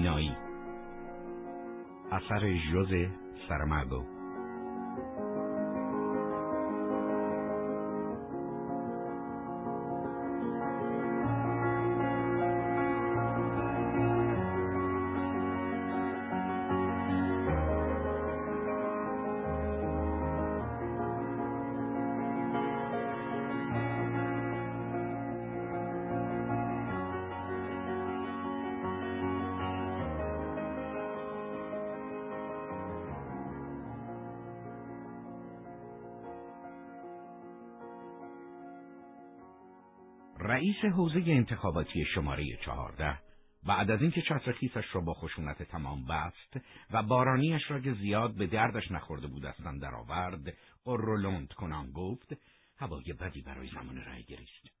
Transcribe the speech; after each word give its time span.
بینایی 0.00 0.36
اثر 2.12 2.54
ژوز 2.56 2.88
سرمگو 3.48 4.19
رئیس 40.82 40.94
حوزه 40.94 41.22
انتخاباتی 41.26 42.04
شماره 42.14 42.56
چهارده 42.64 43.18
بعد 43.66 43.90
از 43.90 44.02
اینکه 44.02 44.22
چتر 44.22 44.52
خیسش 44.52 44.84
را 44.92 45.00
با 45.00 45.14
خشونت 45.14 45.62
تمام 45.62 46.06
بست 46.06 46.60
و 46.90 47.02
بارانیش 47.02 47.62
را 47.70 47.80
که 47.80 47.92
زیاد 47.92 48.34
به 48.34 48.46
دردش 48.46 48.90
نخورده 48.90 49.26
بود 49.26 49.46
اصلا 49.46 49.78
درآورد 49.78 50.56
قرولند 50.84 51.52
کنان 51.52 51.90
گفت 51.92 52.36
هوای 52.78 53.12
بدی 53.20 53.42
برای 53.42 53.68
زمان 53.68 53.96
رأیگیری 53.96 54.42
است 54.42 54.74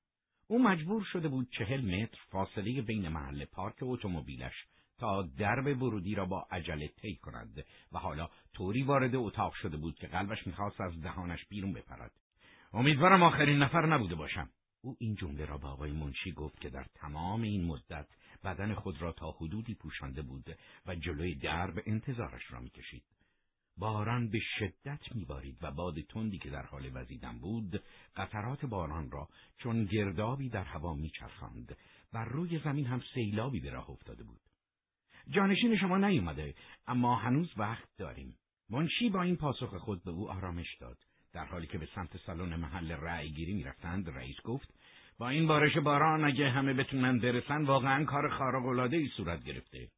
او 0.46 0.62
مجبور 0.62 1.04
شده 1.12 1.28
بود 1.28 1.48
چهل 1.58 1.80
متر 1.80 2.18
فاصله 2.30 2.82
بین 2.82 3.08
محل 3.08 3.44
پارک 3.44 3.76
اتومبیلش 3.82 4.54
تا 4.98 5.22
درب 5.38 5.82
ورودی 5.82 6.14
را 6.14 6.26
با 6.26 6.46
عجله 6.50 6.88
طی 6.88 7.16
کند 7.16 7.64
و 7.92 7.98
حالا 7.98 8.28
طوری 8.54 8.82
وارد 8.82 9.14
اتاق 9.14 9.54
شده 9.54 9.76
بود 9.76 9.94
که 9.94 10.06
قلبش 10.06 10.46
می‌خواست 10.46 10.80
از 10.80 11.02
دهانش 11.02 11.44
بیرون 11.48 11.72
بپرد. 11.72 12.12
امیدوارم 12.72 13.22
آخرین 13.22 13.58
نفر 13.58 13.86
نبوده 13.86 14.14
باشم. 14.14 14.48
او 14.82 14.96
این 14.98 15.14
جمله 15.14 15.44
را 15.44 15.58
به 15.58 15.66
آقای 15.66 15.92
منشی 15.92 16.32
گفت 16.32 16.60
که 16.60 16.70
در 16.70 16.86
تمام 16.94 17.42
این 17.42 17.64
مدت 17.64 18.06
بدن 18.44 18.74
خود 18.74 19.02
را 19.02 19.12
تا 19.12 19.30
حدودی 19.30 19.74
پوشانده 19.74 20.22
بود 20.22 20.56
و 20.86 20.94
جلوی 20.94 21.34
درب 21.34 21.82
انتظارش 21.86 22.42
را 22.50 22.60
می‌کشید. 22.60 23.02
باران 23.76 24.30
به 24.30 24.38
شدت 24.58 25.14
میبارید 25.14 25.58
و 25.62 25.70
باد 25.70 26.00
تندی 26.00 26.38
که 26.38 26.50
در 26.50 26.66
حال 26.66 26.90
وزیدن 26.94 27.38
بود 27.38 27.82
قطرات 28.16 28.66
باران 28.66 29.10
را 29.10 29.28
چون 29.58 29.84
گردابی 29.84 30.48
در 30.48 30.64
هوا 30.64 30.94
میچرخاند 30.94 31.76
و 32.12 32.24
روی 32.24 32.60
زمین 32.64 32.86
هم 32.86 33.02
سیلابی 33.14 33.60
به 33.60 33.70
راه 33.70 33.90
افتاده 33.90 34.24
بود. 34.24 34.40
جانشین 35.28 35.76
شما 35.76 35.98
نیومده 35.98 36.54
اما 36.86 37.16
هنوز 37.16 37.52
وقت 37.56 37.88
داریم. 37.96 38.36
منشی 38.70 39.10
با 39.10 39.22
این 39.22 39.36
پاسخ 39.36 39.74
خود 39.74 40.04
به 40.04 40.10
او 40.10 40.30
آرامش 40.30 40.76
داد. 40.80 40.98
در 41.32 41.44
حالی 41.44 41.66
که 41.66 41.78
به 41.78 41.88
سمت 41.94 42.16
سالن 42.16 42.56
محل 42.56 42.92
رأیگیری 42.92 43.54
می‌رفتند 43.54 44.10
رئیس 44.10 44.36
گفت 44.44 44.74
با 45.18 45.28
این 45.28 45.46
بارش 45.46 45.76
باران 45.76 46.24
اگه 46.24 46.50
همه 46.50 46.74
بتونن 46.74 47.18
برسن 47.18 47.64
واقعا 47.64 48.04
کار 48.04 48.28
خارق 48.28 48.92
ای 48.92 49.08
صورت 49.16 49.44
گرفته. 49.44 49.88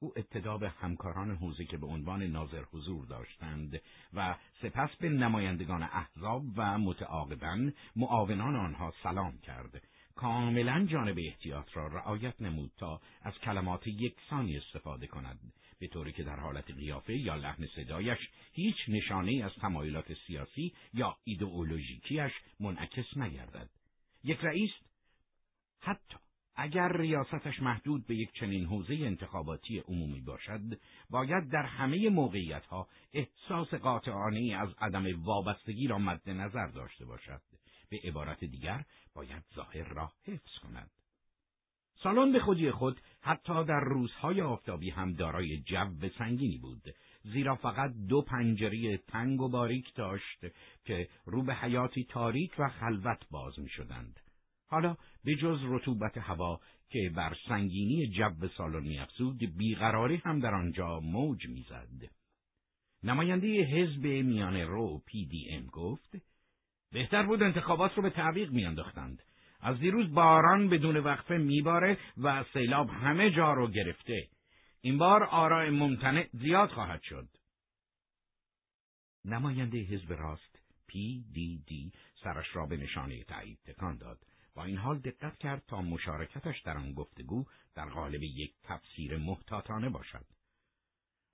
او 0.00 0.12
ابتدا 0.16 0.58
به 0.58 0.68
همکاران 0.68 1.36
حوزه 1.36 1.64
که 1.64 1.76
به 1.76 1.86
عنوان 1.86 2.22
ناظر 2.22 2.62
حضور 2.72 3.06
داشتند 3.06 3.80
و 4.12 4.36
سپس 4.62 4.96
به 4.96 5.08
نمایندگان 5.08 5.82
احزاب 5.82 6.42
و 6.56 6.78
متعاقبا 6.78 7.70
معاونان 7.96 8.56
آنها 8.56 8.92
سلام 9.02 9.38
کرد. 9.38 9.82
کاملا 10.14 10.86
جانب 10.86 11.16
احتیاط 11.18 11.76
را 11.76 11.86
رعایت 11.86 12.42
نمود 12.42 12.70
تا 12.76 13.00
از 13.22 13.34
کلمات 13.38 13.86
یکسانی 13.86 14.56
استفاده 14.56 15.06
کند. 15.06 15.38
به 15.78 15.88
طوری 15.88 16.12
که 16.12 16.22
در 16.22 16.40
حالت 16.40 16.70
قیافه 16.70 17.16
یا 17.16 17.34
لحن 17.34 17.66
صدایش 17.66 18.18
هیچ 18.52 18.76
نشانه 18.88 19.44
از 19.44 19.52
تمایلات 19.60 20.12
سیاسی 20.26 20.72
یا 20.94 21.16
ایدئولوژیکیش 21.24 22.32
منعکس 22.60 23.16
نگردد. 23.16 23.70
یک 24.24 24.38
رئیس 24.42 24.70
حتی 25.80 26.16
اگر 26.56 26.96
ریاستش 26.96 27.60
محدود 27.62 28.06
به 28.06 28.16
یک 28.16 28.32
چنین 28.32 28.64
حوزه 28.64 28.94
انتخاباتی 28.94 29.78
عمومی 29.78 30.20
باشد 30.20 30.80
باید 31.10 31.50
در 31.50 31.62
همه 31.62 32.08
موقعیتها 32.08 32.88
احساس 33.12 33.74
قاطعانه 33.74 34.56
از 34.60 34.74
عدم 34.78 35.22
وابستگی 35.24 35.86
را 35.86 35.98
مد 35.98 36.30
نظر 36.30 36.66
داشته 36.66 37.04
باشد. 37.04 37.40
به 37.90 37.98
عبارت 38.04 38.44
دیگر 38.44 38.84
باید 39.14 39.42
ظاهر 39.54 39.88
را 39.88 40.12
حفظ 40.26 40.58
کند. 40.62 40.90
سالن 42.02 42.32
به 42.32 42.40
خودی 42.40 42.70
خود 42.70 43.00
حتی 43.20 43.64
در 43.64 43.80
روزهای 43.80 44.40
آفتابی 44.40 44.90
هم 44.90 45.12
دارای 45.12 45.58
جو 45.60 46.08
سنگینی 46.18 46.58
بود 46.58 46.82
زیرا 47.22 47.54
فقط 47.54 47.90
دو 48.08 48.22
پنجره 48.22 48.96
تنگ 48.96 49.40
و 49.40 49.48
باریک 49.48 49.94
داشت 49.94 50.46
که 50.84 51.08
رو 51.24 51.42
به 51.42 51.54
حیاتی 51.54 52.04
تاریک 52.04 52.52
و 52.58 52.68
خلوت 52.68 53.26
باز 53.30 53.58
می 53.58 53.68
شدند. 53.68 54.20
حالا 54.68 54.96
به 55.24 55.34
جز 55.34 55.58
رطوبت 55.62 56.18
هوا 56.18 56.60
که 56.90 57.10
بر 57.14 57.36
سنگینی 57.48 58.06
جو 58.06 58.48
سالن 58.56 58.82
میافزود 58.82 59.38
بیقراری 59.38 60.16
هم 60.16 60.40
در 60.40 60.54
آنجا 60.54 61.00
موج 61.00 61.46
می‌زد. 61.46 62.10
نماینده 63.02 63.64
حزب 63.64 64.06
میان 64.06 64.56
رو 64.56 65.02
پی 65.06 65.26
دی 65.26 65.48
ام 65.50 65.66
گفت 65.66 66.16
بهتر 66.92 67.22
بود 67.22 67.42
انتخابات 67.42 67.94
رو 67.94 68.02
به 68.02 68.10
تعویق 68.10 68.50
میانداختند. 68.50 69.22
از 69.66 69.78
دیروز 69.78 70.14
باران 70.14 70.68
بدون 70.68 70.96
وقفه 70.96 71.36
میباره 71.36 71.98
و 72.16 72.44
سیلاب 72.52 72.90
همه 72.90 73.30
جا 73.30 73.52
رو 73.52 73.70
گرفته. 73.70 74.28
این 74.80 74.98
بار 74.98 75.24
آراء 75.24 75.70
ممتنع 75.70 76.26
زیاد 76.32 76.68
خواهد 76.68 77.00
شد. 77.02 77.28
نماینده 79.24 79.78
حزب 79.78 80.12
راست 80.12 80.58
پی 80.86 81.24
دی 81.32 81.64
دی 81.66 81.92
سرش 82.24 82.46
را 82.56 82.66
به 82.66 82.76
نشانه 82.76 83.24
تایید 83.24 83.58
تکان 83.66 83.96
داد. 83.96 84.18
با 84.54 84.64
این 84.64 84.76
حال 84.76 84.98
دقت 84.98 85.38
کرد 85.38 85.62
تا 85.68 85.82
مشارکتش 85.82 86.60
در 86.60 86.76
آن 86.76 86.92
گفتگو 86.92 87.44
در 87.74 87.88
قالب 87.88 88.22
یک 88.22 88.54
تفسیر 88.64 89.16
محتاطانه 89.16 89.88
باشد. 89.88 90.24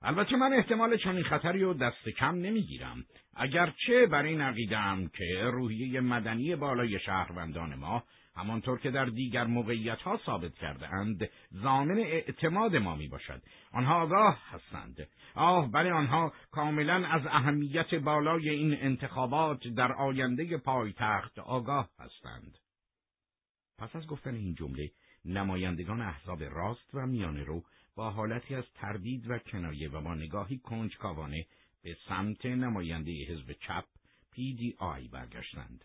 البته 0.03 0.37
من 0.37 0.53
احتمال 0.53 0.97
چنین 0.97 1.25
خطری 1.25 1.61
رو 1.61 1.75
دست 1.75 2.09
کم 2.09 2.35
نمی‌گیرم 2.35 3.05
اگرچه 3.35 4.07
بر 4.07 4.23
این 4.23 4.41
عقیدم 4.41 5.09
که 5.09 5.41
روحیه 5.53 6.01
مدنی 6.01 6.57
بالای 6.57 7.01
شهروندان 7.01 7.75
ما 7.75 8.05
همانطور 8.37 8.79
که 8.79 8.91
در 8.91 9.05
دیگر 9.05 9.45
موقعیت 9.45 10.03
ها 10.03 10.21
ثابت 10.27 10.55
کرده 10.55 10.95
اند 10.95 11.31
زامن 11.51 11.99
اعتماد 11.99 12.77
ما 12.77 12.97
می 12.97 13.09
باشد 13.09 13.43
آنها 13.73 14.03
آگاه 14.03 14.39
هستند. 14.51 15.09
آه 15.35 15.71
بله 15.71 15.93
آنها 15.93 16.33
کاملا 16.51 17.07
از 17.07 17.27
اهمیت 17.27 17.95
بالای 17.95 18.51
این 18.51 18.77
انتخابات 18.81 19.69
در 19.69 19.93
آینده 19.93 20.57
پایتخت 20.59 21.39
آگاه 21.39 21.91
هستند. 21.99 22.59
پس 23.79 23.97
از 23.97 24.07
گفتن 24.07 24.35
این 24.35 24.55
جمله 24.55 24.91
نمایندگان 25.25 26.01
احزاب 26.01 26.43
راست 26.43 26.95
و 26.95 27.07
میانه 27.07 27.45
رو 27.45 27.65
با 27.97 28.11
حالتی 28.11 28.55
از 28.55 28.65
تردید 28.75 29.31
و 29.31 29.39
کنایه 29.39 29.91
و 29.91 30.01
با 30.01 30.15
نگاهی 30.15 30.59
کنجکاوانه 30.59 31.47
به 31.83 31.97
سمت 32.09 32.47
نماینده 32.47 33.13
حزب 33.29 33.53
چپ 33.53 33.85
آی 34.79 35.09
برگشتند. 35.09 35.85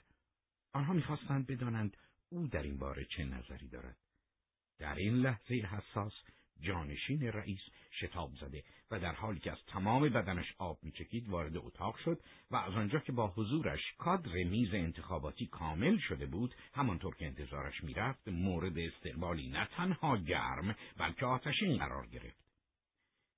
آنها 0.73 0.93
می‌خواستند 0.93 1.47
بدانند 1.47 1.97
او 2.29 2.47
در 2.47 2.61
این 2.61 2.77
باره 2.77 3.05
چه 3.05 3.23
نظری 3.23 3.67
دارد. 3.67 3.97
در 4.79 4.95
این 4.95 5.13
لحظه 5.13 5.55
حساس 5.55 6.13
جانشین 6.61 7.21
رئیس 7.21 7.59
شتاب 8.01 8.31
زده 8.41 8.63
و 8.91 8.99
در 8.99 9.15
حالی 9.15 9.39
که 9.39 9.51
از 9.51 9.57
تمام 9.67 10.09
بدنش 10.09 10.53
آب 10.57 10.79
میچکید 10.83 11.29
وارد 11.29 11.57
اتاق 11.57 11.97
شد 11.97 12.19
و 12.51 12.55
از 12.55 12.73
آنجا 12.73 12.99
که 12.99 13.11
با 13.11 13.27
حضورش 13.27 13.79
کادر 13.97 14.31
میز 14.31 14.73
انتخاباتی 14.73 15.47
کامل 15.47 15.97
شده 15.97 16.25
بود 16.25 16.55
همانطور 16.73 17.15
که 17.15 17.25
انتظارش 17.25 17.83
می‌رفت 17.83 18.27
مورد 18.27 18.79
استقبالی 18.79 19.49
نه 19.49 19.65
تنها 19.65 20.17
گرم 20.17 20.75
بلکه 20.97 21.25
آتشین 21.25 21.77
قرار 21.77 22.07
گرفت 22.07 22.47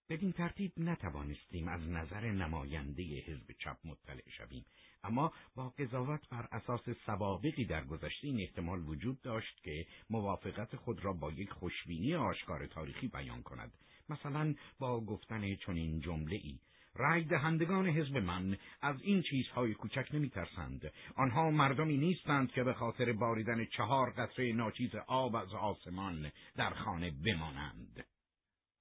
بدین 0.10 0.32
ترتیب 0.32 0.72
نتوانستیم 0.78 1.68
از 1.68 1.82
نظر 1.88 2.32
نماینده 2.32 3.04
حزب 3.04 3.52
چپ 3.60 3.78
مطلع 3.86 4.30
شویم 4.38 4.66
اما 5.04 5.34
با 5.56 5.70
قضاوت 5.70 6.30
بر 6.30 6.48
اساس 6.52 6.90
سوابقی 7.06 7.66
در 7.66 7.84
گذشته 7.86 8.28
این 8.28 8.42
احتمال 8.42 8.80
وجود 8.80 9.22
داشت 9.22 9.64
که 9.64 9.86
موافقت 10.10 10.76
خود 10.76 11.06
را 11.06 11.14
با 11.14 11.32
یک 11.32 11.50
خوشبینی 11.50 12.16
آشکار 12.16 12.68
تاریخی 12.68 13.08
بیان 13.08 13.44
کند. 13.44 13.72
مثلا 14.10 14.56
با 14.80 15.02
گفتن 15.02 15.56
چنین 15.56 16.00
جمله 16.00 16.36
ای 16.36 16.60
رای 16.96 17.24
دهندگان 17.24 17.88
حزب 17.88 18.18
من 18.18 18.58
از 18.82 19.02
این 19.02 19.22
چیزهای 19.22 19.74
کوچک 19.74 20.08
نمیترسند. 20.14 20.92
آنها 21.16 21.52
مردمی 21.52 21.98
نیستند 21.98 22.52
که 22.52 22.64
به 22.64 22.74
خاطر 22.74 23.14
باریدن 23.14 23.66
چهار 23.66 24.10
قطره 24.10 24.54
ناچیز 24.54 24.96
آب 25.08 25.36
از 25.36 25.54
آسمان 25.54 26.32
در 26.56 26.74
خانه 26.74 27.12
بمانند. 27.12 28.06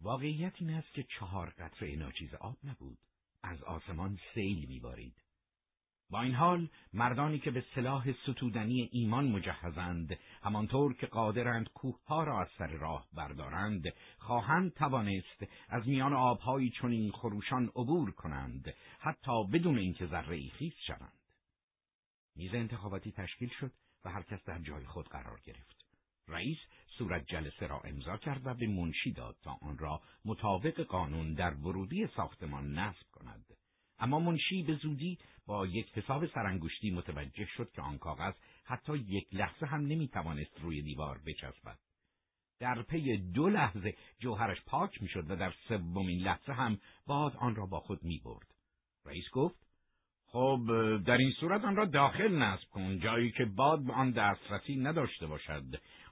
واقعیت 0.01 0.53
این 0.59 0.71
است 0.71 0.93
که 0.95 1.03
چهار 1.19 1.51
قطره 1.51 1.97
ناچیز 1.97 2.35
آب 2.35 2.57
نبود. 2.65 2.99
از 3.43 3.63
آسمان 3.63 4.19
سیل 4.35 4.69
میبارید. 4.69 5.28
با 6.11 6.23
این 6.23 6.35
حال 6.35 6.69
مردانی 6.93 7.39
که 7.39 7.51
به 7.51 7.65
سلاح 7.75 8.13
ستودنی 8.13 8.89
ایمان 8.93 9.29
مجهزند 9.29 10.19
همانطور 10.43 10.95
که 10.95 11.07
قادرند 11.07 11.69
کوهها 11.69 12.25
را 12.25 12.41
از 12.41 12.49
سر 12.59 12.67
راه 12.67 13.07
بردارند 13.15 13.83
خواهند 14.19 14.75
توانست 14.75 15.47
از 15.69 15.89
میان 15.89 16.13
آبهایی 16.13 16.71
چنین 16.71 17.11
خروشان 17.11 17.71
عبور 17.77 18.11
کنند 18.11 18.75
حتی 18.99 19.45
بدون 19.53 19.79
اینکه 19.79 20.07
ذره 20.07 20.49
خیس 20.49 20.75
شوند. 20.87 21.19
میز 22.37 22.55
انتخاباتی 22.55 23.13
تشکیل 23.13 23.51
شد 23.61 23.73
و 24.05 24.11
هر 24.11 24.23
کس 24.23 24.45
در 24.45 24.59
جای 24.59 24.87
خود 24.87 25.09
قرار 25.09 25.41
گرفت. 25.45 25.85
رئیس 26.29 26.59
صورت 26.99 27.27
جلسه 27.27 27.67
را 27.67 27.81
امضا 27.81 28.17
کرد 28.17 28.47
و 28.47 28.55
به 28.55 28.67
منشی 28.67 29.13
داد 29.13 29.37
تا 29.43 29.59
آن 29.63 29.79
را 29.79 30.03
مطابق 30.25 30.81
قانون 30.81 31.35
در 31.35 31.55
ورودی 31.55 32.07
ساختمان 32.17 32.79
نصب 32.79 33.07
کند. 33.13 33.58
اما 34.01 34.19
منشی 34.19 34.63
به 34.63 34.75
زودی 34.75 35.19
با 35.47 35.67
یک 35.67 35.99
حساب 35.99 36.27
سرانگشتی 36.27 36.91
متوجه 36.91 37.47
شد 37.57 37.71
که 37.75 37.83
آن 37.83 37.99
کاغذ 37.99 38.35
حتی 38.65 38.97
یک 38.97 39.35
لحظه 39.35 39.67
هم 39.67 39.81
نمی‌توانست 39.81 40.61
روی 40.61 40.83
دیوار 40.83 41.21
بچسبد. 41.27 41.79
در 42.61 42.83
پی 42.83 43.17
دو 43.17 43.49
لحظه 43.49 43.95
جوهرش 44.21 44.59
پاک 44.67 45.03
می‌شد 45.03 45.31
و 45.31 45.37
در 45.37 45.55
سومین 45.69 46.21
لحظه 46.21 46.53
هم 46.53 46.79
باد 47.07 47.37
آن 47.37 47.55
را 47.55 47.67
با 47.67 47.81
خود 47.81 48.05
می‌برد. 48.05 48.47
رئیس 49.07 49.25
گفت 49.33 49.69
خب 50.27 50.61
در 51.07 51.17
این 51.17 51.33
صورت 51.41 51.65
آن 51.65 51.77
را 51.77 51.85
داخل 51.85 52.39
نصب 52.39 52.69
کن 52.71 52.99
جایی 52.99 53.31
که 53.31 53.45
باد 53.45 53.85
به 53.85 53.93
آن 53.93 54.11
دسترسی 54.11 54.77
نداشته 54.77 55.27
باشد 55.27 55.65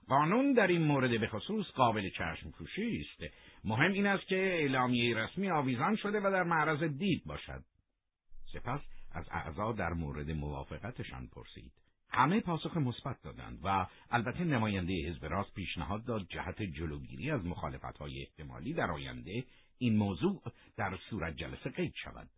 قانون 0.09 0.53
در 0.53 0.67
این 0.67 0.83
مورد 0.83 1.21
به 1.21 1.29
خصوص 1.29 1.67
قابل 1.67 2.11
چشم 2.11 2.49
است 2.49 3.35
مهم 3.65 3.93
این 3.93 4.07
است 4.07 4.27
که 4.27 4.37
اعلامیه 4.37 5.17
رسمی 5.17 5.51
آویزان 5.51 5.97
شده 5.97 6.21
و 6.21 6.31
در 6.31 6.43
معرض 6.43 6.83
دید 6.83 7.23
باشد 7.27 7.65
سپس 8.53 8.81
از 9.11 9.25
اعضا 9.31 9.73
در 9.73 9.93
مورد 9.93 10.31
موافقتشان 10.31 11.27
پرسید. 11.27 11.73
همه 12.11 12.41
پاسخ 12.41 12.77
مثبت 12.77 13.23
دادند 13.23 13.61
و 13.65 13.87
البته 14.11 14.45
نماینده 14.45 14.93
حزب 15.09 15.25
راست 15.25 15.55
پیشنهاد 15.55 16.05
داد 16.05 16.27
جهت 16.29 16.63
جلوگیری 16.63 17.31
از 17.31 17.45
مخالفتهای 17.45 18.21
احتمالی 18.21 18.73
در 18.73 18.91
آینده 18.91 19.45
این 19.79 19.97
موضوع 19.97 20.43
در 20.77 20.99
صورت 21.11 21.37
جلسه 21.37 21.71
قید 21.71 21.95
شود. 22.05 22.29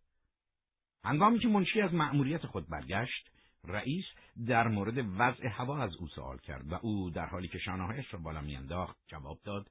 هنگامی 1.03 1.39
که 1.39 1.47
منشی 1.47 1.81
از 1.81 1.93
مأموریت 1.93 2.45
خود 2.45 2.69
برگشت، 2.69 3.29
رئیس 3.63 4.05
در 4.47 4.67
مورد 4.67 4.97
وضع 4.97 5.47
هوا 5.47 5.83
از 5.83 5.95
او 5.95 6.07
سوال 6.07 6.37
کرد 6.37 6.71
و 6.71 6.75
او 6.81 7.09
در 7.09 7.25
حالی 7.25 7.47
که 7.47 7.57
شانههایش 7.57 8.13
را 8.13 8.19
بالا 8.19 8.41
میانداخت 8.41 8.97
جواب 9.07 9.39
داد 9.43 9.69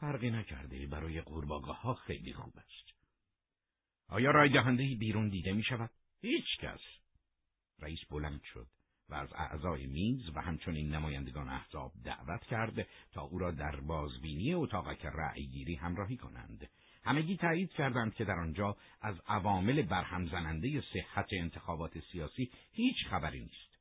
فرقی 0.00 0.30
نکرده 0.30 0.86
برای 0.86 1.20
قورباغه 1.20 1.72
ها 1.72 1.94
خیلی 1.94 2.32
خوب 2.32 2.52
است. 2.56 2.93
آیا 4.08 4.30
رای 4.30 4.48
دهنده 4.48 4.96
بیرون 4.98 5.28
دیده 5.28 5.52
می 5.52 5.62
شود؟ 5.62 5.90
هیچ 6.20 6.58
کس. 6.60 6.80
رئیس 7.80 7.98
بلند 8.10 8.40
شد 8.52 8.66
و 9.08 9.14
از 9.14 9.32
اعضای 9.32 9.86
میز 9.86 10.30
و 10.34 10.40
همچنین 10.40 10.94
نمایندگان 10.94 11.48
احزاب 11.48 11.92
دعوت 12.04 12.42
کرد 12.44 12.86
تا 13.12 13.22
او 13.22 13.38
را 13.38 13.50
در 13.50 13.80
بازبینی 13.80 14.54
اتاقک 14.54 15.06
رأی 15.06 15.46
گیری 15.46 15.74
همراهی 15.74 16.16
کنند. 16.16 16.70
همگی 17.04 17.36
تایید 17.36 17.70
کردند 17.72 18.14
که 18.14 18.24
در 18.24 18.38
آنجا 18.38 18.76
از 19.00 19.20
عوامل 19.26 19.82
برهم 19.82 20.26
زننده 20.26 20.82
صحت 20.92 21.28
انتخابات 21.32 21.98
سیاسی 22.12 22.50
هیچ 22.72 22.96
خبری 23.10 23.40
نیست. 23.40 23.78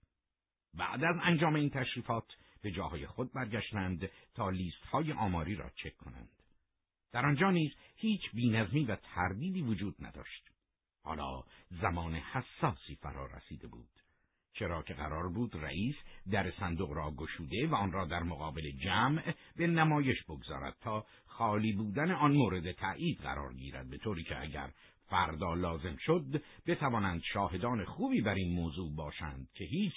بعد 0.74 1.04
از 1.04 1.16
انجام 1.22 1.56
این 1.56 1.70
تشریفات 1.70 2.26
به 2.62 2.72
جاهای 2.72 3.08
خود 3.08 3.34
برگشتند 3.34 4.10
تا 4.34 4.50
لیست 4.50 4.86
های 4.92 5.12
آماری 5.12 5.56
را 5.56 5.70
چک 5.70 5.98
کنند. 5.98 6.43
در 7.14 7.26
آنجا 7.26 7.52
نیز 7.52 7.72
هیچ 7.96 8.22
بینظمی 8.34 8.86
و 8.86 8.96
تردیدی 8.96 9.62
وجود 9.62 9.96
نداشت. 10.00 10.50
حالا 11.04 11.44
زمان 11.82 12.16
حساسی 12.16 12.96
فرا 12.96 13.26
رسیده 13.26 13.68
بود. 13.68 13.90
چرا 14.54 14.84
که 14.84 14.94
قرار 14.94 15.30
بود 15.30 15.56
رئیس 15.56 15.96
در 16.32 16.52
صندوق 16.52 16.92
را 16.92 17.12
گشوده 17.12 17.68
و 17.68 17.76
آن 17.76 17.92
را 17.92 18.06
در 18.06 18.24
مقابل 18.24 18.72
جمع 18.84 19.34
به 19.56 19.68
نمایش 19.68 20.24
بگذارد 20.24 20.76
تا 20.82 21.06
خالی 21.26 21.74
بودن 21.74 22.12
آن 22.12 22.32
مورد 22.32 22.72
تایید 22.72 23.20
قرار 23.20 23.54
گیرد 23.54 23.90
به 23.90 23.98
طوری 23.98 24.24
که 24.24 24.42
اگر 24.42 24.72
فردا 25.14 25.54
لازم 25.54 25.96
شد 26.00 26.42
بتوانند 26.68 27.22
شاهدان 27.34 27.86
خوبی 27.86 28.22
بر 28.22 28.34
این 28.34 28.56
موضوع 28.56 28.96
باشند 28.96 29.48
که 29.56 29.66
هیچ 29.66 29.94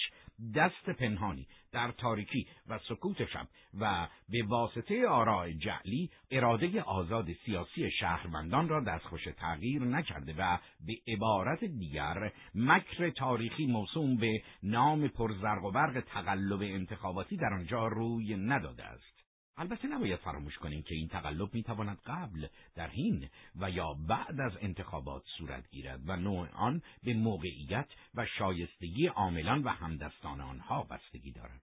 دست 0.54 0.90
پنهانی 0.90 1.46
در 1.72 1.90
تاریکی 1.90 2.46
و 2.68 2.78
سکوت 2.78 3.24
شب 3.24 3.48
و 3.80 4.08
به 4.28 4.42
واسطه 4.48 5.08
آراء 5.08 5.50
جعلی 5.50 6.10
اراده 6.30 6.82
آزاد 6.82 7.32
سیاسی 7.32 7.90
شهروندان 7.90 8.68
را 8.68 8.80
دستخوش 8.80 9.24
تغییر 9.36 9.82
نکرده 9.82 10.34
و 10.38 10.58
به 10.86 10.94
عبارت 11.08 11.64
دیگر 11.64 12.32
مکر 12.54 13.10
تاریخی 13.10 13.66
موسوم 13.66 14.16
به 14.16 14.42
نام 14.62 15.08
پرزرق 15.08 15.64
و 15.64 15.70
برق 15.70 16.00
تقلب 16.00 16.62
انتخاباتی 16.62 17.36
در 17.36 17.54
آنجا 17.54 17.86
روی 17.86 18.36
نداده 18.36 18.84
است. 18.84 19.15
البته 19.56 19.88
نباید 19.88 20.20
فراموش 20.20 20.58
کنیم 20.58 20.82
که 20.82 20.94
این 20.94 21.08
تقلب 21.08 21.54
می‌تواند 21.54 21.98
قبل 22.06 22.46
در 22.74 22.88
حین 22.88 23.28
و 23.56 23.70
یا 23.70 23.92
بعد 23.92 24.40
از 24.40 24.52
انتخابات 24.60 25.24
صورت 25.38 25.70
گیرد 25.70 26.08
و 26.08 26.16
نوع 26.16 26.48
آن 26.48 26.82
به 27.02 27.14
موقعیت 27.14 27.88
و 28.14 28.26
شایستگی 28.38 29.06
عاملان 29.06 29.62
و 29.62 29.68
همدستان 29.68 30.40
آنها 30.40 30.82
بستگی 30.82 31.32
دارد. 31.32 31.62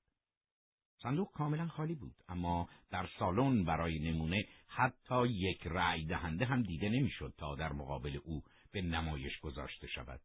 صندوق 1.03 1.31
کاملا 1.31 1.67
خالی 1.67 1.95
بود 1.95 2.15
اما 2.29 2.69
در 2.91 3.09
سالن 3.19 3.63
برای 3.63 3.99
نمونه 3.99 4.45
حتی 4.67 5.27
یک 5.27 5.67
رأی 5.67 6.05
دهنده 6.05 6.45
هم 6.45 6.61
دیده 6.61 6.89
نمی‌شد 6.89 7.33
تا 7.37 7.55
در 7.55 7.73
مقابل 7.73 8.19
او 8.23 8.43
به 8.71 8.81
نمایش 8.81 9.39
گذاشته 9.39 9.87
شود. 9.87 10.19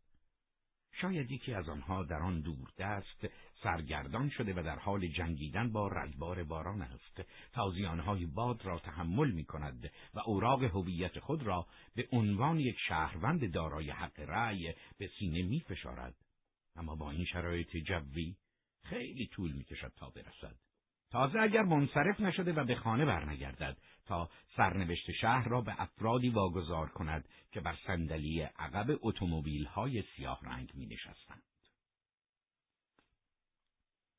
شاید 1.00 1.30
یکی 1.30 1.54
از 1.54 1.68
آنها 1.68 2.04
در 2.04 2.22
آن 2.22 2.44
دست 2.78 3.26
سرگردان 3.62 4.30
شده 4.30 4.52
و 4.52 4.62
در 4.62 4.78
حال 4.78 5.06
جنگیدن 5.06 5.72
با 5.72 5.88
رگبار 5.88 6.44
باران 6.44 6.82
است 6.82 7.22
تازیانهای 7.52 8.26
باد 8.26 8.64
را 8.64 8.78
تحمل 8.78 9.30
می 9.30 9.44
کند 9.44 9.90
و 10.14 10.20
اوراق 10.26 10.62
هویت 10.64 11.18
خود 11.18 11.42
را 11.42 11.66
به 11.94 12.08
عنوان 12.12 12.60
یک 12.60 12.76
شهروند 12.88 13.52
دارای 13.52 13.90
حق 13.90 14.20
رأی 14.20 14.74
به 14.98 15.10
سینه 15.18 15.42
می 15.42 15.60
فشارد. 15.60 16.14
اما 16.76 16.96
با 16.96 17.10
این 17.10 17.24
شرایط 17.24 17.76
جوی 17.76 18.36
خیلی 18.82 19.26
طول 19.26 19.52
می 19.52 19.64
کشد 19.64 19.92
تا 19.96 20.10
برسد. 20.10 20.56
تازه 21.10 21.38
اگر 21.40 21.62
منصرف 21.62 22.20
نشده 22.20 22.52
و 22.52 22.64
به 22.64 22.74
خانه 22.74 23.04
برنگردد 23.04 23.76
تا 24.08 24.30
سرنوشت 24.56 25.10
شهر 25.20 25.48
را 25.48 25.60
به 25.60 25.82
افرادی 25.82 26.30
واگذار 26.30 26.88
کند 26.88 27.28
که 27.52 27.60
بر 27.60 27.76
صندلی 27.86 28.40
عقب 28.40 28.98
اتومبیل 29.02 29.64
های 29.64 30.02
سیاه 30.16 30.40
رنگ 30.42 30.72
می 30.74 30.86
نشستند. 30.86 31.42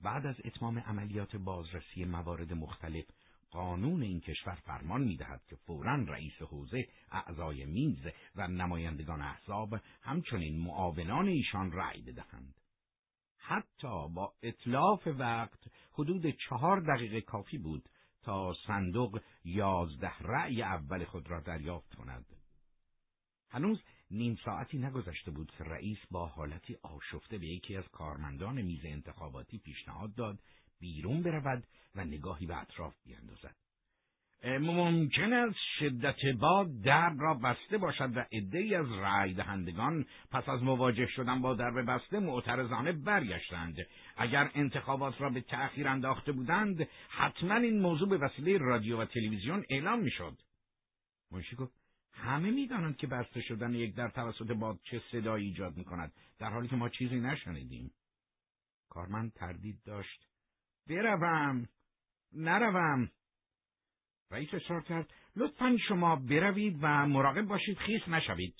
بعد 0.01 0.25
از 0.25 0.35
اتمام 0.45 0.79
عملیات 0.79 1.35
بازرسی 1.35 2.05
موارد 2.05 2.53
مختلف 2.53 3.05
قانون 3.51 4.03
این 4.03 4.19
کشور 4.19 4.55
فرمان 4.55 5.01
می‌دهد 5.01 5.45
که 5.45 5.55
فورا 5.55 5.95
رئیس 5.95 6.41
حوزه 6.41 6.87
اعضای 7.11 7.65
میز 7.65 8.07
و 8.35 8.47
نمایندگان 8.47 9.21
احزاب 9.21 9.79
همچنین 10.01 10.59
معاونان 10.59 11.27
ایشان 11.27 11.71
رأی 11.71 12.01
بدهند 12.01 12.55
حتی 13.37 14.07
با 14.15 14.33
اطلاف 14.43 15.07
وقت 15.07 15.59
حدود 15.93 16.29
چهار 16.29 16.79
دقیقه 16.79 17.21
کافی 17.21 17.57
بود 17.57 17.89
تا 18.21 18.53
صندوق 18.67 19.21
یازده 19.43 20.17
رأی 20.19 20.61
اول 20.61 21.05
خود 21.05 21.29
را 21.29 21.39
دریافت 21.39 21.95
کند. 21.95 22.25
هنوز 23.49 23.81
نیم 24.11 24.35
ساعتی 24.45 24.77
نگذشته 24.77 25.31
بود 25.31 25.51
که 25.51 25.63
رئیس 25.63 25.97
با 26.11 26.25
حالتی 26.27 26.77
آشفته 26.83 27.37
به 27.37 27.47
یکی 27.47 27.75
از 27.75 27.87
کارمندان 27.87 28.61
میز 28.61 28.81
انتخاباتی 28.83 29.57
پیشنهاد 29.57 30.15
داد 30.15 30.39
بیرون 30.79 31.23
برود 31.23 31.67
و 31.95 32.05
نگاهی 32.05 32.45
به 32.45 32.61
اطراف 32.61 32.95
بیاندازد. 33.03 33.55
ممکن 34.43 35.33
است 35.33 35.57
شدت 35.79 36.15
باد 36.39 36.81
درب 36.81 37.21
را 37.21 37.33
بسته 37.33 37.77
باشد 37.77 38.17
و 38.17 38.25
عدهای 38.31 38.75
از 38.75 38.91
رأی 38.91 39.33
دهندگان 39.33 40.05
پس 40.31 40.49
از 40.49 40.63
مواجه 40.63 41.07
شدن 41.07 41.41
با 41.41 41.53
درب 41.53 41.91
بسته 41.91 42.19
معترضانه 42.19 42.91
برگشتند. 42.91 43.77
اگر 44.17 44.51
انتخابات 44.55 45.21
را 45.21 45.29
به 45.29 45.41
تأخیر 45.41 45.87
انداخته 45.87 46.31
بودند 46.31 46.87
حتما 47.09 47.55
این 47.55 47.81
موضوع 47.81 48.09
به 48.09 48.17
وسیله 48.17 48.57
رادیو 48.57 49.01
و 49.01 49.05
تلویزیون 49.05 49.65
اعلام 49.69 49.99
می‌شد. 49.99 50.37
منشی 51.31 51.55
گفت 51.55 51.73
همه 52.13 52.51
می‌دانند 52.51 52.97
که 52.97 53.07
بسته 53.07 53.41
شدن 53.41 53.73
یک 53.73 53.95
در 53.95 54.09
توسط 54.09 54.51
باد 54.51 54.79
چه 54.83 55.01
صدایی 55.11 55.47
ایجاد 55.47 55.77
می‌کند. 55.77 56.13
در 56.39 56.49
حالی 56.49 56.67
که 56.67 56.75
ما 56.75 56.89
چیزی 56.89 57.19
نشنیدیم. 57.19 57.91
کارمند 58.89 59.33
تردید 59.33 59.79
داشت. 59.85 60.27
بروم. 60.87 61.67
نروم. 62.33 63.09
رئیس 64.31 64.53
اصرار 64.53 64.83
کرد 64.83 65.13
لطفا 65.35 65.77
شما 65.87 66.15
بروید 66.15 66.77
و 66.81 67.07
مراقب 67.07 67.45
باشید 67.45 67.77
خیس 67.77 68.07
نشوید. 68.07 68.55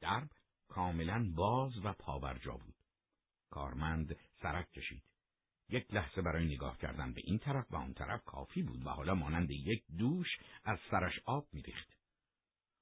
درب 0.00 0.28
کاملا 0.68 1.32
باز 1.36 1.72
و 1.84 1.92
پاورجا 1.92 2.52
بود. 2.52 2.74
کارمند 3.50 4.16
سرک 4.42 4.70
کشید. 4.70 5.02
یک 5.68 5.94
لحظه 5.94 6.22
برای 6.22 6.54
نگاه 6.54 6.78
کردن 6.78 7.12
به 7.12 7.20
این 7.24 7.38
طرف 7.38 7.72
و 7.72 7.76
آن 7.76 7.92
طرف 7.94 8.24
کافی 8.24 8.62
بود 8.62 8.86
و 8.86 8.90
حالا 8.90 9.14
مانند 9.14 9.50
یک 9.50 9.84
دوش 9.98 10.28
از 10.64 10.78
سرش 10.90 11.20
آب 11.24 11.46
میریخت. 11.52 11.92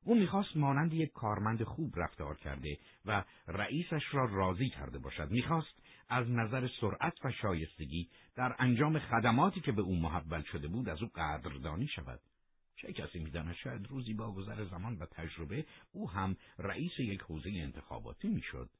او 0.04 0.14
می‌خواست 0.14 0.56
مانند 0.56 0.92
یک 0.92 1.12
کارمند 1.12 1.62
خوب 1.62 1.92
رفتار 1.96 2.36
کرده 2.36 2.78
و 3.04 3.24
رئیسش 3.46 4.02
را 4.12 4.24
راضی 4.24 4.68
کرده 4.68 4.98
باشد. 4.98 5.30
می‌خواست 5.30 5.82
از 6.10 6.30
نظر 6.30 6.68
سرعت 6.80 7.24
و 7.24 7.32
شایستگی 7.32 8.08
در 8.36 8.56
انجام 8.58 8.98
خدماتی 8.98 9.60
که 9.60 9.72
به 9.72 9.82
او 9.82 10.00
محول 10.00 10.42
شده 10.42 10.68
بود 10.68 10.88
از 10.88 11.02
او 11.02 11.10
قدردانی 11.14 11.88
شود. 11.88 12.20
چه 12.76 12.92
کسی 12.92 13.18
می‌داند 13.18 13.54
شاید 13.54 13.86
روزی 13.86 14.14
با 14.14 14.32
گذر 14.32 14.64
زمان 14.64 14.96
و 14.96 15.06
تجربه 15.06 15.66
او 15.92 16.10
هم 16.10 16.36
رئیس 16.58 16.92
یک 16.98 17.20
حوزه 17.20 17.50
انتخاباتی 17.50 18.28
می‌شد. 18.28 18.70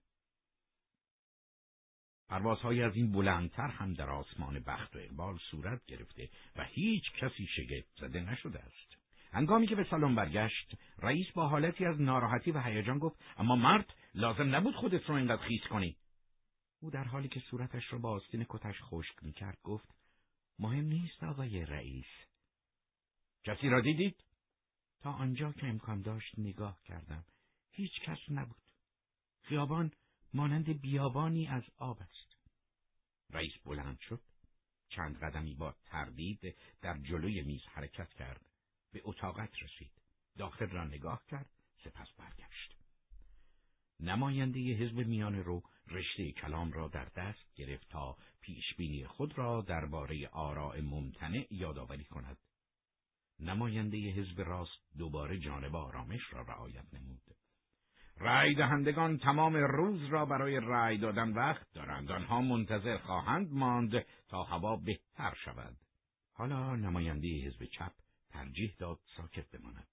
پروازهایی 2.28 2.82
از 2.82 2.96
این 2.96 3.12
بلندتر 3.12 3.68
هم 3.68 3.94
در 3.94 4.10
آسمان 4.10 4.60
بخت 4.66 4.96
و 4.96 4.98
اقبال 4.98 5.38
صورت 5.50 5.86
گرفته 5.86 6.28
و 6.56 6.64
هیچ 6.64 7.12
کسی 7.12 7.46
شگفت 7.46 8.00
زده 8.00 8.20
نشده 8.20 8.58
است. 8.58 8.96
هنگامی 9.32 9.66
که 9.66 9.76
به 9.76 9.86
سالن 9.90 10.14
برگشت، 10.14 10.74
رئیس 10.98 11.26
با 11.34 11.48
حالتی 11.48 11.84
از 11.84 12.00
ناراحتی 12.00 12.50
و 12.50 12.60
هیجان 12.60 12.98
گفت: 12.98 13.16
اما 13.38 13.56
مرد 13.56 13.94
لازم 14.14 14.54
نبود 14.54 14.74
خودت 14.74 15.04
رو 15.04 15.14
اینقدر 15.14 15.42
خیس 15.42 15.62
کنی. 15.70 15.96
او 16.80 16.90
در 16.90 17.04
حالی 17.04 17.28
که 17.28 17.40
صورتش 17.40 17.92
را 17.92 17.98
با 17.98 18.10
آستین 18.10 18.46
کتش 18.48 18.74
خشک 18.82 19.22
می‌کرد 19.22 19.58
گفت: 19.62 19.88
مهم 20.58 20.84
نیست 20.84 21.22
آقای 21.22 21.66
رئیس. 21.66 22.06
کسی 23.44 23.68
را 23.68 23.80
دیدید؟ 23.80 24.24
تا 25.00 25.12
آنجا 25.12 25.52
که 25.52 25.66
امکان 25.66 26.02
داشت 26.02 26.38
نگاه 26.38 26.82
کردم. 26.84 27.24
هیچ 27.70 27.92
کس 28.04 28.18
نبود. 28.28 28.62
خیابان 29.42 29.92
مانند 30.34 30.80
بیابانی 30.80 31.46
از 31.46 31.62
آب 31.76 32.02
است. 32.02 32.36
رئیس 33.30 33.52
بلند 33.64 33.98
شد. 34.00 34.20
چند 34.88 35.18
قدمی 35.18 35.54
با 35.54 35.74
تردید 35.84 36.56
در 36.82 36.98
جلوی 36.98 37.42
میز 37.42 37.62
حرکت 37.62 38.12
کرد. 38.12 38.46
به 38.92 39.00
اتاقت 39.04 39.62
رسید. 39.62 39.92
داخل 40.38 40.66
را 40.66 40.84
نگاه 40.84 41.22
کرد. 41.26 41.50
سپس 41.84 42.08
برگشت. 42.18 42.49
نماینده 44.02 44.60
حزب 44.60 44.96
میان 44.96 45.44
رو 45.44 45.62
رشته 45.90 46.32
کلام 46.32 46.72
را 46.72 46.88
در 46.88 47.04
دست 47.04 47.54
گرفت 47.54 47.88
تا 47.90 48.16
پیشبینی 48.40 49.06
خود 49.06 49.38
را 49.38 49.60
درباره 49.60 50.28
آراء 50.28 50.80
ممتنع 50.80 51.46
یادآوری 51.50 52.04
کند. 52.04 52.38
نماینده 53.40 53.98
حزب 53.98 54.40
راست 54.40 54.96
دوباره 54.98 55.38
جانب 55.38 55.76
آرامش 55.76 56.20
را 56.32 56.42
رعایت 56.42 56.94
نمود. 56.94 57.22
رای 58.18 58.54
دهندگان 58.54 59.18
تمام 59.18 59.56
روز 59.56 60.04
را 60.04 60.26
برای 60.26 60.60
رای 60.60 60.98
دادن 60.98 61.32
وقت 61.32 61.72
دارند. 61.72 62.10
آنها 62.10 62.40
منتظر 62.40 62.98
خواهند 62.98 63.52
ماند 63.52 64.06
تا 64.28 64.42
هوا 64.42 64.76
بهتر 64.76 65.34
شود. 65.44 65.76
حالا 66.32 66.76
نماینده 66.76 67.28
حزب 67.28 67.64
چپ 67.64 67.92
ترجیح 68.30 68.74
داد 68.78 68.98
ساکت 69.16 69.50
بماند. 69.50 69.86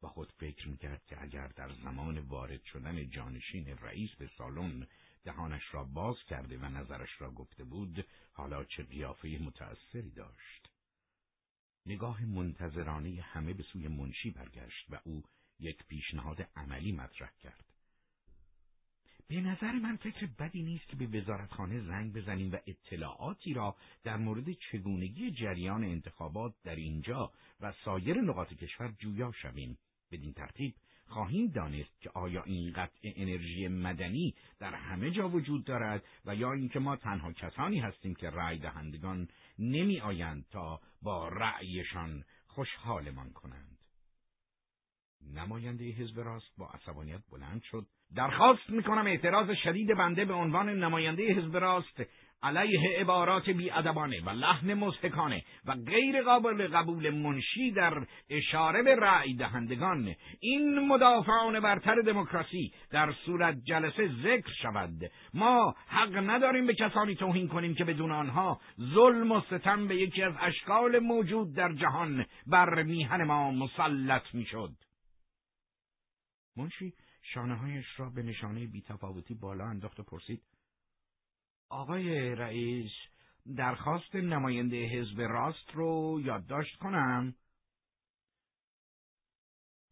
با 0.00 0.08
خود 0.08 0.32
فکر 0.32 0.68
می‌کرد 0.68 1.04
که 1.04 1.22
اگر 1.22 1.48
در 1.48 1.72
زمان 1.84 2.18
وارد 2.18 2.64
شدن 2.64 3.10
جانشین 3.10 3.78
رئیس 3.78 4.10
به 4.18 4.30
سالن 4.38 4.86
دهانش 5.24 5.62
را 5.72 5.84
باز 5.84 6.16
کرده 6.28 6.58
و 6.58 6.64
نظرش 6.64 7.20
را 7.20 7.30
گفته 7.30 7.64
بود 7.64 8.06
حالا 8.32 8.64
چه 8.64 8.82
قیافه 8.82 9.28
متأثری 9.28 10.10
داشت. 10.10 10.68
نگاه 11.86 12.24
منتظرانه 12.24 13.22
همه 13.22 13.52
به 13.52 13.62
سوی 13.62 13.88
منشی 13.88 14.30
برگشت 14.30 14.86
و 14.90 15.00
او 15.04 15.22
یک 15.58 15.86
پیشنهاد 15.86 16.48
عملی 16.56 16.92
مطرح 16.92 17.30
کرد. 17.42 17.64
به 19.28 19.40
نظر 19.40 19.72
من 19.72 19.96
فکر 19.96 20.26
بدی 20.38 20.62
نیست 20.62 20.88
که 20.88 20.96
به 20.96 21.06
وزارتخانه 21.06 21.80
زنگ 21.80 22.12
بزنیم 22.12 22.52
و 22.52 22.56
اطلاعاتی 22.66 23.54
را 23.54 23.76
در 24.04 24.16
مورد 24.16 24.52
چگونگی 24.52 25.30
جریان 25.30 25.84
انتخابات 25.84 26.54
در 26.64 26.76
اینجا 26.76 27.32
و 27.60 27.72
سایر 27.84 28.20
نقاط 28.20 28.54
کشور 28.54 28.92
جویا 28.98 29.32
شویم. 29.42 29.78
بدین 30.12 30.32
ترتیب 30.32 30.74
خواهیم 31.06 31.46
دانست 31.46 32.00
که 32.00 32.10
آیا 32.14 32.42
این 32.42 32.72
قطع 32.72 32.98
انرژی 33.16 33.68
مدنی 33.68 34.34
در 34.58 34.74
همه 34.74 35.10
جا 35.10 35.28
وجود 35.28 35.64
دارد 35.64 36.04
و 36.24 36.34
یا 36.34 36.52
اینکه 36.52 36.78
ما 36.78 36.96
تنها 36.96 37.32
کسانی 37.32 37.80
هستیم 37.80 38.14
که 38.14 38.30
رأی 38.30 38.58
دهندگان 38.58 39.28
نمی 39.58 40.00
آیند 40.00 40.44
تا 40.50 40.80
با 41.02 41.28
رأیشان 41.28 42.24
خوشحالمان 42.46 43.32
کنند. 43.32 43.78
نماینده 45.34 45.84
حزب 45.84 46.20
راست 46.20 46.56
با 46.58 46.68
عصبانیت 46.68 47.20
بلند 47.32 47.62
شد 47.62 47.86
درخواست 48.14 48.70
می‌کنم 48.70 49.06
اعتراض 49.06 49.50
شدید 49.64 49.88
بنده 49.88 50.24
به 50.24 50.34
عنوان 50.34 50.68
نماینده 50.68 51.22
حزب 51.22 51.56
راست 51.56 52.02
علیه 52.42 52.98
عبارات 52.98 53.50
بیادبانه 53.50 54.20
و 54.24 54.30
لحن 54.30 54.74
مزهکانه 54.74 55.42
و 55.64 55.74
غیر 55.74 56.22
قابل 56.22 56.68
قبول 56.68 57.10
منشی 57.10 57.70
در 57.70 58.06
اشاره 58.30 58.82
به 58.82 58.96
رأی 58.96 59.34
دهندگان. 59.34 60.14
این 60.40 60.78
مدافعان 60.78 61.60
برتر 61.60 62.00
دموکراسی 62.00 62.72
در 62.90 63.12
صورت 63.12 63.56
جلسه 63.64 64.08
ذکر 64.22 64.52
شود. 64.62 65.10
ما 65.34 65.74
حق 65.86 66.16
نداریم 66.16 66.66
به 66.66 66.74
کسانی 66.74 67.14
توهین 67.14 67.48
کنیم 67.48 67.74
که 67.74 67.84
بدون 67.84 68.12
آنها 68.12 68.60
ظلم 68.94 69.32
و 69.32 69.40
ستم 69.40 69.88
به 69.88 69.96
یکی 69.96 70.22
از 70.22 70.34
اشکال 70.40 70.98
موجود 70.98 71.54
در 71.54 71.72
جهان 71.72 72.26
بر 72.46 72.82
میهن 72.82 73.24
ما 73.24 73.50
مسلط 73.50 74.34
می‌شد. 74.34 74.72
منشی 76.56 76.92
شانههایش 77.22 77.86
را 77.96 78.10
به 78.10 78.22
نشانه 78.22 78.66
بیتفاوتی 78.66 79.34
بالا 79.34 79.64
انداخت 79.64 80.00
و 80.00 80.02
پرسید 80.02 80.42
آقای 81.68 82.34
رئیس 82.34 82.90
درخواست 83.56 84.14
نماینده 84.14 84.76
حزب 84.76 85.20
راست 85.20 85.70
رو 85.74 86.20
یادداشت 86.24 86.76
کنم 86.76 87.34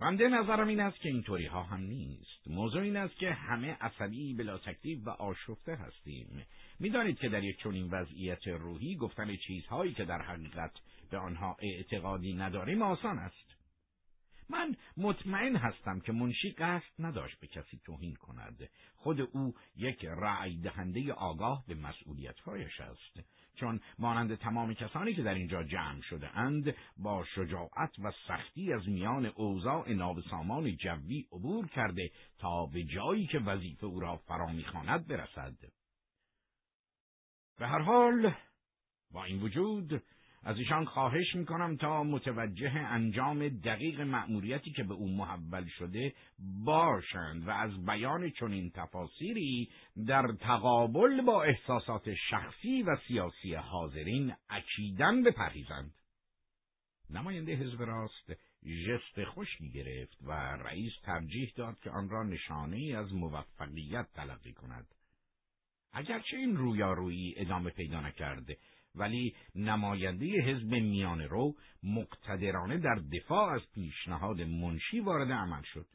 بنده 0.01 0.29
نظرم 0.29 0.69
این 0.69 0.81
است 0.81 1.01
که 1.01 1.09
اینطوری 1.09 1.47
ها 1.47 1.63
هم 1.63 1.81
نیست. 1.81 2.49
موضوع 2.49 2.83
این 2.83 2.97
است 2.97 3.17
که 3.17 3.33
همه 3.33 3.77
عصبی 3.81 4.35
بلا 4.35 4.59
تکلیف 4.59 5.07
و 5.07 5.11
آشفته 5.11 5.77
هستیم. 5.77 6.47
می‌دانید 6.81 7.19
که 7.19 7.29
در 7.29 7.45
یک 7.45 7.59
چنین 7.59 7.91
وضعیت 7.91 8.47
روحی 8.47 8.97
گفتن 8.97 9.37
چیزهایی 9.37 9.95
که 9.95 10.05
در 10.05 10.23
حقیقت 10.23 10.73
به 11.11 11.19
آنها 11.19 11.57
اعتقادی 11.61 12.35
نداریم 12.35 12.83
آسان 12.83 13.19
است. 13.19 13.44
من 14.49 14.77
مطمئن 14.97 15.57
هستم 15.57 16.01
که 16.01 16.13
منشی 16.13 16.51
قصد 16.51 16.93
نداشت 16.99 17.41
به 17.41 17.47
کسی 17.47 17.81
توهین 17.85 18.15
کند. 18.15 18.69
خود 18.97 19.21
او 19.21 19.55
یک 19.77 20.05
رأی 20.05 20.61
دهنده 20.61 21.13
آگاه 21.13 21.65
به 21.69 21.75
مسئولیتهایش 21.75 22.81
است. 22.81 23.21
چون 23.55 23.81
مانند 23.99 24.35
تمام 24.35 24.75
کسانی 24.75 25.15
که 25.15 25.23
در 25.23 25.35
اینجا 25.35 25.63
جمع 25.63 26.01
شده 26.01 26.39
اند 26.39 26.75
با 26.97 27.25
شجاعت 27.35 27.99
و 27.99 28.13
سختی 28.29 28.73
از 28.73 28.89
میان 28.89 29.27
اوضاع 29.27 29.93
نابسامان 29.93 30.77
جوی 30.77 31.27
عبور 31.33 31.69
کرده 31.69 32.11
تا 32.39 32.67
به 32.67 32.85
جایی 32.85 33.27
که 33.27 33.39
وظیفه 33.39 33.87
او 33.87 34.01
را 34.01 34.17
فرا 34.17 34.47
می‌خواند 34.47 35.07
برسد. 35.07 35.57
به 37.59 37.67
هر 37.67 37.79
حال 37.79 38.35
با 39.11 39.25
این 39.25 39.43
وجود 39.43 40.03
از 40.47 40.59
ایشان 40.59 40.85
خواهش 40.85 41.35
می‌کنم 41.35 41.77
تا 41.77 42.03
متوجه 42.03 42.71
انجام 42.71 43.49
دقیق 43.49 44.01
مأموریتی 44.01 44.71
که 44.71 44.85
به 44.85 44.95
او 44.95 45.17
محول 45.17 45.67
شده 45.79 46.15
باشند 46.65 47.49
و 47.49 47.51
از 47.51 47.87
بیان 47.87 48.31
چنین 48.31 48.71
تفاصیلی 48.71 49.71
در 50.07 50.27
تقابل 50.41 51.21
با 51.21 51.43
احساسات 51.43 52.15
شخصی 52.31 52.83
و 52.83 52.97
سیاسی 53.09 53.55
حاضرین 53.55 54.35
اکیدن 54.49 55.23
بپرهیزند. 55.23 55.95
نماینده 57.11 57.53
حزب 57.53 57.83
راست 57.83 58.33
ژست 58.67 59.25
خوشی 59.25 59.71
گرفت 59.71 60.19
و 60.23 60.33
رئیس 60.57 60.93
ترجیح 61.03 61.53
داد 61.57 61.81
که 61.81 61.91
آن 61.91 62.09
را 62.09 62.23
نشانه 62.23 62.97
از 62.97 63.15
موفقیت 63.15 64.07
تلقی 64.15 64.53
کند. 64.53 64.87
اگرچه 65.93 66.37
این 66.37 66.57
رویارویی 66.57 67.35
ادامه 67.37 67.71
پیدا 67.71 68.01
نکرد 68.01 68.47
ولی 68.95 69.35
نماینده 69.55 70.27
حزب 70.27 70.71
میان 70.71 71.21
رو 71.21 71.55
مقتدرانه 71.83 72.79
در 72.79 72.95
دفاع 73.13 73.55
از 73.55 73.61
پیشنهاد 73.75 74.41
منشی 74.41 75.01
وارد 75.01 75.33
عمل 75.33 75.63
شد. 75.63 75.87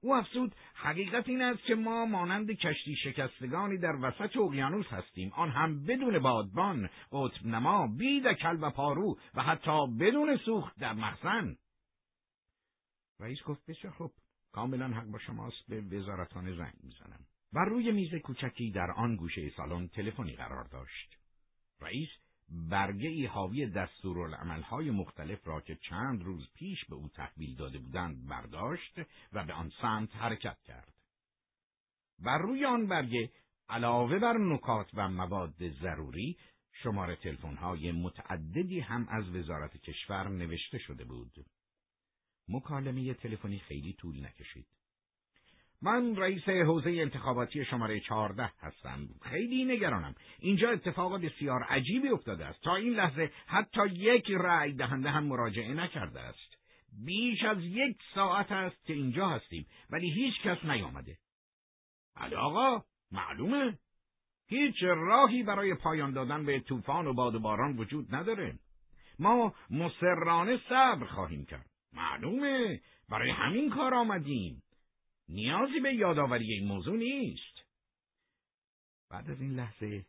او 0.00 0.14
افزود 0.14 0.54
حقیقت 0.74 1.28
این 1.28 1.42
است 1.42 1.62
که 1.62 1.74
ما 1.74 2.06
مانند 2.06 2.50
کشتی 2.50 2.96
شکستگانی 2.96 3.78
در 3.78 3.96
وسط 4.02 4.36
اقیانوس 4.36 4.86
هستیم. 4.86 5.32
آن 5.32 5.50
هم 5.50 5.84
بدون 5.84 6.18
بادبان 6.18 6.90
قطب 7.12 7.46
نما 7.46 7.86
بی 7.98 8.20
دکل 8.20 8.58
و 8.60 8.70
پارو 8.70 9.18
و 9.34 9.42
حتی 9.42 9.86
بدون 10.00 10.36
سوخت 10.36 10.78
در 10.78 10.92
مخزن. 10.92 11.56
رئیس 13.20 13.42
گفت 13.42 13.70
بسیار 13.70 13.92
خوب. 13.92 14.12
کاملا 14.52 14.88
حق 14.88 15.06
با 15.06 15.18
شماست. 15.18 15.66
به 15.68 15.80
وزارتان 15.80 16.56
زنگ 16.56 16.74
می‌زنم. 16.82 17.20
و 17.52 17.58
روی 17.58 17.92
میز 17.92 18.14
کوچکی 18.14 18.70
در 18.70 18.90
آن 18.90 19.16
گوشه 19.16 19.50
سالن 19.56 19.88
تلفنی 19.88 20.36
قرار 20.36 20.64
داشت. 20.64 21.15
رئیس 21.80 22.08
برگه 22.48 23.08
ای 23.08 23.26
حاوی 23.26 23.66
دستورالعملهای 23.66 24.90
مختلف 24.90 25.46
را 25.46 25.60
که 25.60 25.78
چند 25.88 26.22
روز 26.22 26.48
پیش 26.54 26.84
به 26.84 26.94
او 26.94 27.08
تحویل 27.08 27.56
داده 27.56 27.78
بودند 27.78 28.26
برداشت 28.28 29.00
و 29.32 29.44
به 29.44 29.52
آن 29.52 29.72
سمت 29.82 30.16
حرکت 30.16 30.58
کرد. 30.64 30.94
بر 32.18 32.38
روی 32.38 32.64
آن 32.64 32.86
برگه 32.86 33.30
علاوه 33.68 34.18
بر 34.18 34.38
نکات 34.38 34.90
و 34.94 35.08
مواد 35.08 35.68
ضروری 35.68 36.36
شماره 36.82 37.16
تلفن‌های 37.16 37.92
متعددی 37.92 38.80
هم 38.80 39.08
از 39.08 39.28
وزارت 39.28 39.76
کشور 39.76 40.28
نوشته 40.28 40.78
شده 40.78 41.04
بود. 41.04 41.46
مکالمه 42.48 43.14
تلفنی 43.14 43.58
خیلی 43.58 43.92
طول 43.92 44.26
نکشید. 44.26 44.75
من 45.82 46.16
رئیس 46.16 46.48
حوزه 46.48 46.90
انتخاباتی 46.90 47.64
شماره 47.64 48.00
چهارده 48.00 48.50
هستم. 48.62 49.08
خیلی 49.22 49.64
نگرانم. 49.64 50.14
اینجا 50.38 50.70
اتفاق 50.70 51.24
بسیار 51.24 51.62
عجیبی 51.62 52.08
افتاده 52.08 52.46
است. 52.46 52.62
تا 52.62 52.76
این 52.76 52.92
لحظه 52.92 53.30
حتی 53.46 53.86
یک 53.86 54.30
رأی 54.30 54.72
دهنده 54.72 55.10
هم 55.10 55.24
مراجعه 55.24 55.74
نکرده 55.74 56.20
است. 56.20 56.56
بیش 57.04 57.44
از 57.44 57.58
یک 57.60 57.96
ساعت 58.14 58.52
است 58.52 58.84
که 58.84 58.92
اینجا 58.92 59.28
هستیم 59.28 59.66
ولی 59.90 60.10
هیچ 60.10 60.42
کس 60.42 60.64
نیامده. 60.64 61.16
بله 62.16 62.36
آقا 62.36 62.84
معلومه. 63.12 63.78
هیچ 64.48 64.82
راهی 64.82 65.42
برای 65.42 65.74
پایان 65.74 66.12
دادن 66.12 66.44
به 66.44 66.60
طوفان 66.60 67.06
و 67.06 67.12
باد 67.12 67.34
و 67.34 67.40
باران 67.40 67.76
وجود 67.76 68.14
نداره. 68.14 68.58
ما 69.18 69.54
مسررانه 69.70 70.60
صبر 70.68 71.06
خواهیم 71.06 71.44
کرد. 71.44 71.66
معلومه 71.92 72.80
برای 73.08 73.30
همین 73.30 73.70
کار 73.70 73.94
آمدیم. 73.94 74.62
نیازی 75.28 75.80
به 75.80 75.94
یادآوری 75.94 76.52
این 76.52 76.68
موضوع 76.68 76.96
نیست. 76.96 77.56
بعد 79.10 79.30
از 79.30 79.40
این 79.40 79.54
لحظه 79.54 80.06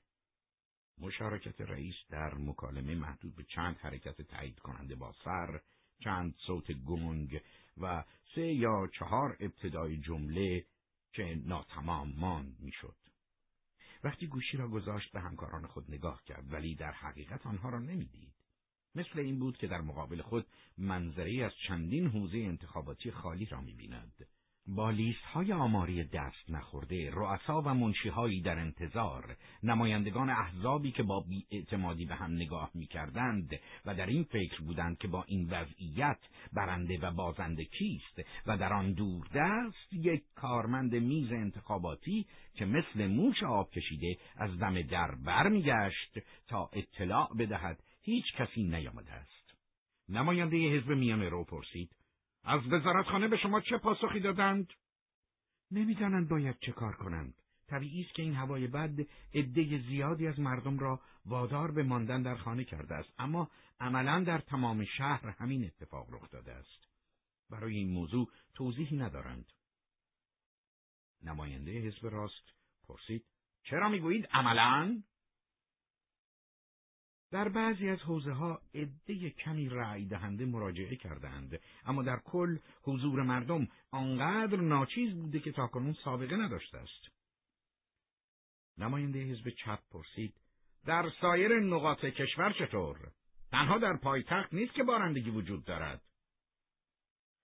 مشارکت 0.97 1.61
رئیس 1.61 1.95
در 2.09 2.33
مکالمه 2.33 2.95
محدود 2.95 3.35
به 3.35 3.43
چند 3.43 3.77
حرکت 3.77 4.21
تایید 4.21 4.59
کننده 4.59 4.95
با 4.95 5.13
سر، 5.23 5.61
چند 6.03 6.35
صوت 6.47 6.71
گنگ 6.71 7.41
و 7.77 8.03
سه 8.35 8.53
یا 8.53 8.89
چهار 8.99 9.37
ابتدای 9.39 9.97
جمله 9.97 10.65
که 11.13 11.41
ناتمام 11.45 12.13
ماند 12.17 12.59
می‌شد. 12.59 12.95
وقتی 14.03 14.27
گوشی 14.27 14.57
را 14.57 14.67
گذاشت 14.67 15.11
به 15.11 15.21
همکاران 15.21 15.67
خود 15.67 15.91
نگاه 15.91 16.23
کرد 16.23 16.53
ولی 16.53 16.75
در 16.75 16.91
حقیقت 16.91 17.45
آنها 17.45 17.69
را 17.69 17.79
نمی‌دید. 17.79 18.33
مثل 18.95 19.19
این 19.19 19.39
بود 19.39 19.57
که 19.57 19.67
در 19.67 19.81
مقابل 19.81 20.21
خود 20.21 20.47
منظری 20.77 21.43
از 21.43 21.51
چندین 21.67 22.07
حوزه 22.07 22.37
انتخاباتی 22.37 23.11
خالی 23.11 23.45
را 23.45 23.61
می‌بیند. 23.61 24.27
با 24.67 24.89
لیست 24.91 25.23
های 25.23 25.53
آماری 25.53 26.03
دست 26.03 26.49
نخورده، 26.49 27.09
رؤسا 27.13 27.61
و 27.61 27.73
منشیهایی 27.73 28.41
در 28.41 28.59
انتظار، 28.59 29.37
نمایندگان 29.63 30.29
احزابی 30.29 30.91
که 30.91 31.03
با 31.03 31.25
بیاعتمادی 31.29 32.05
به 32.05 32.15
هم 32.15 32.31
نگاه 32.31 32.71
می‌کردند 32.73 33.59
و 33.85 33.95
در 33.95 34.05
این 34.05 34.23
فکر 34.23 34.61
بودند 34.61 34.97
که 34.97 35.07
با 35.07 35.23
این 35.27 35.49
وضعیت 35.49 36.19
برنده 36.53 36.99
و 36.99 37.11
بازنده 37.11 37.65
کیست 37.65 38.21
و 38.47 38.57
در 38.57 38.73
آن 38.73 38.93
دوردست 38.93 39.93
یک 39.93 40.23
کارمند 40.35 40.95
میز 40.95 41.31
انتخاباتی 41.31 42.25
که 42.53 42.65
مثل 42.65 43.07
موش 43.07 43.43
آب 43.43 43.71
کشیده 43.71 44.17
از 44.37 44.59
دم 44.59 44.81
در 44.81 45.15
برمیگشت 45.25 46.19
تا 46.47 46.69
اطلاع 46.73 47.29
بدهد 47.39 47.83
هیچ 48.01 48.25
کسی 48.37 48.63
نیامده 48.63 49.11
است. 49.11 49.53
نماینده 50.09 50.57
حزب 50.57 50.89
میان 50.89 51.21
رو 51.21 51.43
پرسید 51.43 51.96
از 52.47 52.61
وزارتخانه 52.67 53.27
به 53.27 53.37
شما 53.37 53.61
چه 53.61 53.77
پاسخی 53.77 54.19
دادند؟ 54.19 54.73
نمی‌دانند 55.71 56.29
باید 56.29 56.59
چه 56.59 56.71
کار 56.71 56.95
کنند. 56.95 57.33
طبیعی 57.67 58.01
است 58.01 58.13
که 58.13 58.21
این 58.21 58.35
هوای 58.35 58.67
بد 58.67 58.99
عده 59.33 59.81
زیادی 59.87 60.27
از 60.27 60.39
مردم 60.39 60.79
را 60.79 61.01
وادار 61.25 61.71
به 61.71 61.83
ماندن 61.83 62.21
در 62.21 62.35
خانه 62.35 62.63
کرده 62.63 62.95
است 62.95 63.13
اما 63.17 63.51
عملا 63.79 64.23
در 64.23 64.37
تمام 64.37 64.85
شهر 64.85 65.27
همین 65.29 65.65
اتفاق 65.65 66.13
رخ 66.13 66.29
داده 66.29 66.53
است 66.53 66.87
برای 67.49 67.75
این 67.75 67.89
موضوع 67.89 68.31
توضیحی 68.55 68.97
ندارند 68.97 69.45
نماینده 71.23 71.71
حزب 71.71 72.07
راست 72.07 72.53
پرسید 72.87 73.25
چرا 73.63 73.89
می‌گویید 73.89 74.27
عملا 74.31 75.03
در 77.31 77.49
بعضی 77.49 77.89
از 77.89 77.99
حوزه 77.99 78.31
ها 78.31 78.61
عده 78.73 79.29
کمی 79.29 79.69
رأی 79.69 80.05
دهنده 80.05 80.45
مراجعه 80.45 80.95
کردند 80.95 81.59
اما 81.85 82.03
در 82.03 82.19
کل 82.25 82.57
حضور 82.81 83.23
مردم 83.23 83.67
آنقدر 83.91 84.57
ناچیز 84.57 85.13
بوده 85.13 85.39
که 85.39 85.51
تاکنون 85.51 85.93
سابقه 86.03 86.35
نداشته 86.35 86.77
است. 86.77 87.17
نماینده 88.77 89.19
حزب 89.19 89.49
چپ 89.49 89.79
پرسید 89.91 90.33
در 90.85 91.09
سایر 91.21 91.59
نقاط 91.59 92.05
کشور 92.05 92.53
چطور؟ 92.59 93.11
تنها 93.51 93.77
در 93.77 93.97
پایتخت 93.97 94.53
نیست 94.53 94.73
که 94.73 94.83
بارندگی 94.83 95.29
وجود 95.29 95.65
دارد. 95.65 96.01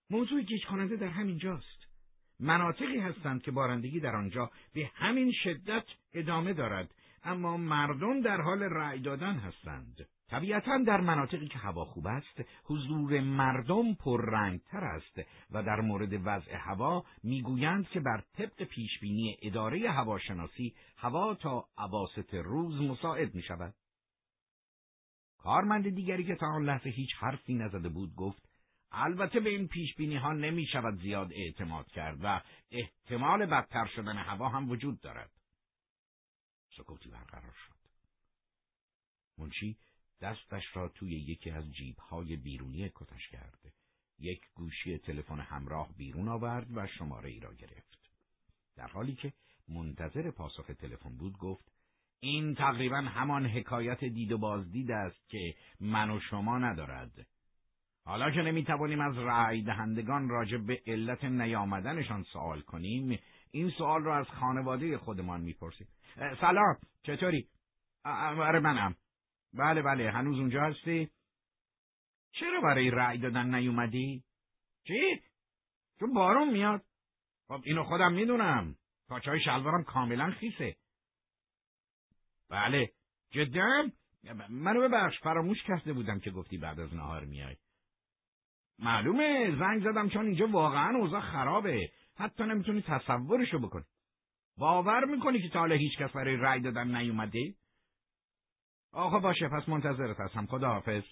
موضوع 0.09 0.41
گیج 0.41 0.65
کننده 0.65 0.95
در 0.95 1.07
همین 1.07 1.37
جاست. 1.37 1.87
مناطقی 2.39 2.99
هستند 2.99 3.41
که 3.41 3.51
بارندگی 3.51 3.99
در 3.99 4.15
آنجا 4.15 4.51
به 4.73 4.91
همین 4.93 5.31
شدت 5.43 5.85
ادامه 6.13 6.53
دارد 6.53 6.95
اما 7.23 7.57
مردم 7.57 8.21
در 8.21 8.41
حال 8.41 8.63
رأی 8.63 8.99
دادن 8.99 9.35
هستند. 9.35 10.07
طبیعتا 10.29 10.77
در 10.87 11.01
مناطقی 11.01 11.47
که 11.47 11.57
هوا 11.57 11.85
خوب 11.85 12.07
است، 12.07 12.41
حضور 12.65 13.21
مردم 13.21 13.93
پررنگتر 13.93 14.83
است 14.83 15.21
و 15.51 15.63
در 15.63 15.81
مورد 15.81 16.13
وضع 16.13 16.55
هوا 16.55 17.03
می‌گویند 17.23 17.87
که 17.87 17.99
بر 17.99 18.23
طبق 18.37 18.63
پیشبینی 18.63 19.37
اداره 19.41 19.91
هواشناسی 19.91 20.73
هوا 20.97 21.35
تا 21.35 21.65
عواست 21.77 22.33
روز 22.33 22.81
مساعد 22.81 23.35
می 23.35 23.41
شود. 23.41 23.73
کارمند 25.37 25.89
دیگری 25.95 26.23
که 26.23 26.35
تا 26.35 26.47
آن 26.47 26.65
لحظه 26.65 26.89
هیچ 26.89 27.09
حرفی 27.19 27.53
نزده 27.53 27.89
بود 27.89 28.15
گفت 28.15 28.49
البته 28.91 29.39
به 29.39 29.49
این 29.49 29.67
پیشبینی 29.67 30.15
ها 30.15 30.33
نمی 30.33 30.65
شود 30.65 31.01
زیاد 31.01 31.31
اعتماد 31.33 31.87
کرد 31.87 32.17
و 32.23 32.41
احتمال 32.71 33.45
بدتر 33.45 33.85
شدن 33.95 34.17
هوا 34.17 34.49
هم 34.49 34.69
وجود 34.69 35.01
دارد. 35.01 35.29
سکوتی 36.77 37.09
برقرار 37.09 37.53
شد. 37.67 37.75
منشی 39.37 39.77
دستش 40.21 40.63
را 40.73 40.89
توی 40.89 41.11
یکی 41.11 41.51
از 41.51 41.73
جیبهای 41.73 42.35
بیرونی 42.35 42.89
کتش 42.95 43.27
کرد. 43.31 43.73
یک 44.19 44.41
گوشی 44.55 44.97
تلفن 44.97 45.39
همراه 45.39 45.93
بیرون 45.97 46.27
آورد 46.27 46.77
و 46.77 46.87
شماره 46.87 47.29
ای 47.29 47.39
را 47.39 47.53
گرفت. 47.53 48.09
در 48.75 48.87
حالی 48.87 49.15
که 49.15 49.33
منتظر 49.67 50.31
پاسخ 50.31 50.65
تلفن 50.79 51.17
بود 51.17 51.37
گفت 51.37 51.71
این 52.19 52.55
تقریبا 52.55 52.97
همان 52.97 53.45
حکایت 53.45 54.03
دید 54.03 54.31
و 54.31 54.37
بازدید 54.37 54.91
است 54.91 55.29
که 55.29 55.55
من 55.79 56.09
و 56.09 56.19
شما 56.19 56.57
ندارد. 56.57 57.27
حالا 58.05 58.31
که 58.31 58.41
نمی‌توانیم 58.41 59.01
از 59.01 59.17
رأی 59.17 59.63
دهندگان 59.63 60.29
راجع 60.29 60.57
به 60.57 60.81
علت 60.87 61.23
نیامدنشان 61.23 62.23
سوال 62.23 62.61
کنیم 62.61 63.19
این 63.51 63.69
سوال 63.69 64.03
را 64.03 64.17
از 64.17 64.27
خانواده 64.27 64.97
خودمان 64.97 65.41
می‌پرسیم 65.41 65.87
سلام. 66.15 66.77
چطوری؟ 67.03 67.47
آره 68.05 68.59
منم. 68.59 68.95
بله 69.53 69.81
بله. 69.81 70.11
هنوز 70.11 70.39
اونجا 70.39 70.61
هستی؟ 70.61 71.09
چرا 72.31 72.61
برای 72.61 72.89
رأی 72.89 73.17
دادن 73.17 73.55
نیومدی؟ 73.55 74.23
چی؟ 74.87 75.21
چون 75.99 76.13
بارون 76.13 76.51
میاد. 76.51 76.81
خب 77.47 77.61
اینو 77.63 77.83
خودم 77.83 78.13
می‌دونم. 78.13 78.75
پاچای 79.07 79.41
شلوارم 79.41 79.83
کاملا 79.83 80.31
خیسه. 80.31 80.75
بله. 82.49 82.91
جدا 83.31 83.89
منو 84.49 84.81
ببخش. 84.81 85.19
فراموش 85.19 85.63
کرده 85.63 85.93
بودم 85.93 86.19
که 86.19 86.31
گفتی 86.31 86.57
بعد 86.57 86.79
از 86.79 86.93
نهار 86.93 87.25
میای. 87.25 87.55
معلومه. 88.79 89.55
زنگ 89.59 89.83
زدم 89.83 90.09
چون 90.09 90.25
اینجا 90.25 90.47
واقعا 90.47 90.97
اوضاع 90.97 91.21
خرابه. 91.21 91.89
حتی 92.15 92.43
نمی‌تونی 92.43 92.81
تصورشو 92.81 93.59
بکنی. 93.59 93.85
باور 94.57 95.05
می‌کنی 95.05 95.41
که 95.41 95.49
تا 95.49 95.59
حالا 95.59 95.75
هیچ 95.75 95.97
کس 95.97 96.11
برای 96.11 96.35
رأی 96.35 96.61
دادن 96.61 96.95
نیومده؟ 96.95 97.55
آخه 98.91 99.19
باشه 99.19 99.49
پس 99.49 99.69
منتظرت 99.69 100.19
هستم. 100.19 100.45
خداحافظ. 100.45 101.03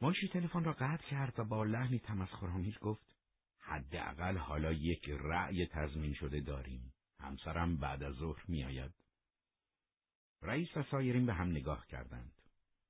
منشی 0.00 0.28
تلفن 0.28 0.64
را 0.64 0.72
قطع 0.72 1.04
کرد 1.10 1.38
و 1.38 1.44
با 1.44 1.64
لحنی 1.64 1.98
تمسخرآمیز 1.98 2.78
گفت 2.78 3.16
حداقل 3.60 4.36
حالا 4.36 4.72
یک 4.72 5.08
رأی 5.08 5.66
تضمین 5.66 6.14
شده 6.14 6.40
داریم. 6.40 6.92
همسرم 7.20 7.76
بعد 7.76 8.02
از 8.02 8.14
ظهر 8.14 8.44
میآید. 8.48 8.92
رئیس 10.42 10.76
و 10.76 10.82
سایرین 10.82 11.26
به 11.26 11.34
هم 11.34 11.50
نگاه 11.50 11.86
کردند. 11.86 12.32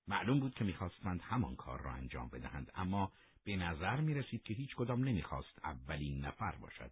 معلوم 0.08 0.40
بود 0.40 0.54
که 0.54 0.64
می‌خواستند 0.64 1.20
همان 1.22 1.56
کار 1.56 1.80
را 1.80 1.92
انجام 1.92 2.28
بدهند 2.28 2.70
اما 2.74 3.12
به 3.44 3.56
نظر 3.56 4.00
می 4.00 4.14
رسید 4.14 4.42
که 4.42 4.54
هیچ 4.54 4.74
کدام 4.76 5.04
نمی‌خواست 5.04 5.58
اولین 5.64 6.24
نفر 6.24 6.56
باشد. 6.56 6.90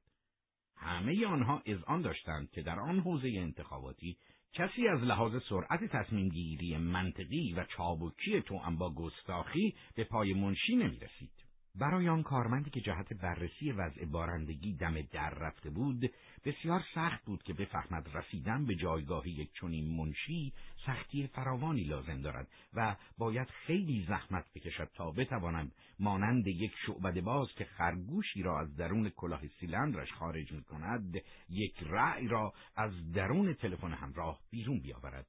همه 0.81 1.27
آنها 1.27 1.63
آن 1.87 2.03
داشتند 2.03 2.51
که 2.51 2.63
در 2.63 2.81
آن 2.81 3.01
حوزه 3.01 3.29
انتخاباتی 3.29 4.17
کسی 4.53 4.89
از 4.89 5.03
لحاظ 5.03 5.43
سرعت 5.49 5.85
تصمیم 5.85 6.29
گیری 6.29 6.77
منطقی 6.77 7.53
و 7.53 7.65
چابکی 7.65 8.43
تو 8.43 8.59
با 8.79 8.95
گستاخی 8.95 9.75
به 9.95 10.05
پای 10.05 10.33
منشی 10.33 10.77
نمی 10.77 10.97
رسید. 10.97 11.40
برای 11.75 12.09
آن 12.09 12.23
کارمندی 12.23 12.71
که 12.71 12.81
جهت 12.81 13.13
بررسی 13.13 13.73
وضع 13.73 14.05
بارندگی 14.05 14.77
دم 14.77 15.03
در 15.03 15.31
رفته 15.31 15.71
بود 15.71 16.13
بسیار 16.45 16.85
سخت 16.95 17.25
بود 17.25 17.43
که 17.43 17.55
بفهمد 17.55 18.09
رسیدن 18.15 18.67
به 18.67 18.75
جایگاه 18.75 19.29
یک 19.29 19.51
چنین 19.61 19.97
منشی 19.97 20.53
سختی 20.87 21.27
فراوانی 21.27 21.85
لازم 21.85 22.23
دارد 22.23 22.49
و 22.75 22.97
باید 23.19 23.49
خیلی 23.67 24.05
زحمت 24.09 24.45
بکشد 24.55 24.91
تا 24.95 25.11
بتواند 25.11 25.73
مانند 25.99 26.47
یک 26.47 26.73
شعبد 26.87 27.21
باز 27.21 27.49
که 27.57 27.65
خرگوشی 27.65 28.43
را 28.43 28.61
از 28.61 28.77
درون 28.77 29.09
کلاه 29.09 29.41
سیلندرش 29.61 30.13
خارج 30.13 30.53
می 30.53 30.63
کند 30.63 31.17
یک 31.49 31.75
رأی 31.83 32.29
را 32.29 32.53
از 32.77 33.13
درون 33.13 33.55
تلفن 33.55 33.93
همراه 33.93 34.41
بیرون 34.51 34.81
بیاورد. 34.81 35.27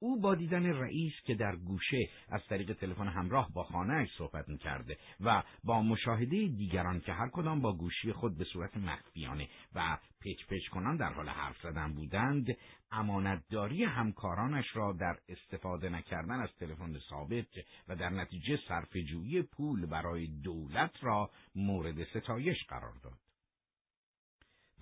او 0.00 0.20
با 0.20 0.34
دیدن 0.34 0.66
رئیس 0.66 1.12
که 1.24 1.34
در 1.34 1.56
گوشه 1.56 2.08
از 2.28 2.40
طریق 2.48 2.72
تلفن 2.72 3.08
همراه 3.08 3.52
با 3.52 3.62
خانهاش 3.62 4.08
صحبت 4.18 4.48
می‌کرده 4.48 4.98
و 5.20 5.42
با 5.64 5.82
مشاهده 5.82 6.46
دیگران 6.46 7.00
که 7.00 7.12
هر 7.12 7.28
کدام 7.32 7.60
با 7.60 7.76
گوشی 7.76 8.12
خود 8.12 8.38
به 8.38 8.44
صورت 8.44 8.76
مخفیانه 8.76 9.48
و 9.74 9.98
پچ 10.20 10.46
پچ 10.48 10.68
کنان 10.70 10.96
در 10.96 11.12
حال 11.12 11.28
حرف 11.28 11.56
زدن 11.62 11.94
بودند 11.94 12.46
امانتداری 12.92 13.84
همکارانش 13.84 14.66
را 14.74 14.92
در 15.00 15.16
استفاده 15.28 15.88
نکردن 15.88 16.40
از 16.40 16.50
تلفن 16.60 16.98
ثابت 17.10 17.46
و 17.88 17.96
در 17.96 18.10
نتیجه 18.10 18.58
صرفه‌جویی 18.68 19.42
پول 19.42 19.86
برای 19.86 20.26
دولت 20.26 21.04
را 21.04 21.30
مورد 21.54 22.04
ستایش 22.04 22.56
قرار 22.68 22.94
داد. 23.02 23.27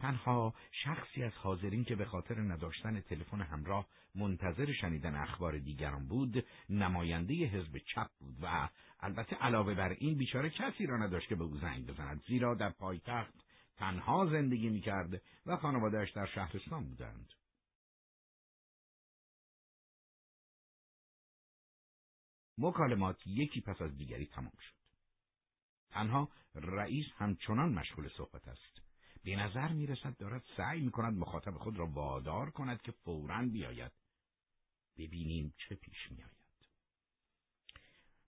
تنها 0.00 0.54
شخصی 0.84 1.22
از 1.22 1.32
حاضرین 1.32 1.84
که 1.84 1.96
به 1.96 2.04
خاطر 2.04 2.40
نداشتن 2.40 3.00
تلفن 3.00 3.40
همراه 3.40 3.86
منتظر 4.14 4.72
شنیدن 4.72 5.14
اخبار 5.14 5.58
دیگران 5.58 6.08
بود 6.08 6.46
نماینده 6.70 7.34
حزب 7.34 7.78
چپ 7.78 8.10
بود 8.18 8.36
و 8.42 8.68
البته 9.00 9.36
علاوه 9.36 9.74
بر 9.74 9.88
این 9.88 10.18
بیچاره 10.18 10.50
کسی 10.50 10.86
را 10.86 10.96
نداشت 10.96 11.28
که 11.28 11.34
به 11.34 11.44
او 11.44 11.56
زنگ 11.58 11.86
بزند. 11.86 12.22
زیرا 12.28 12.54
در 12.54 12.70
پایتخت 12.70 13.34
تنها 13.76 14.26
زندگی 14.26 14.68
می‌کرد 14.68 15.22
و 15.46 15.56
خانوادهش 15.56 16.10
در 16.10 16.26
شهرستان 16.26 16.84
بودند. 16.84 17.32
مکالمات 22.58 23.26
یکی 23.26 23.60
پس 23.60 23.82
از 23.82 23.96
دیگری 23.96 24.26
تمام 24.26 24.52
شد. 24.60 24.76
تنها 25.90 26.28
رئیس 26.54 27.06
همچنان 27.16 27.72
مشغول 27.72 28.08
صحبت 28.16 28.48
است. 28.48 28.85
به 29.26 29.36
نظر 29.36 29.68
می 29.68 29.86
رسد 29.86 30.16
دارد 30.16 30.42
سعی 30.56 30.80
می 30.80 30.90
کند 30.90 31.18
مخاطب 31.18 31.54
خود 31.54 31.78
را 31.78 31.86
وادار 31.86 32.50
کند 32.50 32.82
که 32.82 32.92
فورا 32.92 33.42
بیاید. 33.42 33.92
ببینیم 34.98 35.54
چه 35.56 35.74
پیش 35.74 36.10
می 36.10 36.22
آید. 36.22 36.36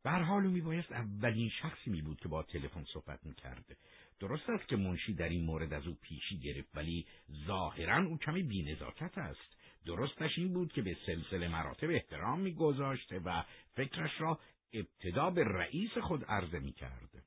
به 0.03 0.11
حال 0.11 0.47
می 0.47 0.61
بایست 0.61 0.93
اولین 0.93 1.51
شخصی 1.63 1.91
می 1.91 2.03
بود 2.03 2.21
که 2.21 2.29
با 2.29 2.43
تلفن 2.43 2.85
صحبت 2.85 3.27
می 3.27 3.35
کرد. 3.35 3.77
درست 4.21 4.51
است 4.51 4.69
که 4.69 4.77
منشی 4.77 5.15
در 5.15 5.29
این 5.29 5.45
مورد 5.45 5.73
از 5.73 5.87
او 5.87 5.95
پیشی 5.95 6.39
گرفت 6.39 6.77
ولی 6.77 7.07
ظاهرا 7.47 8.07
او 8.07 8.19
کمی 8.19 8.43
بینزاکت 8.43 9.19
است. 9.19 9.57
درستش 9.87 10.39
این 10.39 10.53
بود 10.53 10.73
که 10.73 10.83
به 10.83 10.97
سلسله 11.07 11.49
مراتب 11.49 11.91
احترام 11.91 12.41
میگذاشته 12.41 13.19
و 13.19 13.43
فکرش 13.75 14.21
را 14.21 14.41
ابتدا 14.73 15.31
به 15.31 15.45
رئیس 15.45 15.99
خود 15.99 16.25
عرضه 16.25 16.59
می 16.59 16.73
کرد. 16.73 17.25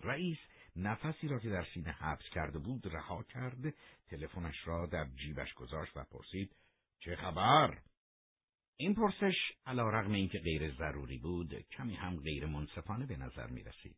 رئیس 0.00 0.38
نفسی 0.76 1.28
را 1.28 1.38
که 1.38 1.50
در 1.50 1.66
سینه 1.74 1.90
حبس 1.90 2.24
کرده 2.34 2.58
بود 2.58 2.86
رها 2.86 3.22
کرد 3.22 3.74
تلفنش 4.08 4.66
را 4.66 4.86
در 4.86 5.06
جیبش 5.16 5.54
گذاشت 5.54 5.96
و 5.96 6.04
پرسید 6.04 6.56
چه 6.98 7.16
خبر؟ 7.16 7.78
این 8.76 8.94
پرسش 8.94 9.34
علا 9.66 9.90
رغم 9.90 10.12
اینکه 10.12 10.38
غیر 10.38 10.74
ضروری 10.74 11.18
بود 11.18 11.54
کمی 11.54 11.94
هم 11.94 12.16
غیر 12.16 12.46
منصفانه 12.46 13.06
به 13.06 13.16
نظر 13.16 13.46
می 13.46 13.62
رسید. 13.62 13.96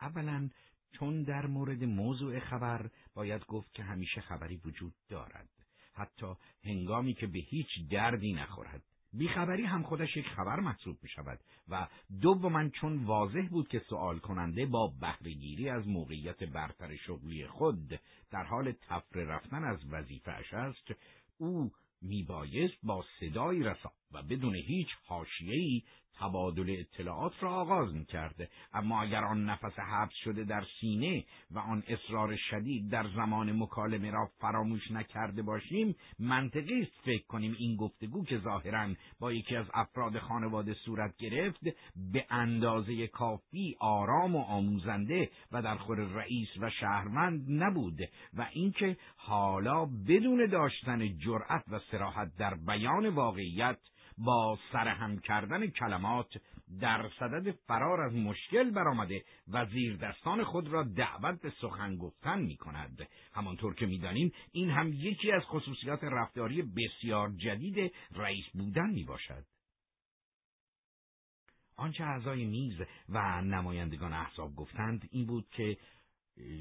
اولا 0.00 0.50
چون 0.98 1.22
در 1.22 1.46
مورد 1.46 1.84
موضوع 1.84 2.38
خبر 2.38 2.90
باید 3.14 3.46
گفت 3.46 3.72
که 3.72 3.82
همیشه 3.82 4.20
خبری 4.20 4.56
وجود 4.56 4.94
دارد. 5.08 5.48
حتی 5.92 6.34
هنگامی 6.64 7.14
که 7.14 7.26
به 7.26 7.38
هیچ 7.38 7.68
دردی 7.90 8.32
نخورد. 8.32 8.82
بیخبری 9.18 9.64
هم 9.64 9.82
خودش 9.82 10.16
یک 10.16 10.26
خبر 10.26 10.60
محسوب 10.60 10.96
می 11.02 11.08
شود 11.08 11.40
و 11.68 11.86
دوما 12.20 12.68
چون 12.68 13.04
واضح 13.04 13.48
بود 13.50 13.68
که 13.68 13.78
سوال 13.78 14.18
کننده 14.18 14.66
با 14.66 14.92
بهرهگیری 15.00 15.68
از 15.68 15.88
موقعیت 15.88 16.44
برتر 16.44 16.96
شغلی 16.96 17.46
خود 17.46 18.00
در 18.30 18.44
حال 18.44 18.72
تفره 18.72 19.24
رفتن 19.24 19.64
از 19.64 19.78
وظیفه 19.90 20.30
است 20.30 20.90
او 21.38 21.70
میبایست 22.02 22.76
با 22.82 23.04
صدایی 23.20 23.62
رسا 23.62 23.92
و 24.12 24.22
بدون 24.22 24.54
هیچ 24.54 24.88
حاشیه‌ای 25.06 25.82
تبادل 26.18 26.76
اطلاعات 26.78 27.32
را 27.40 27.50
آغاز 27.50 27.94
می 27.94 28.04
کرده 28.04 28.48
اما 28.72 29.02
اگر 29.02 29.24
آن 29.24 29.44
نفس 29.44 29.78
حبس 29.78 30.14
شده 30.24 30.44
در 30.44 30.64
سینه 30.80 31.24
و 31.50 31.58
آن 31.58 31.82
اصرار 31.88 32.36
شدید 32.50 32.90
در 32.90 33.06
زمان 33.16 33.62
مکالمه 33.62 34.10
را 34.10 34.30
فراموش 34.40 34.90
نکرده 34.90 35.42
باشیم 35.42 35.96
منطقی 36.18 36.82
است 36.82 37.00
فکر 37.04 37.26
کنیم 37.26 37.56
این 37.58 37.76
گفتگو 37.76 38.24
که 38.24 38.38
ظاهرا 38.38 38.88
با 39.20 39.32
یکی 39.32 39.56
از 39.56 39.66
افراد 39.74 40.18
خانواده 40.18 40.74
صورت 40.74 41.16
گرفت 41.16 41.60
به 42.12 42.26
اندازه 42.30 43.06
کافی 43.06 43.76
آرام 43.80 44.36
و 44.36 44.40
آموزنده 44.40 45.30
و 45.52 45.62
در 45.62 45.76
خور 45.76 45.98
رئیس 45.98 46.48
و 46.60 46.70
شهروند 46.70 47.44
نبود 47.48 47.98
و 48.34 48.46
اینکه 48.52 48.96
حالا 49.16 49.84
بدون 49.84 50.46
داشتن 50.46 51.18
جرأت 51.18 51.64
و 51.68 51.80
سراحت 51.90 52.36
در 52.36 52.54
بیان 52.54 53.08
واقعیت 53.08 53.78
با 54.18 54.58
سرهم 54.72 55.18
کردن 55.18 55.66
کلمات 55.66 56.28
در 56.80 57.10
صدد 57.18 57.50
فرار 57.50 58.00
از 58.00 58.14
مشکل 58.14 58.70
برآمده 58.70 59.24
و 59.48 59.66
زیر 59.66 59.96
دستان 59.96 60.44
خود 60.44 60.68
را 60.68 60.82
دعوت 60.82 61.40
به 61.42 61.52
سخن 61.60 61.96
گفتن 61.96 62.40
می 62.40 62.56
کند. 62.56 63.08
همانطور 63.32 63.74
که 63.74 63.86
می‌دانیم 63.86 64.32
این 64.52 64.70
هم 64.70 64.92
یکی 64.92 65.32
از 65.32 65.42
خصوصیات 65.42 66.04
رفتاری 66.04 66.62
بسیار 66.62 67.30
جدید 67.30 67.92
رئیس 68.14 68.44
بودن 68.54 68.90
می 68.90 69.04
باشد. 69.04 69.44
آنچه 71.76 72.04
اعضای 72.04 72.44
میز 72.44 72.80
و 73.08 73.42
نمایندگان 73.42 74.12
احزاب 74.12 74.54
گفتند 74.54 75.08
این 75.10 75.26
بود 75.26 75.48
که 75.50 75.76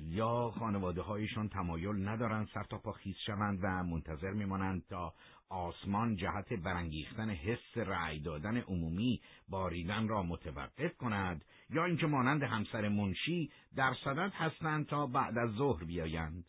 یا 0.02 0.52
خانواده 0.60 1.02
هایشان 1.02 1.50
تمایل 1.50 2.08
ندارند 2.08 2.48
سر 2.54 2.63
تا 2.63 2.78
پا 2.78 2.91
خیز 2.91 3.15
شوند 3.26 3.60
و 3.63 3.84
منتظر 3.84 4.32
میمانند 4.32 4.86
تا 4.89 5.13
آسمان 5.49 6.15
جهت 6.15 6.53
برانگیختن 6.53 7.29
حس 7.29 7.77
رأی 7.77 8.19
دادن 8.19 8.58
عمومی 8.58 9.21
باریدن 9.47 10.08
را 10.08 10.23
متوقف 10.23 10.97
کند 10.97 11.45
یا 11.69 11.86
اینکه 11.86 12.08
مانند 12.08 12.43
همسر 12.43 12.89
منشی 12.89 13.51
در 13.75 13.95
صدد 14.03 14.31
هستند 14.34 14.88
تا 14.88 15.08
بعد 15.08 15.38
از 15.38 15.51
ظهر 15.51 15.84
بیایند 15.84 16.45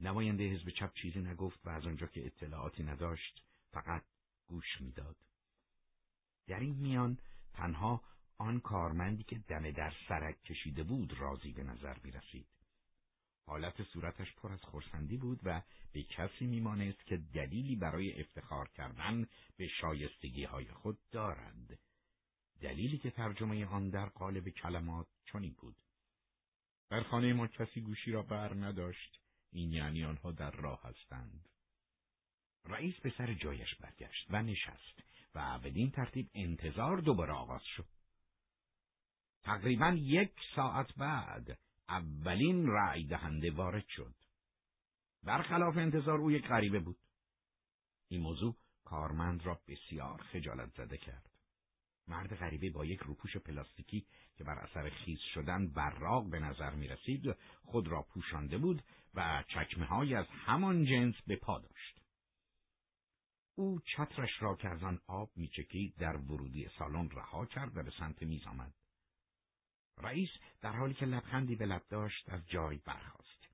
نماینده 0.00 0.44
حزب 0.44 0.70
چپ 0.70 0.92
چیزی 0.94 1.20
نگفت 1.20 1.66
و 1.66 1.70
از 1.70 1.86
آنجا 1.86 2.06
که 2.06 2.26
اطلاعاتی 2.26 2.82
نداشت 2.82 3.44
فقط 3.70 4.02
گوش 4.46 4.80
می‌داد 4.80 5.16
در 6.46 6.60
این 6.60 6.74
میان 6.74 7.18
تنها 7.52 8.02
آن 8.38 8.60
کارمندی 8.60 9.22
که 9.22 9.38
دم 9.38 9.70
در 9.70 9.92
سرک 10.08 10.42
کشیده 10.42 10.82
بود 10.82 11.12
راضی 11.20 11.52
به 11.52 11.62
نظر 11.62 11.96
می 12.04 12.10
رسید. 12.10 12.57
حالت 13.48 13.82
صورتش 13.82 14.32
پر 14.32 14.52
از 14.52 14.60
خورسندی 14.60 15.16
بود 15.16 15.40
و 15.44 15.62
به 15.92 16.02
کسی 16.02 16.46
میمانست 16.46 17.06
که 17.06 17.16
دلیلی 17.16 17.76
برای 17.76 18.20
افتخار 18.20 18.68
کردن 18.68 19.26
به 19.56 19.68
شایستگی 19.80 20.44
های 20.44 20.64
خود 20.64 20.98
دارد. 21.10 21.78
دلیلی 22.60 22.98
که 22.98 23.10
ترجمه 23.10 23.66
آن 23.66 23.90
در 23.90 24.06
قالب 24.06 24.48
کلمات 24.48 25.06
چنین 25.32 25.54
بود. 25.58 25.76
در 26.90 27.02
خانه 27.02 27.32
ما 27.32 27.46
کسی 27.46 27.80
گوشی 27.80 28.10
را 28.10 28.22
بر 28.22 28.54
نداشت. 28.54 29.20
این 29.52 29.72
یعنی 29.72 30.04
آنها 30.04 30.32
در 30.32 30.50
راه 30.50 30.80
هستند. 30.82 31.48
رئیس 32.64 32.94
به 33.00 33.12
سر 33.18 33.34
جایش 33.34 33.74
برگشت 33.74 34.26
و 34.30 34.42
نشست 34.42 35.02
و 35.34 35.58
بدین 35.58 35.90
ترتیب 35.90 36.30
انتظار 36.34 37.00
دوباره 37.00 37.32
آغاز 37.32 37.62
شد. 37.76 37.86
تقریبا 39.42 39.96
یک 39.98 40.32
ساعت 40.56 40.94
بعد 40.94 41.58
اولین 41.88 42.66
رأی 42.66 43.06
دهنده 43.06 43.50
وارد 43.50 43.84
شد. 43.88 44.14
برخلاف 45.22 45.76
انتظار 45.76 46.18
او 46.18 46.30
یک 46.30 46.46
غریبه 46.46 46.80
بود. 46.80 46.98
این 48.08 48.20
موضوع 48.20 48.56
کارمند 48.84 49.46
را 49.46 49.60
بسیار 49.68 50.22
خجالت 50.22 50.74
زده 50.74 50.96
کرد. 50.96 51.30
مرد 52.08 52.36
غریبه 52.36 52.70
با 52.70 52.84
یک 52.84 53.00
روپوش 53.00 53.36
پلاستیکی 53.36 54.06
که 54.36 54.44
بر 54.44 54.58
اثر 54.58 54.90
خیز 54.90 55.18
شدن 55.34 55.68
براق 55.68 56.30
به 56.30 56.40
نظر 56.40 56.70
می 56.70 56.88
رسید 56.88 57.36
خود 57.64 57.88
را 57.88 58.02
پوشانده 58.02 58.58
بود 58.58 58.82
و 59.14 59.44
چکمه 59.48 59.86
های 59.86 60.14
از 60.14 60.26
همان 60.30 60.84
جنس 60.84 61.14
به 61.26 61.36
پا 61.36 61.58
داشت. 61.58 61.98
او 63.54 63.80
چترش 63.80 64.42
را 64.42 64.56
که 64.56 64.68
از 64.68 64.82
آن 64.82 65.00
آب 65.06 65.30
میچکید 65.36 65.96
در 65.96 66.16
ورودی 66.16 66.68
سالن 66.78 67.10
رها 67.10 67.46
کرد 67.46 67.76
و 67.76 67.82
به 67.82 67.90
سمت 67.98 68.22
میز 68.22 68.46
آمد. 68.46 68.74
رئیس 70.02 70.30
در 70.60 70.72
حالی 70.72 70.94
که 70.94 71.06
لبخندی 71.06 71.56
به 71.56 71.66
لب 71.66 71.82
داشت 71.90 72.28
از 72.28 72.48
جای 72.48 72.76
برخاست. 72.76 73.48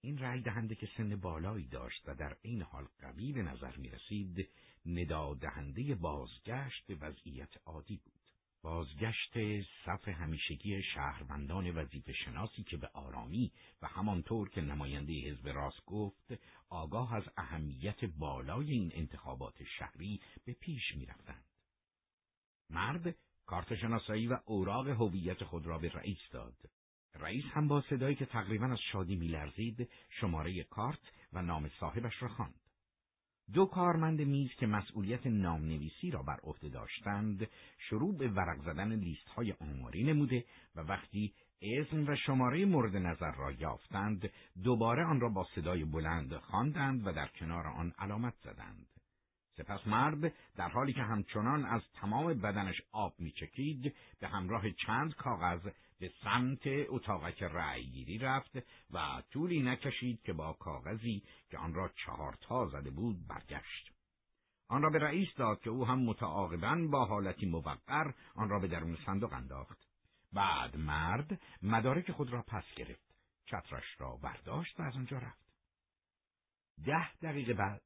این 0.00 0.18
رأی 0.18 0.42
دهنده 0.42 0.74
که 0.74 0.88
سن 0.96 1.16
بالایی 1.16 1.66
داشت 1.66 2.02
و 2.08 2.14
در 2.14 2.36
این 2.42 2.62
حال 2.62 2.88
قوی 2.98 3.32
به 3.32 3.42
نظر 3.42 3.76
می 3.76 3.88
رسید 3.88 4.48
ندا 4.86 5.34
دهنده 5.34 5.94
بازگشت 5.94 6.86
به 6.86 6.94
وضعیت 6.94 7.50
عادی 7.66 7.96
بود. 7.96 8.18
بازگشت 8.62 9.38
صف 9.84 10.08
همیشگی 10.08 10.82
شهروندان 10.82 11.70
وظیفه 11.70 12.12
شناسی 12.12 12.62
که 12.62 12.76
به 12.76 12.86
آرامی 12.86 13.52
و 13.82 13.86
همانطور 13.86 14.48
که 14.48 14.60
نماینده 14.60 15.12
حزب 15.12 15.48
راست 15.48 15.84
گفت 15.86 16.32
آگاه 16.68 17.14
از 17.14 17.24
اهمیت 17.36 18.04
بالای 18.04 18.70
این 18.70 18.90
انتخابات 18.94 19.64
شهری 19.78 20.20
به 20.44 20.52
پیش 20.52 20.94
می 20.94 21.06
رفتند. 21.06 21.44
مرد 22.70 23.16
کارت 23.48 23.74
شناسایی 23.74 24.26
و 24.26 24.38
اوراق 24.44 24.88
هویت 24.88 25.44
خود 25.44 25.66
را 25.66 25.78
به 25.78 25.88
رئیس 25.88 26.18
داد. 26.32 26.54
رئیس 27.14 27.44
هم 27.52 27.68
با 27.68 27.80
صدایی 27.80 28.14
که 28.14 28.26
تقریبا 28.26 28.66
از 28.66 28.78
شادی 28.92 29.16
میلرزید 29.16 29.88
شماره 30.20 30.62
کارت 30.62 30.98
و 31.32 31.42
نام 31.42 31.68
صاحبش 31.80 32.22
را 32.22 32.28
خواند. 32.28 32.54
دو 33.52 33.66
کارمند 33.66 34.20
میز 34.20 34.50
که 34.50 34.66
مسئولیت 34.66 35.26
نامنویسی 35.26 36.10
را 36.10 36.22
بر 36.22 36.40
عهده 36.42 36.68
داشتند 36.68 37.48
شروع 37.78 38.16
به 38.16 38.28
ورق 38.28 38.64
زدن 38.64 38.92
لیست 38.92 39.28
های 39.28 39.52
آماری 39.52 40.04
نموده 40.04 40.44
و 40.76 40.80
وقتی 40.80 41.34
اسم 41.62 42.08
و 42.08 42.16
شماره 42.16 42.64
مورد 42.64 42.96
نظر 42.96 43.32
را 43.32 43.52
یافتند 43.52 44.30
دوباره 44.64 45.04
آن 45.04 45.20
را 45.20 45.28
با 45.28 45.46
صدای 45.54 45.84
بلند 45.84 46.36
خواندند 46.36 47.06
و 47.06 47.12
در 47.12 47.28
کنار 47.28 47.66
آن 47.66 47.92
علامت 47.98 48.34
زدند 48.44 48.97
سپس 49.58 49.86
مرد 49.86 50.32
در 50.56 50.68
حالی 50.68 50.92
که 50.92 51.02
همچنان 51.02 51.64
از 51.64 51.82
تمام 52.00 52.34
بدنش 52.34 52.82
آب 52.92 53.14
میچکید 53.18 53.94
به 54.20 54.28
همراه 54.28 54.70
چند 54.70 55.14
کاغذ 55.14 55.68
به 56.00 56.12
سمت 56.24 56.60
اتاقک 56.88 57.42
رأیگیری 57.42 58.18
رفت 58.18 58.56
و 58.90 59.22
طولی 59.30 59.62
نکشید 59.62 60.22
که 60.22 60.32
با 60.32 60.52
کاغذی 60.52 61.22
که 61.50 61.58
آن 61.58 61.74
را 61.74 61.88
چهارتا 61.88 62.66
زده 62.66 62.90
بود 62.90 63.26
برگشت. 63.26 63.92
آن 64.68 64.82
را 64.82 64.90
به 64.90 64.98
رئیس 64.98 65.28
داد 65.36 65.60
که 65.60 65.70
او 65.70 65.86
هم 65.86 65.98
متعاقبا 65.98 66.88
با 66.90 67.04
حالتی 67.04 67.46
موقر 67.46 68.12
آن 68.34 68.48
را 68.48 68.58
به 68.58 68.68
درون 68.68 68.98
صندوق 69.06 69.32
انداخت. 69.32 69.78
بعد 70.32 70.76
مرد 70.76 71.40
مدارک 71.62 72.12
خود 72.12 72.32
را 72.32 72.42
پس 72.42 72.64
گرفت. 72.76 73.14
چترش 73.44 74.00
را 74.00 74.16
برداشت 74.16 74.80
و 74.80 74.82
از 74.82 74.96
آنجا 74.96 75.18
رفت. 75.18 75.48
ده 76.86 77.14
دقیقه 77.22 77.54
بعد 77.54 77.82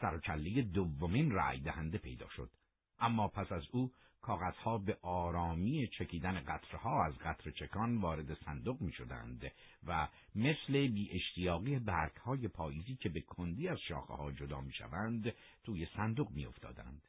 سرکله 0.00 0.62
دومین 0.62 1.32
رأی 1.32 1.60
دهنده 1.60 1.98
پیدا 1.98 2.28
شد. 2.28 2.50
اما 2.98 3.28
پس 3.28 3.52
از 3.52 3.62
او 3.72 3.92
کاغذها 4.26 4.78
به 4.78 4.98
آرامی 5.02 5.88
چکیدن 5.98 6.40
قطرها 6.40 7.04
از 7.04 7.18
قطر 7.18 7.50
چکان 7.50 7.98
وارد 7.98 8.34
صندوق 8.34 8.80
می 8.80 8.92
شدند 8.92 9.52
و 9.86 10.08
مثل 10.34 10.72
بی 10.88 11.10
اشتیاقی 11.12 11.78
برگ 11.78 12.16
های 12.16 12.48
پاییزی 12.48 12.96
که 12.96 13.08
به 13.08 13.20
کندی 13.20 13.68
از 13.68 13.78
شاخه 13.88 14.14
ها 14.14 14.32
جدا 14.32 14.60
می 14.60 14.72
شوند 14.72 15.32
توی 15.64 15.86
صندوق 15.96 16.30
می 16.30 16.46
افتادند. 16.46 17.02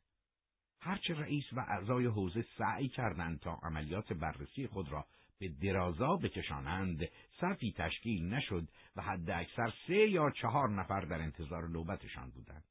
هرچه 0.80 1.14
رئیس 1.14 1.46
و 1.54 1.60
اعضای 1.60 2.06
حوزه 2.06 2.46
سعی 2.58 2.90
کردند 2.90 3.40
تا 3.40 3.60
عملیات 3.64 4.14
بررسی 4.14 4.68
خود 4.68 4.90
را 4.92 5.06
به 5.40 5.50
درازا 5.50 6.16
بکشانند 6.16 7.10
صفی 7.42 7.74
تشکیل 7.78 8.34
نشد 8.34 8.68
و 8.96 9.02
حد 9.02 9.30
اکثر 9.30 9.74
سه 9.88 10.10
یا 10.10 10.32
چهار 10.32 10.70
نفر 10.70 11.02
در 11.02 11.22
انتظار 11.22 11.68
نوبتشان 11.68 12.30
بودند. 12.30 12.64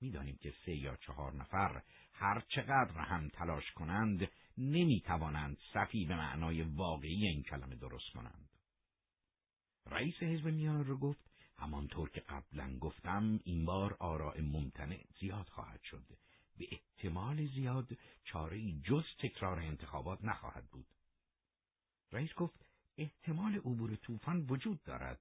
می‌دانیم 0.00 0.36
که 0.36 0.54
سه 0.64 0.76
یا 0.76 0.96
چهار 0.96 1.32
نفر 1.32 1.82
هر 2.12 2.40
چقدر 2.40 3.00
هم 3.00 3.28
تلاش 3.28 3.70
کنند 3.70 4.28
نمی 4.58 5.00
توانند 5.00 5.58
صفی 5.74 6.04
به 6.04 6.16
معنای 6.16 6.62
واقعی 6.62 7.26
این 7.26 7.42
کلمه 7.42 7.76
درست 7.76 8.12
کنند. 8.14 8.48
رئیس 9.86 10.14
حزب 10.22 10.46
میان 10.46 10.84
رو 10.84 10.98
گفت 10.98 11.30
همانطور 11.58 12.10
که 12.10 12.20
قبلا 12.20 12.78
گفتم 12.78 13.40
این 13.44 13.64
بار 13.64 13.96
آراء 14.00 14.40
ممتنع 14.40 15.04
زیاد 15.20 15.48
خواهد 15.48 15.80
شد. 15.82 16.04
به 16.58 16.66
احتمال 16.70 17.46
زیاد 17.46 17.88
چاره 18.24 18.72
جز 18.72 19.04
تکرار 19.18 19.58
انتخابات 19.58 20.24
نخواهد 20.24 20.66
بود. 20.70 20.86
رئیس 22.12 22.34
گفت 22.34 22.66
احتمال 22.96 23.54
عبور 23.54 23.96
طوفان 23.96 24.46
وجود 24.48 24.82
دارد. 24.82 25.20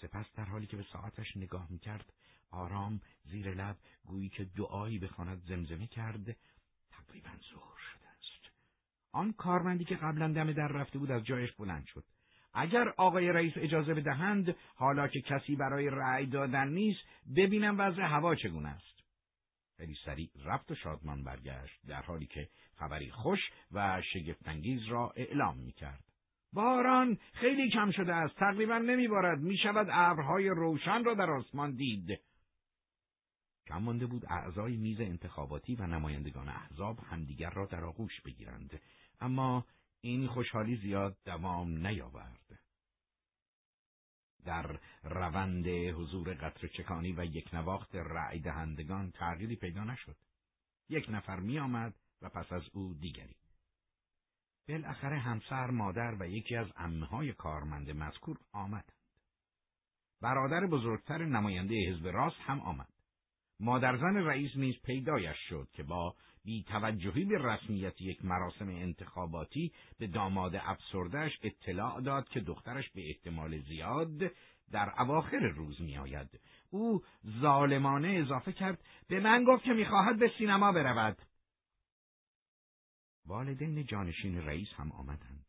سپس 0.00 0.26
در 0.34 0.44
حالی 0.44 0.66
که 0.66 0.76
به 0.76 0.86
ساعتش 0.92 1.36
نگاه 1.36 1.66
می‌کرد 1.70 2.12
آرام 2.56 3.00
زیر 3.24 3.54
لب 3.54 3.76
گویی 4.04 4.28
که 4.28 4.44
دعایی 4.44 4.98
بخواند 4.98 5.42
زمزمه 5.48 5.86
کرد 5.86 6.36
تقریبا 6.90 7.30
ظهر 7.30 7.78
شده 7.92 8.08
است. 8.08 8.54
آن 9.12 9.32
کارمندی 9.32 9.84
که 9.84 9.96
قبلا 9.96 10.32
دم 10.32 10.52
در 10.52 10.68
رفته 10.68 10.98
بود 10.98 11.10
از 11.10 11.24
جایش 11.24 11.52
بلند 11.52 11.86
شد. 11.86 12.04
اگر 12.54 12.88
آقای 12.88 13.32
رئیس 13.32 13.52
اجازه 13.56 13.94
بدهند 13.94 14.56
حالا 14.74 15.08
که 15.08 15.20
کسی 15.20 15.56
برای 15.56 15.90
رأی 15.90 16.26
دادن 16.26 16.68
نیست 16.68 17.00
ببینم 17.36 17.78
وضع 17.78 18.02
هوا 18.02 18.34
چگونه 18.34 18.68
است. 18.68 18.96
خیلی 19.76 19.96
سریع 20.04 20.30
رفت 20.44 20.70
و 20.70 20.74
شادمان 20.74 21.24
برگشت 21.24 21.86
در 21.86 22.02
حالی 22.02 22.26
که 22.26 22.48
خبری 22.74 23.10
خوش 23.10 23.40
و 23.72 24.02
شگفتانگیز 24.12 24.82
را 24.88 25.12
اعلام 25.16 25.56
می‌کرد. 25.56 26.04
باران 26.52 27.18
خیلی 27.32 27.70
کم 27.70 27.90
شده 27.90 28.14
است 28.14 28.36
تقریبا 28.36 28.78
نمیبارد. 28.78 29.38
می‌شود 29.38 29.86
ابرهای 29.90 30.48
روشن 30.48 31.04
را 31.04 31.14
در 31.14 31.30
آسمان 31.30 31.74
دید. 31.74 32.20
کم 33.66 33.78
مانده 33.78 34.06
بود 34.06 34.24
اعضای 34.28 34.76
میز 34.76 35.00
انتخاباتی 35.00 35.74
و 35.74 35.86
نمایندگان 35.86 36.48
احزاب 36.48 36.98
همدیگر 37.00 37.50
را 37.50 37.66
در 37.66 37.84
آغوش 37.84 38.20
بگیرند. 38.20 38.80
اما 39.20 39.66
این 40.00 40.26
خوشحالی 40.26 40.76
زیاد 40.76 41.16
دوام 41.24 41.86
نیاورد. 41.86 42.60
در 44.44 44.80
روند 45.02 45.66
حضور 45.68 46.34
قطر 46.34 46.68
چکانی 46.68 47.12
و 47.12 47.24
یک 47.24 47.54
نواخت 47.54 47.94
رأی 47.94 48.40
دهندگان 48.40 49.10
تغییری 49.10 49.56
پیدا 49.56 49.84
نشد. 49.84 50.16
یک 50.88 51.06
نفر 51.08 51.40
می 51.40 51.58
آمد 51.58 51.94
و 52.22 52.28
پس 52.28 52.52
از 52.52 52.62
او 52.72 52.94
دیگری. 52.94 53.36
بالاخره 54.68 55.18
همسر 55.18 55.70
مادر 55.70 56.16
و 56.20 56.28
یکی 56.28 56.56
از 56.56 56.70
های 57.10 57.32
کارمند 57.32 57.90
مذکور 57.90 58.38
آمدند. 58.52 58.92
برادر 60.20 60.66
بزرگتر 60.66 61.24
نماینده 61.24 61.74
حزب 61.90 62.06
راست 62.06 62.40
هم 62.40 62.60
آمد. 62.60 62.95
مادرزن 63.60 64.16
رئیس 64.16 64.56
نیز 64.56 64.74
پیدایش 64.82 65.36
شد 65.48 65.68
که 65.72 65.82
با 65.82 66.14
بیتوجهی 66.44 67.24
به 67.24 67.38
رسمیت 67.38 68.00
یک 68.00 68.24
مراسم 68.24 68.68
انتخاباتی 68.68 69.72
به 69.98 70.06
داماد 70.06 70.56
افسردهش 70.56 71.38
اطلاع 71.42 72.00
داد 72.00 72.28
که 72.28 72.40
دخترش 72.40 72.90
به 72.90 73.08
احتمال 73.08 73.58
زیاد 73.58 74.18
در 74.72 74.92
اواخر 74.98 75.38
روز 75.38 75.80
میآید. 75.80 76.40
او 76.70 77.02
ظالمانه 77.40 78.08
اضافه 78.08 78.52
کرد 78.52 78.84
به 79.08 79.20
من 79.20 79.44
گفت 79.44 79.64
که 79.64 79.72
می‌خواهد 79.72 80.18
به 80.18 80.32
سینما 80.38 80.72
برود. 80.72 81.18
والدین 83.26 83.84
جانشین 83.84 84.42
رئیس 84.42 84.68
هم 84.76 84.92
آمدند. 84.92 85.46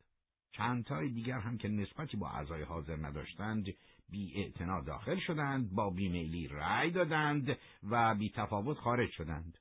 چند 0.52 0.84
تای 0.86 1.10
دیگر 1.10 1.40
هم 1.40 1.58
که 1.58 1.68
نسبتی 1.68 2.18
با 2.18 2.30
اعضای 2.30 2.64
حاضر 2.64 2.96
نداشتند 2.96 3.66
بی 4.10 4.54
داخل 4.86 5.20
شدند 5.20 5.72
با 5.72 5.90
بیمیلی 5.90 6.48
رأی 6.48 6.92
دادند 6.92 7.58
و 7.84 8.16
بی 8.16 8.30
تفاوت 8.30 8.78
خارج 8.78 9.10
شدند. 9.12 9.58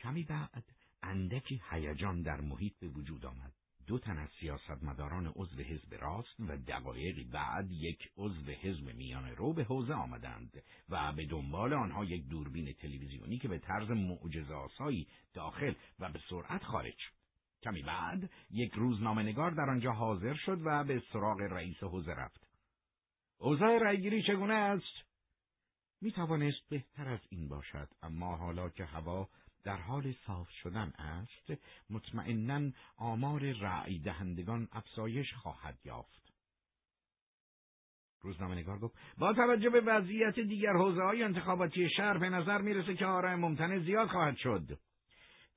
کمی 0.00 0.24
بعد 0.24 0.64
اندکی 1.02 1.62
هیجان 1.70 2.22
در 2.22 2.40
محیط 2.40 2.78
به 2.78 2.88
وجود 2.88 3.26
آمد. 3.26 3.52
دو 3.86 3.98
تن 3.98 4.18
از 4.18 4.28
سیاستمداران 4.40 5.32
عضو 5.36 5.62
حزب 5.62 5.94
راست 5.94 6.40
و 6.40 6.56
دقایقی 6.56 7.24
بعد 7.24 7.70
یک 7.70 8.08
عضو 8.16 8.52
حزب 8.52 8.94
میان 8.94 9.36
رو 9.36 9.52
به 9.52 9.64
حوزه 9.64 9.94
آمدند 9.94 10.62
و 10.88 11.12
به 11.12 11.26
دنبال 11.26 11.72
آنها 11.72 12.04
یک 12.04 12.28
دوربین 12.28 12.72
تلویزیونی 12.72 13.38
که 13.38 13.48
به 13.48 13.58
طرز 13.58 13.90
معجزه 13.90 14.54
داخل 15.34 15.74
و 15.98 16.12
به 16.12 16.20
سرعت 16.30 16.64
خارج 16.64 16.94
شد. 16.98 17.12
کمی 17.62 17.82
بعد 17.82 18.30
یک 18.50 18.72
روزنامهنگار 18.72 19.50
در 19.50 19.70
آنجا 19.70 19.92
حاضر 19.92 20.34
شد 20.34 20.58
و 20.64 20.84
به 20.84 21.02
سراغ 21.12 21.40
رئیس 21.40 21.82
حوزه 21.82 22.12
رفت. 22.12 22.49
اوضاع 23.40 23.78
رأیگیری 23.78 24.22
چگونه 24.22 24.54
است؟ 24.54 25.10
می 26.00 26.12
توانست 26.12 26.68
بهتر 26.68 27.08
از 27.08 27.20
این 27.30 27.48
باشد 27.48 27.88
اما 28.02 28.36
حالا 28.36 28.68
که 28.68 28.84
هوا 28.84 29.28
در 29.64 29.76
حال 29.76 30.14
صاف 30.26 30.50
شدن 30.50 30.92
است 30.98 31.62
مطمئنا 31.90 32.70
آمار 32.96 33.52
رأی 33.52 33.98
دهندگان 33.98 34.68
افزایش 34.72 35.34
خواهد 35.34 35.78
یافت. 35.84 36.32
روزنامه‌نگار 38.20 38.78
گفت 38.78 38.94
با 39.18 39.32
توجه 39.32 39.70
به 39.70 39.80
وضعیت 39.80 40.34
دیگر 40.34 40.72
حوزه 40.72 41.02
های 41.02 41.22
انتخاباتی 41.22 41.90
شهر 41.96 42.18
به 42.18 42.28
نظر 42.28 42.58
می‌رسه 42.58 42.94
که 42.94 43.06
آرای 43.06 43.34
ممتنع 43.34 43.78
زیاد 43.78 44.08
خواهد 44.08 44.36
شد. 44.36 44.78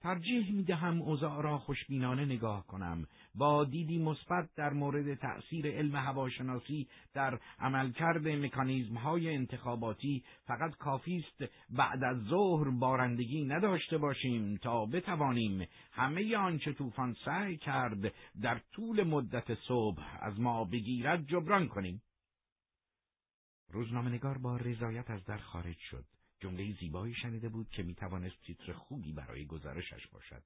ترجیح 0.04 0.52
می 0.52 0.64
دهم 0.64 1.02
اوضاع 1.02 1.42
را 1.42 1.58
خوشبینانه 1.58 2.26
نگاه 2.26 2.68
کنم. 2.68 3.08
با 3.36 3.66
دیدی 3.66 3.98
مثبت 3.98 4.50
در 4.56 4.74
مورد 4.74 5.14
تأثیر 5.14 5.68
علم 5.68 5.96
هواشناسی 5.96 6.88
در 7.14 7.40
عملکرد 7.60 8.28
مکانیزم 8.28 8.98
های 8.98 9.36
انتخاباتی 9.36 10.24
فقط 10.46 10.76
کافی 10.76 11.18
است 11.18 11.52
بعد 11.70 12.04
از 12.04 12.18
ظهر 12.24 12.70
بارندگی 12.70 13.46
نداشته 13.46 13.98
باشیم 13.98 14.58
تا 14.58 14.86
بتوانیم 14.86 15.68
همه 15.92 16.38
آنچه 16.38 16.74
طوفان 16.74 17.16
سعی 17.26 17.58
کرد 17.58 18.14
در 18.42 18.62
طول 18.74 19.04
مدت 19.04 19.54
صبح 19.68 20.04
از 20.22 20.40
ما 20.40 20.66
بگیرد 20.66 21.28
جبران 21.28 21.68
کنیم. 21.68 22.02
روزنامهنگار 23.70 24.38
با 24.38 24.58
رضایت 24.58 25.10
از 25.10 25.26
در 25.26 25.38
خارج 25.38 25.78
شد. 25.80 26.13
جمله 26.44 26.74
زیبایی 26.80 27.14
شنیده 27.14 27.50
بود 27.50 27.70
که 27.70 27.84
می‌توانست 27.84 28.42
تیتر 28.42 28.74
خوبی 28.74 29.14
برای 29.14 29.46
گزارشش 29.46 30.08
باشد. 30.08 30.44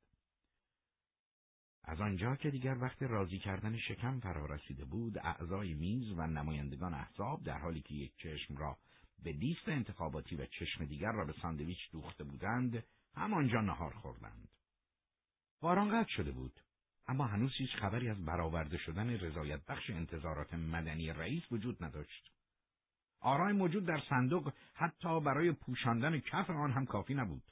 از 1.84 2.02
آنجا 2.02 2.36
که 2.36 2.52
دیگر 2.52 2.78
وقت 2.78 3.04
راضی 3.04 3.40
کردن 3.40 3.78
شکم 3.78 4.20
فرا 4.20 4.46
رسیده 4.46 4.86
بود، 4.86 5.18
اعضای 5.18 5.74
میز 5.74 6.12
و 6.12 6.28
نمایندگان 6.28 6.94
احزاب 6.94 7.44
در 7.44 7.58
حالی 7.58 7.82
که 7.82 7.94
یک 7.94 8.16
چشم 8.18 8.58
را 8.58 8.78
به 9.24 9.32
لیست 9.32 9.70
انتخاباتی 9.70 10.36
و 10.36 10.46
چشم 10.46 10.86
دیگر 10.86 11.12
را 11.12 11.26
به 11.26 11.34
ساندویچ 11.42 11.92
دوخته 11.92 12.24
بودند، 12.24 12.84
همانجا 13.16 13.62
نهار 13.62 13.94
خوردند. 13.94 14.50
باران 15.62 15.90
قطع 15.90 16.10
شده 16.10 16.32
بود، 16.32 16.60
اما 17.08 17.28
هنوز 17.28 17.52
هیچ 17.58 17.72
خبری 17.72 18.10
از 18.10 18.26
برآورده 18.26 18.78
شدن 18.78 19.10
رضایت 19.10 19.66
بخش 19.66 19.90
انتظارات 19.90 20.54
مدنی 20.54 21.10
رئیس 21.10 21.52
وجود 21.52 21.84
نداشت. 21.84 22.37
آرای 23.20 23.54
موجود 23.54 23.86
در 23.86 24.02
صندوق 24.10 24.54
حتی 24.74 25.20
برای 25.20 25.52
پوشاندن 25.52 26.20
کف 26.20 26.50
آن 26.50 26.72
هم 26.72 26.86
کافی 26.86 27.14
نبود. 27.14 27.44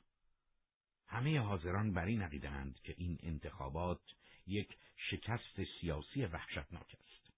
همه 1.07 1.39
حاضران 1.39 1.93
بر 1.93 2.05
این 2.05 2.21
عقیدهاند 2.21 2.79
که 2.79 2.95
این 2.97 3.17
انتخابات 3.23 4.01
یک 4.47 4.77
شکست 5.09 5.63
سیاسی 5.81 6.25
وحشتناک 6.25 6.95
است. 6.99 7.33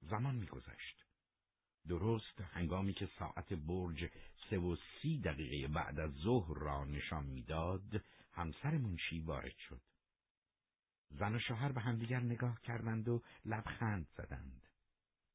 زمان 0.00 0.34
میگذشت. 0.34 1.04
درست 1.88 2.40
هنگامی 2.40 2.94
که 2.94 3.08
ساعت 3.18 3.52
برج 3.52 4.10
سه 4.50 4.58
و 4.58 4.76
سی 4.76 5.20
دقیقه 5.20 5.72
بعد 5.74 6.00
از 6.00 6.12
ظهر 6.12 6.58
را 6.58 6.84
نشان 6.84 7.26
می‌داد 7.26 8.04
همسر 8.32 8.70
منشی 8.70 9.20
وارد 9.20 9.56
شد. 9.68 9.80
زن 11.10 11.34
و 11.34 11.38
شوهر 11.38 11.72
به 11.72 11.80
همدیگر 11.80 12.20
نگاه 12.20 12.60
کردند 12.60 13.08
و 13.08 13.22
لبخند 13.44 14.08
زدند. 14.16 14.66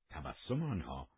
تبسم 0.10 0.64
آنها 0.64 1.10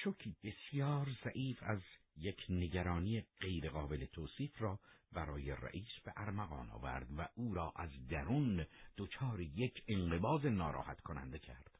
شوکی 0.00 0.36
بسیار 0.44 1.08
ضعیف 1.24 1.62
از 1.62 1.80
یک 2.16 2.46
نگرانی 2.48 3.24
غیرقابل 3.40 4.04
توصیف 4.04 4.62
را 4.62 4.78
برای 5.12 5.50
رئیس 5.50 6.00
به 6.04 6.12
ارمغان 6.16 6.70
آورد 6.70 7.08
و 7.18 7.28
او 7.34 7.54
را 7.54 7.72
از 7.76 8.06
درون 8.08 8.66
دچار 8.96 9.40
یک 9.40 9.82
انقباض 9.88 10.46
ناراحت 10.46 11.00
کننده 11.00 11.38
کرد. 11.38 11.78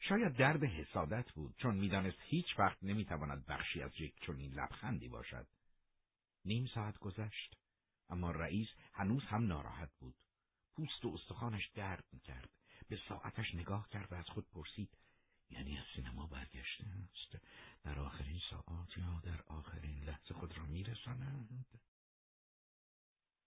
شاید 0.00 0.36
درد 0.36 0.64
حسادت 0.64 1.32
بود 1.32 1.54
چون 1.56 1.74
می‌دانست 1.74 2.18
هیچ 2.20 2.46
وقت 2.58 2.78
نمی‌تواند 2.82 3.46
بخشی 3.46 3.82
از 3.82 3.92
یک 4.00 4.14
چنین 4.26 4.52
لبخندی 4.52 5.08
باشد. 5.08 5.46
نیم 6.44 6.66
ساعت 6.74 6.98
گذشت 6.98 7.56
اما 8.08 8.30
رئیس 8.30 8.68
هنوز 8.92 9.22
هم 9.24 9.46
ناراحت 9.46 9.90
بود. 10.00 10.14
پوست 10.76 11.04
و 11.04 11.14
استخوانش 11.14 11.68
درد 11.74 12.04
می‌کرد. 12.12 12.50
به 12.88 12.98
ساعتش 13.08 13.54
نگاه 13.54 13.88
کرد 13.88 14.12
و 14.12 14.14
از 14.14 14.26
خود 14.26 14.46
پرسید 14.50 14.98
یعنی 15.50 15.78
از 15.78 15.84
سینما 15.96 16.26
برگشته 16.26 16.84
است 16.84 17.44
در 17.84 17.98
آخرین 17.98 18.40
ساعت 18.50 18.96
یا 18.96 19.20
در 19.24 19.42
آخرین 19.46 20.04
لحظه 20.04 20.34
خود 20.34 20.58
را 20.58 20.66
میرسانند. 20.66 21.66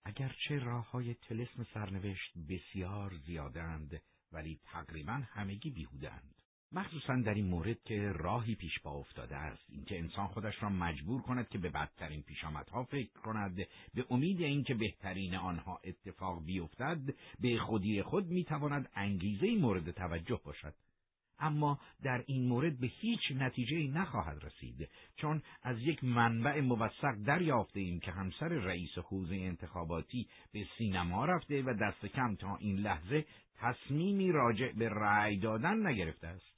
اگرچه 0.05 0.60
راه 0.60 0.91
های 0.91 1.13
تلسم 1.13 1.63
سرنوشت 1.73 2.38
بسیار 2.49 3.17
زیادند 3.17 4.01
ولی 4.31 4.60
تقریبا 4.63 5.13
همگی 5.13 5.69
بیهودند. 5.69 6.36
مخصوصا 6.71 7.15
در 7.15 7.33
این 7.33 7.47
مورد 7.47 7.83
که 7.83 8.12
راهی 8.15 8.55
پیش 8.55 8.79
با 8.79 8.91
افتاده 8.91 9.36
است. 9.36 9.63
اینکه 9.69 9.99
انسان 9.99 10.27
خودش 10.27 10.63
را 10.63 10.69
مجبور 10.69 11.21
کند 11.21 11.49
که 11.49 11.57
به 11.57 11.69
بدترین 11.69 12.21
پیشامدها 12.21 12.83
فکر 12.83 13.19
کند 13.19 13.55
به 13.93 14.05
امید 14.10 14.41
اینکه 14.41 14.73
بهترین 14.73 15.36
آنها 15.36 15.79
اتفاق 15.83 16.45
بیفتد 16.45 16.99
به 17.39 17.60
خودی 17.60 18.03
خود 18.03 18.25
می‌تواند 18.25 18.89
انگیزه 18.95 19.55
مورد 19.55 19.91
توجه 19.91 20.41
باشد. 20.45 20.73
اما 21.39 21.80
در 22.04 22.23
این 22.28 22.47
مورد 22.47 22.80
به 22.80 22.88
هیچ 22.88 23.19
نتیجه 23.36 24.00
نخواهد 24.00 24.43
رسید 24.43 24.89
چون 25.15 25.41
از 25.63 25.78
یک 25.82 26.04
منبع 26.04 26.62
موثق 26.62 27.15
دریافته 27.26 27.80
ایم 27.80 28.00
که 28.00 28.12
همسر 28.12 28.47
رئیس 28.47 28.97
حوزه 28.97 29.36
انتخاباتی 29.36 30.28
به 30.54 30.67
سینما 30.78 31.26
رفته 31.26 31.63
و 31.63 31.73
دست 31.73 32.06
کم 32.06 32.36
تا 32.36 32.56
این 32.56 32.76
لحظه 32.76 33.26
تصمیمی 33.56 34.32
راجع 34.32 34.71
به 34.71 34.89
رأی 34.89 35.38
دادن 35.38 35.88
نگرفته 35.88 36.28
است. 36.28 36.58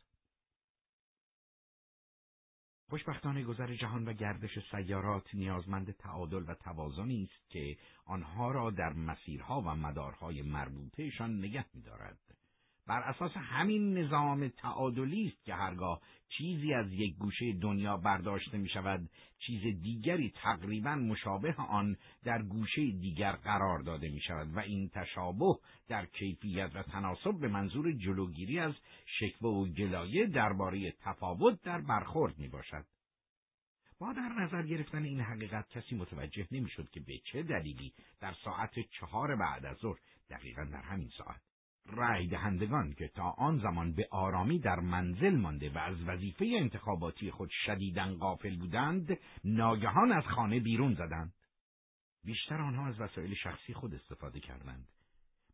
خوشبختانه 2.90 3.44
گذر 3.44 3.76
جهان 3.76 4.06
و 4.06 4.14
گردش 4.14 4.60
سیارات 4.72 5.36
نیازمند 5.36 5.92
تعادل 5.92 6.44
و 6.48 6.54
توازنی 6.54 7.24
است 7.24 7.50
که 7.50 7.78
آنها 8.06 8.52
را 8.52 8.72
در 8.72 8.94
مسیرها 8.94 9.62
و 9.62 9.76
مدارهای 9.76 10.42
مربوطهشان 10.42 11.38
نگه 11.38 11.66
می‌دارد. 11.74 12.39
بر 12.90 13.02
اساس 13.02 13.32
همین 13.38 13.98
نظام 13.98 14.48
تعادلی 14.48 15.28
است 15.28 15.46
که 15.46 15.54
هرگاه 15.54 16.02
چیزی 16.38 16.74
از 16.74 16.94
یک 16.94 17.16
گوشه 17.16 17.54
دنیا 17.54 17.98
برداشته 17.98 18.58
می 18.58 18.70
شود 18.70 19.10
چیز 19.40 19.62
دیگری 19.82 20.34
تقریبا 20.36 20.96
مشابه 20.96 21.56
آن 21.56 21.98
در 22.24 22.42
گوشه 22.42 22.92
دیگر 22.92 23.32
قرار 23.32 23.80
داده 23.80 24.10
می 24.10 24.22
شود 24.22 24.56
و 24.56 24.60
این 24.60 24.90
تشابه 24.90 25.56
در 25.88 26.06
کیفیت 26.06 26.72
و 26.76 26.84
تناسب 26.84 27.40
به 27.40 27.48
منظور 27.48 27.92
جلوگیری 27.92 28.60
از 28.60 28.74
شکوه 29.20 29.50
و 29.50 29.66
گلایه 29.66 30.26
درباره 30.26 30.92
تفاوت 30.92 31.62
در 31.62 31.82
برخورد 31.82 32.40
می 32.40 32.48
باشد. 32.48 32.86
با 34.00 34.14
در 34.14 34.30
نظر 34.44 34.64
گرفتن 34.64 35.04
این 35.04 35.20
حقیقت 35.20 35.70
کسی 35.70 35.96
متوجه 35.96 36.48
نمی‌شد 36.52 36.90
که 36.90 37.00
به 37.00 37.18
چه 37.32 37.44
دلیلی 37.44 37.94
در 38.20 38.34
ساعت 38.44 38.80
چهار 39.00 39.36
بعد 39.36 39.66
از 39.66 39.78
ظهر 39.78 40.00
دقیقا 40.30 40.64
در 40.64 40.82
همین 40.82 41.10
ساعت 41.18 41.49
رای 41.92 42.28
دهندگان 42.28 42.94
که 42.94 43.08
تا 43.08 43.30
آن 43.38 43.58
زمان 43.58 43.94
به 43.94 44.08
آرامی 44.12 44.60
در 44.60 44.80
منزل 44.80 45.36
مانده 45.36 45.70
و 45.70 45.78
از 45.78 46.04
وظیفه 46.08 46.46
انتخاباتی 46.60 47.32
خود 47.32 47.50
شدیدن 47.66 48.14
غافل 48.18 48.56
بودند 48.58 49.18
ناگهان 49.44 50.12
از 50.12 50.24
خانه 50.24 50.60
بیرون 50.60 50.94
زدند. 50.94 51.34
بیشتر 52.24 52.62
آنها 52.62 52.88
از 52.88 53.02
وسایل 53.02 53.36
شخصی 53.36 53.74
خود 53.74 53.94
استفاده 53.94 54.40
کردند. 54.40 54.88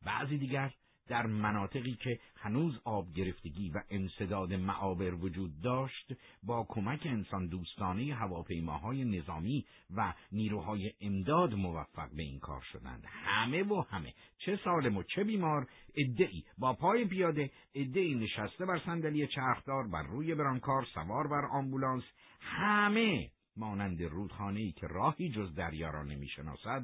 بعضی 0.06 0.38
دیگر 0.38 0.74
در 1.08 1.26
مناطقی 1.26 1.94
که 1.94 2.20
هنوز 2.36 2.80
آب 2.84 3.14
گرفتگی 3.14 3.70
و 3.70 3.82
انصداد 3.90 4.54
معابر 4.54 5.14
وجود 5.14 5.62
داشت 5.62 6.14
با 6.44 6.66
کمک 6.70 7.02
انسان 7.06 7.48
دوستانه 7.48 8.14
هواپیماهای 8.14 9.06
نظامی 9.06 9.66
و 9.96 10.14
نیروهای 10.32 10.94
امداد 11.02 11.54
موفق 11.54 12.10
به 12.16 12.24
این 12.24 12.40
کار 12.40 12.62
شدند. 12.72 13.04
همه 13.06 13.64
و 13.64 13.84
همه 13.90 14.14
چه 14.38 14.60
سالم 14.64 14.98
و 14.98 15.04
چه 15.04 15.24
بیمار 15.24 15.68
ادعی 15.96 16.44
با 16.58 16.74
پای 16.74 17.06
پیاده 17.06 17.52
ادعی 17.76 18.16
نشسته 18.16 18.66
بر 18.66 18.82
صندلی 18.86 19.28
چرخدار 19.28 19.88
بر 19.88 20.04
روی 20.04 20.36
برانکار 20.36 20.86
سوار 20.94 21.28
بر 21.28 21.46
آمبولانس 21.46 22.04
همه 22.40 23.30
مانند 23.58 24.04
رودخانه 24.04 24.72
که 24.72 24.88
راهی 24.88 25.30
جز 25.30 25.56
دریا 25.56 25.90
را 25.90 26.04
نمی‌شناسد 26.04 26.84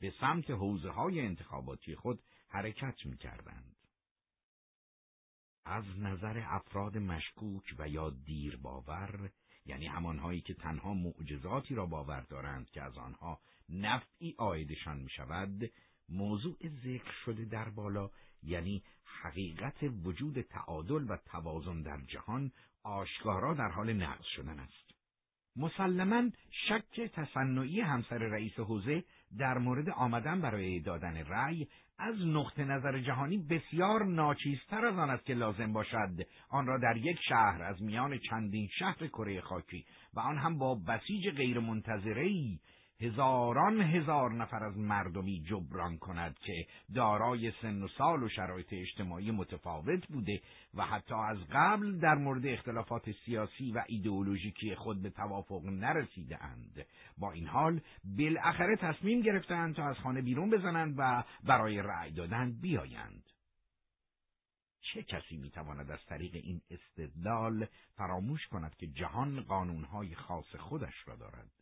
به 0.00 0.12
سمت 0.20 0.50
حوزه 0.50 0.90
های 0.90 1.20
انتخاباتی 1.20 1.94
خود 1.94 2.20
حرکت 2.50 3.06
می 3.06 3.16
کردند. 3.16 3.76
از 5.64 5.84
نظر 5.98 6.42
افراد 6.46 6.98
مشکوک 6.98 7.74
و 7.78 7.88
یا 7.88 8.10
دیر 8.10 8.56
باور 8.56 9.30
یعنی 9.66 9.86
همانهایی 9.86 10.40
که 10.40 10.54
تنها 10.54 10.94
معجزاتی 10.94 11.74
را 11.74 11.86
باور 11.86 12.20
دارند 12.20 12.70
که 12.70 12.82
از 12.82 12.98
آنها 12.98 13.40
نفعی 13.68 14.34
آیدشان 14.38 14.98
می 14.98 15.10
شود 15.10 15.70
موضوع 16.08 16.56
ذکر 16.84 17.12
شده 17.24 17.44
در 17.44 17.68
بالا 17.68 18.10
یعنی 18.42 18.82
حقیقت 19.04 19.82
وجود 20.04 20.40
تعادل 20.40 21.10
و 21.10 21.16
توازن 21.16 21.82
در 21.82 22.00
جهان 22.00 22.52
آشکارا 22.82 23.54
در 23.54 23.68
حال 23.68 23.92
نقض 23.92 24.24
شدن 24.36 24.58
است. 24.58 24.90
مسلما 25.56 26.30
شک 26.68 27.00
تصنعی 27.00 27.80
همسر 27.80 28.18
رئیس 28.18 28.58
حوزه 28.58 29.04
در 29.38 29.58
مورد 29.58 29.90
آمدن 29.90 30.40
برای 30.40 30.80
دادن 30.80 31.16
رأی 31.16 31.68
از 32.00 32.14
نقطه 32.26 32.64
نظر 32.64 32.98
جهانی 32.98 33.38
بسیار 33.38 34.04
ناچیزتر 34.04 34.86
از 34.86 34.98
آن 34.98 35.10
است 35.10 35.26
که 35.26 35.34
لازم 35.34 35.72
باشد. 35.72 36.26
آن 36.50 36.66
را 36.66 36.78
در 36.78 36.96
یک 36.96 37.18
شهر 37.28 37.62
از 37.62 37.82
میان 37.82 38.18
چندین 38.18 38.68
شهر 38.78 39.06
کره 39.06 39.40
خاکی 39.40 39.84
و 40.14 40.20
آن 40.20 40.38
هم 40.38 40.58
با 40.58 40.74
بسیج 40.74 41.30
غیرمنتظرهای 41.30 42.58
هزاران 43.00 43.80
هزار 43.80 44.32
نفر 44.32 44.64
از 44.64 44.78
مردمی 44.78 45.42
جبران 45.42 45.98
کند 45.98 46.38
که 46.38 46.66
دارای 46.94 47.52
سن 47.62 47.82
و 47.82 47.88
سال 47.88 48.22
و 48.22 48.28
شرایط 48.28 48.66
اجتماعی 48.72 49.30
متفاوت 49.30 50.06
بوده 50.06 50.40
و 50.74 50.84
حتی 50.84 51.14
از 51.14 51.38
قبل 51.52 51.98
در 51.98 52.14
مورد 52.14 52.46
اختلافات 52.46 53.10
سیاسی 53.24 53.72
و 53.72 53.84
ایدئولوژیکی 53.88 54.74
خود 54.74 55.02
به 55.02 55.10
توافق 55.10 55.64
نرسیده 55.64 56.44
اند 56.44 56.86
با 57.18 57.32
این 57.32 57.46
حال 57.46 57.80
بالاخره 58.18 58.76
تصمیم 58.76 59.20
گرفتند 59.20 59.74
تا 59.74 59.88
از 59.88 59.96
خانه 59.96 60.22
بیرون 60.22 60.50
بزنند 60.50 60.94
و 60.98 61.24
برای 61.44 61.82
رأی 61.82 62.12
دادن 62.12 62.52
بیایند. 62.60 63.22
چه 64.80 65.02
کسی 65.02 65.36
می‌تواند 65.36 65.90
از 65.90 66.04
طریق 66.08 66.34
این 66.34 66.60
استدلال 66.70 67.66
فراموش 67.96 68.46
کند 68.46 68.76
که 68.76 68.86
جهان 68.86 69.40
قانونهای 69.40 70.14
خاص 70.14 70.56
خودش 70.56 70.94
را 71.06 71.16
دارد؟ 71.16 71.59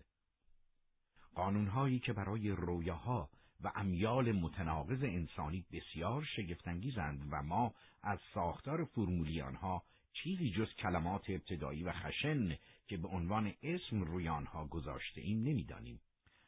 قانونهایی 1.38 1.98
که 1.98 2.12
برای 2.12 2.50
رویاها 2.50 3.28
و 3.64 3.72
امیال 3.74 4.32
متناقض 4.32 5.02
انسانی 5.02 5.64
بسیار 5.72 6.24
شگفتانگیزند 6.36 7.28
و 7.30 7.42
ما 7.42 7.74
از 8.02 8.18
ساختار 8.34 8.84
فرمولی 8.84 9.40
آنها 9.40 9.82
چیزی 10.12 10.50
جز 10.50 10.74
کلمات 10.74 11.30
ابتدایی 11.30 11.82
و 11.82 11.92
خشن 11.92 12.56
که 12.86 12.96
به 12.96 13.08
عنوان 13.08 13.54
اسم 13.62 14.00
روی 14.00 14.28
آنها 14.28 14.66
گذاشته 14.66 15.20
ایم 15.20 15.42
نمی‌دانیم. 15.42 16.00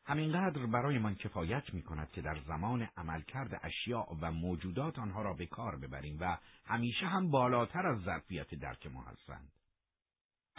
همینقدر 0.05 0.67
برایمان 0.67 1.15
کفایت 1.15 1.75
می 1.75 1.83
کند 1.83 2.11
که 2.11 2.23
در 2.23 2.41
زمان 2.47 2.89
عملکرد 2.97 3.61
اشیاء 3.63 4.17
و 4.21 4.33
موجودات 4.33 4.99
آنها 4.99 5.23
را 5.23 5.35
به 5.35 5.47
کار 5.47 5.77
ببریم 5.77 6.19
و 6.21 6.39
همیشه 6.65 7.07
هم 7.07 7.31
بالاتر 7.31 7.87
از 7.87 8.03
ظرفیت 8.03 8.55
درک 8.55 8.87
ما 8.87 9.03
هستند. 9.03 9.53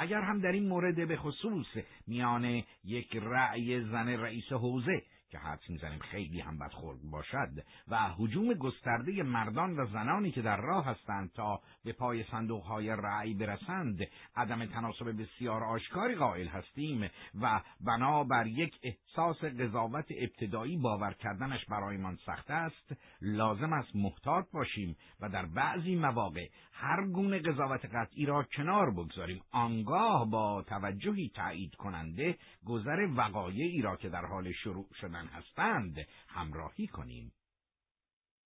اگر 0.01 0.21
هم 0.21 0.39
در 0.39 0.51
این 0.51 0.67
مورد 0.67 1.07
به 1.07 1.17
خصوص 1.17 1.67
میان 2.07 2.63
یک 2.85 3.15
رأی 3.15 3.81
زن 3.81 4.07
رئیس 4.07 4.51
حوزه 4.51 5.03
که 5.31 5.37
حدس 5.37 5.69
می‌زنیم 5.69 5.99
خیلی 5.99 6.39
هم 6.39 6.57
بدخورد 6.57 6.99
باشد 7.11 7.49
و 7.87 7.97
حجوم 8.17 8.53
گسترده 8.53 9.23
مردان 9.23 9.79
و 9.79 9.85
زنانی 9.85 10.31
که 10.31 10.41
در 10.41 10.57
راه 10.57 10.85
هستند 10.85 11.31
تا 11.31 11.61
به 11.85 11.93
پای 11.93 12.23
صندوق 12.23 12.63
های 12.63 12.89
رأی 12.89 13.33
برسند 13.33 13.99
عدم 14.35 14.65
تناسب 14.65 15.21
بسیار 15.21 15.63
آشکاری 15.63 16.15
قائل 16.15 16.47
هستیم 16.47 17.09
و 17.41 17.61
بنابر 17.81 18.47
یک 18.47 18.79
احساس 18.83 19.43
قضاوت 19.43 20.05
ابتدایی 20.19 20.77
باور 20.77 21.13
کردنش 21.13 21.65
برایمان 21.65 22.17
سخت 22.25 22.51
است 22.51 22.95
لازم 23.21 23.73
است 23.73 23.95
محتاط 23.95 24.45
باشیم 24.53 24.95
و 25.21 25.29
در 25.29 25.45
بعضی 25.45 25.95
مواقع 25.95 26.47
هر 26.73 27.07
گونه 27.07 27.39
قضاوت 27.39 27.85
قطعی 27.85 28.25
را 28.25 28.43
کنار 28.43 28.91
بگذاریم. 28.91 29.41
آنگاه 29.51 30.29
با 30.29 30.63
توجهی 30.67 31.31
تایید 31.35 31.75
کننده 31.75 32.37
گذر 32.65 33.07
وقایعی 33.15 33.81
را 33.81 33.95
که 33.95 34.09
در 34.09 34.25
حال 34.25 34.51
شروع 34.51 34.87
شدن 35.01 35.20
هستند 35.27 35.97
همراهی 36.27 36.87
کنیم 36.87 37.31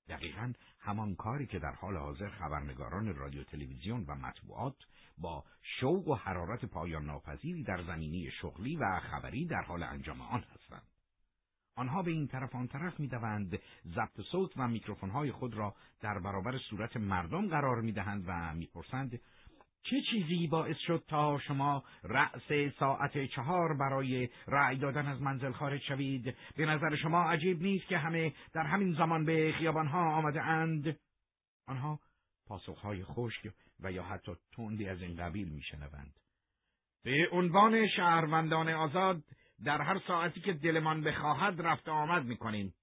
دقیقا 0.07 0.53
همان 0.79 1.15
کاری 1.15 1.45
که 1.47 1.59
در 1.59 1.71
حال 1.71 1.97
حاضر 1.97 2.29
خبرنگاران 2.29 3.15
رادیو 3.15 3.43
تلویزیون 3.43 4.05
و 4.07 4.15
مطبوعات 4.15 4.75
با 5.17 5.43
شوق 5.79 6.07
و 6.07 6.15
حرارت 6.15 6.65
پایان 6.65 7.05
ناپذیری 7.05 7.63
در 7.63 7.83
زمینی 7.83 8.31
شغلی 8.31 8.75
و 8.75 8.99
خبری 8.99 9.45
در 9.45 9.61
حال 9.61 9.83
انجام 9.83 10.21
آن 10.21 10.43
هستند. 10.53 10.87
آنها 11.75 12.03
به 12.03 12.11
این 12.11 12.27
طرف 12.27 12.55
آن 12.55 12.67
طرف 12.67 12.99
می‌دوند 12.99 13.59
ضبط 13.85 14.21
صوت 14.31 14.51
و 14.57 14.67
میکروفونهای 14.67 15.31
خود 15.31 15.53
را 15.53 15.75
در 16.01 16.19
برابر 16.19 16.57
صورت 16.57 16.97
مردم 16.97 17.47
قرار 17.49 17.81
می‌دهند 17.81 18.23
و 18.27 18.53
می‌پرسند 18.53 19.19
چه 19.89 20.01
چیزی 20.11 20.47
باعث 20.47 20.77
شد 20.77 21.03
تا 21.07 21.39
شما 21.39 21.83
رأس 22.03 22.71
ساعت 22.79 23.25
چهار 23.25 23.77
برای 23.77 24.29
رأی 24.47 24.77
دادن 24.77 25.07
از 25.07 25.21
منزل 25.21 25.51
خارج 25.51 25.81
شوید؟ 25.81 26.35
به 26.57 26.65
نظر 26.65 26.95
شما 26.95 27.23
عجیب 27.23 27.61
نیست 27.61 27.87
که 27.87 27.97
همه 27.97 28.33
در 28.53 28.63
همین 28.63 28.93
زمان 28.93 29.25
به 29.25 29.53
خیابانها 29.57 30.15
آمده 30.15 30.41
اند؟ 30.41 30.99
آنها 31.67 31.99
پاسخهای 32.47 33.03
خشک 33.03 33.51
و 33.79 33.91
یا 33.91 34.03
حتی 34.03 34.31
تندی 34.55 34.87
از 34.87 35.01
این 35.01 35.15
قبیل 35.15 35.47
میشنوند. 35.47 36.13
به 37.03 37.27
عنوان 37.31 37.87
شهروندان 37.87 38.69
آزاد 38.69 39.23
در 39.65 39.81
هر 39.81 39.99
ساعتی 40.07 40.41
که 40.41 40.53
دلمان 40.53 41.01
بخواهد 41.01 41.61
رفت 41.61 41.89
آمد 41.89 42.25
می‌کنیم. 42.25 42.73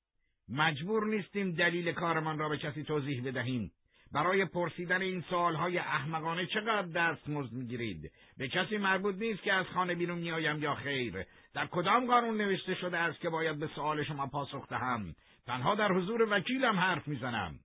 مجبور 0.49 1.07
نیستیم 1.07 1.53
دلیل 1.53 1.93
کارمان 1.93 2.39
را 2.39 2.49
به 2.49 2.59
کسی 2.59 2.83
توضیح 2.83 3.25
بدهیم. 3.25 3.73
برای 4.13 4.45
پرسیدن 4.45 5.03
این 5.03 5.25
سوالهای 5.31 5.79
احمقانه 5.79 6.47
چقدر 6.47 6.83
دستمزد 6.83 7.53
می‌گیرید؟ 7.53 8.13
به 8.37 8.49
کسی 8.49 8.79
مربوط 8.79 9.15
نیست 9.15 9.43
که 9.43 9.53
از 9.53 9.67
خانه 9.67 9.95
بیرون 9.95 10.19
میآیم 10.19 10.63
یا 10.63 10.75
خیر. 10.75 11.27
در 11.55 11.67
کدام 11.67 12.07
قانون 12.07 12.37
نوشته 12.37 12.75
شده 12.75 12.99
است 12.99 13.21
که 13.21 13.29
باید 13.29 13.59
به 13.59 13.67
سوال 13.67 14.05
شما 14.05 14.27
پاسخ 14.27 14.69
دهم؟ 14.69 15.15
تنها 15.47 15.75
در 15.75 15.93
حضور 15.93 16.23
وکیلم 16.31 16.79
حرف 16.79 17.09
می‌زنم. 17.09 17.61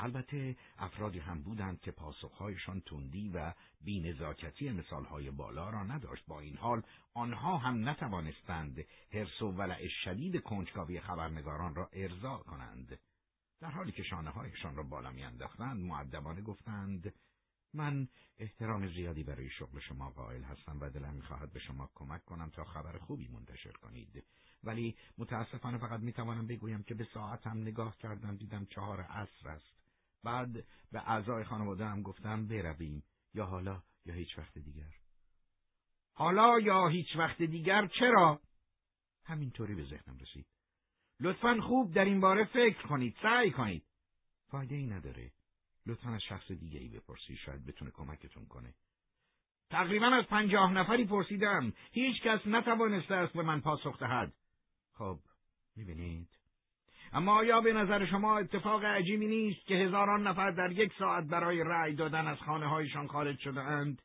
البته 0.00 0.56
افرادی 0.78 1.18
هم 1.18 1.42
بودند 1.42 1.80
که 1.80 1.90
پاسخهایشان 1.90 2.80
تندی 2.80 3.30
و 3.34 3.52
بینزاکتی 3.84 4.70
مثالهای 4.70 5.30
بالا 5.30 5.70
را 5.70 5.82
نداشت. 5.82 6.26
با 6.26 6.40
این 6.40 6.56
حال 6.56 6.82
آنها 7.14 7.56
هم 7.56 7.88
نتوانستند 7.88 8.84
حرس 9.12 9.42
و 9.42 9.52
ولع 9.52 9.88
شدید 10.04 10.42
کنجکاوی 10.42 11.00
خبرنگاران 11.00 11.74
را 11.74 11.88
ارضا 11.92 12.36
کنند. 12.36 12.98
در 13.60 13.70
حالی 13.70 13.92
که 13.92 14.02
شانه 14.02 14.30
هایشان 14.30 14.76
را 14.76 14.82
بالا 14.82 15.10
میانداختند 15.10 15.80
معدبانه 15.80 16.42
گفتند 16.42 17.14
من 17.74 18.08
احترام 18.38 18.88
زیادی 18.88 19.22
برای 19.22 19.50
شغل 19.50 19.80
شما 19.80 20.10
قائل 20.10 20.42
هستم 20.42 20.80
و 20.80 20.90
دلم 20.90 21.14
می‌خواهد 21.14 21.52
به 21.52 21.60
شما 21.60 21.90
کمک 21.94 22.24
کنم 22.24 22.50
تا 22.50 22.64
خبر 22.64 22.98
خوبی 22.98 23.28
منتشر 23.28 23.72
کنید. 23.72 24.24
ولی 24.64 24.96
متاسفانه 25.18 25.78
فقط 25.78 26.00
می‌توانم 26.00 26.46
بگویم 26.46 26.82
که 26.82 26.94
به 26.94 27.04
ساعتم 27.14 27.58
نگاه 27.58 27.96
کردم 27.96 28.36
دیدم 28.36 28.64
چهار 28.64 29.00
عصر 29.00 29.48
است. 29.48 29.78
بعد 30.24 30.52
به 30.92 31.10
اعضای 31.10 31.44
خانواده 31.44 31.84
هم 31.86 32.02
گفتم 32.02 32.46
برویم. 32.46 33.02
یا 33.34 33.46
حالا 33.46 33.82
یا 34.04 34.14
هیچ 34.14 34.38
وقت 34.38 34.58
دیگر. 34.58 34.94
حالا 36.12 36.60
یا 36.60 36.88
هیچ 36.88 37.16
وقت 37.16 37.42
دیگر؟ 37.42 37.86
چرا؟ 37.86 38.40
همینطوری 39.24 39.74
به 39.74 39.84
ذهنم 39.84 40.18
رسید. 40.18 40.46
لطفا 41.20 41.60
خوب 41.60 41.94
در 41.94 42.04
این 42.04 42.20
باره 42.20 42.44
فکر 42.44 42.86
کنید 42.86 43.16
سعی 43.22 43.50
کنید. 43.50 43.84
فایده 44.50 44.74
ای 44.74 44.86
نداره. 44.86 45.32
لطفا 45.86 46.10
از 46.10 46.22
شخص 46.22 46.52
دیگه 46.52 46.80
ای 46.80 46.88
بپرسید 46.88 47.36
شاید 47.36 47.66
بتونه 47.66 47.90
کمکتون 47.90 48.46
کنه. 48.46 48.74
تقریبا 49.70 50.06
از 50.06 50.24
پنجاه 50.24 50.72
نفری 50.72 51.04
پرسیدم. 51.04 51.72
هیچ 51.92 52.22
کس 52.22 52.46
نتوانسته 52.46 53.14
است 53.14 53.32
به 53.32 53.42
من 53.42 53.60
پاسخ 53.60 53.98
دهد. 53.98 54.32
خب 54.92 55.18
می‌بینید. 55.76 56.28
اما 57.12 57.38
آیا 57.38 57.60
به 57.60 57.72
نظر 57.72 58.06
شما 58.06 58.38
اتفاق 58.38 58.84
عجیبی 58.84 59.26
نیست 59.26 59.66
که 59.66 59.74
هزاران 59.74 60.26
نفر 60.26 60.50
در 60.50 60.72
یک 60.72 60.92
ساعت 60.98 61.24
برای 61.24 61.64
رأی 61.64 61.94
دادن 61.94 62.26
از 62.26 62.38
خانه 62.38 62.66
هایشان 62.68 63.06
خارج 63.08 63.38
شده 63.38 63.60
اند؟ 63.60 64.02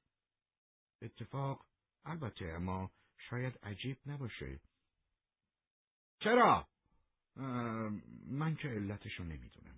اتفاق 1.02 1.66
البته 2.06 2.46
اما 2.46 2.92
شاید 3.30 3.60
عجیب 3.64 3.98
نباشه. 4.06 4.60
چرا؟ 6.20 6.68
من 8.28 8.56
که 8.56 8.68
علتشو 8.68 9.24
نمی‌دونم. 9.24 9.76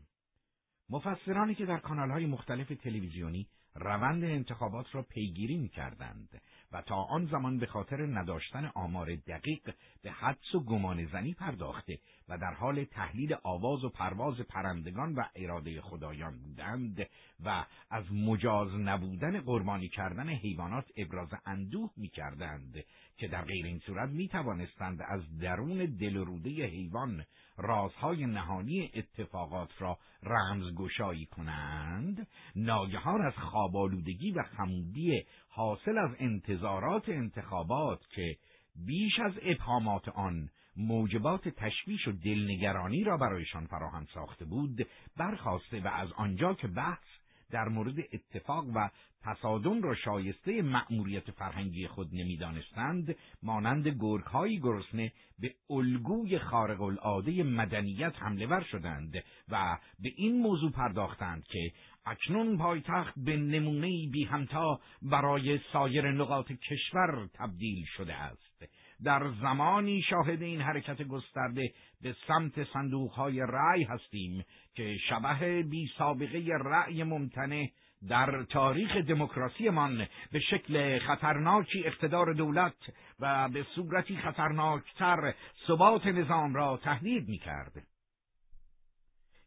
مفسرانی 0.89 1.55
که 1.55 1.65
در 1.65 1.77
کانالهای 1.77 2.25
مختلف 2.25 2.67
تلویزیونی 2.67 3.47
روند 3.75 4.23
انتخابات 4.23 4.95
را 4.95 5.03
پیگیری 5.03 5.57
می 5.57 5.69
کردند 5.69 6.41
و 6.75 6.81
تا 6.81 6.95
آن 6.95 7.25
زمان 7.25 7.57
به 7.57 7.65
خاطر 7.65 8.05
نداشتن 8.05 8.71
آمار 8.75 9.15
دقیق 9.15 9.73
به 10.03 10.11
حدس 10.11 10.55
و 10.55 10.63
گمان 10.63 11.05
زنی 11.05 11.33
پرداخته 11.33 11.99
و 12.29 12.37
در 12.37 12.53
حال 12.53 12.83
تحلیل 12.83 13.35
آواز 13.43 13.83
و 13.83 13.89
پرواز 13.89 14.39
پرندگان 14.39 15.15
و 15.15 15.23
اراده 15.35 15.81
خدایان 15.81 16.39
بودند 16.39 17.07
و 17.45 17.65
از 17.89 18.13
مجاز 18.13 18.73
نبودن 18.73 19.41
قربانی 19.41 19.89
کردن 19.89 20.29
حیوانات 20.29 20.85
ابراز 20.97 21.29
اندوه 21.45 21.91
می 21.97 22.09
کردند 22.09 22.83
که 23.17 23.27
در 23.27 23.45
غیر 23.45 23.65
این 23.65 23.79
صورت 23.79 24.09
می 24.09 24.27
توانستند 24.27 25.01
از 25.07 25.37
درون 25.37 25.77
دل 25.77 26.15
روده 26.15 26.49
حیوان 26.49 27.25
رازهای 27.57 28.25
نهانی 28.25 28.91
اتفاقات 28.93 29.81
را 29.81 29.97
رمزگشایی 30.23 31.25
کنند 31.25 32.27
ناگهان 32.55 33.21
از 33.21 33.33
خوابالودگی 33.33 34.31
و 34.31 34.43
خمودی 34.43 35.25
حاصل 35.55 35.97
از 35.97 36.11
انتظارات 36.19 37.09
انتخابات 37.09 37.99
که 38.09 38.37
بیش 38.85 39.19
از 39.19 39.33
ابهامات 39.41 40.09
آن 40.09 40.49
موجبات 40.77 41.49
تشویش 41.49 42.07
و 42.07 42.11
دلنگرانی 42.11 43.03
را 43.03 43.17
برایشان 43.17 43.65
فراهم 43.65 44.05
ساخته 44.13 44.45
بود 44.45 44.87
برخواسته 45.17 45.81
و 45.81 45.87
از 45.87 46.11
آنجا 46.11 46.53
که 46.53 46.67
بحث 46.67 47.07
در 47.51 47.67
مورد 47.67 47.95
اتفاق 48.13 48.65
و 48.75 48.89
تصادم 49.21 49.81
را 49.81 49.95
شایسته 49.95 50.61
مأموریت 50.61 51.31
فرهنگی 51.31 51.87
خود 51.87 52.09
نمی‌دانستند 52.13 53.15
مانند 53.43 53.87
گرگهایی 53.87 54.59
گرسنه 54.59 55.11
به 55.39 55.53
الگوی 55.69 56.39
خارق 56.39 56.81
العاده 56.81 57.43
مدنیت 57.43 58.13
حمله 58.15 58.47
ور 58.47 58.61
شدند 58.71 59.23
و 59.49 59.77
به 59.99 60.09
این 60.15 60.41
موضوع 60.41 60.71
پرداختند 60.71 61.43
که 61.43 61.71
اکنون 62.05 62.57
پایتخت 62.57 63.13
به 63.17 63.37
نمونه 63.37 63.87
بی 64.11 64.23
همتا 64.23 64.79
برای 65.01 65.59
سایر 65.73 66.11
نقاط 66.11 66.51
کشور 66.51 67.29
تبدیل 67.33 67.85
شده 67.97 68.13
است 68.13 68.65
در 69.03 69.31
زمانی 69.41 70.01
شاهد 70.01 70.41
این 70.41 70.61
حرکت 70.61 71.01
گسترده 71.01 71.73
به 72.01 72.15
سمت 72.27 72.63
صندوقهای 72.73 73.39
رأی 73.39 73.83
هستیم 73.83 74.45
که 74.75 74.97
شبه 75.09 75.63
بی 75.63 75.89
سابقه 75.97 76.43
رأی 76.65 77.03
ممتنه 77.03 77.71
در 78.09 78.43
تاریخ 78.43 78.97
دموکراسیمان 78.97 80.07
به 80.31 80.39
شکل 80.39 80.99
خطرناکی 80.99 81.83
اقتدار 81.85 82.33
دولت 82.33 82.75
و 83.19 83.49
به 83.49 83.65
صورتی 83.75 84.17
خطرناکتر 84.17 85.33
ثبات 85.67 86.05
نظام 86.05 86.55
را 86.55 86.79
تهدید 86.83 87.29
می 87.29 87.37
کرد. 87.37 87.94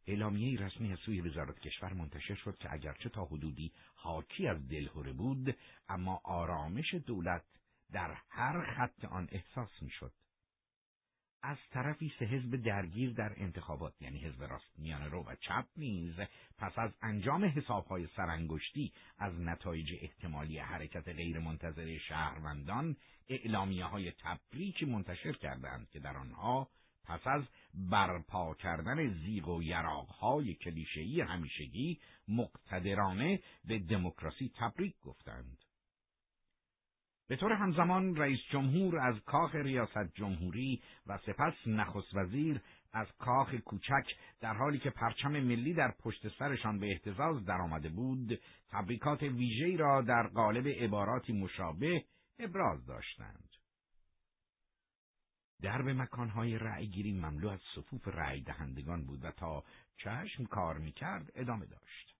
اعلامیه 0.08 0.60
رسمی 0.60 0.92
از 0.92 0.98
سوی 0.98 1.20
وزارت 1.20 1.60
کشور 1.60 1.92
منتشر 1.92 2.34
شد 2.34 2.58
که 2.58 2.72
اگرچه 2.72 3.08
تا 3.08 3.24
حدودی 3.24 3.72
حاکی 3.94 4.48
از 4.48 4.68
دلهوره 4.68 5.12
بود 5.12 5.56
اما 5.88 6.20
آرامش 6.24 6.94
دولت 6.94 7.44
در 7.92 8.16
هر 8.28 8.74
خط 8.74 9.04
آن 9.04 9.28
احساس 9.32 9.82
می‌شد. 9.82 10.12
از 11.42 11.56
طرفی 11.70 12.12
سه 12.18 12.24
حزب 12.24 12.56
درگیر 12.56 13.12
در 13.12 13.32
انتخابات 13.36 14.02
یعنی 14.02 14.18
حزب 14.18 14.42
راست 14.42 14.78
میانه 14.78 15.08
رو 15.08 15.22
و 15.22 15.34
چپ 15.40 15.66
نیز 15.76 16.14
پس 16.58 16.78
از 16.78 16.90
انجام 17.02 17.44
حسابهای 17.44 18.06
سرانگشتی 18.16 18.92
از 19.18 19.40
نتایج 19.40 19.94
احتمالی 20.00 20.58
حرکت 20.58 21.08
غیرمنتظره 21.08 21.98
شهروندان 21.98 22.96
اعلامیه 23.28 23.84
های 23.84 24.12
تبریکی 24.12 24.84
منتشر 24.84 25.32
کردند 25.32 25.90
که 25.90 26.00
در 26.00 26.16
آنها 26.16 26.68
پس 27.08 27.26
از 27.26 27.42
برپا 27.74 28.54
کردن 28.54 29.12
زیغ 29.12 29.48
و 29.48 29.62
یراغهای 29.62 30.54
کلیشهای 30.54 31.20
همیشگی 31.20 32.00
مقتدرانه 32.28 33.40
به 33.64 33.78
دموکراسی 33.78 34.52
تبریک 34.56 34.94
گفتند. 35.00 35.58
به 37.28 37.36
طور 37.36 37.52
همزمان 37.52 38.16
رئیس 38.16 38.40
جمهور 38.50 38.98
از 38.98 39.20
کاخ 39.20 39.54
ریاست 39.54 40.14
جمهوری 40.14 40.82
و 41.06 41.18
سپس 41.18 41.54
نخست 41.66 42.14
وزیر 42.14 42.60
از 42.92 43.06
کاخ 43.18 43.54
کوچک 43.54 44.06
در 44.40 44.54
حالی 44.54 44.78
که 44.78 44.90
پرچم 44.90 45.30
ملی 45.30 45.74
در 45.74 45.94
پشت 46.00 46.28
سرشان 46.38 46.78
به 46.78 46.90
احتزاز 46.90 47.44
درآمده 47.44 47.88
بود 47.88 48.40
تبریکات 48.70 49.22
ویژه‌ای 49.22 49.76
را 49.76 50.02
در 50.02 50.26
قالب 50.26 50.68
عباراتی 50.68 51.32
مشابه 51.32 52.04
ابراز 52.38 52.86
داشتند. 52.86 53.47
درب 55.62 55.88
مکانهای 55.88 56.58
رأیگیری 56.58 57.12
مملو 57.12 57.48
از 57.48 57.60
صفوف 57.74 58.08
رأی 58.08 58.40
دهندگان 58.40 59.04
بود 59.04 59.24
و 59.24 59.30
تا 59.30 59.64
چشم 59.96 60.44
کار 60.44 60.78
می‌کرد 60.78 61.32
ادامه 61.34 61.66
داشت 61.66 62.14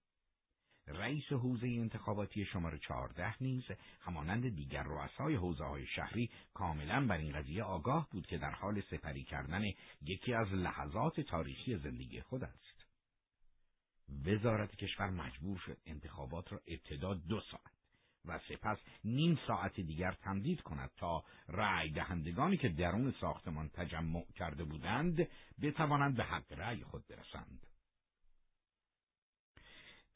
رئیس 0.88 1.32
حوزه 1.32 1.66
انتخاباتی 1.66 2.44
شماره 2.44 2.78
چهارده 2.78 3.42
نیز 3.42 3.64
همانند 4.00 4.48
دیگر 4.56 4.82
رؤسای 4.82 5.34
حوزه 5.34 5.64
های 5.64 5.86
شهری 5.86 6.30
کاملا 6.54 7.06
بر 7.06 7.18
این 7.18 7.32
قضیه 7.32 7.62
آگاه 7.62 8.08
بود 8.10 8.26
که 8.26 8.38
در 8.38 8.50
حال 8.50 8.80
سپری 8.80 9.24
کردن 9.24 9.64
یکی 10.02 10.34
از 10.34 10.52
لحظات 10.52 11.20
تاریخی 11.20 11.76
زندگی 11.76 12.20
خود 12.20 12.44
است. 12.44 12.86
وزارت 14.26 14.76
کشور 14.76 15.10
مجبور 15.10 15.58
شد 15.58 15.78
انتخابات 15.86 16.52
را 16.52 16.60
ابتدا 16.66 17.14
دو 17.14 17.40
ساعت 17.40 17.77
و 18.28 18.38
سپس 18.48 18.78
نیم 19.04 19.38
ساعت 19.46 19.80
دیگر 19.80 20.12
تمدید 20.12 20.60
کند 20.60 20.90
تا 20.96 21.24
رأی 21.48 21.90
دهندگانی 21.90 22.56
که 22.56 22.68
درون 22.68 23.14
ساختمان 23.20 23.68
تجمع 23.68 24.24
کرده 24.34 24.64
بودند 24.64 25.28
بتوانند 25.62 26.16
به 26.16 26.24
حق 26.24 26.52
رأی 26.52 26.84
خود 26.84 27.04
برسند. 27.08 27.66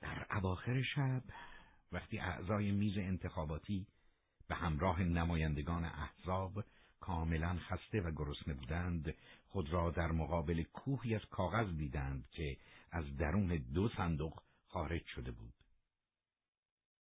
در 0.00 0.26
اواخر 0.30 0.82
شب 0.82 1.22
وقتی 1.92 2.18
اعضای 2.18 2.72
میز 2.72 2.98
انتخاباتی 2.98 3.86
به 4.48 4.54
همراه 4.54 5.02
نمایندگان 5.02 5.84
احزاب 5.84 6.64
کاملا 7.00 7.58
خسته 7.58 8.00
و 8.00 8.10
گرسنه 8.10 8.54
بودند 8.54 9.14
خود 9.48 9.72
را 9.72 9.90
در 9.90 10.12
مقابل 10.12 10.62
کوهی 10.62 11.14
از 11.14 11.24
کاغذ 11.30 11.76
دیدند 11.76 12.28
که 12.30 12.56
از 12.90 13.16
درون 13.16 13.56
دو 13.74 13.88
صندوق 13.88 14.42
خارج 14.68 15.06
شده 15.06 15.30
بود 15.30 15.61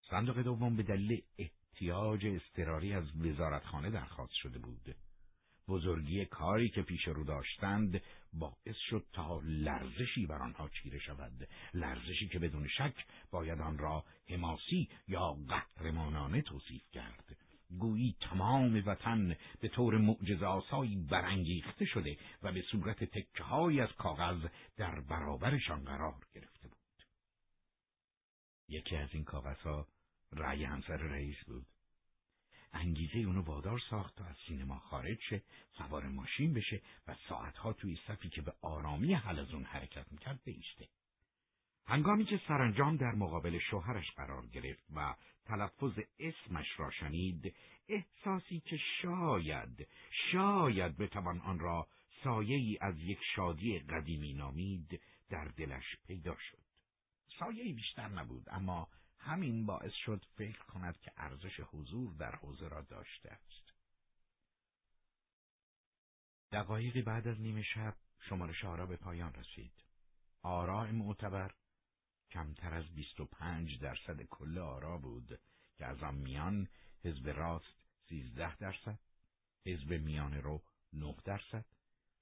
صندوق 0.10 0.42
دوم 0.42 0.76
به 0.76 0.84
دلیل 0.84 1.22
احتیاج 1.38 2.26
استراری 2.26 2.94
از 2.94 3.04
وزارتخانه 3.22 3.90
درخواست 3.90 4.34
شده 4.34 4.60
بود. 4.60 4.96
بزرگی 5.68 6.26
کاری 6.26 6.70
که 6.70 6.82
پیش 6.82 7.08
رو 7.08 7.24
داشتند 7.24 8.02
باعث 8.34 8.76
شد 8.90 9.06
تا 9.14 9.42
لرزشی 9.44 10.26
بر 10.26 10.38
آنها 10.38 10.70
چیره 10.70 11.00
شود. 11.00 11.48
لرزشی 11.74 12.28
که 12.28 12.40
بدون 12.40 12.68
شک 12.68 13.06
باید 13.32 13.62
آن 13.62 13.78
را 13.78 14.04
حماسی 14.30 14.90
یا 15.08 15.38
قهرمانانه 15.48 16.42
توصیف 16.42 16.84
کرد. 16.92 17.38
گویی 17.80 18.16
تمام 18.22 18.84
وطن 18.86 19.36
به 19.62 19.68
طور 19.68 19.98
معجزه 19.98 20.46
آسایی 20.46 20.96
برانگیخته 20.96 21.86
شده 21.86 22.18
و 22.44 22.52
به 22.52 22.62
صورت 22.62 23.04
تکه 23.04 23.82
از 23.84 23.90
کاغذ 23.98 24.46
در 24.78 25.00
برابرشان 25.00 25.84
قرار 25.84 26.14
گرفته 26.34 26.50
بود 26.50 26.55
یکی 28.76 28.96
از 28.96 29.10
این 29.14 29.24
کاغذها 29.24 29.88
رأی 30.32 30.64
همسر 30.64 30.98
رئیس 30.98 31.38
بود. 31.48 31.66
انگیزه 32.74 33.18
اونو 33.18 33.42
وادار 33.42 33.80
ساخت 33.90 34.16
تا 34.16 34.26
از 34.26 34.36
سینما 34.48 34.80
خارج 34.80 35.18
شه 35.30 35.42
سوار 35.78 36.08
ماشین 36.08 36.54
بشه 36.54 36.82
و 37.08 37.16
ساعتها 37.30 37.74
توی 37.74 38.00
صفی 38.08 38.30
که 38.30 38.42
به 38.42 38.54
آرامی 38.62 39.14
حلزون 39.14 39.64
حرکت 39.64 40.12
می‌کرد 40.12 40.40
بیسته 40.46 40.88
هنگامی 41.88 42.26
که 42.26 42.42
سرانجام 42.48 42.98
در 42.98 43.12
مقابل 43.12 43.60
شوهرش 43.60 44.12
قرار 44.12 44.48
گرفت 44.48 44.84
و 44.96 45.16
تلفظ 45.46 46.00
اسمش 46.20 46.68
را 46.78 46.92
شنید 46.92 47.56
احساسی 47.90 48.60
که 48.60 48.78
شاید 49.02 49.88
شاید 50.32 50.98
بتوان 50.98 51.40
آن 51.40 51.60
را 51.60 51.88
سایه 52.24 52.56
ای 52.56 52.78
از 52.82 52.96
یک 53.00 53.20
شادی 53.36 53.80
قدیمی 53.80 54.34
نامید 54.34 55.02
در 55.30 55.46
دلش 55.46 55.86
پیدا 56.08 56.36
شد. 56.40 56.65
سایه 57.40 57.74
بیشتر 57.74 58.08
نبود 58.08 58.50
اما 58.50 58.88
همین 59.20 59.66
باعث 59.66 59.94
شد 60.06 60.26
فکر 60.36 60.64
کند 60.64 60.98
که 60.98 61.12
ارزش 61.18 61.60
حضور 61.60 62.14
در 62.14 62.36
حوزه 62.36 62.68
را 62.68 62.82
داشته 62.82 63.32
است. 63.32 63.74
دقایقی 66.52 67.02
بعد 67.02 67.28
از 67.28 67.40
نیمه 67.40 67.64
شب 67.64 67.96
شمارش 68.30 68.66
آرا 68.66 68.86
به 68.86 68.98
پایان 68.98 69.34
رسید. 69.34 69.84
آرا 70.42 70.92
معتبر 70.92 71.52
کمتر 72.32 72.74
از 72.74 72.86
25 72.96 73.80
درصد 73.80 74.22
کل 74.22 74.58
آرا 74.58 74.98
بود 74.98 75.40
که 75.78 75.86
از 75.86 76.04
آن 76.04 76.16
میان 76.16 76.68
حزب 77.04 77.30
راست 77.30 77.76
13 78.10 78.56
درصد، 78.56 79.00
حزب 79.66 79.94
میان 79.94 80.34
رو 80.34 80.62
9 80.94 81.16
درصد 81.26 81.66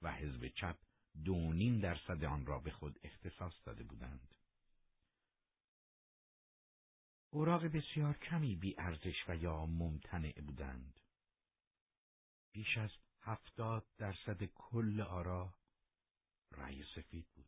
و 0.02 0.12
حزب 0.12 0.48
چپ 0.48 0.78
دو 1.26 1.80
درصد 1.80 2.24
آن 2.24 2.46
را 2.46 2.60
به 2.60 2.72
خود 2.72 3.00
اختصاص 3.04 3.54
داده 3.66 3.84
بودند. 3.84 4.34
اوراق 7.34 7.66
بسیار 7.66 8.18
کمی 8.18 8.56
بی 8.56 8.76
ارزش 8.78 9.30
و 9.30 9.36
یا 9.36 9.66
ممتنع 9.66 10.42
بودند. 10.42 11.00
بیش 12.52 12.78
از 12.78 12.90
هفتاد 13.22 13.86
درصد 13.98 14.44
کل 14.44 15.02
آرا 15.02 15.54
رأی 16.52 16.84
سفید 16.96 17.28
بود. 17.36 17.46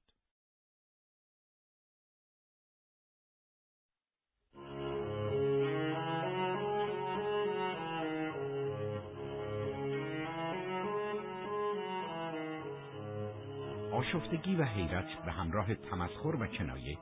آشفتگی 13.93 14.55
و 14.55 14.63
حیرت 14.63 15.25
به 15.25 15.31
همراه 15.31 15.75
تمسخر 15.75 16.36
و 16.36 16.47
کنایه 16.47 16.97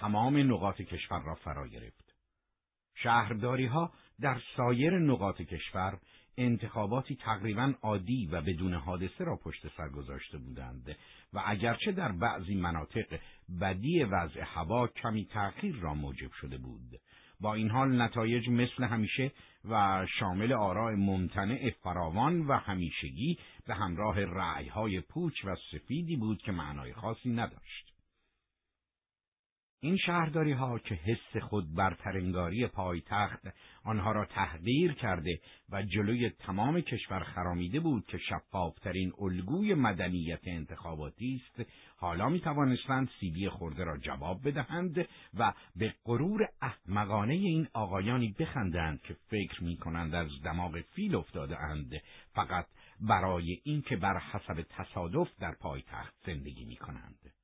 تمام 0.00 0.52
نقاط 0.52 0.76
کشور 0.76 1.22
را 1.22 1.34
فرا 1.34 1.68
گرفت. 1.68 2.07
شهرداری 3.02 3.66
ها 3.66 3.92
در 4.20 4.40
سایر 4.56 4.98
نقاط 4.98 5.42
کشور 5.42 5.98
انتخاباتی 6.38 7.16
تقریبا 7.16 7.74
عادی 7.82 8.26
و 8.26 8.40
بدون 8.40 8.74
حادثه 8.74 9.24
را 9.24 9.36
پشت 9.36 9.68
سر 9.76 9.88
گذاشته 9.88 10.38
بودند 10.38 10.96
و 11.32 11.42
اگرچه 11.46 11.92
در 11.92 12.12
بعضی 12.12 12.54
مناطق 12.54 13.18
بدی 13.60 14.04
وضع 14.04 14.40
هوا 14.44 14.86
کمی 14.86 15.24
تأخیر 15.24 15.74
را 15.74 15.94
موجب 15.94 16.32
شده 16.32 16.58
بود. 16.58 17.00
با 17.40 17.54
این 17.54 17.70
حال 17.70 18.02
نتایج 18.02 18.48
مثل 18.48 18.84
همیشه 18.84 19.32
و 19.64 20.06
شامل 20.18 20.52
آراء 20.52 20.96
ممتنع 20.96 21.70
فراوان 21.70 22.46
و 22.46 22.52
همیشگی 22.52 23.38
به 23.66 23.74
همراه 23.74 24.24
رأیهای 24.24 25.00
پوچ 25.00 25.44
و 25.44 25.56
سفیدی 25.72 26.16
بود 26.16 26.38
که 26.38 26.52
معنای 26.52 26.92
خاصی 26.92 27.30
نداشت. 27.30 27.87
این 29.80 29.96
شهرداری 29.96 30.52
ها 30.52 30.78
که 30.78 30.94
حس 30.94 31.42
خود 31.42 31.74
بر 31.74 31.94
ترنگاری 31.94 32.66
پایتخت 32.66 33.40
آنها 33.84 34.12
را 34.12 34.24
تحقیر 34.24 34.92
کرده 34.92 35.40
و 35.70 35.82
جلوی 35.82 36.30
تمام 36.30 36.80
کشور 36.80 37.20
خرامیده 37.20 37.80
بود 37.80 38.06
که 38.06 38.18
شفافترین 38.18 39.12
الگوی 39.18 39.74
مدنیت 39.74 40.40
انتخاباتی 40.46 41.42
است 41.44 41.70
حالا 41.96 42.28
می 42.28 42.40
توانستند 42.40 43.10
سیبی 43.20 43.48
خورده 43.48 43.84
را 43.84 43.98
جواب 43.98 44.48
بدهند 44.48 45.08
و 45.34 45.52
به 45.76 45.94
غرور 46.04 46.48
احمقانه 46.62 47.34
این 47.34 47.68
آقایانی 47.72 48.34
بخندند 48.38 49.02
که 49.02 49.14
فکر 49.14 49.64
می 49.64 49.76
کنند 49.76 50.14
از 50.14 50.28
دماغ 50.44 50.80
فیل 50.80 51.14
افتاده 51.14 51.60
اند 51.60 51.92
فقط 52.34 52.66
برای 53.00 53.60
اینکه 53.64 53.96
بر 53.96 54.18
حسب 54.18 54.66
تصادف 54.70 55.28
در 55.40 55.54
پایتخت 55.60 56.14
زندگی 56.26 56.64
می 56.64 56.76
کنند. 56.76 57.37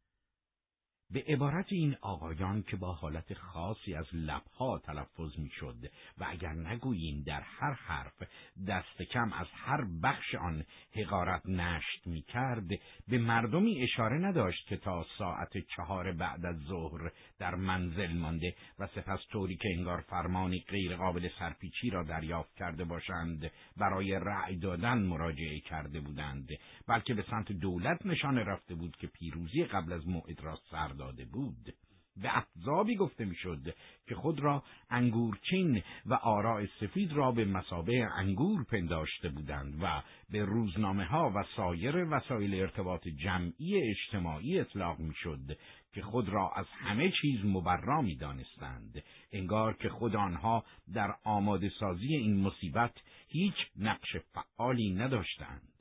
به 1.11 1.25
عبارت 1.29 1.67
این 1.69 1.97
آقایان 2.01 2.63
که 2.63 2.77
با 2.77 2.93
حالت 2.93 3.35
خاصی 3.35 3.95
از 3.95 4.07
لبها 4.13 4.79
تلفظ 4.79 5.39
می‌شد 5.39 5.77
و 6.19 6.27
اگر 6.29 6.53
نگوییم 6.53 7.23
در 7.27 7.41
هر 7.41 7.73
حرف 7.73 8.23
دست 8.69 9.03
کم 9.03 9.33
از 9.33 9.47
هر 9.53 9.85
بخش 10.03 10.35
آن 10.35 10.65
حقارت 10.97 11.47
نشت 11.47 12.07
می 12.07 12.23
کرد 12.23 12.69
به 13.09 13.19
مردمی 13.19 13.83
اشاره 13.83 14.19
نداشت 14.19 14.67
که 14.67 14.77
تا 14.77 15.07
ساعت 15.19 15.59
چهار 15.77 16.13
بعد 16.13 16.47
از 16.47 16.57
ظهر 16.57 17.11
در 17.39 17.55
منزل 17.55 18.13
مانده 18.13 18.55
و 18.79 18.87
سپس 18.87 19.21
طوری 19.33 19.57
که 19.57 19.69
انگار 19.79 20.01
فرمانی 20.01 20.65
غیرقابل 20.69 21.29
سرپیچی 21.39 21.91
را 21.91 22.03
دریافت 22.03 22.55
کرده 22.57 22.85
باشند 22.85 23.51
برای 23.77 24.13
رأی 24.13 24.57
دادن 24.57 24.99
مراجعه 24.99 25.61
کرده 25.61 26.01
بودند 26.01 26.49
بلکه 26.89 27.15
به 27.15 27.25
سمت 27.31 27.53
دولت 27.53 28.07
نشانه 28.07 28.45
رفته 28.45 28.75
بود 28.75 28.97
که 28.97 29.07
پیروزی 29.07 29.65
قبل 29.65 29.93
از 29.93 30.09
موعد 30.09 30.41
را 30.41 30.59
سر 30.71 30.94
داده 30.97 31.25
بود 31.25 31.75
به 32.17 32.37
احزابی 32.37 32.97
گفته 32.97 33.25
می‌شد 33.25 33.75
که 34.07 34.15
خود 34.15 34.41
را 34.41 34.63
انگورچین 34.91 35.83
و 36.07 36.15
آراء 36.15 36.67
سفید 36.81 37.13
را 37.13 37.33
به 37.33 37.45
مسابه 37.45 38.09
انگور 38.17 38.65
پنداشته 38.65 39.29
بودند 39.29 39.83
و 39.83 40.03
به 40.31 40.45
روزنامه 40.45 41.05
ها 41.05 41.33
و 41.35 41.45
سایر 41.57 41.97
وسایل 41.97 42.55
ارتباط 42.55 43.09
جمعی 43.09 43.91
اجتماعی 43.91 44.61
اطلاق 44.61 44.99
می‌شد 44.99 45.59
که 45.95 46.03
خود 46.03 46.29
را 46.29 46.51
از 46.57 46.67
همه 46.69 47.13
چیز 47.21 47.45
مبرا 47.45 48.03
می 48.03 48.17
دانستند. 48.17 49.03
انگار 49.33 49.77
که 49.77 49.89
خود 49.89 50.17
آنها 50.17 50.65
در 50.95 51.15
آماده 51.25 51.71
سازی 51.81 52.17
این 52.17 52.41
مصیبت 52.41 52.95
هیچ 53.29 53.55
نقش 53.77 54.17
فعالی 54.17 54.95
نداشتند. 54.95 55.74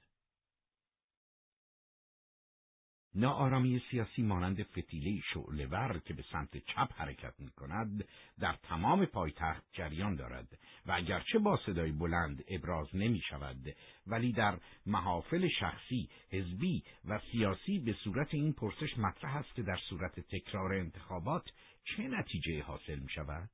ناآرامی 3.15 3.81
سیاسی 3.91 4.21
مانند 4.21 4.63
فتیله 4.63 5.21
شعلهور 5.33 5.99
که 6.05 6.13
به 6.13 6.23
سمت 6.31 6.57
چپ 6.57 6.93
حرکت 6.95 7.33
می 7.39 7.51
کند 7.51 8.07
در 8.39 8.55
تمام 8.63 9.05
پایتخت 9.05 9.63
جریان 9.71 10.15
دارد 10.15 10.47
و 10.85 10.91
اگرچه 10.91 11.39
با 11.39 11.59
صدای 11.65 11.91
بلند 11.91 12.43
ابراز 12.47 12.87
نمی 12.93 13.21
شود 13.29 13.75
ولی 14.07 14.31
در 14.31 14.59
محافل 14.85 15.49
شخصی، 15.59 16.09
حزبی 16.31 16.83
و 17.05 17.19
سیاسی 17.31 17.79
به 17.79 17.93
صورت 18.03 18.33
این 18.33 18.53
پرسش 18.53 18.97
مطرح 18.97 19.35
است 19.35 19.55
که 19.55 19.63
در 19.63 19.79
صورت 19.89 20.19
تکرار 20.19 20.73
انتخابات 20.73 21.45
چه 21.83 22.03
نتیجه 22.03 22.63
حاصل 22.63 22.99
می 22.99 23.09
شود؟ 23.09 23.49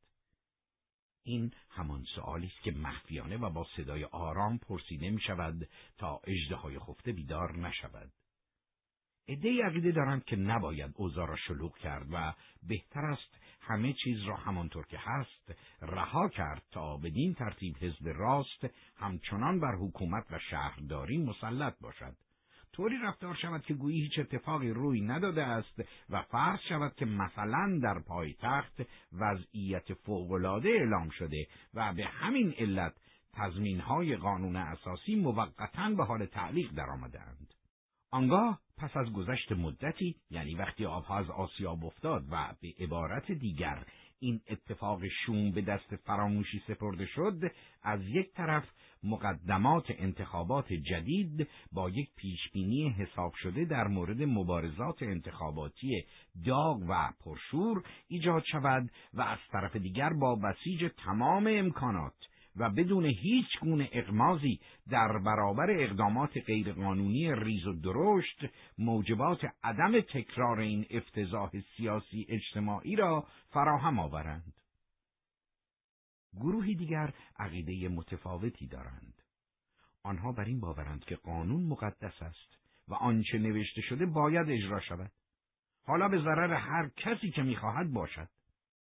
این 1.24 1.52
همان 1.70 2.04
سؤالی 2.16 2.48
است 2.48 2.64
که 2.64 2.72
مخفیانه 2.72 3.38
و 3.38 3.50
با 3.50 3.68
صدای 3.78 4.04
آرام 4.04 4.58
پرسیده 4.58 5.10
می 5.10 5.22
شود 5.22 5.70
تا 5.98 6.22
اجده 6.24 6.80
خفته 6.80 7.12
بیدار 7.12 7.58
نشود. 7.58 8.12
عده 9.30 9.64
عقیده 9.66 9.92
دارند 9.92 10.26
که 10.26 10.36
نباید 10.36 10.94
اوضاع 10.96 11.28
را 11.28 11.36
شلوغ 11.36 11.78
کرد 11.78 12.08
و 12.12 12.34
بهتر 12.68 13.06
است 13.06 13.40
همه 13.62 13.94
چیز 13.94 14.24
را 14.24 14.36
همانطور 14.36 14.86
که 14.86 14.98
هست 15.00 15.54
رها 15.82 16.30
کرد 16.30 16.64
تا 16.72 16.98
بدین 16.98 17.34
ترتیب 17.34 17.76
حزب 17.82 18.08
راست 18.08 18.66
همچنان 18.96 19.60
بر 19.60 19.76
حکومت 19.76 20.26
و 20.32 20.40
شهرداری 20.50 21.18
مسلط 21.18 21.80
باشد. 21.82 22.16
طوری 22.74 22.98
رفتار 23.04 23.36
شود 23.36 23.62
که 23.62 23.74
گویی 23.74 24.02
هیچ 24.02 24.20
اتفاقی 24.20 24.70
روی 24.70 25.02
نداده 25.02 25.44
است 25.44 25.84
و 26.10 26.22
فرض 26.22 26.60
شود 26.70 26.96
که 26.96 27.06
مثلا 27.06 27.80
در 27.84 28.00
پایتخت 28.00 28.82
وضعیت 29.14 29.94
فوقالعاده 29.94 30.70
اعلام 30.70 31.10
شده 31.10 31.48
و 31.74 31.94
به 31.94 32.06
همین 32.06 32.54
علت 32.58 32.94
تضمینهای 33.34 34.16
قانون 34.16 34.56
اساسی 34.56 35.16
موقتا 35.16 35.90
به 35.90 36.06
حال 36.06 36.26
تعلیق 36.26 36.72
درآمدهاند. 36.72 37.54
آنگاه 38.12 38.60
پس 38.80 38.98
از 38.98 39.14
گذشت 39.14 39.52
مدتی 39.52 40.16
یعنی 40.32 40.56
وقتی 40.56 40.86
آبها 40.86 41.18
از 41.18 41.30
آسیاب 41.30 41.86
افتاد 41.86 42.26
و 42.32 42.54
به 42.62 42.74
عبارت 42.80 43.32
دیگر 43.32 43.86
این 44.20 44.42
اتفاق 44.50 45.02
شوم 45.26 45.52
به 45.52 45.62
دست 45.62 45.96
فراموشی 45.96 46.62
سپرده 46.68 47.06
شد 47.06 47.52
از 47.84 48.02
یک 48.04 48.34
طرف 48.34 48.64
مقدمات 49.04 49.86
انتخابات 49.90 50.74
جدید 50.74 51.48
با 51.72 51.90
یک 51.90 52.10
پیشبینی 52.16 52.90
حساب 52.90 53.34
شده 53.36 53.66
در 53.66 53.88
مورد 53.88 54.22
مبارزات 54.22 55.04
انتخاباتی 55.04 56.06
داغ 56.46 56.84
و 56.90 57.12
پرشور 57.26 57.84
ایجاد 58.08 58.44
شود 58.52 58.92
و 59.14 59.22
از 59.22 59.40
طرف 59.52 59.76
دیگر 59.76 60.10
با 60.14 60.36
بسیج 60.36 60.92
تمام 61.06 61.48
امکانات 61.48 62.29
و 62.60 62.70
بدون 62.70 63.06
هیچ 63.06 63.60
گونه 63.62 63.90
اغمازی 63.92 64.60
در 64.90 65.18
برابر 65.18 65.72
اقدامات 65.72 66.38
غیرقانونی 66.38 67.36
ریز 67.36 67.68
و 67.68 67.74
درشت 67.74 68.46
موجبات 68.78 69.40
عدم 69.64 70.02
تکرار 70.02 70.60
این 70.60 70.86
افتضاح 70.90 71.52
سیاسی 71.78 72.26
اجتماعی 72.30 72.96
را 72.96 73.28
فراهم 73.50 74.00
آورند. 74.00 74.54
گروهی 76.34 76.76
دیگر 76.76 77.14
عقیده 77.40 77.90
متفاوتی 77.90 78.68
دارند. 78.68 79.22
آنها 80.04 80.32
بر 80.32 80.44
این 80.44 80.60
باورند 80.60 81.06
که 81.06 81.16
قانون 81.16 81.64
مقدس 81.64 82.22
است 82.22 82.58
و 82.88 82.94
آنچه 82.94 83.38
نوشته 83.38 83.82
شده 83.82 84.06
باید 84.06 84.50
اجرا 84.50 84.80
شود. 84.80 85.12
حالا 85.86 86.08
به 86.08 86.18
ضرر 86.18 86.54
هر 86.54 86.90
کسی 86.98 87.32
که 87.32 87.42
می‌خواهد 87.42 87.94
باشد. 87.94 88.30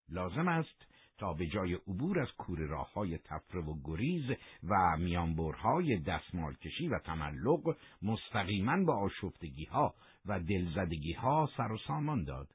لازم 0.09 0.49
است 0.49 0.92
تا 1.23 1.33
به 1.33 1.47
جای 1.47 1.75
عبور 1.75 2.21
از 2.21 2.33
کوره 2.39 2.67
راه 2.67 2.93
های 2.93 3.19
تفره 3.19 3.61
و 3.61 3.75
گریز 3.85 4.31
و 4.69 4.97
میانبرهای 4.99 5.99
دستمالکشی 5.99 6.89
و 6.89 6.99
تملق 6.99 7.77
مستقیما 8.03 8.85
با 8.85 8.97
آشفتگی 8.97 9.65
ها 9.65 9.95
و 10.27 10.41
دلزدگی 10.41 11.13
ها 11.13 11.49
سر 11.57 11.73
و 11.73 11.79
سامان 11.87 12.25
داد. 12.25 12.49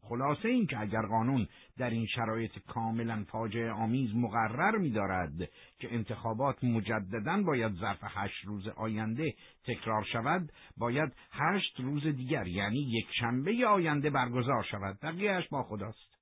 خلاصه 0.00 0.48
این 0.48 0.66
که 0.66 0.80
اگر 0.80 1.02
قانون 1.02 1.48
در 1.78 1.90
این 1.90 2.06
شرایط 2.06 2.58
کاملا 2.58 3.24
فاجعه 3.28 3.70
آمیز 3.70 4.16
مقرر 4.16 4.78
می 4.78 4.90
دارد 4.90 5.38
که 5.78 5.94
انتخابات 5.94 6.64
مجددا 6.64 7.42
باید 7.42 7.72
ظرف 7.72 8.00
هشت 8.02 8.44
روز 8.44 8.68
آینده 8.68 9.34
تکرار 9.64 10.04
شود 10.12 10.52
باید 10.76 11.12
هشت 11.32 11.80
روز 11.80 12.06
دیگر 12.06 12.46
یعنی 12.46 12.80
یک 12.80 13.06
شنبه 13.20 13.66
آینده 13.66 14.10
برگزار 14.10 14.62
شود 14.62 14.98
بقیهش 15.02 15.48
با 15.48 15.62
خداست 15.62 16.13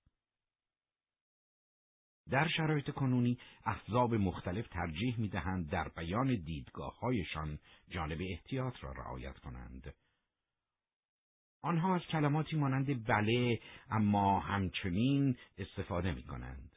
در 2.31 2.49
شرایط 2.49 2.91
کنونی 2.91 3.39
احزاب 3.65 4.15
مختلف 4.15 4.69
ترجیح 4.69 5.21
می 5.21 5.29
دهند 5.29 5.71
در 5.71 5.89
بیان 5.89 6.43
دیدگاه 6.45 6.99
هایشان 6.99 7.59
جانب 7.89 8.19
احتیاط 8.21 8.75
را 8.85 8.93
رعایت 8.93 9.39
کنند. 9.39 9.95
آنها 11.63 11.95
از 11.95 12.03
کلماتی 12.03 12.57
مانند 12.57 13.07
بله 13.07 13.61
اما 13.91 14.41
همچنین 14.41 15.37
استفاده 15.59 16.13
می 16.13 16.23
کنند. 16.23 16.71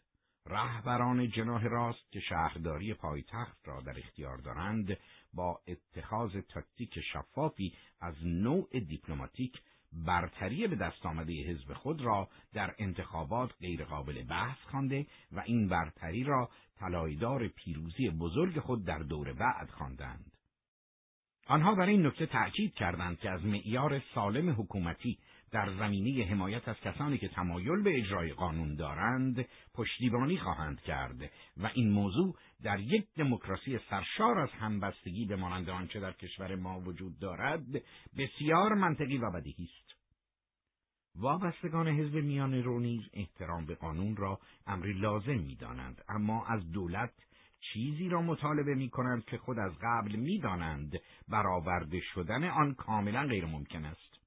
رهبران 0.45 1.29
جناح 1.29 1.63
راست 1.63 2.11
که 2.11 2.19
شهرداری 2.19 2.93
پایتخت 2.93 3.67
را 3.67 3.81
در 3.81 3.99
اختیار 3.99 4.37
دارند 4.37 4.97
با 5.33 5.61
اتخاذ 5.67 6.37
تاکتیک 6.49 6.99
شفافی 7.13 7.73
از 8.01 8.15
نوع 8.25 8.79
دیپلماتیک 8.79 9.61
برتری 9.95 10.67
به 10.67 10.75
دست 10.75 11.05
آمده 11.05 11.33
حزب 11.33 11.73
خود 11.73 12.01
را 12.01 12.29
در 12.53 12.75
انتخابات 12.77 13.53
غیرقابل 13.59 14.23
بحث 14.23 14.57
خوانده 14.71 15.05
و 15.31 15.39
این 15.45 15.67
برتری 15.67 16.23
را 16.23 16.49
طلایدار 16.79 17.47
پیروزی 17.47 18.09
بزرگ 18.09 18.59
خود 18.59 18.85
در 18.85 18.99
دور 18.99 19.33
بعد 19.33 19.69
خواندند. 19.69 20.31
آنها 21.47 21.75
بر 21.75 21.85
این 21.85 22.05
نکته 22.05 22.25
تأکید 22.25 22.73
کردند 22.73 23.19
که 23.19 23.29
از 23.29 23.45
معیار 23.45 24.01
سالم 24.15 24.49
حکومتی 24.49 25.17
در 25.51 25.73
زمینه 25.77 26.25
حمایت 26.25 26.67
از 26.67 26.75
کسانی 26.79 27.17
که 27.17 27.27
تمایل 27.27 27.83
به 27.83 27.97
اجرای 27.97 28.33
قانون 28.33 28.75
دارند 28.75 29.45
پشتیبانی 29.73 30.37
خواهند 30.37 30.81
کرد 30.81 31.31
و 31.57 31.69
این 31.73 31.91
موضوع 31.91 32.35
در 32.63 32.79
یک 32.79 33.07
دموکراسی 33.17 33.79
سرشار 33.89 34.39
از 34.39 34.49
همبستگی 34.49 35.25
به 35.25 35.35
مانند 35.35 35.69
آنچه 35.69 35.99
در 35.99 36.11
کشور 36.11 36.55
ما 36.55 36.79
وجود 36.79 37.19
دارد 37.19 37.65
بسیار 38.17 38.73
منطقی 38.73 39.17
و 39.17 39.31
بدیهی 39.31 39.63
است 39.63 39.84
وابستگان 41.19 41.87
حزب 41.87 42.15
میان 42.15 42.63
رو 42.63 42.79
نیز 42.79 43.01
احترام 43.13 43.65
به 43.65 43.75
قانون 43.75 44.15
را 44.15 44.39
امری 44.67 44.93
لازم 44.93 45.39
می‌دانند 45.39 46.03
اما 46.09 46.45
از 46.45 46.71
دولت 46.71 47.13
چیزی 47.73 48.09
را 48.09 48.21
مطالبه 48.21 48.75
می 48.75 48.89
کنند 48.89 49.25
که 49.25 49.37
خود 49.37 49.59
از 49.59 49.71
قبل 49.81 50.15
می‌دانند 50.15 50.99
برآورده 51.27 51.99
شدن 52.13 52.43
آن 52.43 52.73
کاملا 52.73 53.27
غیر 53.27 53.45
ممکن 53.45 53.85
است. 53.85 54.24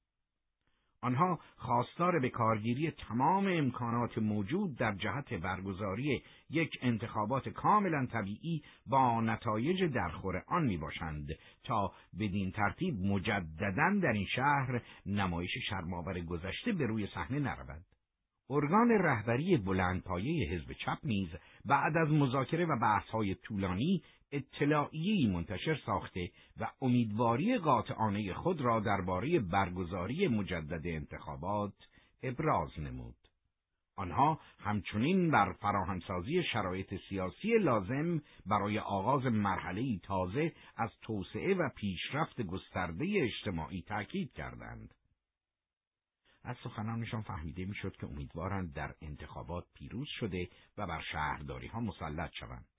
آنها 1.02 1.38
خواستار 1.56 2.18
به 2.18 2.28
کارگیری 2.30 2.90
تمام 2.90 3.46
امکانات 3.46 4.18
موجود 4.18 4.76
در 4.76 4.94
جهت 4.94 5.34
برگزاری 5.34 6.22
یک 6.50 6.78
انتخابات 6.82 7.48
کاملا 7.48 8.06
طبیعی 8.06 8.62
با 8.86 9.20
نتایج 9.20 9.84
درخور 9.84 10.44
آن 10.46 10.64
می 10.64 10.76
باشند 10.76 11.28
تا 11.64 11.92
بدین 12.18 12.50
ترتیب 12.50 12.94
مجددا 13.00 14.00
در 14.02 14.12
این 14.12 14.26
شهر 14.26 14.82
نمایش 15.06 15.50
شرماور 15.70 16.20
گذشته 16.20 16.72
به 16.72 16.86
روی 16.86 17.06
صحنه 17.06 17.38
نرود. 17.38 17.82
ارگان 18.50 18.90
رهبری 18.90 19.56
بلندپایه 19.56 20.48
حزب 20.52 20.72
چپ 20.72 20.98
نیز 21.04 21.28
بعد 21.64 21.96
از 21.96 22.08
مذاکره 22.08 22.66
و 22.66 22.78
بحث‌های 22.82 23.34
طولانی 23.34 24.02
اطلاعیه‌ای 24.32 25.26
منتشر 25.26 25.80
ساخته 25.86 26.30
و 26.60 26.70
امیدواری 26.82 27.58
قاطعانه 27.58 28.34
خود 28.34 28.60
را 28.60 28.80
درباره 28.80 29.40
برگزاری 29.40 30.28
مجدد 30.28 30.86
انتخابات 30.86 31.74
ابراز 32.22 32.78
نمود. 32.78 33.16
آنها 33.96 34.40
همچنین 34.58 35.30
بر 35.30 35.52
فراهمسازی 35.52 36.42
شرایط 36.42 36.94
سیاسی 37.08 37.58
لازم 37.58 38.22
برای 38.46 38.78
آغاز 38.78 39.26
مرحله 39.26 39.98
تازه 39.98 40.52
از 40.76 40.90
توسعه 41.02 41.54
و 41.54 41.68
پیشرفت 41.76 42.42
گسترده 42.42 43.06
اجتماعی 43.16 43.82
تاکید 43.82 44.32
کردند. 44.32 44.94
از 46.44 46.56
سخنانشان 46.64 47.22
فهمیده 47.22 47.64
می‌شد 47.64 47.96
که 47.96 48.06
امیدوارند 48.06 48.74
در 48.74 48.94
انتخابات 49.02 49.64
پیروز 49.74 50.08
شده 50.20 50.48
و 50.78 50.86
بر 50.86 51.02
شهرداری 51.12 51.66
ها 51.66 51.80
مسلط 51.80 52.30
شوند. 52.40 52.77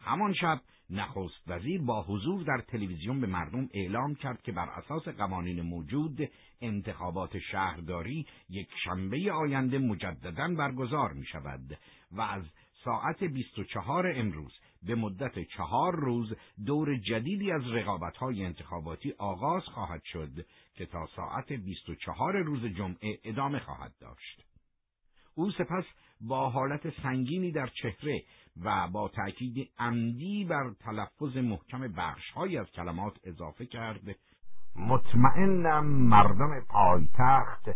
همان 0.00 0.34
شب 0.34 0.60
نخست 0.90 1.42
وزیر 1.46 1.82
با 1.82 2.02
حضور 2.02 2.42
در 2.42 2.60
تلویزیون 2.68 3.20
به 3.20 3.26
مردم 3.26 3.68
اعلام 3.74 4.14
کرد 4.14 4.42
که 4.42 4.52
بر 4.52 4.68
اساس 4.68 5.08
قوانین 5.08 5.62
موجود 5.62 6.18
انتخابات 6.60 7.38
شهرداری 7.38 8.26
یک 8.48 8.68
شنبه 8.84 9.32
آینده 9.32 9.78
مجددا 9.78 10.48
برگزار 10.48 11.12
می 11.12 11.26
شود 11.26 11.78
و 12.12 12.20
از 12.20 12.42
ساعت 12.84 13.24
24 13.24 14.12
امروز 14.16 14.52
به 14.82 14.94
مدت 14.94 15.38
چهار 15.56 15.96
روز 15.96 16.32
دور 16.66 16.96
جدیدی 16.96 17.52
از 17.52 17.62
های 18.20 18.44
انتخاباتی 18.44 19.14
آغاز 19.18 19.62
خواهد 19.64 20.02
شد 20.04 20.46
که 20.74 20.86
تا 20.86 21.06
ساعت 21.16 21.52
24 21.52 22.38
روز 22.38 22.64
جمعه 22.64 23.18
ادامه 23.24 23.58
خواهد 23.58 23.92
داشت. 24.00 24.44
او 25.34 25.50
سپس 25.50 25.84
با 26.20 26.50
حالت 26.50 27.02
سنگینی 27.02 27.52
در 27.52 27.70
چهره 27.82 28.22
و 28.64 28.88
با 28.92 29.08
تأکید 29.08 29.68
عمدی 29.78 30.44
بر 30.44 30.70
تلفظ 30.80 31.36
محکم 31.36 31.88
بخشهایی 31.96 32.58
از 32.58 32.70
کلمات 32.70 33.12
اضافه 33.24 33.66
کرد. 33.66 34.00
مطمئنم 34.76 35.86
مردم 35.86 36.60
پایتخت 36.60 37.70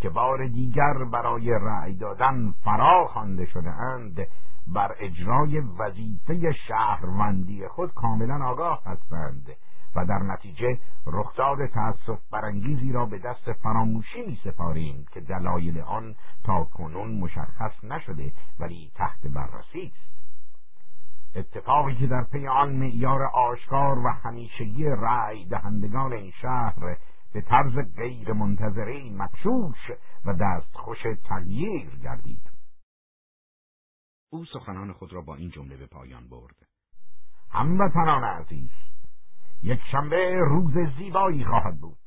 که 0.00 0.08
بار 0.10 0.46
دیگر 0.46 1.04
برای 1.12 1.50
رأی 1.50 1.94
دادن 1.94 2.54
فرا 2.64 3.06
خوانده 3.06 3.46
شده 3.46 3.70
اند 3.70 4.26
بر 4.66 4.96
اجرای 5.00 5.60
وظیفه 5.60 6.52
شهروندی 6.68 7.68
خود 7.68 7.94
کاملا 7.94 8.44
آگاه 8.46 8.82
هستند 8.86 9.48
و 9.96 10.06
در 10.06 10.18
نتیجه 10.18 10.78
رخداد 11.06 11.66
تأسف 11.66 12.18
برانگیزی 12.32 12.92
را 12.92 13.06
به 13.06 13.18
دست 13.18 13.52
فراموشی 13.52 14.22
می 14.26 14.40
سپاریم 14.44 15.06
که 15.12 15.20
دلایل 15.20 15.80
آن 15.80 16.14
تا 16.44 16.64
کنون 16.64 17.18
مشخص 17.18 17.84
نشده 17.84 18.32
ولی 18.60 18.92
تحت 18.94 19.26
بررسی 19.26 19.92
است. 19.94 20.19
اتفاقی 21.34 21.96
که 21.96 22.06
در 22.06 22.24
پی 22.32 22.46
آن 22.46 22.72
معیار 22.72 23.22
آشکار 23.22 23.98
و 23.98 24.08
همیشگی 24.08 24.84
رأی 24.84 25.44
دهندگان 25.44 26.12
این 26.12 26.32
شهر 26.42 26.98
به 27.32 27.42
طرز 27.42 27.72
غیر 27.96 28.32
منتظری 28.32 29.10
مکشوش 29.10 29.90
و 30.24 30.34
دستخوش 30.40 31.02
تغییر 31.28 31.90
گردید. 32.02 32.50
او 34.32 34.44
سخنان 34.44 34.92
خود 34.92 35.12
را 35.12 35.20
با 35.20 35.34
این 35.34 35.50
جمله 35.50 35.76
به 35.76 35.86
پایان 35.86 36.28
برد. 36.28 36.66
هموطنان 37.50 38.24
عزیز 38.24 38.70
یک 39.62 39.80
شنبه 39.92 40.34
روز 40.34 40.74
زیبایی 40.98 41.44
خواهد 41.44 41.80
بود. 41.80 41.98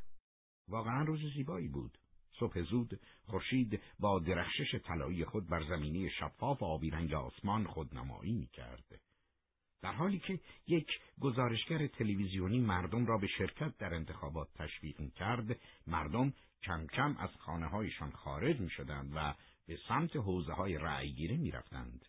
واقعا 0.67 1.03
روز 1.03 1.33
زیبایی 1.35 1.67
بود. 1.67 1.97
صبح 2.39 2.61
زود 2.61 2.99
خورشید 3.25 3.81
با 3.99 4.19
درخشش 4.19 4.75
طلایی 4.83 5.25
خود 5.25 5.49
بر 5.49 5.63
زمینی 5.63 6.09
شفاف 6.09 6.61
و 6.61 6.65
آبی 6.65 6.89
رنگ 6.89 7.13
آسمان 7.13 7.67
خودنمایی 7.67 8.33
می 8.33 8.47
کرد. 8.47 9.02
در 9.83 9.91
حالی 9.91 10.19
که 10.19 10.39
یک 10.67 10.87
گزارشگر 11.21 11.87
تلویزیونی 11.87 12.59
مردم 12.59 13.05
را 13.05 13.17
به 13.17 13.27
شرکت 13.27 13.77
در 13.77 13.93
انتخابات 13.93 14.47
تشویق 14.55 14.99
می 14.99 15.11
کرد، 15.11 15.59
مردم 15.87 16.33
کم 16.63 16.87
کم 16.87 17.17
از 17.19 17.29
خانه 17.39 17.67
هایشان 17.67 18.11
خارج 18.11 18.59
می 18.59 18.69
شدند 18.69 19.11
و 19.15 19.33
به 19.67 19.77
سمت 19.87 20.15
حوزه 20.15 20.53
های 20.53 20.77
رأیگیری 20.77 21.37
می 21.37 21.51
رفتند. 21.51 22.05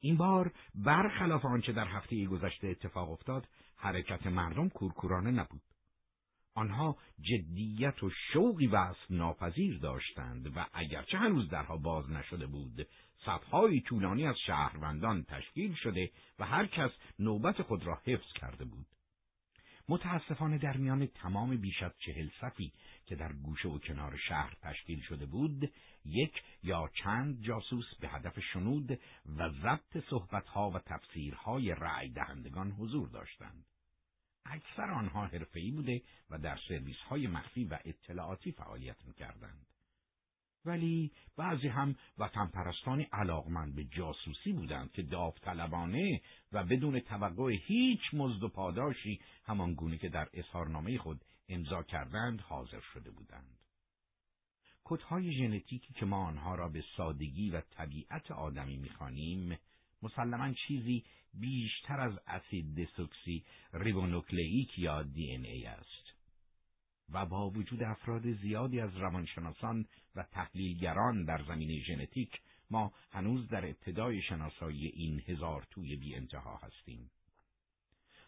این 0.00 0.16
بار 0.16 0.52
برخلاف 0.74 1.44
آنچه 1.44 1.72
در 1.72 1.88
هفته 1.88 2.26
گذشته 2.26 2.68
اتفاق 2.68 3.10
افتاد 3.10 3.48
حرکت 3.76 4.26
مردم 4.26 4.68
کورکورانه 4.68 5.30
نبود 5.30 5.62
آنها 6.54 6.96
جدیت 7.20 8.02
و 8.02 8.10
شوقی 8.32 8.66
وصف 8.66 9.10
ناپذیر 9.10 9.78
داشتند 9.78 10.56
و 10.56 10.66
اگرچه 10.72 11.18
هنوز 11.18 11.48
درها 11.48 11.76
باز 11.76 12.10
نشده 12.10 12.46
بود 12.46 12.86
صفهای 13.26 13.80
طولانی 13.80 14.26
از 14.26 14.36
شهروندان 14.46 15.24
تشکیل 15.24 15.74
شده 15.74 16.10
و 16.38 16.46
هر 16.46 16.66
کس 16.66 16.90
نوبت 17.18 17.62
خود 17.62 17.86
را 17.86 18.00
حفظ 18.04 18.32
کرده 18.40 18.64
بود 18.64 18.86
متاسفانه 19.88 20.58
در 20.58 20.76
میان 20.76 21.06
تمام 21.06 21.56
بیش 21.56 21.82
از 21.82 21.92
چهل 21.98 22.28
صفی 22.40 22.72
که 23.06 23.16
در 23.16 23.32
گوشه 23.32 23.68
و 23.68 23.78
کنار 23.78 24.16
شهر 24.28 24.56
تشکیل 24.62 25.00
شده 25.00 25.26
بود 25.26 25.72
یک 26.04 26.42
یا 26.62 26.90
چند 27.04 27.42
جاسوس 27.42 27.94
به 28.00 28.08
هدف 28.08 28.40
شنود 28.52 29.00
و 29.36 29.50
ضبط 29.50 30.04
صحبتها 30.10 30.70
و 30.70 30.78
تفسیرهای 30.78 31.74
رأی 31.74 32.08
دهندگان 32.08 32.70
حضور 32.70 33.08
داشتند 33.08 33.64
اکثر 34.46 34.90
آنها 34.90 35.26
حرفه‌ای 35.26 35.70
بوده 35.70 36.02
و 36.30 36.38
در 36.38 36.58
سرویس‌های 36.68 37.26
مخفی 37.26 37.64
و 37.64 37.78
اطلاعاتی 37.84 38.52
فعالیت 38.52 39.04
می‌کردند. 39.06 39.66
ولی 40.66 41.10
بعضی 41.36 41.68
هم 41.68 41.96
وطن 42.18 42.46
پرستانی 42.46 43.02
علاقمند 43.12 43.74
به 43.74 43.84
جاسوسی 43.84 44.52
بودند 44.52 44.92
که 44.92 45.02
داوطلبانه 45.02 46.20
و 46.52 46.64
بدون 46.64 47.00
توقع 47.00 47.52
هیچ 47.66 48.00
مزد 48.12 48.42
و 48.42 48.48
پاداشی 48.48 49.20
همان 49.44 49.74
گونه 49.74 49.98
که 49.98 50.08
در 50.08 50.28
اظهارنامه 50.34 50.98
خود 50.98 51.24
امضا 51.48 51.82
کردند 51.82 52.40
حاضر 52.40 52.80
شده 52.94 53.10
بودند. 53.10 53.58
کدهای 54.84 55.32
ژنتیکی 55.32 55.94
که 55.94 56.06
ما 56.06 56.26
آنها 56.26 56.54
را 56.54 56.68
به 56.68 56.84
سادگی 56.96 57.50
و 57.50 57.60
طبیعت 57.60 58.30
آدمی 58.30 58.76
می‌خوانیم 58.76 59.58
مسلما 60.02 60.52
چیزی 60.52 61.04
بیشتر 61.34 62.00
از 62.00 62.18
اسید 62.26 62.80
دسوکسی 62.80 63.44
ریبونوکلیک 63.72 64.78
یا 64.78 65.02
دی 65.02 65.30
این 65.30 65.46
ای 65.46 65.66
است 65.66 66.05
و 67.12 67.26
با 67.26 67.50
وجود 67.50 67.82
افراد 67.82 68.32
زیادی 68.32 68.80
از 68.80 68.96
روانشناسان 68.96 69.86
و 70.16 70.22
تحلیلگران 70.22 71.24
در 71.24 71.42
زمینه 71.48 71.82
ژنتیک 71.82 72.40
ما 72.70 72.92
هنوز 73.10 73.48
در 73.48 73.66
ابتدای 73.66 74.22
شناسایی 74.22 74.86
این 74.86 75.22
هزار 75.26 75.66
توی 75.70 75.96
بی 75.96 76.14
انتها 76.14 76.56
هستیم. 76.56 77.10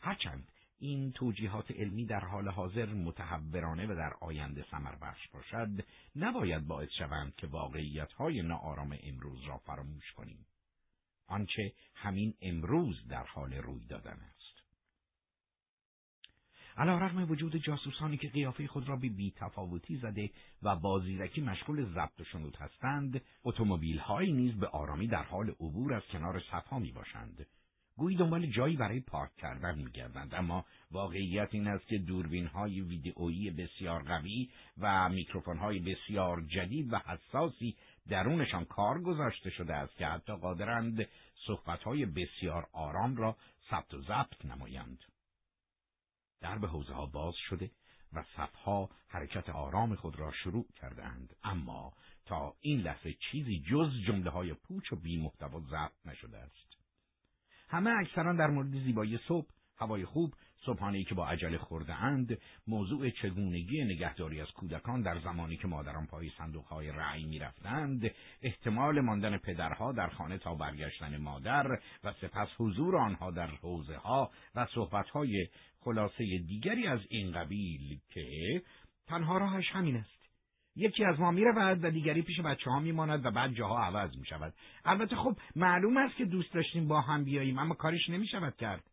هرچند 0.01 0.49
این 0.79 1.13
توجیهات 1.13 1.71
علمی 1.71 2.07
در 2.07 2.21
حال 2.21 2.49
حاضر 2.49 2.87
متحورانه 2.87 3.87
و 3.87 3.95
در 3.95 4.15
آینده 4.21 4.65
سمر 4.71 4.95
بخش 4.95 5.29
باشد 5.29 5.85
نباید 6.17 6.67
باعث 6.67 6.89
شوند 6.99 7.35
که 7.35 7.47
واقعیت 7.47 8.13
های 8.13 8.43
ناآرام 8.43 8.99
امروز 9.03 9.45
را 9.45 9.59
فراموش 9.59 10.13
کنیم. 10.13 10.47
آنچه 11.27 11.73
همین 11.95 12.35
امروز 12.43 13.09
در 13.09 13.25
حال 13.25 13.55
روی 13.55 13.87
دادن 13.87 14.19
است. 14.31 14.38
علا 16.79 16.99
رغم 16.99 17.31
وجود 17.31 17.57
جاسوسانی 17.57 18.17
که 18.17 18.29
قیافه 18.29 18.67
خود 18.67 18.89
را 18.89 18.97
به 18.97 19.09
بیتفاوتی 19.09 19.97
زده 19.97 20.31
و 20.63 20.77
بازیرکی 20.77 21.41
مشغول 21.41 21.85
ضبط 21.85 22.21
و 22.21 22.25
شنود 22.25 22.57
هستند 22.57 23.23
اتومبیلهایی 23.45 24.33
نیز 24.33 24.55
به 24.55 24.67
آرامی 24.67 25.07
در 25.07 25.23
حال 25.23 25.51
عبور 25.51 25.95
از 25.95 26.03
کنار 26.13 26.41
صفها 26.51 26.79
می 26.79 26.93
باشند 26.93 27.47
گویی 27.97 28.17
دنبال 28.17 28.47
جایی 28.47 28.77
برای 28.77 29.01
پارک 29.01 29.37
کردن 29.37 29.79
میگردند 29.79 30.35
اما 30.35 30.65
واقعیت 30.91 31.49
این 31.53 31.67
است 31.67 31.87
که 31.87 31.99
دوربین 31.99 32.47
های 32.47 32.81
ویدئویی 32.81 33.51
بسیار 33.51 34.03
قوی 34.03 34.51
و 34.79 35.09
میکروفون 35.09 35.59
های 35.59 35.79
بسیار 35.79 36.41
جدید 36.41 36.93
و 36.93 36.99
حساسی 36.99 37.77
درونشان 38.09 38.65
کار 38.65 39.03
گذاشته 39.03 39.51
شده 39.51 39.75
است 39.75 39.97
که 39.97 40.07
حتی 40.07 40.37
قادرند 40.37 41.09
صحبت 41.47 41.83
های 41.83 42.07
بسیار 42.07 42.67
آرام 42.73 43.17
را 43.17 43.37
ثبت 43.71 43.95
و 43.95 44.01
ضبط 44.03 44.45
نمایند. 44.45 44.99
در 46.41 46.59
به 46.59 46.69
حوزه 46.69 46.93
ها 46.95 47.07
باز 47.07 47.35
شده 47.49 47.71
و 48.13 48.25
صفها 48.37 48.91
حرکت 49.09 49.49
آرام 49.51 49.95
خود 49.95 50.19
را 50.19 50.33
شروع 50.33 50.67
کردند 50.75 51.37
اما 51.45 51.93
تا 52.27 52.55
این 52.61 52.81
لحظه 52.81 53.15
چیزی 53.31 53.63
جز 53.71 53.91
جمله 54.07 54.31
های 54.31 54.55
پوچ 54.55 54.93
و 54.93 54.97
بی 54.97 55.23
محتوا 55.23 55.61
ضبط 55.61 56.07
نشده 56.07 56.39
است. 56.39 56.79
همه 57.69 57.91
اکثرا 57.91 58.33
در 58.33 58.47
مورد 58.47 58.71
زیبایی 58.71 59.19
صبح 59.29 59.49
هوای 59.77 60.05
خوب 60.05 60.35
صبحانه 60.67 61.05
که 61.05 61.15
با 61.15 61.27
عجله 61.29 61.59
خورده 61.59 61.95
اند 61.95 62.39
موضوع 62.67 63.11
چگونگی 63.11 63.85
نگهداری 63.85 64.41
از 64.41 64.51
کودکان 64.51 65.03
در 65.03 65.19
زمانی 65.19 65.57
که 65.57 65.69
مادران 65.69 66.07
پای 66.07 66.31
صندوقهای 66.39 66.93
رأی 66.93 67.25
می‌رفتند 67.25 68.11
احتمال 68.43 69.01
ماندن 69.01 69.39
پدرها 69.39 69.93
در 69.93 70.09
خانه 70.09 70.39
تا 70.39 70.55
برگشتن 70.55 71.17
مادر 71.17 71.79
و 72.05 72.13
سپس 72.13 72.49
حضور 72.59 72.97
آنها 72.97 73.31
در 73.31 73.47
حوزه 73.47 73.97
ها 73.97 74.31
و 74.55 74.67
صحبتهای 74.75 75.49
خلاصه 75.81 76.25
دیگری 76.49 76.87
از 76.87 77.01
این 77.09 77.33
قبیل 77.33 77.99
که 78.11 78.63
تنها 79.07 79.39
راهش 79.39 79.71
همین 79.73 79.97
است 79.97 80.19
یکی 80.77 81.05
از 81.05 81.21
ما 81.21 81.31
می‌رود 81.31 81.85
و 81.85 81.91
دیگری 81.91 82.23
پیش 82.23 82.41
بچه 82.41 82.71
ها 82.71 82.81
میماند 82.81 83.27
و 83.27 83.31
بعد 83.31 83.53
جاها 83.53 83.85
عوض 83.85 84.17
می 84.17 84.27
شود. 84.27 84.55
البته 84.85 85.17
خب 85.17 85.37
معلوم 85.57 85.97
است 85.97 86.17
که 86.17 86.25
دوست 86.25 86.55
داشتیم 86.55 86.89
با 86.89 87.01
هم 87.01 87.25
بیاییم 87.25 87.59
اما 87.59 87.75
کارش 87.75 88.09
نمی 88.09 88.27
شود 88.27 88.57
کرد. 88.57 88.85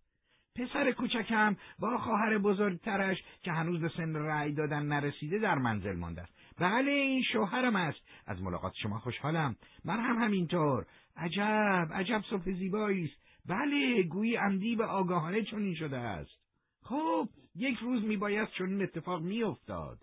پسر 0.55 0.91
کوچکم 0.91 1.57
با 1.79 1.97
خواهر 1.97 2.37
بزرگترش 2.37 3.17
که 3.41 3.51
هنوز 3.51 3.81
به 3.81 3.89
سن 3.97 4.15
رأی 4.15 4.53
دادن 4.53 4.85
نرسیده 4.85 5.39
در 5.39 5.55
منزل 5.55 5.95
مانده 5.95 6.21
است. 6.21 6.33
بله 6.59 6.91
این 6.91 7.23
شوهرم 7.23 7.75
است. 7.75 7.99
از 8.27 8.41
ملاقات 8.41 8.73
شما 8.81 8.99
خوشحالم. 8.99 9.55
من 9.85 9.99
هم 9.99 10.23
همینطور. 10.23 10.85
عجب، 11.17 11.93
عجب 11.93 12.21
صبح 12.29 12.51
زیبایی 12.51 13.05
است. 13.05 13.25
بله، 13.45 14.03
گویی 14.03 14.35
عمدی 14.35 14.75
به 14.75 14.85
آگاهانه 14.85 15.43
چنین 15.43 15.75
شده 15.75 15.97
است. 15.97 16.39
خب، 16.81 17.29
یک 17.55 17.77
روز 17.77 18.03
میباید 18.03 18.49
چنین 18.57 18.81
اتفاق 18.81 19.21
میافتاد. 19.21 19.97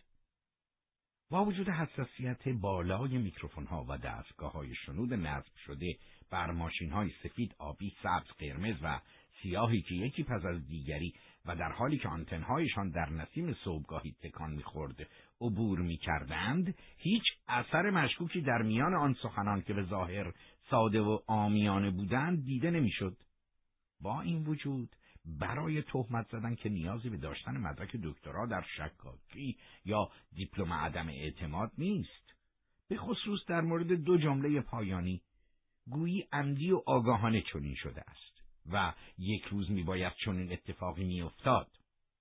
با 1.30 1.44
وجود 1.44 1.68
حساسیت 1.68 2.48
بالای 2.48 3.18
میکروفون 3.18 3.66
ها 3.66 3.86
و 3.88 3.98
دستگاه 3.98 4.52
های 4.52 4.74
شنود 4.74 5.14
نصب 5.14 5.56
شده 5.66 5.96
بر 6.30 6.50
ماشین 6.50 6.90
های 6.90 7.10
سفید، 7.22 7.54
آبی، 7.58 7.92
سبز، 8.02 8.26
قرمز 8.38 8.76
و 8.82 9.00
سیاهی 9.42 9.82
که 9.82 9.94
یکی 9.94 10.22
پس 10.22 10.44
از 10.44 10.66
دیگری 10.66 11.14
و 11.46 11.56
در 11.56 11.72
حالی 11.72 11.98
که 11.98 12.08
آنتنهایشان 12.08 12.90
در 12.90 13.10
نسیم 13.10 13.54
صبحگاهی 13.64 14.12
تکان 14.22 14.50
می‌خورد 14.50 14.96
عبور 15.40 15.80
می‌کردند 15.80 16.74
هیچ 16.98 17.22
اثر 17.48 17.90
مشکوکی 17.90 18.40
در 18.40 18.62
میان 18.62 18.94
آن 18.94 19.16
سخنان 19.22 19.62
که 19.62 19.74
به 19.74 19.82
ظاهر 19.82 20.32
ساده 20.70 21.00
و 21.00 21.18
آمیانه 21.26 21.90
بودند 21.90 22.44
دیده 22.44 22.70
نمی‌شد. 22.70 23.16
با 24.00 24.20
این 24.20 24.44
وجود 24.44 24.88
برای 25.24 25.82
تهمت 25.82 26.28
زدن 26.28 26.54
که 26.54 26.68
نیازی 26.68 27.10
به 27.10 27.16
داشتن 27.16 27.56
مدرک 27.56 27.96
دکترا 27.96 28.46
در 28.46 28.64
شکاکی 28.76 29.56
یا 29.84 30.08
دیپلم 30.34 30.72
عدم 30.72 31.08
اعتماد 31.08 31.72
نیست. 31.78 32.34
به 32.88 32.96
خصوص 32.96 33.40
در 33.48 33.60
مورد 33.60 33.92
دو 33.92 34.18
جمله 34.18 34.60
پایانی 34.60 35.22
گویی 35.86 36.28
عمدی 36.32 36.70
و 36.70 36.82
آگاهانه 36.86 37.42
چنین 37.52 37.74
شده 37.74 38.00
است. 38.00 38.31
و 38.72 38.92
یک 39.18 39.44
روز 39.44 39.70
میباید 39.70 40.12
چنین 40.24 40.52
اتفاقی 40.52 41.04
میافتاد. 41.04 41.68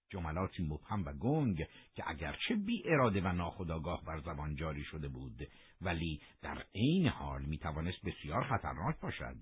جملاتی 0.09 0.63
مبهم 0.63 1.05
و 1.05 1.13
گنگ 1.13 1.67
که 1.95 2.03
اگرچه 2.07 2.55
بی 2.55 2.83
اراده 2.85 3.21
و 3.21 3.31
ناخداگاه 3.31 4.03
بر 4.05 4.19
زبان 4.19 4.55
جاری 4.55 4.83
شده 4.83 5.07
بود 5.07 5.47
ولی 5.81 6.21
در 6.41 6.65
عین 6.75 7.07
حال 7.07 7.41
می‌توانست 7.41 8.05
بسیار 8.05 8.43
خطرناک 8.43 8.99
باشد. 8.99 9.35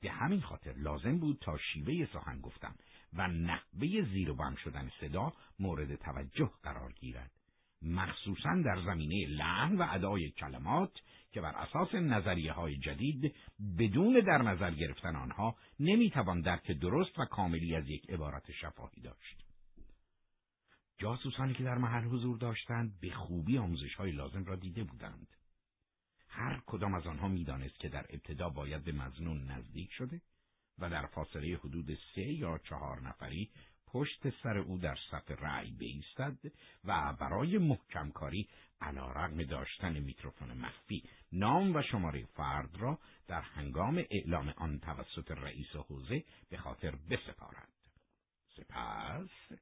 به 0.00 0.10
همین 0.10 0.40
خاطر 0.40 0.72
لازم 0.76 1.18
بود 1.18 1.38
تا 1.40 1.58
شیوه 1.58 2.06
سخن 2.12 2.40
گفتن 2.40 2.74
و 3.12 3.28
نحوه 3.28 4.02
زیر 4.12 4.30
و 4.30 4.34
بم 4.34 4.54
شدن 4.54 4.90
صدا 5.00 5.32
مورد 5.58 5.94
توجه 5.94 6.50
قرار 6.62 6.92
گیرد. 6.92 7.30
مخصوصا 7.82 8.62
در 8.64 8.82
زمینه 8.86 9.26
لحن 9.28 9.76
و 9.76 9.86
ادای 9.90 10.30
کلمات 10.30 10.92
که 11.32 11.40
بر 11.40 11.56
اساس 11.56 11.94
نظریه 11.94 12.52
های 12.52 12.76
جدید 12.76 13.34
بدون 13.78 14.20
در 14.20 14.42
نظر 14.42 14.70
گرفتن 14.70 15.16
آنها 15.16 15.56
نمی‌توان 15.80 16.40
درک 16.40 16.70
درست 16.70 17.18
و 17.18 17.24
کاملی 17.24 17.76
از 17.76 17.88
یک 17.88 18.10
عبارت 18.10 18.52
شفاهی 18.52 19.02
داشت. 19.02 19.44
جاسوسانی 20.98 21.54
که 21.54 21.64
در 21.64 21.78
محل 21.78 22.04
حضور 22.04 22.38
داشتند 22.38 23.00
به 23.00 23.10
خوبی 23.10 23.58
آموزش 23.58 23.94
های 23.94 24.12
لازم 24.12 24.44
را 24.44 24.56
دیده 24.56 24.84
بودند. 24.84 25.28
هر 26.28 26.62
کدام 26.66 26.94
از 26.94 27.06
آنها 27.06 27.28
می‌دانست 27.28 27.78
که 27.80 27.88
در 27.88 28.06
ابتدا 28.10 28.48
باید 28.48 28.84
به 28.84 28.92
مزنون 28.92 29.50
نزدیک 29.50 29.92
شده 29.92 30.20
و 30.78 30.90
در 30.90 31.06
فاصله 31.06 31.56
حدود 31.56 31.98
سه 32.14 32.22
یا 32.22 32.58
چهار 32.58 33.00
نفری 33.00 33.50
پشت 33.92 34.42
سر 34.42 34.58
او 34.58 34.78
در 34.78 34.96
صف 35.10 35.30
رأی 35.30 35.70
بیستد 35.70 36.38
و 36.84 37.12
برای 37.20 37.58
محکم 37.58 38.10
کاری 38.10 38.48
علا 38.80 39.10
رقم 39.12 39.42
داشتن 39.44 39.98
میکروفون 39.98 40.52
مخفی 40.52 41.02
نام 41.32 41.76
و 41.76 41.82
شماره 41.82 42.24
فرد 42.24 42.76
را 42.78 42.98
در 43.28 43.40
هنگام 43.40 44.04
اعلام 44.10 44.48
آن 44.48 44.78
توسط 44.78 45.30
رئیس 45.30 45.76
حوزه 45.76 46.24
به 46.50 46.56
خاطر 46.56 46.94
بسپارد. 47.10 47.68
سپس 48.56 49.58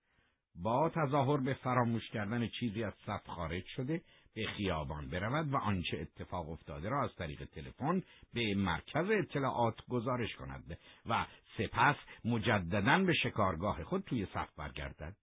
با 0.55 0.91
تظاهر 0.95 1.41
به 1.41 1.55
فراموش 1.55 2.11
کردن 2.11 2.49
چیزی 2.49 2.85
از 2.85 2.95
صف 3.07 3.27
خارج 3.27 3.65
شده 3.67 4.03
به 4.35 4.47
خیابان 4.47 5.09
برود 5.09 5.53
و 5.53 5.57
آنچه 5.57 5.99
اتفاق 6.01 6.51
افتاده 6.51 6.89
را 6.89 7.05
از 7.05 7.15
طریق 7.17 7.45
تلفن 7.45 8.03
به 8.35 8.55
مرکز 8.55 9.11
اطلاعات 9.11 9.75
گزارش 9.89 10.37
کند 10.37 10.79
و 11.07 11.27
سپس 11.59 11.97
مجددا 12.25 12.99
به 12.99 13.13
شکارگاه 13.15 13.85
خود 13.85 14.05
توی 14.05 14.27
صف 14.27 14.49
برگردد. 14.57 15.17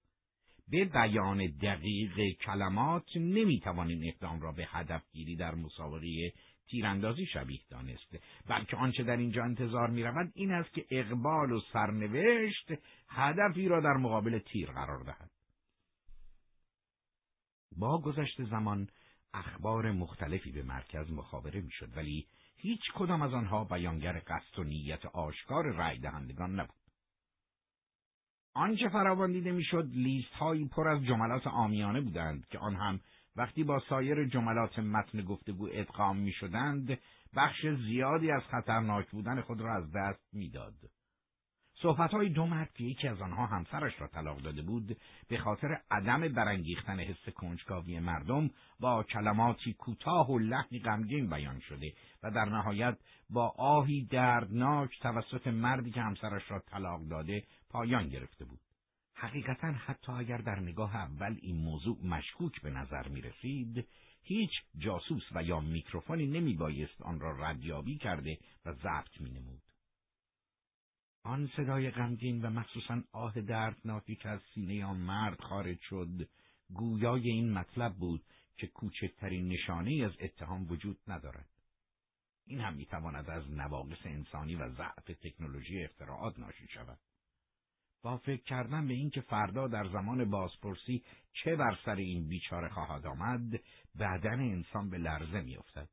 به 0.70 0.86
بیان 0.86 1.38
دقیق 1.62 2.38
کلمات 2.46 3.06
نمی‌توان 3.16 3.88
این 3.88 4.12
اقدام 4.14 4.42
را 4.42 4.52
به 4.52 4.68
هدف 4.72 5.04
گیری 5.12 5.36
در 5.36 5.56
مسابقه 5.56 6.34
تیراندازی 6.68 7.26
شبیه 7.26 7.60
دانست. 7.70 8.18
بلکه 8.48 8.78
آنچه 8.78 9.04
در 9.04 9.18
اینجا 9.18 9.44
انتظار 9.44 9.90
می 9.90 10.04
رود 10.04 10.32
این 10.36 10.52
است 10.52 10.74
که 10.74 10.86
اقبال 10.92 11.52
و 11.52 11.60
سرنوشت 11.74 12.72
هدفی 13.10 13.68
را 13.68 13.82
در 13.82 13.94
مقابل 13.94 14.40
تیر 14.40 14.72
قرار 14.72 15.04
دهد. 15.04 15.35
با 17.78 18.02
گذشت 18.02 18.44
زمان 18.44 18.88
اخبار 19.34 19.92
مختلفی 19.92 20.52
به 20.52 20.64
مرکز 20.64 21.12
مخابره 21.12 21.62
می‌شد 21.62 21.98
ولی 21.98 22.28
هیچ 22.58 22.82
کدام 22.96 23.22
از 23.22 23.34
آنها 23.34 23.64
بیانگر 23.64 24.22
قصد 24.28 24.60
و 24.60 24.64
نیت 24.64 25.06
آشکار 25.06 25.74
رای 25.74 26.00
دهندگان 26.00 26.60
نبود. 26.60 26.76
آنچه 28.54 28.90
فراوان 28.90 29.32
دیده 29.32 29.52
می‌شد 29.52 29.90
لیست 29.92 30.34
هایی 30.34 30.68
پر 30.68 30.88
از 30.88 31.04
جملات 31.06 31.48
آمیانه 31.48 32.02
بودند 32.02 32.48
که 32.48 32.60
آن 32.60 32.76
هم 32.76 33.00
وقتی 33.36 33.64
با 33.64 33.80
سایر 33.90 34.28
جملات 34.28 34.80
متن 34.80 35.22
گفتگو 35.22 35.70
ادغام 35.72 36.18
می 36.18 36.32
شدند 36.32 37.00
بخش 37.36 37.66
زیادی 37.66 38.32
از 38.32 38.44
خطرناک 38.44 39.12
بودن 39.12 39.42
خود 39.42 39.62
را 39.62 39.76
از 39.76 39.92
دست 39.92 40.34
می‌داد. 40.34 40.74
صحبت 41.82 42.12
های 42.12 42.30
دو 42.30 42.46
مرد 42.46 42.74
که 42.74 42.84
یکی 42.84 43.08
از 43.08 43.22
آنها 43.22 43.46
همسرش 43.46 44.02
را 44.02 44.08
طلاق 44.08 44.38
داده 44.38 44.62
بود 44.62 44.98
به 45.28 45.38
خاطر 45.38 45.82
عدم 45.92 46.34
برانگیختن 46.34 47.00
حس 47.00 47.30
کنجکاوی 47.30 48.00
مردم 48.00 48.50
با 48.80 49.04
کلماتی 49.04 49.74
کوتاه 49.74 50.32
و 50.32 50.40
لحنی 50.40 50.80
غمگین 50.80 51.30
بیان 51.30 51.60
شده 51.60 51.94
و 52.24 52.32
در 52.32 52.46
نهایت 52.46 52.98
با 53.30 53.54
آهی 53.58 54.06
دردناک 54.06 55.00
توسط 55.00 55.48
مردی 55.48 55.92
که 55.92 56.02
همسرش 56.02 56.52
را 56.52 56.60
طلاق 56.60 57.08
داده 57.08 57.44
پایان 57.70 58.10
گرفته 58.10 58.46
بود 58.46 58.60
حقیقتا 59.14 59.72
حتی 59.72 60.12
اگر 60.12 60.38
در 60.38 60.60
نگاه 60.60 60.96
اول 60.96 61.38
این 61.42 61.58
موضوع 61.58 61.98
مشکوک 62.06 62.62
به 62.62 62.70
نظر 62.70 63.08
می 63.08 63.22
رسید 63.22 63.88
هیچ 64.24 64.52
جاسوس 64.78 65.24
و 65.32 65.44
یا 65.44 65.60
میکروفونی 65.60 66.28
نمی 66.28 66.54
بایست 66.54 67.02
آن 67.02 67.20
را 67.20 67.50
ردیابی 67.50 67.98
کرده 67.98 68.38
و 68.66 68.74
ضبط 68.74 69.22
می 69.22 69.30
نمود. 69.30 69.75
آن 71.26 71.50
صدای 71.58 71.92
غمگین 71.92 72.42
و 72.42 72.50
مخصوصا 72.50 73.02
آه 73.12 73.42
دردناکی 73.42 74.16
که 74.16 74.30
از 74.30 74.42
سینه 74.54 74.86
آن 74.86 74.98
مرد 74.98 75.42
خارج 75.42 75.80
شد 75.82 76.30
گویای 76.74 77.30
این 77.30 77.54
مطلب 77.54 77.94
بود 77.94 78.24
که 78.58 78.68
کوچکترین 78.68 79.48
نشانه 79.48 80.06
از 80.06 80.12
اتهام 80.20 80.72
وجود 80.72 80.98
ندارد. 81.08 81.50
این 82.48 82.60
هم 82.60 82.74
می‌تواند 82.74 83.30
از 83.30 83.52
نواقص 83.52 84.06
انسانی 84.06 84.56
و 84.56 84.70
ضعف 84.70 85.06
تکنولوژی 85.06 85.84
اختراعات 85.84 86.40
ناشی 86.40 86.68
شود. 86.68 87.00
با 88.04 88.18
فکر 88.18 88.44
کردن 88.44 88.88
به 88.88 88.94
اینکه 88.94 89.22
فردا 89.22 89.68
در 89.68 89.88
زمان 89.88 90.30
بازپرسی 90.30 91.04
چه 91.34 91.56
بر 91.56 91.78
سر 91.86 91.96
این 91.96 92.28
بیچاره 92.28 92.70
خواهد 92.70 93.06
آمد، 93.06 93.60
بدن 94.00 94.40
انسان 94.40 94.90
به 94.90 94.98
لرزه 94.98 95.42
میافتد. 95.42 95.90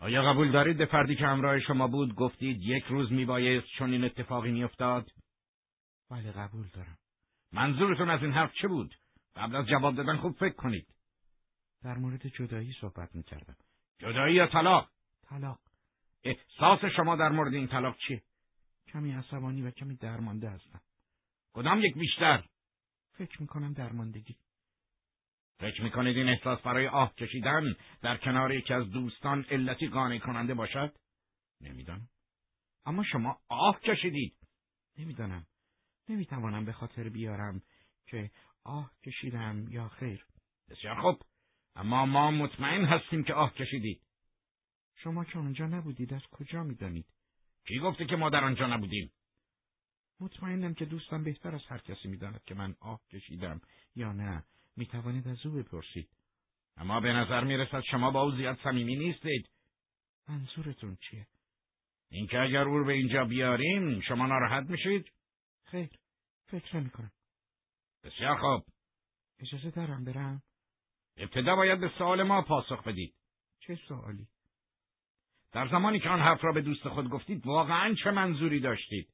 آیا 0.00 0.22
قبول 0.22 0.52
دارید 0.52 0.78
به 0.78 0.86
فردی 0.86 1.16
که 1.16 1.26
همراه 1.26 1.60
شما 1.60 1.86
بود 1.86 2.14
گفتید 2.14 2.62
یک 2.62 2.84
روز 2.84 3.12
میبایست 3.12 3.66
چون 3.78 3.92
این 3.92 4.04
اتفاقی 4.04 4.52
میافتاد؟ 4.52 5.10
بله 6.10 6.32
قبول 6.32 6.66
دارم. 6.72 6.98
منظورتون 7.52 8.10
از 8.10 8.22
این 8.22 8.32
حرف 8.32 8.52
چه 8.62 8.68
بود؟ 8.68 8.94
قبل 9.36 9.56
از 9.56 9.66
جواب 9.66 9.96
دادن 9.96 10.16
خوب 10.16 10.36
فکر 10.36 10.54
کنید. 10.54 10.86
در 11.82 11.98
مورد 11.98 12.26
جدایی 12.26 12.72
صحبت 12.80 13.14
می‌کردم. 13.14 13.56
جدایی 13.98 14.34
یا 14.34 14.46
طلاق؟ 14.46 14.90
طلاق. 15.22 15.58
احساس 16.24 16.84
شما 16.96 17.16
در 17.16 17.28
مورد 17.28 17.54
این 17.54 17.68
طلاق 17.68 17.96
چیه؟ 17.96 18.22
کمی 18.86 19.12
عصبانی 19.12 19.62
و 19.62 19.70
کمی 19.70 19.96
درمانده 19.96 20.50
هستم. 20.50 20.80
کدام 21.52 21.80
یک 21.82 21.94
بیشتر؟ 21.94 22.44
فکر 23.12 23.40
می‌کنم 23.40 23.72
درماندگی. 23.72 24.36
فکر 25.60 25.82
می‌کنید 25.82 26.16
این 26.16 26.28
احساس 26.28 26.60
برای 26.60 26.86
آه 26.88 27.14
کشیدن 27.14 27.76
در 28.02 28.16
کنار 28.16 28.54
یکی 28.54 28.74
از 28.74 28.90
دوستان 28.90 29.46
علتی 29.50 29.88
قانع 29.88 30.18
کننده 30.18 30.54
باشد؟ 30.54 30.94
نمی‌دانم. 31.60 32.08
اما 32.86 33.04
شما 33.04 33.40
آه 33.48 33.80
کشیدید. 33.80 34.36
نمی‌دانم. 34.98 35.46
نمی‌توانم 36.08 36.64
به 36.64 36.72
خاطر 36.72 37.08
بیارم 37.08 37.62
که 38.06 38.30
آه 38.64 38.92
کشیدم 39.06 39.68
یا 39.70 39.88
خیر. 39.88 40.26
بسیار 40.68 41.00
خوب. 41.00 41.22
اما 41.76 42.06
ما 42.06 42.30
مطمئن 42.30 42.84
هستیم 42.84 43.24
که 43.24 43.34
آه 43.34 43.54
کشیدید. 43.54 44.02
شما 44.96 45.24
که 45.24 45.38
آنجا 45.38 45.66
نبودید 45.66 46.14
از 46.14 46.22
کجا 46.30 46.62
می‌دانید؟ 46.62 47.06
کی 47.66 47.78
گفته 47.78 48.06
که 48.06 48.16
ما 48.16 48.30
در 48.30 48.44
آنجا 48.44 48.66
نبودیم؟ 48.66 49.12
مطمئنم 50.20 50.74
که 50.74 50.84
دوستم 50.84 51.24
بهتر 51.24 51.54
از 51.54 51.66
هر 51.68 51.78
کسی 51.78 52.08
می‌داند 52.08 52.44
که 52.44 52.54
من 52.54 52.76
آه 52.80 53.00
کشیدم 53.12 53.60
یا 53.94 54.12
نه. 54.12 54.44
می 54.80 54.86
توانید 54.86 55.28
از 55.28 55.46
او 55.46 55.52
بپرسید. 55.52 56.08
اما 56.76 57.00
به 57.00 57.12
نظر 57.12 57.44
می 57.44 57.56
رسد 57.56 57.80
شما 57.80 58.10
با 58.10 58.22
او 58.22 58.36
زیاد 58.36 58.58
صمیمی 58.62 58.96
نیستید. 58.96 59.50
منظورتون 60.28 60.96
چیه؟ 60.96 61.26
اینکه 62.10 62.38
اگر 62.40 62.62
او 62.62 62.84
به 62.84 62.92
اینجا 62.92 63.24
بیاریم 63.24 64.00
شما 64.00 64.26
ناراحت 64.26 64.70
میشید؟ 64.70 65.12
خیر، 65.64 65.88
فکر 66.46 66.76
نمی 66.76 66.90
کنم. 66.90 67.10
بسیار 68.04 68.36
خوب. 68.36 68.64
اجازه 69.40 69.70
دارم 69.70 70.04
برم؟ 70.04 70.42
ابتدا 71.16 71.56
باید 71.56 71.80
به 71.80 71.92
سوال 71.98 72.22
ما 72.22 72.42
پاسخ 72.42 72.82
بدید. 72.82 73.14
چه 73.60 73.78
سوالی؟ 73.88 74.28
در 75.52 75.68
زمانی 75.68 76.00
که 76.00 76.08
آن 76.08 76.20
حرف 76.20 76.44
را 76.44 76.52
به 76.52 76.60
دوست 76.60 76.88
خود 76.88 77.08
گفتید 77.08 77.46
واقعا 77.46 77.94
چه 78.04 78.10
منظوری 78.10 78.60
داشتید؟ 78.60 79.08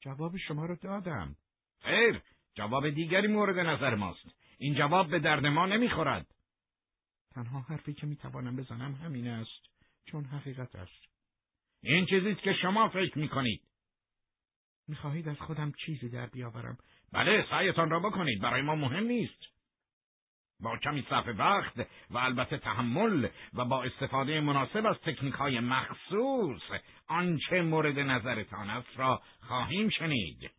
جواب 0.00 0.36
شما 0.36 0.66
را 0.66 0.74
دادم. 0.74 1.36
خیر، 1.82 2.22
جواب 2.54 2.90
دیگری 2.90 3.26
مورد 3.26 3.58
نظر 3.58 3.94
ماست. 3.94 4.37
این 4.58 4.74
جواب 4.74 5.10
به 5.10 5.18
درد 5.18 5.46
ما 5.46 5.66
نمی‌خورد. 5.66 6.26
تنها 7.34 7.60
حرفی 7.60 7.94
که 7.94 8.06
می‌توانم 8.06 8.56
بزنم 8.56 8.94
همین 8.94 9.28
است 9.28 9.62
چون 10.04 10.24
حقیقت 10.24 10.76
است. 10.76 11.04
این 11.82 12.06
چیزی 12.06 12.34
که 12.34 12.52
شما 12.52 12.88
فکر 12.88 13.18
می‌کنید. 13.18 13.62
می‌خواهید 14.88 15.28
از 15.28 15.38
خودم 15.38 15.72
چیزی 15.86 16.08
در 16.08 16.26
بیاورم؟ 16.26 16.78
بله 17.12 17.46
سعیتان 17.50 17.90
را 17.90 18.00
بکنید. 18.00 18.40
برای 18.40 18.62
ما 18.62 18.74
مهم 18.74 19.04
نیست. 19.04 19.42
با 20.60 20.78
کمی 20.78 21.06
صرف 21.10 21.28
وقت 21.38 21.78
و 22.10 22.18
البته 22.18 22.58
تحمل 22.58 23.28
و 23.54 23.64
با 23.64 23.82
استفاده 23.82 24.40
مناسب 24.40 24.86
از 24.86 24.96
تکنیک 24.96 25.34
های 25.34 25.60
مخصوص 25.60 26.62
آنچه 27.06 27.62
مورد 27.62 27.98
نظرتان 27.98 28.70
است 28.70 28.96
را 28.96 29.22
خواهیم 29.40 29.88
شنید. 29.88 30.50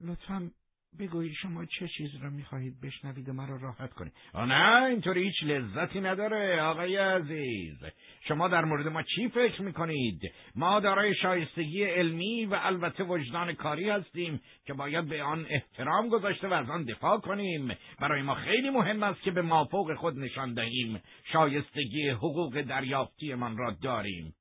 لطفا 0.00 0.50
بگویید 0.98 1.32
شما 1.42 1.64
چه 1.64 1.88
چیز 1.88 2.10
را 2.22 2.30
می‌خواهید 2.30 2.80
بشنوید 2.80 3.28
و 3.28 3.32
مرا 3.32 3.56
راحت 3.56 3.92
کنید. 3.92 4.12
نه 4.34 4.84
اینطوری 4.84 5.22
هیچ 5.22 5.42
لذتی 5.42 6.00
نداره 6.00 6.62
آقای 6.62 6.96
عزیز. 6.96 7.84
شما 8.28 8.48
در 8.48 8.64
مورد 8.64 8.88
ما 8.88 9.02
چی 9.02 9.28
فکر 9.28 9.62
می‌کنید؟ 9.62 10.20
ما 10.54 10.80
دارای 10.80 11.14
شایستگی 11.14 11.84
علمی 11.84 12.46
و 12.46 12.58
البته 12.62 13.04
وجدان 13.04 13.52
کاری 13.52 13.90
هستیم 13.90 14.40
که 14.66 14.74
باید 14.74 15.08
به 15.08 15.22
آن 15.22 15.46
احترام 15.50 16.08
گذاشته 16.08 16.48
و 16.48 16.52
از 16.52 16.70
آن 16.70 16.84
دفاع 16.84 17.20
کنیم. 17.20 17.76
برای 18.00 18.22
ما 18.22 18.34
خیلی 18.34 18.70
مهم 18.70 19.02
است 19.02 19.22
که 19.22 19.30
به 19.30 19.42
مافوق 19.42 19.94
خود 19.94 20.18
نشان 20.18 20.54
دهیم. 20.54 21.00
شایستگی 21.32 22.08
حقوق 22.08 22.60
دریافتی 22.60 23.34
من 23.34 23.56
را 23.56 23.76
داریم. 23.82 24.34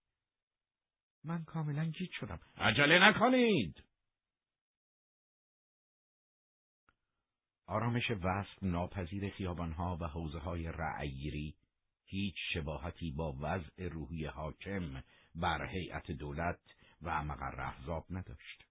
من 1.26 1.44
کاملا 1.44 1.86
گیت 1.86 2.12
شدم. 2.20 2.40
عجله 2.58 3.10
نکنید. 3.10 3.84
آرامش 7.74 8.12
وصف 8.12 8.64
ناپذیر 8.64 9.30
خیابانها 9.30 9.98
و 10.02 10.08
حوزه 10.08 10.40
های 10.40 10.68
رعیری 10.68 11.56
هیچ 12.06 12.36
شباهتی 12.54 13.12
با 13.12 13.36
وضع 13.40 13.88
روحی 13.88 14.26
حاکم 14.26 15.04
بر 15.36 15.66
هیئت 15.66 16.12
دولت 16.12 16.60
و 17.02 17.24
مقر 17.24 17.62
احزاب 17.62 18.06
نداشت. 18.10 18.66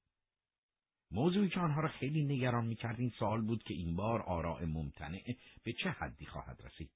موضوعی 1.11 1.48
که 1.48 1.61
آنها 1.61 1.80
را 1.80 1.88
خیلی 1.88 2.24
نگران 2.24 2.66
می‌کرد 2.66 3.00
این 3.00 3.11
سوال 3.18 3.40
بود 3.40 3.62
که 3.62 3.74
این 3.74 3.96
بار 3.96 4.22
آراء 4.22 4.66
ممتنع 4.66 5.34
به 5.64 5.72
چه 5.72 5.90
حدی 5.90 6.26
خواهد 6.26 6.62
رسید. 6.64 6.90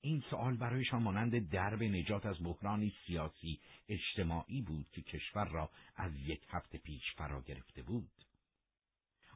این 0.00 0.22
سوال 0.30 0.56
برایشان 0.56 1.02
مانند 1.02 1.50
درب 1.50 1.82
نجات 1.82 2.26
از 2.26 2.42
بحرانی 2.42 2.92
سیاسی 3.06 3.60
اجتماعی 3.88 4.62
بود 4.62 4.86
که 4.92 5.02
کشور 5.02 5.48
را 5.48 5.70
از 5.96 6.12
یک 6.16 6.46
هفته 6.48 6.78
پیش 6.78 7.02
فرا 7.16 7.40
گرفته 7.40 7.82
بود. 7.82 8.31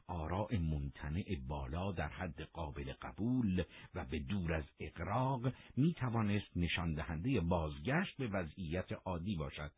آراء 0.07 0.57
ممتنع 0.57 1.23
بالا 1.47 1.91
در 1.91 2.09
حد 2.09 2.41
قابل 2.41 2.93
قبول 3.01 3.63
و 3.95 4.05
به 4.05 4.19
دور 4.19 4.53
از 4.53 4.65
اقراق 4.79 5.53
می 5.77 5.93
توانست 5.93 6.57
نشان 6.57 6.93
دهنده 6.93 7.41
بازگشت 7.41 8.17
به 8.17 8.27
وضعیت 8.27 8.91
عادی 9.05 9.35
باشد. 9.35 9.71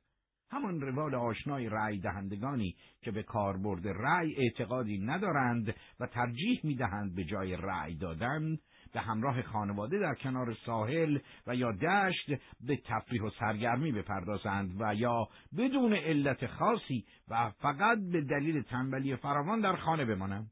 همان 0.51 0.82
روال 0.82 1.15
آشنای 1.15 1.69
رأی 1.69 1.99
دهندگانی 1.99 2.75
که 3.01 3.11
به 3.11 3.23
کاربرد 3.23 3.88
رأی 3.88 4.36
اعتقادی 4.36 4.97
ندارند 4.97 5.75
و 5.99 6.07
ترجیح 6.07 6.59
می 6.63 6.75
دهند 6.75 7.15
به 7.15 7.23
جای 7.23 7.55
رأی 7.55 7.95
دادن 7.95 8.57
به 8.93 9.01
همراه 9.01 9.41
خانواده 9.41 9.99
در 9.99 10.15
کنار 10.15 10.53
ساحل 10.65 11.19
و 11.47 11.55
یا 11.55 11.71
دشت 11.71 12.29
به 12.61 12.77
تفریح 12.85 13.21
و 13.21 13.29
سرگرمی 13.29 13.91
بپردازند 13.91 14.81
و 14.81 14.95
یا 14.95 15.27
بدون 15.57 15.93
علت 15.93 16.47
خاصی 16.47 17.05
و 17.27 17.49
فقط 17.49 17.97
به 18.11 18.21
دلیل 18.21 18.61
تنبلی 18.61 19.15
فراوان 19.15 19.61
در 19.61 19.75
خانه 19.75 20.05
بمانند. 20.05 20.51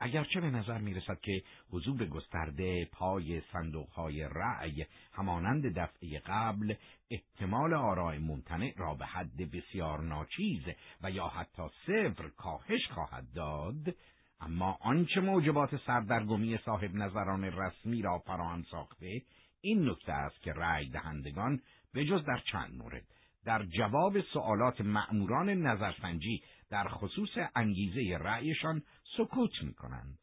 اگرچه 0.00 0.40
به 0.40 0.50
نظر 0.50 0.78
می 0.78 0.94
رسد 0.94 1.20
که 1.20 1.42
حضور 1.70 2.06
گسترده 2.06 2.88
پای 2.92 3.42
صندوقهای 3.52 4.28
رأی 4.32 4.86
همانند 5.12 5.78
دفعه 5.78 6.22
قبل 6.26 6.74
احتمال 7.10 7.74
آرای 7.74 8.18
ممتنع 8.18 8.72
را 8.76 8.94
به 8.94 9.06
حد 9.06 9.50
بسیار 9.52 10.02
ناچیز 10.02 10.62
و 11.02 11.10
یا 11.10 11.28
حتی 11.28 11.62
صفر 11.86 12.28
کاهش 12.28 12.86
خواهد 12.90 13.32
داد 13.34 13.94
اما 14.40 14.78
آنچه 14.80 15.20
موجبات 15.20 15.76
سردرگمی 15.86 16.58
صاحب 16.64 16.94
نظران 16.94 17.44
رسمی 17.44 18.02
را 18.02 18.18
فراهم 18.18 18.62
ساخته 18.62 19.22
این 19.60 19.88
نکته 19.88 20.12
است 20.12 20.42
که 20.42 20.52
رأی 20.52 20.88
دهندگان 20.88 21.60
به 21.94 22.04
جز 22.04 22.24
در 22.24 22.38
چند 22.52 22.74
مورد 22.74 23.04
در 23.44 23.62
جواب 23.64 24.20
سوالات 24.20 24.80
مأموران 24.80 25.50
نظرسنجی 25.50 26.42
در 26.70 26.88
خصوص 26.88 27.30
انگیزه 27.56 28.18
رأیشان 28.18 28.82
سکوت 29.16 29.62
می 29.62 29.74
کنند. 29.74 30.18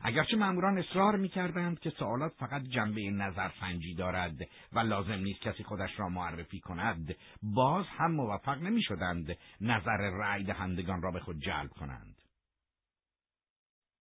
اگرچه 0.00 0.36
مأموران 0.36 0.78
اصرار 0.78 1.16
می 1.16 1.28
کردند 1.28 1.80
که 1.80 1.90
سوالات 1.90 2.32
فقط 2.32 2.62
جنبه 2.62 3.10
نظرسنجی 3.10 3.94
دارد 3.94 4.36
و 4.72 4.78
لازم 4.78 5.12
نیست 5.12 5.40
کسی 5.40 5.64
خودش 5.64 5.90
را 5.98 6.08
معرفی 6.08 6.60
کند 6.60 7.16
باز 7.42 7.84
هم 7.86 8.12
موفق 8.12 8.62
نمی 8.62 8.82
شدند 8.82 9.36
نظر 9.60 9.96
رأی 9.96 10.44
دهندگان 10.44 11.02
را 11.02 11.10
به 11.10 11.20
خود 11.20 11.40
جلب 11.40 11.70
کنند. 11.70 12.15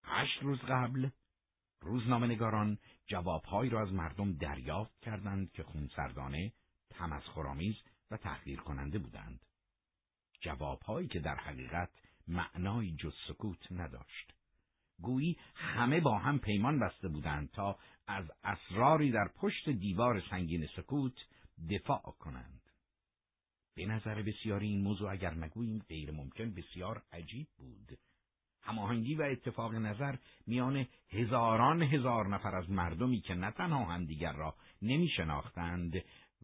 هشت 0.07 0.43
روز 0.43 0.59
قبل 0.59 1.09
روزنامه 1.81 2.27
نگاران 2.27 2.77
جوابهایی 3.07 3.69
را 3.69 3.81
از 3.81 3.93
مردم 3.93 4.33
دریافت 4.33 4.99
کردند 4.99 5.51
که 5.51 5.63
خونسردانه، 5.63 6.53
تمسخرآمیز 6.89 7.75
و 8.11 8.17
تحقیر 8.17 8.59
کننده 8.59 8.99
بودند. 8.99 9.45
جوابهایی 10.41 11.07
که 11.07 11.19
در 11.19 11.35
حقیقت 11.35 11.89
معنای 12.27 12.95
جز 12.95 13.13
سکوت 13.27 13.71
نداشت. 13.71 14.33
گویی 15.01 15.37
همه 15.55 15.99
با 15.99 16.17
هم 16.17 16.39
پیمان 16.39 16.79
بسته 16.79 17.07
بودند 17.07 17.51
تا 17.51 17.79
از 18.07 18.25
اسراری 18.43 19.11
در 19.11 19.27
پشت 19.35 19.69
دیوار 19.69 20.21
سنگین 20.29 20.67
سکوت 20.75 21.15
دفاع 21.69 22.15
کنند. 22.19 22.61
به 23.75 23.85
نظر 23.85 24.21
بسیاری 24.21 24.67
این 24.67 24.81
موضوع 24.81 25.11
اگر 25.11 25.33
نگوییم 25.33 25.79
غیر 25.79 26.11
ممکن 26.11 26.53
بسیار 26.53 27.03
عجیب 27.11 27.47
بود 27.57 27.97
هماهنگی 28.65 29.15
و 29.15 29.21
اتفاق 29.21 29.75
نظر 29.75 30.15
میان 30.47 30.87
هزاران 31.09 31.81
هزار 31.81 32.27
نفر 32.27 32.55
از 32.55 32.69
مردمی 32.69 33.21
که 33.21 33.33
نه 33.33 33.51
تنها 33.51 33.85
همدیگر 33.85 34.33
را 34.33 34.55
نمی 34.81 35.07
شناختند 35.07 35.93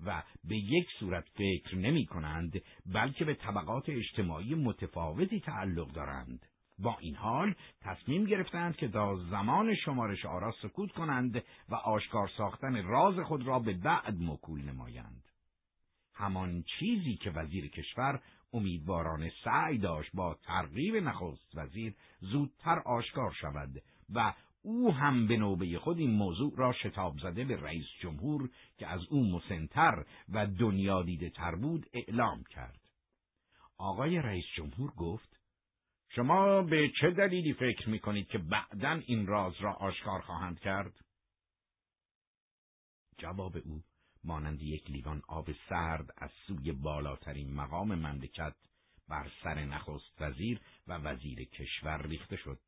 و 0.06 0.24
به 0.44 0.56
یک 0.56 0.88
صورت 1.00 1.30
فکر 1.30 1.76
نمی 1.76 2.06
کنند 2.06 2.62
بلکه 2.94 3.26
به 3.26 3.34
طبقات 3.34 3.90
اجتماعی 3.90 4.56
متفاوتی 4.56 5.40
تعلق 5.40 5.92
دارند. 5.92 6.46
با 6.80 6.98
این 7.00 7.16
حال 7.16 7.54
تصمیم 7.82 8.26
گرفتند 8.26 8.76
که 8.76 8.88
تا 8.88 9.16
زمان 9.16 9.76
شمارش 9.76 10.26
آرا 10.26 10.54
سکوت 10.62 10.92
کنند 10.92 11.44
و 11.70 11.76
آشکار 11.76 12.30
ساختن 12.38 12.84
راز 12.84 13.20
خود 13.20 13.48
را 13.48 13.60
به 13.60 13.74
بعد 13.74 14.16
مکول 14.22 14.62
نمایند. 14.62 15.24
همان 16.14 16.64
چیزی 16.80 17.16
که 17.16 17.32
وزیر 17.32 17.68
کشور 17.68 18.22
امیدوارانه 18.54 19.32
سعی 19.44 19.78
داشت 19.78 20.12
با 20.14 20.38
ترغیب 20.44 20.96
نخست 20.96 21.56
وزیر 21.56 21.96
زودتر 22.20 22.80
آشکار 22.80 23.32
شود 23.42 23.84
و 24.14 24.34
او 24.62 24.94
هم 24.94 25.28
به 25.28 25.38
نوبه 25.38 25.80
خود 25.80 25.98
این 25.98 26.12
موضوع 26.12 26.54
را 26.58 26.74
شتاب 26.74 27.20
زده 27.24 27.46
به 27.46 27.62
رئیس 27.62 27.86
جمهور 28.02 28.50
که 28.78 28.88
از 28.88 29.02
او 29.10 29.32
مسنتر 29.32 30.06
و 30.30 30.48
دنیا 30.48 31.04
دیده 31.04 31.30
تر 31.30 31.56
بود 31.56 31.86
اعلام 31.94 32.44
کرد. 32.44 32.80
آقای 33.78 34.18
رئیس 34.18 34.46
جمهور 34.56 34.92
گفت 34.92 35.40
شما 36.16 36.62
به 36.62 36.92
چه 37.02 37.12
دلیلی 37.12 37.54
فکر 37.54 37.90
می 37.90 38.00
کنید 38.00 38.28
که 38.28 38.38
بعدا 38.38 39.02
این 39.06 39.28
راز 39.28 39.54
را 39.62 39.74
آشکار 39.74 40.22
خواهند 40.22 40.60
کرد؟ 40.60 40.94
جواب 43.18 43.58
او 43.66 43.84
مانند 44.24 44.62
یک 44.62 44.92
لیوان 44.92 45.22
آب 45.28 45.52
سرد 45.70 46.10
از 46.18 46.32
سوی 46.48 46.72
بالاترین 46.72 47.54
مقام 47.54 47.96
مملکت 47.96 48.56
بر 49.10 49.32
سر 49.44 49.66
نخست 49.66 50.22
وزیر 50.22 50.62
و 50.88 50.94
وزیر 50.94 51.44
کشور 51.44 52.08
ریخته 52.08 52.36
شد. 52.36 52.60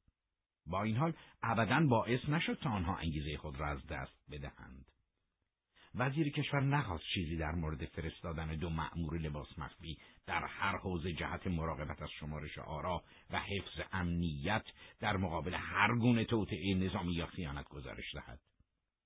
با 0.67 0.83
این 0.83 0.97
حال 0.97 1.13
ابدا 1.43 1.87
باعث 1.87 2.29
نشد 2.29 2.59
تا 2.59 2.69
آنها 2.69 2.95
انگیزه 2.97 3.37
خود 3.37 3.59
را 3.59 3.67
از 3.67 3.87
دست 3.87 4.31
بدهند. 4.31 4.85
وزیر 5.95 6.29
کشور 6.29 6.61
نخواست 6.61 7.03
چیزی 7.13 7.37
در 7.37 7.51
مورد 7.51 7.85
فرستادن 7.85 8.55
دو 8.55 8.69
مأمور 8.69 9.17
لباس 9.17 9.59
مخفی 9.59 9.97
در 10.25 10.45
هر 10.45 10.77
حوزه 10.77 11.13
جهت 11.13 11.47
مراقبت 11.47 12.01
از 12.01 12.09
شمارش 12.19 12.57
آرا 12.57 13.03
و 13.29 13.39
حفظ 13.39 13.87
امنیت 13.91 14.63
در 14.99 15.17
مقابل 15.17 15.53
هر 15.53 15.95
گونه 15.95 16.25
توطئه 16.25 16.75
نظامی 16.75 17.13
یا 17.13 17.25
خیانت 17.25 17.67
گزارش 17.67 18.15
دهد. 18.15 18.39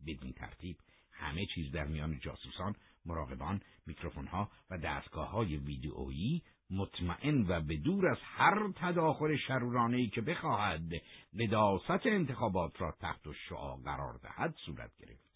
بدین 0.08 0.34
ترتیب 0.34 0.78
همه 1.18 1.46
چیز 1.46 1.72
در 1.72 1.86
میان 1.86 2.20
جاسوسان، 2.20 2.76
مراقبان، 3.06 3.62
میکروفونها 3.86 4.52
و 4.70 4.78
دستگاه 4.78 5.30
های 5.30 5.58
ویدئویی 5.58 6.44
مطمئن 6.70 7.46
و 7.48 7.62
به 7.62 7.78
دور 7.78 8.08
از 8.08 8.18
هر 8.22 8.72
تداخل 8.76 9.38
شرورانه 9.48 10.08
که 10.08 10.22
بخواهد 10.22 10.92
قداست 11.40 12.06
انتخابات 12.06 12.82
را 12.82 12.92
تحت 13.00 13.22
شعا 13.50 13.76
قرار 13.76 14.20
دهد 14.24 14.56
صورت 14.66 14.92
گرفت. 14.98 15.28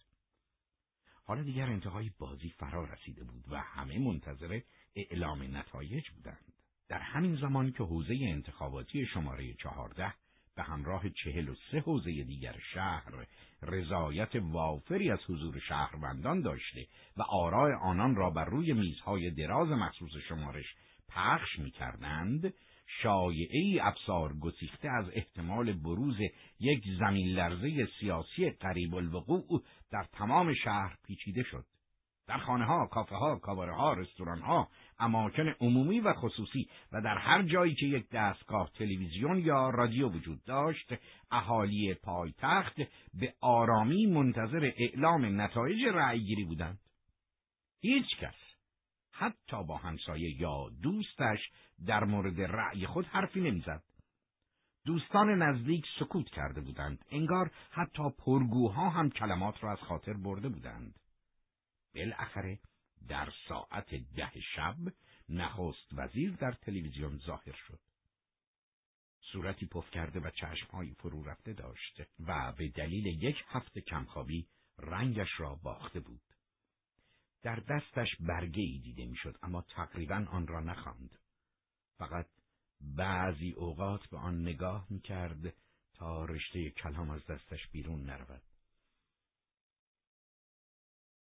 حالا 1.24 1.42
دیگر 1.42 1.66
انتهای 1.66 2.10
بازی 2.18 2.50
فرا 2.50 2.84
رسیده 2.84 3.24
بود 3.24 3.44
و 3.50 3.56
همه 3.56 3.98
منتظر 3.98 4.60
اعلام 4.96 5.56
نتایج 5.56 6.10
بودند. 6.10 6.52
در 6.88 6.98
همین 6.98 7.36
زمان 7.36 7.72
که 7.72 7.84
حوزه 7.84 8.18
انتخاباتی 8.22 9.06
شماره 9.06 9.54
چهارده 9.54 10.14
به 10.56 10.62
همراه 10.62 11.08
چهل 11.08 11.48
و 11.48 11.54
سه 11.70 11.80
حوزه 11.80 12.24
دیگر 12.24 12.56
شهر 12.74 13.26
رضایت 13.62 14.30
وافری 14.34 15.10
از 15.10 15.18
حضور 15.28 15.58
شهروندان 15.68 16.42
داشته 16.42 16.86
و 17.16 17.22
آراء 17.22 17.78
آنان 17.82 18.16
را 18.16 18.30
بر 18.30 18.44
روی 18.44 18.72
میزهای 18.72 19.30
دراز 19.30 19.68
مخصوص 19.68 20.10
شمارش 20.28 20.74
پخش 21.08 21.58
می 21.58 21.70
کردند، 21.70 22.54
شایعی 23.02 23.80
افسار 23.80 24.32
گسیخته 24.38 24.88
از 24.88 25.10
احتمال 25.12 25.72
بروز 25.72 26.16
یک 26.60 26.84
زمین 26.98 27.28
لرزه 27.28 27.88
سیاسی 28.00 28.50
قریب 28.50 28.94
الوقوع 28.94 29.62
در 29.92 30.06
تمام 30.12 30.54
شهر 30.54 30.96
پیچیده 31.06 31.42
شد. 31.42 31.64
در 32.26 32.38
خانه 32.38 32.64
ها، 32.64 32.86
کافه 32.86 33.16
ها، 33.16 33.38
کاباره 33.38 33.74
ها، 33.74 33.92
رستوران 33.92 34.40
ها، 34.40 34.68
اماکن 35.02 35.54
عمومی 35.60 36.00
و 36.00 36.12
خصوصی 36.12 36.68
و 36.92 37.00
در 37.00 37.18
هر 37.18 37.42
جایی 37.42 37.74
که 37.74 37.86
یک 37.86 38.10
دستگاه 38.10 38.70
تلویزیون 38.74 39.38
یا 39.38 39.70
رادیو 39.70 40.08
وجود 40.08 40.44
داشت، 40.44 40.94
اهالی 41.30 41.94
پایتخت 41.94 42.76
به 43.14 43.34
آرامی 43.40 44.06
منتظر 44.06 44.72
اعلام 44.76 45.40
نتایج 45.40 45.84
رأیگیری 45.84 46.44
بودند. 46.44 46.78
هیچ 47.80 48.06
کس 48.20 48.34
حتی 49.12 49.64
با 49.68 49.76
همسایه 49.76 50.40
یا 50.40 50.70
دوستش 50.82 51.38
در 51.86 52.04
مورد 52.04 52.40
رأی 52.40 52.86
خود 52.86 53.06
حرفی 53.06 53.40
نمی‌زد. 53.40 53.82
دوستان 54.86 55.42
نزدیک 55.42 55.84
سکوت 55.98 56.30
کرده 56.30 56.60
بودند. 56.60 57.04
انگار 57.10 57.50
حتی 57.70 58.02
پرگوها 58.18 58.90
هم 58.90 59.10
کلمات 59.10 59.64
را 59.64 59.72
از 59.72 59.78
خاطر 59.78 60.12
برده 60.12 60.48
بودند. 60.48 60.94
بالاخره 61.94 62.58
در 63.08 63.32
ساعت 63.48 63.94
ده 63.94 64.40
شب 64.56 64.76
نخست 65.28 65.92
وزیر 65.92 66.36
در 66.36 66.52
تلویزیون 66.52 67.18
ظاهر 67.18 67.56
شد. 67.68 67.80
صورتی 69.32 69.66
پف 69.66 69.90
کرده 69.90 70.20
و 70.20 70.30
چشمهایی 70.30 70.94
فرو 70.94 71.24
رفته 71.24 71.52
داشت 71.52 72.02
و 72.20 72.52
به 72.52 72.68
دلیل 72.68 73.06
یک 73.06 73.36
هفته 73.46 73.80
کمخوابی 73.80 74.48
رنگش 74.78 75.28
را 75.38 75.54
باخته 75.54 76.00
بود. 76.00 76.22
در 77.42 77.56
دستش 77.56 78.08
برگه 78.20 78.62
ای 78.62 78.78
دیده 78.78 79.06
می‌شد 79.06 79.38
اما 79.42 79.62
تقریبا 79.62 80.26
آن 80.30 80.46
را 80.46 80.60
نخواند. 80.60 81.18
فقط 81.98 82.26
بعضی 82.80 83.50
اوقات 83.50 84.06
به 84.06 84.18
آن 84.18 84.42
نگاه 84.42 84.86
می‌کرد 84.90 85.54
تا 85.94 86.24
رشته 86.24 86.70
کلام 86.70 87.10
از 87.10 87.26
دستش 87.26 87.68
بیرون 87.72 88.02
نرود. 88.02 88.42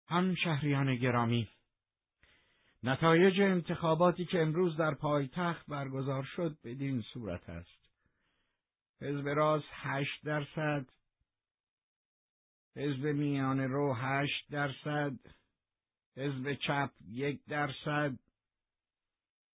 هم 0.08 0.34
شهریان 0.34 0.96
گرامی 0.96 1.48
نتایج 2.86 3.40
انتخاباتی 3.40 4.24
که 4.24 4.42
امروز 4.42 4.76
در 4.76 4.94
پایتخت 4.94 5.66
برگزار 5.66 6.24
شد 6.24 6.58
بدین 6.64 7.02
صورت 7.02 7.48
است. 7.48 7.90
حزب 9.00 9.28
راست 9.28 9.68
هشت 9.70 10.24
درصد، 10.24 10.86
حزب 12.76 13.06
میان 13.06 13.60
رو 13.60 13.94
هشت 13.94 14.50
درصد، 14.50 15.12
حزب 16.16 16.54
چپ 16.54 16.90
یک 17.08 17.44
درصد، 17.44 18.18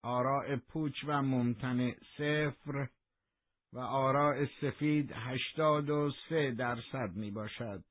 آراء 0.03 0.57
پوچ 0.57 1.05
و 1.07 1.22
ممتنع 1.22 1.95
صفر 2.16 2.89
و 3.72 3.78
آراء 3.78 4.47
سفید 4.61 5.12
هشتاد 5.12 5.91
و 5.91 6.12
سه 6.28 6.51
درصد 6.51 7.11
می 7.14 7.30
باشد. 7.30 7.85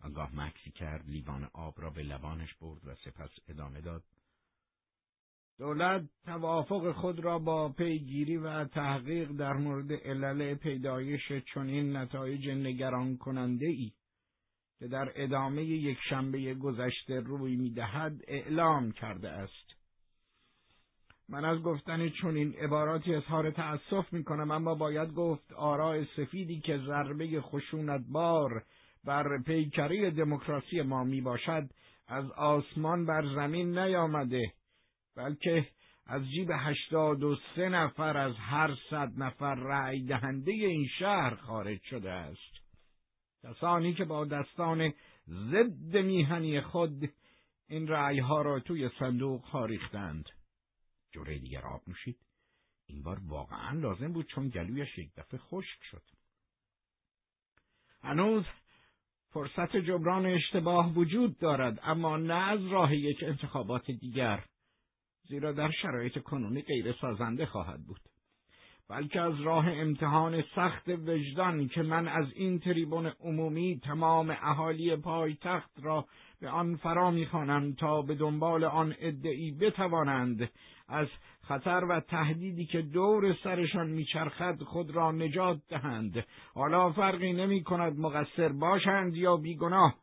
آنگاه 0.00 0.36
مکسی 0.36 0.70
کرد 0.70 1.06
لیوان 1.06 1.50
آب 1.52 1.80
را 1.80 1.90
به 1.90 2.02
لبانش 2.02 2.54
برد 2.54 2.86
و 2.86 2.94
سپس 2.94 3.30
ادامه 3.48 3.80
داد. 3.80 4.04
دولت 5.62 6.02
توافق 6.24 6.92
خود 6.92 7.20
را 7.20 7.38
با 7.38 7.68
پیگیری 7.68 8.36
و 8.36 8.64
تحقیق 8.64 9.32
در 9.32 9.52
مورد 9.52 9.92
علل 9.92 10.54
پیدایش 10.54 11.32
چنین 11.54 11.96
نتایج 11.96 12.48
نگران 12.48 13.16
کننده 13.16 13.66
ای 13.66 13.92
که 14.78 14.88
در 14.88 15.12
ادامه 15.14 15.64
یک 15.64 15.98
شنبه 16.08 16.54
گذشته 16.54 17.20
روی 17.20 17.56
می‌دهد 17.56 18.12
اعلام 18.28 18.92
کرده 18.92 19.28
است. 19.28 19.76
من 21.28 21.44
از 21.44 21.58
گفتن 21.62 22.08
چنین 22.08 22.54
عباراتی 22.54 23.14
اظهار 23.14 23.50
تأسف 23.50 24.12
می 24.12 24.24
کنم 24.24 24.50
اما 24.50 24.74
باید 24.74 25.14
گفت 25.14 25.52
آراء 25.52 26.04
سفیدی 26.16 26.60
که 26.60 26.78
ضربه 26.78 27.40
خشونت 27.40 28.04
بار 28.08 28.64
بر 29.04 29.42
پیکری 29.46 30.10
دموکراسی 30.10 30.82
ما 30.82 31.04
می 31.04 31.20
باشد 31.20 31.68
از 32.08 32.30
آسمان 32.30 33.06
بر 33.06 33.34
زمین 33.34 33.78
نیامده 33.78 34.52
بلکه 35.16 35.68
از 36.06 36.30
جیب 36.30 36.50
هشتاد 36.50 37.22
و 37.22 37.36
سه 37.56 37.68
نفر 37.68 38.16
از 38.16 38.34
هر 38.36 38.74
صد 38.90 39.12
نفر 39.16 39.54
رأی 39.54 40.06
دهنده 40.06 40.52
این 40.52 40.88
شهر 40.98 41.34
خارج 41.34 41.82
شده 41.82 42.10
است. 42.10 42.62
کسانی 43.42 43.94
که 43.94 44.04
با 44.04 44.24
دستان 44.24 44.92
ضد 45.28 45.96
میهنی 45.96 46.60
خود 46.60 47.10
این 47.68 47.88
رأی 47.88 48.18
ها 48.18 48.42
را 48.42 48.60
توی 48.60 48.90
صندوق 48.98 49.44
ها 49.44 49.64
ریختند. 49.64 50.28
جوره 51.12 51.38
دیگر 51.38 51.66
آب 51.66 51.82
نوشید. 51.86 52.18
این 52.86 53.02
بار 53.02 53.20
واقعا 53.26 53.78
لازم 53.78 54.12
بود 54.12 54.26
چون 54.26 54.48
گلویش 54.48 54.98
یک 54.98 55.14
دفعه 55.16 55.40
خشک 55.40 55.78
شد. 55.90 56.02
هنوز 58.02 58.44
فرصت 59.28 59.76
جبران 59.76 60.26
اشتباه 60.26 60.94
وجود 60.94 61.38
دارد 61.38 61.80
اما 61.82 62.16
نه 62.16 62.34
از 62.34 62.66
راه 62.66 62.96
یک 62.96 63.22
انتخابات 63.22 63.90
دیگر. 63.90 64.44
زیرا 65.28 65.52
در 65.52 65.70
شرایط 65.70 66.18
کنونی 66.18 66.62
غیر 66.62 66.92
سازنده 66.92 67.46
خواهد 67.46 67.86
بود. 67.86 68.00
بلکه 68.88 69.20
از 69.20 69.40
راه 69.40 69.68
امتحان 69.68 70.44
سخت 70.56 70.88
وجدان 70.88 71.68
که 71.68 71.82
من 71.82 72.08
از 72.08 72.26
این 72.34 72.58
تریبون 72.58 73.06
عمومی 73.06 73.80
تمام 73.84 74.30
اهالی 74.30 74.96
پایتخت 74.96 75.70
را 75.82 76.06
به 76.40 76.48
آن 76.48 76.76
فرا 76.76 77.10
می‌خوانم 77.10 77.72
تا 77.72 78.02
به 78.02 78.14
دنبال 78.14 78.64
آن 78.64 78.94
ادعی 79.00 79.52
بتوانند 79.52 80.50
از 80.88 81.08
خطر 81.42 81.84
و 81.84 82.00
تهدیدی 82.00 82.66
که 82.66 82.82
دور 82.82 83.36
سرشان 83.44 83.90
میچرخد 83.90 84.62
خود 84.62 84.90
را 84.90 85.12
نجات 85.12 85.58
دهند. 85.68 86.24
حالا 86.54 86.92
فرقی 86.92 87.32
نمی 87.32 87.62
کند 87.62 87.98
مقصر 87.98 88.48
باشند 88.48 89.16
یا 89.16 89.36
بیگناه. 89.36 90.01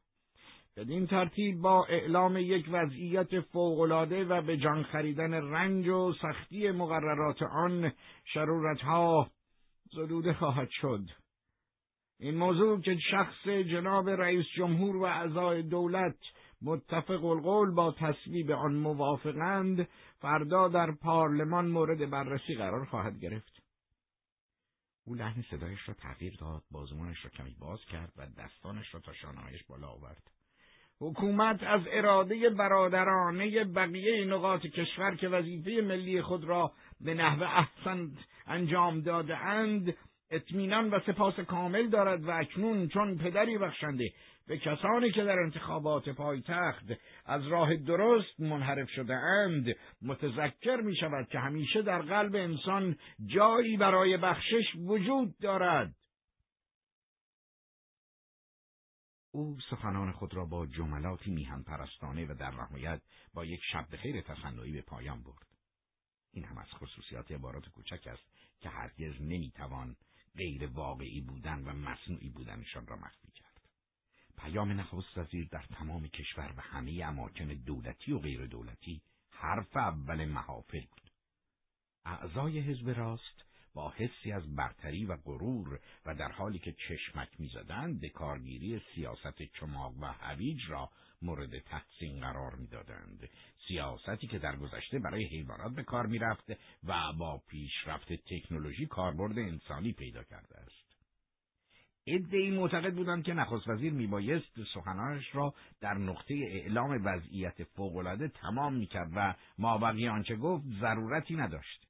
بدین 0.80 1.07
ترتیب 1.07 1.61
با 1.61 1.86
اعلام 1.86 2.38
یک 2.38 2.65
وضعیت 2.71 3.39
فوقالعاده 3.39 4.25
و 4.25 4.41
به 4.41 4.57
جان 4.57 4.84
خریدن 4.84 5.34
رنج 5.34 5.88
و 5.88 6.13
سختی 6.21 6.71
مقررات 6.71 7.41
آن 7.41 7.91
شرورتها 8.34 9.32
زدوده 9.91 10.34
خواهد 10.34 10.69
شد 10.71 11.09
این 12.19 12.38
موضوع 12.38 12.82
که 12.82 12.97
شخص 13.11 13.47
جناب 13.47 14.09
رئیس 14.09 14.45
جمهور 14.57 14.97
و 14.97 15.03
اعضای 15.03 15.63
دولت 15.63 16.17
متفق 16.61 17.25
القول 17.25 17.71
با 17.71 17.91
تصویب 17.91 18.51
آن 18.51 18.75
موافقند 18.75 19.88
فردا 20.19 20.67
در 20.67 20.91
پارلمان 20.91 21.67
مورد 21.67 22.09
بررسی 22.09 22.55
قرار 22.55 22.86
خواهد 22.86 23.19
گرفت. 23.19 23.63
او 25.05 25.15
لحن 25.15 25.41
صدایش 25.41 25.80
را 25.88 25.93
تغییر 25.93 26.36
داد، 26.39 26.63
بازمانش 26.71 27.25
را 27.25 27.32
کمی 27.32 27.55
باز 27.59 27.80
کرد 27.86 28.13
و 28.17 28.27
دستانش 28.38 28.93
را 28.93 28.99
تا 28.99 29.13
شانهایش 29.13 29.63
بالا 29.63 29.88
آورد. 29.88 30.38
حکومت 31.02 31.64
از 31.64 31.82
اراده 31.91 32.50
برادرانه 32.50 33.64
بقیه 33.64 34.26
نقاط 34.26 34.62
کشور 34.62 35.16
که 35.16 35.28
وظیفه 35.28 35.82
ملی 35.82 36.22
خود 36.22 36.43
را 36.43 36.72
به 37.02 37.14
نحو 37.14 37.43
احسن 37.43 38.12
انجام 38.47 39.02
داده 39.02 39.38
اند 39.38 39.95
اطمینان 40.32 40.89
و 40.89 41.00
سپاس 41.00 41.39
کامل 41.39 41.89
دارد 41.89 42.24
و 42.24 42.32
اکنون 42.32 42.88
چون 42.88 43.18
پدری 43.18 43.58
بخشنده 43.58 44.12
به 44.47 44.58
کسانی 44.58 45.12
که 45.12 45.24
در 45.24 45.39
انتخابات 45.39 46.10
پایتخت 46.10 46.86
از 47.26 47.47
راه 47.47 47.76
درست 47.76 48.39
منحرف 48.39 48.89
شده 48.89 49.14
اند 49.14 49.66
متذکر 50.02 50.76
می 50.76 50.95
شود 50.95 51.28
که 51.28 51.39
همیشه 51.39 51.82
در 51.82 52.02
قلب 52.02 52.36
انسان 52.36 52.95
جایی 53.26 53.78
برای 53.78 54.18
بخشش 54.18 54.76
وجود 54.88 55.36
دارد. 55.41 55.93
او 59.32 59.59
سخنان 59.69 60.11
خود 60.11 60.34
را 60.34 60.45
با 60.45 60.65
جملاتی 60.65 61.32
میهن 61.32 61.63
پرستانه 61.63 62.25
و 62.25 62.33
در 62.33 62.51
نهایت 62.51 63.01
با 63.33 63.45
یک 63.45 63.59
شب 63.71 63.95
خیر 63.95 64.21
تصنعی 64.21 64.71
به 64.71 64.82
پایان 64.82 65.24
برد. 65.24 65.47
این 66.32 66.45
هم 66.45 66.58
از 66.58 66.67
خصوصیات 66.67 67.32
عبارات 67.32 67.70
کوچک 67.70 68.08
است 68.08 68.24
که 68.59 68.70
هرگز 68.70 69.21
نمی‌توان 69.21 69.95
غیر 70.36 70.67
واقعی 70.67 71.21
بودن 71.21 71.63
و 71.63 71.74
مصنوعی 71.74 72.29
بودنشان 72.29 72.87
را 72.87 72.95
مخفی 72.95 73.32
کرد. 73.32 73.62
پیام 74.37 74.71
نخست 74.71 75.17
وزیر 75.17 75.47
در 75.51 75.66
تمام 75.74 76.08
کشور 76.08 76.54
و 76.58 76.62
همه 76.62 77.04
اماکن 77.05 77.47
دولتی 77.47 78.12
و 78.12 78.20
غیر 78.20 78.45
دولتی 78.45 79.01
حرف 79.32 79.78
اول 79.78 80.25
محافل 80.25 80.82
بود. 80.82 81.12
اعضای 82.05 82.59
حزب 82.59 82.89
راست 82.89 83.49
با 83.80 83.89
حسی 83.89 84.32
از 84.32 84.56
برتری 84.56 85.06
و 85.06 85.16
غرور 85.16 85.80
و 86.06 86.16
در 86.16 86.32
حالی 86.32 86.60
که 86.60 86.72
چشمک 86.72 87.30
می‌زدند 87.39 88.01
به 88.01 88.10
کارگیری 88.10 88.82
سیاست 88.96 89.43
چماق 89.60 89.93
و 90.01 90.06
هویج 90.06 90.60
را 90.70 90.89
مورد 91.22 91.60
تحسین 91.60 92.20
قرار 92.20 92.56
می‌دادند. 92.56 93.30
سیاستی 93.68 94.28
که 94.28 94.39
در 94.39 94.56
گذشته 94.56 95.00
برای 95.00 95.26
حیوانات 95.26 95.76
به 95.76 95.84
کار 95.84 96.06
می‌رفت 96.08 96.50
و 96.84 97.14
با 97.14 97.42
پیشرفت 97.47 98.14
تکنولوژی 98.14 98.86
کاربرد 98.86 99.39
انسانی 99.39 99.92
پیدا 99.92 100.24
کرده 100.24 100.58
است. 100.58 100.89
ای 102.04 102.51
معتقد 102.51 102.93
بودند 102.96 103.24
که 103.24 103.34
نخست 103.34 103.68
وزیر 103.68 103.93
میبایست 103.93 104.64
سخنانش 104.74 105.36
را 105.36 105.54
در 105.82 105.93
نقطه 105.93 106.34
اعلام 106.34 107.01
وضعیت 107.06 107.64
فوقالعاده 107.64 108.28
تمام 108.28 108.74
می‌کرد 108.74 109.12
و 109.16 109.36
مابقی 109.58 110.08
آنچه 110.08 110.36
گفت 110.36 110.64
ضرورتی 110.82 111.36
نداشت. 111.36 111.88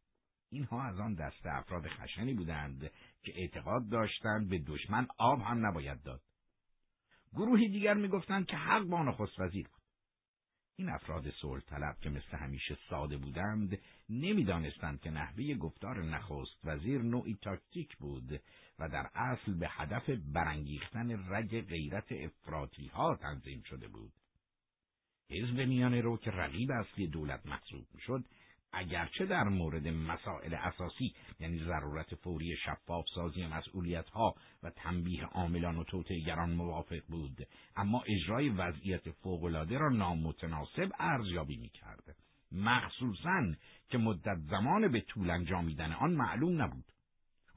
اینها 0.49 0.84
از 0.84 0.99
آن 0.99 1.13
دست 1.13 1.45
افراد 1.45 1.88
خشنی 1.88 2.34
بودند 2.34 2.91
که 3.23 3.34
اعتقاد 3.35 3.89
داشتند 3.89 4.49
به 4.49 4.59
دشمن 4.59 5.07
آب 5.17 5.41
هم 5.41 5.65
نباید 5.65 6.03
داد 6.03 6.21
گروهی 7.34 7.69
دیگر 7.69 7.93
می‌گفتند 7.93 8.45
که 8.45 8.57
حق 8.57 8.84
با 8.84 9.03
نخست 9.03 9.39
وزیر 9.39 9.67
بود 9.67 9.80
این 10.76 10.89
افراد 10.89 11.30
صلح 11.41 11.61
طلب 11.61 11.99
که 12.01 12.09
مثل 12.09 12.38
همیشه 12.38 12.77
ساده 12.89 13.17
بودند 13.17 13.80
نمی‌دانستند 14.09 15.01
که 15.01 15.09
نحوه 15.09 15.53
گفتار 15.53 16.03
نخست 16.03 16.65
وزیر 16.65 17.01
نوعی 17.01 17.38
تاکتیک 17.41 17.97
بود 17.97 18.41
و 18.80 18.89
در 18.89 19.09
اصل 19.15 19.53
به 19.53 19.67
هدف 19.69 20.09
برانگیختن 20.09 21.34
رگ 21.34 21.61
غیرت 21.61 22.11
افراطی 22.11 22.88
ها 22.88 23.15
تنظیم 23.15 23.61
شده 23.65 23.88
بود. 23.88 24.13
حزب 25.30 25.59
میانه 25.59 26.01
رو 26.01 26.17
که 26.17 26.31
رقیب 26.31 26.71
اصلی 26.71 27.07
دولت 27.07 27.45
محسوب 27.45 27.85
می‌شد 27.93 28.26
اگرچه 28.73 29.25
در 29.25 29.43
مورد 29.43 29.87
مسائل 29.87 30.53
اساسی 30.53 31.13
یعنی 31.39 31.59
ضرورت 31.59 32.15
فوری 32.15 32.55
شفاف 32.65 33.05
سازی 33.15 33.45
مسئولیت 33.45 34.09
ها 34.09 34.35
و 34.63 34.69
تنبیه 34.69 35.25
عاملان 35.25 35.77
و 35.77 35.83
توطئهگران 35.83 36.49
موافق 36.49 37.01
بود 37.09 37.47
اما 37.75 38.03
اجرای 38.07 38.49
وضعیت 38.49 39.11
فوقالعاده 39.11 39.77
را 39.77 39.89
نامتناسب 39.89 40.91
ارزیابی 40.99 41.57
می‌کرد 41.57 42.15
مخصوصا 42.51 43.53
که 43.89 43.97
مدت 43.97 44.37
زمان 44.37 44.91
به 44.91 45.01
طول 45.01 45.29
انجامیدن 45.29 45.93
آن 45.93 46.11
معلوم 46.11 46.61
نبود. 46.61 46.85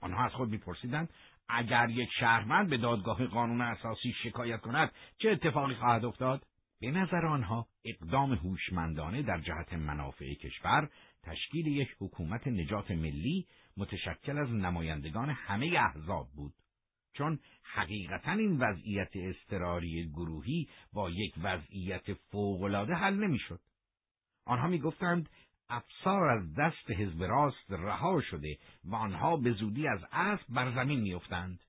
آنها 0.01 0.25
از 0.25 0.33
خود 0.33 0.49
میپرسیدند 0.49 1.11
اگر 1.49 1.91
یک 1.91 2.09
شهروند 2.21 2.71
به 2.71 2.77
دادگاه 2.77 3.27
قانون 3.27 3.61
اساسی 3.61 4.13
شکایت 4.23 4.61
کند 4.61 4.93
چه 5.19 5.31
اتفاقی 5.31 5.75
خواهد 5.75 6.05
افتاد؟ 6.05 6.43
به 6.83 6.91
نظر 6.91 7.27
آنها 7.27 7.67
اقدام 7.85 8.33
هوشمندانه 8.33 9.23
در 9.23 9.41
جهت 9.41 9.73
منافع 9.73 10.35
کشور 10.35 10.91
تشکیل 11.23 11.67
یک 11.67 11.89
حکومت 11.99 12.47
نجات 12.47 12.91
ملی 12.91 13.47
متشکل 13.77 14.39
از 14.39 14.51
نمایندگان 14.51 15.31
همه 15.31 15.67
احزاب 15.67 16.29
بود. 16.37 16.53
چون 17.13 17.39
حقیقتا 17.63 18.33
این 18.33 18.59
وضعیت 18.59 19.11
اضطراری 19.15 20.11
گروهی 20.11 20.69
با 20.93 21.11
یک 21.11 21.35
وضعیت 21.43 22.15
فوقالعاده 22.15 22.95
حل 22.95 23.15
نمی‌شد. 23.15 23.61
آنها 24.45 24.69
می‌گفتند 24.69 25.29
افسار 25.69 26.29
از 26.31 26.55
دست 26.55 26.91
حزب 26.91 27.23
راست 27.23 27.71
رها 27.71 28.21
شده 28.31 28.59
و 28.85 28.95
آنها 28.95 29.37
به 29.37 29.53
زودی 29.53 29.89
از 29.89 30.01
اسب 30.13 30.45
بر 30.49 30.75
زمین 30.75 31.01
میافتند. 31.01 31.61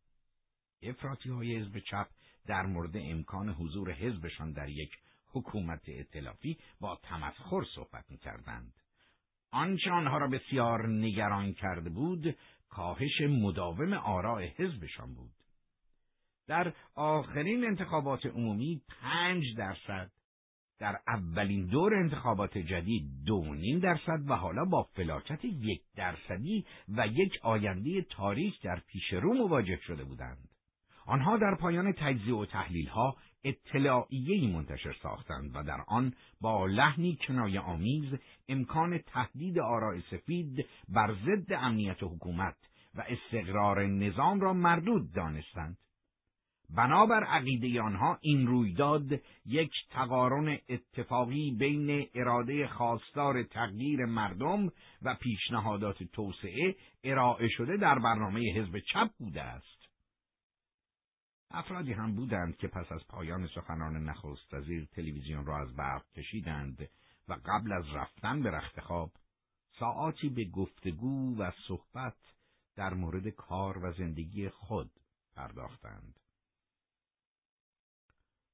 افراطی 0.84 1.30
های 1.30 1.58
حزب 1.58 1.80
چپ 1.80 2.08
در 2.46 2.66
مورد 2.66 2.98
امکان 2.98 3.50
حضور 3.50 3.92
حزبشان 3.92 4.52
در 4.52 4.70
یک 4.70 4.92
حکومت 5.34 5.82
اطلافی 5.88 6.58
با 6.80 7.00
تمسخر 7.04 7.64
صحبت 7.76 8.06
می‌کردند. 8.10 8.74
آنچه 9.52 9.92
آنها 9.92 10.18
را 10.18 10.28
بسیار 10.28 10.88
نگران 10.88 11.54
کرده 11.54 11.90
بود 11.90 12.36
کاهش 12.70 13.22
مداوم 13.22 13.94
آراء 13.94 14.42
حزبشان 14.42 15.14
بود. 15.14 15.32
در 16.48 16.74
آخرین 16.96 17.66
انتخابات 17.66 18.26
عمومی 18.26 18.82
پنج 19.02 19.44
درصد 19.58 20.12
در 20.80 21.00
اولین 21.08 21.66
دور 21.66 21.96
انتخابات 21.96 22.58
جدید 22.58 23.04
دو 23.26 23.54
نیم 23.56 23.80
درصد 23.80 24.30
و 24.30 24.36
حالا 24.36 24.66
با 24.66 24.84
فلاکت 24.84 25.46
یک 25.46 25.82
درصدی 25.96 26.66
و 26.98 27.08
یک 27.08 27.32
آینده 27.42 28.02
تاریک 28.02 28.62
در 28.64 28.82
پیش 28.88 29.14
رو 29.14 29.34
مواجه 29.34 29.80
شده 29.82 30.04
بودند. 30.04 30.50
آنها 31.06 31.38
در 31.38 31.56
پایان 31.60 31.92
تجزیه 31.92 32.36
و 32.36 32.46
تحلیل 32.46 32.88
ها 32.88 33.18
اطلاعیه‌ای 33.44 34.48
منتشر 34.48 34.96
ساختند 35.04 35.52
و 35.56 35.64
در 35.64 35.82
آن 35.88 36.14
با 36.42 36.66
لحنی 36.66 37.18
کنایه 37.28 37.60
آمیز 37.60 38.14
امکان 38.50 38.98
تهدید 38.98 39.60
آراء 39.60 40.00
سفید 40.12 40.66
بر 40.90 41.16
ضد 41.26 41.54
امنیت 41.54 42.04
حکومت 42.04 42.56
و 42.96 43.06
استقرار 43.08 43.86
نظام 43.88 44.42
را 44.42 44.54
مردود 44.54 45.14
دانستند. 45.14 45.78
بنابر 46.76 47.24
عقیده 47.24 47.82
آنها 47.82 48.18
این 48.22 48.48
رویداد 48.48 49.12
یک 49.46 49.72
تقارن 49.90 50.58
اتفاقی 50.70 51.56
بین 51.60 52.08
اراده 52.16 52.68
خواستار 52.68 53.44
تغییر 53.44 54.06
مردم 54.06 54.68
و 55.02 55.16
پیشنهادات 55.16 56.04
توسعه 56.04 56.76
ارائه 57.04 57.48
شده 57.48 57.78
در 57.78 58.00
برنامه 58.00 58.42
حزب 58.56 58.80
چپ 58.80 59.10
بوده 59.20 59.42
است. 59.42 59.73
افرادی 61.54 61.94
هم 61.94 62.16
بودند 62.16 62.58
که 62.58 62.68
پس 62.68 62.92
از 62.92 63.08
پایان 63.08 63.48
سخنان 63.48 64.04
نخست 64.10 64.54
وزیر 64.54 64.86
تلویزیون 64.86 65.46
را 65.46 65.62
از 65.62 65.76
برق 65.76 66.12
کشیدند 66.12 66.90
و 67.28 67.34
قبل 67.46 67.72
از 67.72 67.86
رفتن 67.94 68.44
به 68.44 68.52
رخت 68.52 68.80
خواب 68.80 69.12
ساعاتی 69.80 70.30
به 70.30 70.46
گفتگو 70.46 71.38
و 71.38 71.52
صحبت 71.68 72.18
در 72.76 72.94
مورد 72.94 73.28
کار 73.28 73.86
و 73.86 73.94
زندگی 73.94 74.50
خود 74.50 74.92
پرداختند. 75.36 76.20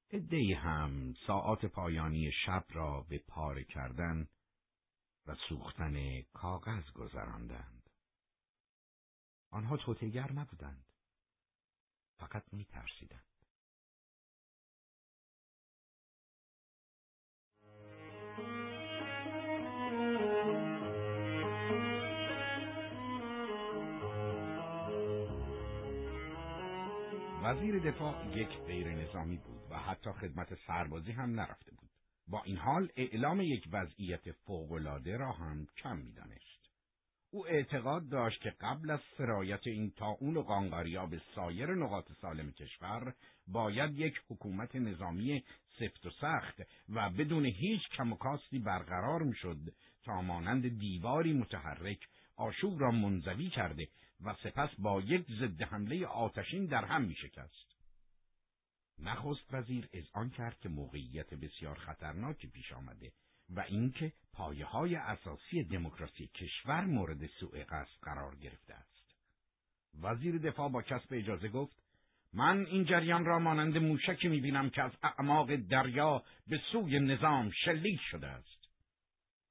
ادهی 0.10 0.54
هم 0.54 1.14
ساعات 1.28 1.66
پایانی 1.66 2.32
شب 2.46 2.66
را 2.70 3.06
به 3.10 3.24
پاره 3.28 3.64
کردن 3.64 4.28
و 5.28 5.36
سوختن 5.50 6.22
کاغذ 6.22 6.92
گذراندند. 6.92 7.90
آنها 9.52 9.78
توتگر 9.78 10.32
نبودند. 10.32 10.89
فقط 12.20 12.44
می 12.54 12.66
ترسیدن. 12.66 13.22
وزیر 27.44 27.80
دفاع 27.80 28.38
یک 28.38 28.50
غیر 28.50 28.90
نظامی 28.90 29.38
بود 29.38 29.62
و 29.70 29.78
حتی 29.78 30.12
خدمت 30.12 30.56
سربازی 30.68 31.12
هم 31.12 31.40
نرفته 31.40 31.72
بود. 31.72 31.90
با 32.28 32.44
این 32.44 32.58
حال 32.58 32.92
اعلام 32.96 33.42
یک 33.42 33.70
وضعیت 33.72 34.32
فوقالعاده 34.32 35.18
را 35.18 35.32
هم 35.32 35.68
کم 35.78 35.98
می‌دانست. 35.98 36.49
او 37.32 37.48
اعتقاد 37.48 38.10
داشت 38.10 38.42
که 38.42 38.50
قبل 38.62 38.90
از 38.92 39.00
سرایت 39.18 39.68
این 39.68 39.92
تاون 39.92 40.38
و 40.38 40.42
قانقاریا 40.42 41.06
به 41.06 41.22
سایر 41.36 41.76
نقاط 41.76 42.12
سالم 42.22 42.52
کشور 42.52 43.14
باید 43.48 44.00
یک 44.00 44.22
حکومت 44.30 44.76
نظامی 44.76 45.44
سفت 45.80 46.06
و 46.06 46.10
سخت 46.10 46.62
و 46.90 47.10
بدون 47.10 47.46
هیچ 47.46 47.90
کم 47.90 48.14
و 48.14 48.16
کاستی 48.16 48.60
برقرار 48.60 49.24
می‌شد 49.24 49.74
تا 50.04 50.22
مانند 50.22 50.80
دیواری 50.80 51.34
متحرک 51.34 52.00
آشوب 52.36 52.82
را 52.82 52.92
منزوی 52.92 53.50
کرده 53.50 53.88
و 54.22 54.36
سپس 54.44 54.70
با 54.80 55.02
یک 55.02 55.26
ضد 55.40 55.62
حمله 55.62 56.06
آتشین 56.06 56.66
در 56.66 56.86
هم 56.86 57.02
می 57.02 57.16
شکست. 57.16 57.70
نخست 59.00 59.54
وزیر 59.54 59.90
آن 60.14 60.30
کرد 60.30 60.60
که 60.60 60.70
موقعیت 60.70 61.34
بسیار 61.34 61.76
خطرناکی 61.76 62.48
پیش 62.48 62.72
آمده 62.72 63.12
و 63.56 63.60
اینکه 63.60 64.14
پایه 64.34 64.66
های 64.66 64.96
اساسی 64.96 65.64
دموکراسی 65.64 66.28
کشور 66.28 66.86
مورد 66.86 67.26
سوء 67.26 67.64
قصد 67.64 68.02
قرار 68.02 68.36
گرفته 68.36 68.74
است. 68.74 69.16
وزیر 70.02 70.38
دفاع 70.38 70.70
با 70.70 70.82
کسب 70.82 71.08
اجازه 71.12 71.50
گفت 71.50 71.84
من 72.34 72.66
این 72.66 72.86
جریان 72.86 73.26
را 73.26 73.40
مانند 73.40 73.78
موشکی 73.78 74.28
می‌بینم 74.28 74.70
که 74.70 74.84
از 74.84 74.92
اعماق 75.04 75.56
دریا 75.56 76.24
به 76.48 76.62
سوی 76.72 77.00
نظام 77.00 77.52
شلیک 77.66 78.00
شده 78.12 78.28
است. 78.28 78.70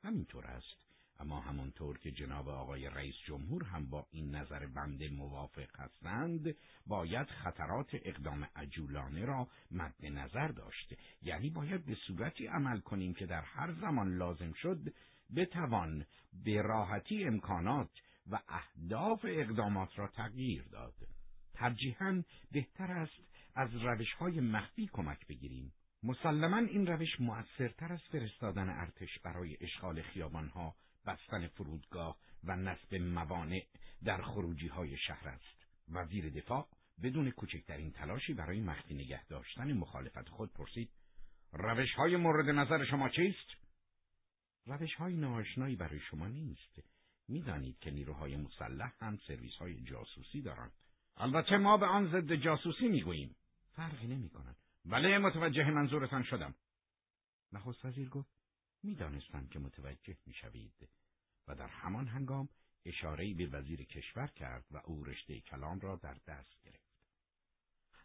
همینطور 0.04 0.46
است 0.46 0.87
اما 1.20 1.40
همانطور 1.40 1.98
که 1.98 2.10
جناب 2.10 2.48
آقای 2.48 2.90
رئیس 2.90 3.14
جمهور 3.26 3.64
هم 3.64 3.90
با 3.90 4.06
این 4.10 4.34
نظر 4.34 4.66
بنده 4.66 5.08
موافق 5.08 5.80
هستند 5.80 6.56
باید 6.86 7.26
خطرات 7.26 7.90
اقدام 7.92 8.48
عجولانه 8.56 9.24
را 9.24 9.48
مد 9.70 10.06
نظر 10.06 10.48
داشت. 10.48 10.94
یعنی 11.22 11.50
باید 11.50 11.86
به 11.86 11.94
صورتی 12.06 12.46
عمل 12.46 12.80
کنیم 12.80 13.14
که 13.14 13.26
در 13.26 13.42
هر 13.42 13.72
زمان 13.72 14.16
لازم 14.16 14.52
شد 14.52 14.94
بتوان 15.36 16.06
به 16.44 16.62
راحتی 16.62 17.24
امکانات 17.24 17.90
و 18.30 18.40
اهداف 18.48 19.24
اقدامات 19.28 19.98
را 19.98 20.08
تغییر 20.08 20.62
داد. 20.62 20.94
ترجیحاً 21.54 22.22
بهتر 22.52 22.92
است 22.92 23.28
از 23.54 23.74
روش 23.74 24.12
های 24.12 24.40
مخفی 24.40 24.90
کمک 24.92 25.26
بگیریم. 25.26 25.72
مسلما 26.02 26.56
این 26.56 26.86
روش 26.86 27.20
مؤثرتر 27.20 27.92
از 27.92 28.02
فرستادن 28.02 28.68
ارتش 28.68 29.18
برای 29.18 29.56
اشغال 29.60 30.02
خیابانها 30.02 30.74
بستن 31.08 31.46
فرودگاه 31.46 32.16
و 32.44 32.56
نصب 32.56 32.94
موانع 32.94 33.62
در 34.04 34.22
خروجی 34.22 34.68
های 34.68 34.96
شهر 34.96 35.28
است. 35.28 35.66
وزیر 35.88 36.30
دفاع 36.30 36.68
بدون 37.02 37.30
کوچکترین 37.30 37.92
تلاشی 37.92 38.34
برای 38.34 38.60
مخفی 38.60 38.94
نگه 38.94 39.26
داشتن 39.26 39.72
مخالفت 39.72 40.28
خود 40.28 40.52
پرسید 40.52 40.90
روش 41.52 41.94
های 41.94 42.16
مورد 42.16 42.48
نظر 42.48 42.84
شما 42.84 43.08
چیست؟ 43.08 43.48
روش 44.66 44.94
های 44.94 45.16
ناآشنایی 45.16 45.76
برای 45.76 46.00
شما 46.00 46.28
نیست. 46.28 46.82
می‌دانید 47.28 47.78
که 47.78 47.90
نیروهای 47.90 48.36
مسلح 48.36 48.92
هم 49.00 49.18
سرویس 49.26 49.54
های 49.54 49.80
جاسوسی 49.80 50.42
دارند. 50.42 50.72
البته 51.16 51.56
ما 51.56 51.76
به 51.76 51.86
آن 51.86 52.08
ضد 52.08 52.34
جاسوسی 52.34 52.88
می‌گوییم. 52.88 53.36
فرقی 53.72 54.06
نمی 54.06 54.28
کند. 54.28 54.56
بله 54.84 55.18
متوجه 55.18 55.70
منظورتان 55.70 56.22
شدم. 56.22 56.54
نخست 57.52 57.84
وزیر 57.84 58.08
گفت 58.08 58.37
می‌دانستم 58.82 59.46
که 59.46 59.58
متوجه 59.58 60.16
می‌شوید 60.26 60.88
و 61.48 61.54
در 61.54 61.68
همان 61.68 62.06
هنگام 62.06 62.48
اشارهای 62.84 63.34
به 63.34 63.46
وزیر 63.46 63.84
کشور 63.84 64.26
کرد 64.26 64.64
و 64.70 64.80
او 64.84 65.04
رشته 65.04 65.40
کلام 65.40 65.80
را 65.80 65.96
در 65.96 66.16
دست 66.26 66.62
گرفت. 66.64 66.88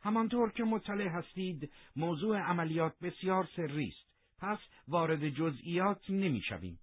همانطور 0.02 0.52
که 0.52 0.64
مطلع 0.64 1.08
هستید 1.08 1.72
موضوع 1.96 2.38
عملیات 2.38 3.00
بسیار 3.00 3.50
سری 3.56 3.88
است 3.88 4.14
پس 4.38 4.60
وارد 4.88 5.30
جزئیات 5.30 6.10
نمی‌شویم 6.10 6.80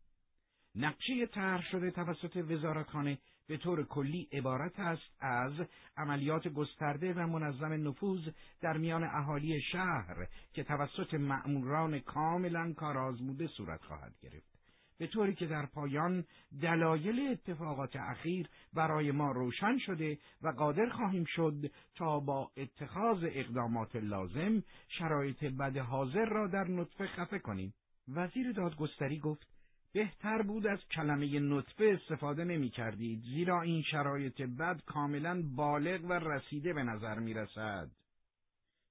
نقشه 0.74 1.26
طرح 1.26 1.62
شده 1.70 1.90
توسط 1.90 2.36
وزارتخانه 2.36 3.18
به 3.50 3.56
طور 3.56 3.84
کلی 3.84 4.28
عبارت 4.32 4.80
است 4.80 5.16
از 5.20 5.52
عملیات 5.96 6.48
گسترده 6.48 7.12
و 7.14 7.26
منظم 7.26 7.88
نفوذ 7.88 8.28
در 8.60 8.76
میان 8.76 9.04
اهالی 9.04 9.60
شهر 9.72 10.26
که 10.52 10.64
توسط 10.64 11.14
مأموران 11.14 11.98
کاملا 11.98 12.72
کارآزموده 12.72 13.46
صورت 13.46 13.82
خواهد 13.82 14.14
گرفت 14.22 14.60
به 14.98 15.06
طوری 15.06 15.34
که 15.34 15.46
در 15.46 15.66
پایان 15.66 16.24
دلایل 16.62 17.28
اتفاقات 17.32 17.96
اخیر 17.96 18.48
برای 18.72 19.10
ما 19.10 19.32
روشن 19.32 19.78
شده 19.78 20.18
و 20.42 20.48
قادر 20.48 20.88
خواهیم 20.88 21.24
شد 21.28 21.70
تا 21.94 22.20
با 22.20 22.50
اتخاذ 22.56 23.24
اقدامات 23.24 23.96
لازم 23.96 24.62
شرایط 24.88 25.44
بد 25.44 25.76
حاضر 25.76 26.24
را 26.24 26.46
در 26.46 26.64
نطفه 26.68 27.06
خفه 27.06 27.38
کنیم. 27.38 27.74
وزیر 28.08 28.52
دادگستری 28.52 29.18
گفت 29.18 29.49
بهتر 29.92 30.42
بود 30.42 30.66
از 30.66 30.78
کلمه 30.90 31.40
نطفه 31.40 31.98
استفاده 32.00 32.44
نمی 32.44 32.70
کردید 32.70 33.22
زیرا 33.22 33.62
این 33.62 33.82
شرایط 33.82 34.42
بد 34.42 34.80
کاملا 34.86 35.42
بالغ 35.42 36.04
و 36.04 36.12
رسیده 36.12 36.72
به 36.72 36.82
نظر 36.82 37.18
می 37.18 37.34
رسد. 37.34 37.90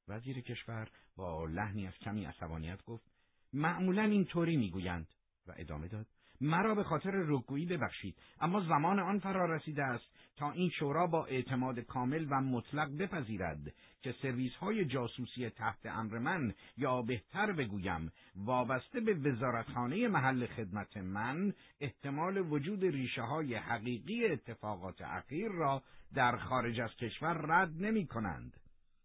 وزیر 0.08 0.42
کشور 0.42 0.90
با 1.16 1.46
لحنی 1.46 1.88
از 1.88 1.94
کمی 1.94 2.26
عصبانیت 2.26 2.84
گفت 2.84 3.12
معمولا 3.54 4.04
اینطوری 4.04 4.58
می‌گویند 4.58 5.08
و 5.48 5.54
ادامه 5.58 5.88
داد 5.88 6.08
مرا 6.42 6.76
به 6.76 6.84
خاطر 6.84 7.12
رکگویی 7.14 7.66
ببخشید 7.66 8.16
اما 8.42 8.62
زمان 8.62 9.00
آن 9.00 9.20
فرا 9.20 9.56
رسیده 9.56 9.84
است 9.84 10.06
تا 10.38 10.52
این 10.52 10.70
شورا 10.70 11.08
با 11.08 11.26
اعتماد 11.26 11.80
کامل 11.80 12.28
و 12.30 12.42
مطلق 12.42 12.98
بپذیرد 12.98 13.74
که 14.02 14.16
سرویس 14.22 14.56
های 14.56 14.86
جاسوسی 14.86 15.50
تحت 15.50 15.86
امر 15.86 16.18
من 16.18 16.54
یا 16.78 17.02
بهتر 17.02 17.52
بگویم 17.52 18.12
وابسته 18.36 19.00
به 19.00 19.14
وزارتخانه 19.14 20.08
محل 20.08 20.46
خدمت 20.46 20.98
من 20.98 21.54
احتمال 21.82 22.38
وجود 22.38 22.84
ریشه 22.84 23.22
های 23.22 23.56
حقیقی 23.56 24.26
اتفاقات 24.26 25.02
اخیر 25.02 25.52
را 25.52 25.84
در 26.16 26.38
خارج 26.38 26.80
از 26.80 26.96
کشور 26.96 27.34
رد 27.34 27.72
نمی 27.84 28.08
کنند. 28.08 28.59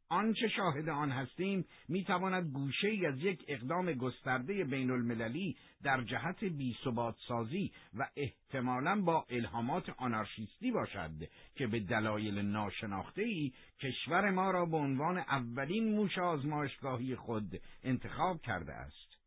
آنچه 0.09 0.48
شاهد 0.48 0.89
آن 0.89 1.10
هستیم 1.10 1.64
می‌تواند 1.89 2.52
گوشه 2.52 2.89
ای 2.89 3.06
از 3.06 3.18
یک 3.18 3.44
اقدام 3.48 3.93
گسترده 3.93 4.64
بین 4.64 4.90
المللی 4.90 5.56
در 5.82 6.02
جهت 6.02 6.44
بیثبات 6.44 7.16
سازی 7.28 7.72
و 7.94 8.09
احتمالا 8.16 9.01
با 9.01 9.26
الهامات 9.31 9.90
آنارشیستی 9.90 10.70
باشد 10.70 11.28
که 11.55 11.66
به 11.66 11.81
دلایل 11.81 12.39
ناشناخته 12.39 13.22
ای 13.22 13.52
کشور 13.81 14.31
ما 14.31 14.51
را 14.51 14.66
به 14.66 14.76
عنوان 14.76 15.18
اولین 15.18 15.94
موش 15.94 16.18
آزمایشگاهی 16.18 17.16
خود 17.16 17.60
انتخاب 17.82 18.43
کرده 18.43 18.72
است. 18.72 19.18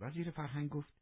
وزیر 0.00 0.30
فرهنگ 0.30 0.68
گفت 0.68 0.94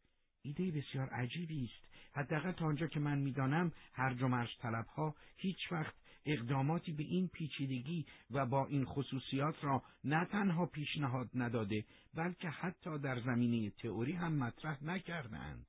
ایده 0.42 0.70
بسیار 0.70 1.08
عجیبی 1.08 1.64
است 1.64 1.88
حداقل 2.12 2.52
تا 2.52 2.66
آنجا 2.66 2.86
که 2.86 3.00
من 3.00 3.18
می‌دانم 3.18 3.72
هر 3.92 4.24
و 4.24 4.46
طلبها 4.62 5.14
هیچ 5.36 5.72
وقت 5.72 5.94
اقداماتی 6.28 6.92
به 6.92 7.02
این 7.02 7.28
پیچیدگی 7.28 8.06
و 8.30 8.46
با 8.46 8.66
این 8.66 8.84
خصوصیات 8.84 9.64
را 9.64 9.82
نه 10.04 10.24
تنها 10.24 10.66
پیشنهاد 10.66 11.30
نداده 11.34 11.84
بلکه 12.14 12.48
حتی 12.48 12.98
در 12.98 13.20
زمینه 13.20 13.70
تئوری 13.70 14.12
هم 14.12 14.32
مطرح 14.32 14.84
نکردند. 14.84 15.66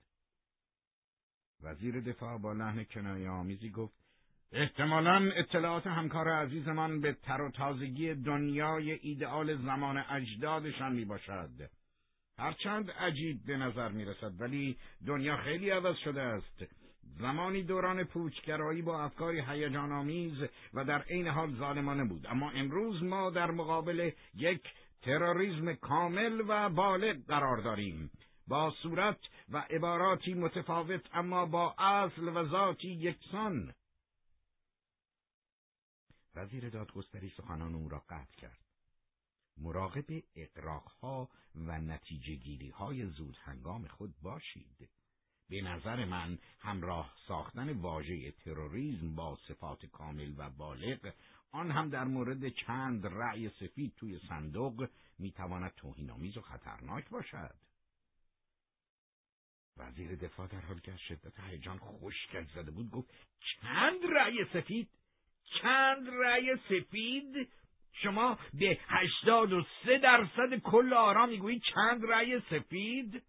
وزیر 1.63 2.01
دفاع 2.01 2.37
با 2.37 2.53
لحن 2.53 2.83
کنایه 2.83 3.29
آمیزی 3.29 3.69
گفت 3.69 3.93
احتمالا 4.51 5.31
اطلاعات 5.35 5.87
همکار 5.87 6.29
عزیزمان 6.29 7.01
به 7.01 7.13
تر 7.13 7.41
و 7.41 7.51
تازگی 7.51 8.13
دنیای 8.13 8.91
ایدئال 8.91 9.57
زمان 9.57 9.97
اجدادشان 9.97 10.93
می 10.93 11.05
باشد. 11.05 11.69
هرچند 12.37 12.91
عجیب 12.91 13.45
به 13.45 13.57
نظر 13.57 13.89
می 13.89 14.05
رسد 14.05 14.41
ولی 14.41 14.77
دنیا 15.07 15.37
خیلی 15.37 15.69
عوض 15.69 15.95
شده 15.97 16.21
است. 16.21 16.63
زمانی 17.17 17.63
دوران 17.63 18.03
پوچگرایی 18.03 18.81
با 18.81 19.03
افکاری 19.03 19.41
هیجان 19.41 19.91
آمیز 19.91 20.33
و 20.73 20.85
در 20.85 21.01
عین 21.01 21.27
حال 21.27 21.55
ظالمانه 21.55 22.05
بود. 22.05 22.27
اما 22.27 22.51
امروز 22.51 23.03
ما 23.03 23.29
در 23.29 23.51
مقابل 23.51 24.11
یک 24.35 24.61
تروریسم 25.01 25.73
کامل 25.73 26.41
و 26.47 26.69
بالغ 26.69 27.25
قرار 27.27 27.57
داریم. 27.57 28.11
با 28.47 28.71
صورت 28.71 29.19
و 29.49 29.57
عباراتی 29.57 30.33
متفاوت 30.33 31.01
اما 31.13 31.45
با 31.45 31.75
اصل 31.77 32.27
و 32.27 32.47
ذاتی 32.47 32.87
یکسان. 32.87 33.73
وزیر 36.35 36.69
دادگستری 36.69 37.29
سخنان 37.37 37.75
او 37.75 37.89
را 37.89 38.03
قطع 38.09 38.35
کرد. 38.37 38.59
مراقب 39.57 40.23
اقراقها 40.35 41.29
و 41.55 41.81
نتیجه 41.81 42.73
های 42.73 43.05
زود 43.05 43.37
هنگام 43.43 43.87
خود 43.87 44.15
باشید. 44.21 44.89
به 45.49 45.61
نظر 45.61 46.05
من 46.05 46.37
همراه 46.59 47.13
ساختن 47.27 47.73
واژه 47.73 48.31
تروریسم 48.31 49.15
با 49.15 49.37
صفات 49.47 49.85
کامل 49.85 50.33
و 50.37 50.49
بالغ 50.49 51.13
آن 51.51 51.71
هم 51.71 51.89
در 51.89 52.03
مورد 52.03 52.49
چند 52.49 53.07
رأی 53.07 53.49
سفید 53.49 53.93
توی 53.97 54.19
صندوق 54.19 54.89
می‌تواند 55.19 55.73
توهینآمیز 55.75 56.37
و 56.37 56.41
خطرناک 56.41 57.09
باشد. 57.09 57.55
وزیر 59.77 60.15
دفاع 60.15 60.47
در 60.47 60.61
حال 60.61 60.79
که 60.79 60.91
از 60.91 60.99
شدت 60.99 61.39
هیجان 61.39 61.79
خشکش 61.79 62.51
زده 62.55 62.71
بود 62.71 62.91
گفت 62.91 63.09
چند 63.61 64.05
رأی 64.15 64.45
سفید؟ 64.53 64.89
چند 65.61 66.09
رأی 66.09 66.55
سفید؟ 66.69 67.49
شما 67.91 68.39
به 68.53 68.79
هشتاد 68.87 69.53
و 69.53 69.65
سه 69.85 69.97
درصد 69.97 70.55
کل 70.63 70.93
آرا 70.93 71.25
می‌گویید 71.25 71.61
چند 71.75 72.05
رأی 72.05 72.39
سفید؟ 72.39 73.23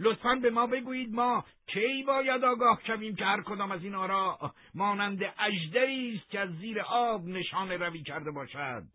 لطفا 0.00 0.34
به 0.34 0.50
ما 0.50 0.66
بگویید 0.66 1.12
ما 1.14 1.44
کی 1.66 2.02
باید 2.06 2.44
آگاه 2.44 2.80
شویم 2.86 3.16
که 3.16 3.24
هر 3.24 3.42
کدام 3.42 3.70
از 3.70 3.84
این 3.84 3.94
آرا 3.94 4.54
مانند 4.74 5.20
اجدری 5.38 6.16
است 6.16 6.30
که 6.30 6.40
از 6.40 6.50
زیر 6.58 6.80
آب 6.80 7.26
نشان 7.26 7.70
روی 7.70 8.02
کرده 8.02 8.30
باشد 8.30 8.86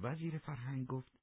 وزیر 0.00 0.38
فرهنگ 0.38 0.86
گفت 0.86 1.18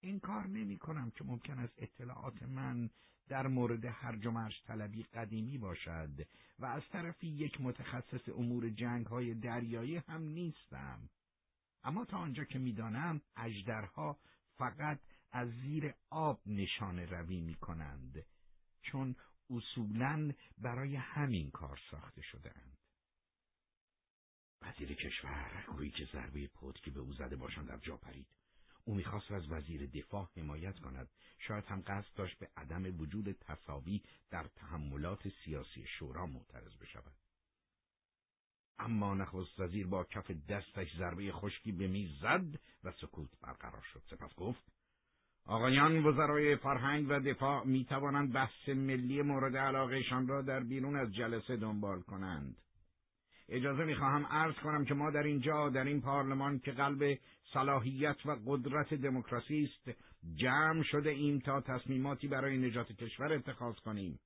این 0.00 0.20
کار 0.20 0.46
نمی 0.46 0.78
کنم 0.78 1.10
که 1.10 1.24
ممکن 1.24 1.58
است 1.58 1.74
اطلاعات 1.78 2.42
من 2.42 2.90
در 3.28 3.46
مورد 3.46 3.84
هر 3.84 4.16
و 4.16 4.50
طلبی 4.66 5.02
قدیمی 5.02 5.58
باشد 5.58 6.10
و 6.58 6.66
از 6.66 6.82
طرفی 6.92 7.26
یک 7.26 7.60
متخصص 7.60 8.28
امور 8.28 8.70
جنگ 8.70 9.06
های 9.06 9.34
دریایی 9.34 9.96
هم 9.96 10.22
نیستم. 10.22 11.08
اما 11.84 12.04
تا 12.04 12.16
آنجا 12.16 12.44
که 12.44 12.58
می‌دانم 12.58 13.20
اجدرها 13.36 14.18
فقط 14.58 15.00
از 15.32 15.48
زیر 15.50 15.94
آب 16.10 16.40
نشان 16.46 16.98
روی 16.98 17.40
می 17.40 17.54
کنند 17.54 18.26
چون 18.82 19.16
اصولا 19.50 20.32
برای 20.58 20.96
همین 20.96 21.50
کار 21.50 21.80
ساخته 21.90 22.22
شده 22.22 22.52
اند. 22.58 22.78
وزیر 24.62 24.94
کشور 24.94 25.64
گویی 25.66 25.90
که 25.90 26.08
ضربه 26.12 26.46
پتکی 26.46 26.90
به 26.90 27.00
او 27.00 27.12
زده 27.12 27.36
باشند 27.36 27.68
در 27.68 27.78
جا 27.78 27.96
پرید. 27.96 28.26
او 28.84 28.94
می‌خواست 28.94 29.30
از 29.30 29.48
وزیر 29.48 29.86
دفاع 29.86 30.30
حمایت 30.36 30.78
کند 30.78 31.10
شاید 31.38 31.64
هم 31.64 31.82
قصد 31.86 32.14
داشت 32.14 32.38
به 32.38 32.48
عدم 32.56 33.00
وجود 33.00 33.32
تصاوی 33.32 34.02
در 34.30 34.48
تحملات 34.48 35.28
سیاسی 35.44 35.86
شورا 35.86 36.26
معترض 36.26 36.76
بشود 36.76 37.16
اما 38.78 39.14
نخست 39.14 39.60
وزیر 39.60 39.86
با 39.86 40.04
کف 40.04 40.30
دستش 40.30 40.96
ضربه 40.96 41.32
خشکی 41.32 41.72
به 41.72 41.88
میز 41.88 42.20
زد 42.20 42.60
و 42.84 42.92
سکوت 42.92 43.40
برقرار 43.40 43.82
شد 43.92 44.02
سپس 44.10 44.34
گفت 44.34 44.72
آقایان 45.48 46.06
وزرای 46.06 46.56
فرهنگ 46.56 47.06
و 47.08 47.20
دفاع 47.20 47.66
می 47.66 47.84
توانند 47.84 48.32
بحث 48.32 48.68
ملی 48.68 49.22
مورد 49.22 49.56
علاقهشان 49.56 50.28
را 50.28 50.42
در 50.42 50.60
بیرون 50.60 50.96
از 50.96 51.14
جلسه 51.14 51.56
دنبال 51.56 52.00
کنند. 52.00 52.56
اجازه 53.48 53.84
می‌خواهم 53.84 54.26
عرض 54.26 54.54
کنم 54.54 54.84
که 54.84 54.94
ما 54.94 55.10
در 55.10 55.22
اینجا 55.22 55.68
در 55.68 55.84
این 55.84 56.00
پارلمان 56.00 56.58
که 56.58 56.72
قلب 56.72 57.18
صلاحیت 57.52 58.26
و 58.26 58.36
قدرت 58.46 58.94
دموکراسی 58.94 59.68
است 59.72 59.98
جمع 60.34 60.82
شده 60.82 61.10
ایم 61.10 61.38
تا 61.38 61.60
تصمیماتی 61.60 62.28
برای 62.28 62.58
نجات 62.58 62.92
کشور 62.92 63.32
اتخاذ 63.32 63.74
کنیم 63.74 64.18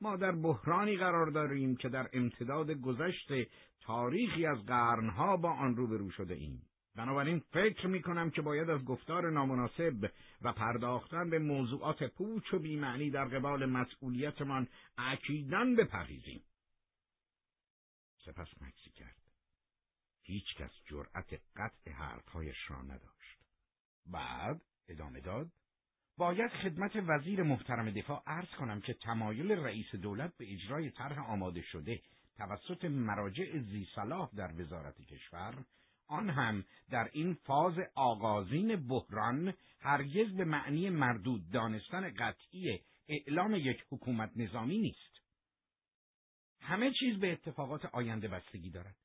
ما 0.00 0.16
در 0.16 0.32
بحرانی 0.32 0.96
قرار 0.96 1.30
داریم 1.30 1.76
که 1.76 1.88
در 1.88 2.08
امتداد 2.12 2.70
گذشت 2.70 3.32
تاریخی 3.80 4.46
از 4.46 4.66
قرنها 4.66 5.36
با 5.36 5.50
آن 5.52 5.76
روبرو 5.76 6.10
شده 6.10 6.34
ایم 6.34 6.67
بنابراین 6.98 7.38
فکر 7.38 7.86
می 7.86 8.02
کنم 8.02 8.30
که 8.30 8.42
باید 8.42 8.70
از 8.70 8.84
گفتار 8.84 9.30
نامناسب 9.30 10.10
و 10.42 10.52
پرداختن 10.52 11.30
به 11.30 11.38
موضوعات 11.38 12.04
پوچ 12.04 12.54
و 12.54 12.58
بیمعنی 12.58 13.10
در 13.10 13.24
قبال 13.24 13.66
مسئولیتمان 13.66 14.68
اکیدن 14.98 15.76
بپریزیم. 15.76 16.42
سپس 18.24 18.48
مکسی 18.60 18.90
کرد. 18.90 19.16
هیچ 20.22 20.54
کس 20.56 20.70
جرأت 20.86 21.40
قطع 21.56 21.90
حرفهایش 21.90 22.70
را 22.70 22.82
نداشت. 22.82 23.38
بعد 24.06 24.60
ادامه 24.88 25.20
داد. 25.20 25.50
باید 26.16 26.50
خدمت 26.50 26.92
وزیر 26.96 27.42
محترم 27.42 27.90
دفاع 27.90 28.22
عرض 28.26 28.50
کنم 28.58 28.80
که 28.80 28.94
تمایل 28.94 29.52
رئیس 29.52 29.94
دولت 29.94 30.36
به 30.36 30.52
اجرای 30.52 30.90
طرح 30.90 31.30
آماده 31.30 31.62
شده 31.62 32.02
توسط 32.36 32.84
مراجع 32.84 33.58
زیصلاح 33.58 34.30
در 34.36 34.60
وزارت 34.60 35.02
کشور 35.02 35.64
آن 36.08 36.30
هم 36.30 36.64
در 36.90 37.10
این 37.12 37.34
فاز 37.34 37.74
آغازین 37.94 38.88
بحران 38.88 39.54
هرگز 39.80 40.36
به 40.36 40.44
معنی 40.44 40.90
مردود 40.90 41.50
دانستن 41.50 42.10
قطعی 42.10 42.80
اعلام 43.08 43.54
یک 43.54 43.84
حکومت 43.90 44.30
نظامی 44.36 44.78
نیست. 44.78 45.18
همه 46.60 46.92
چیز 47.00 47.18
به 47.18 47.32
اتفاقات 47.32 47.84
آینده 47.84 48.28
بستگی 48.28 48.70
دارد. 48.70 48.96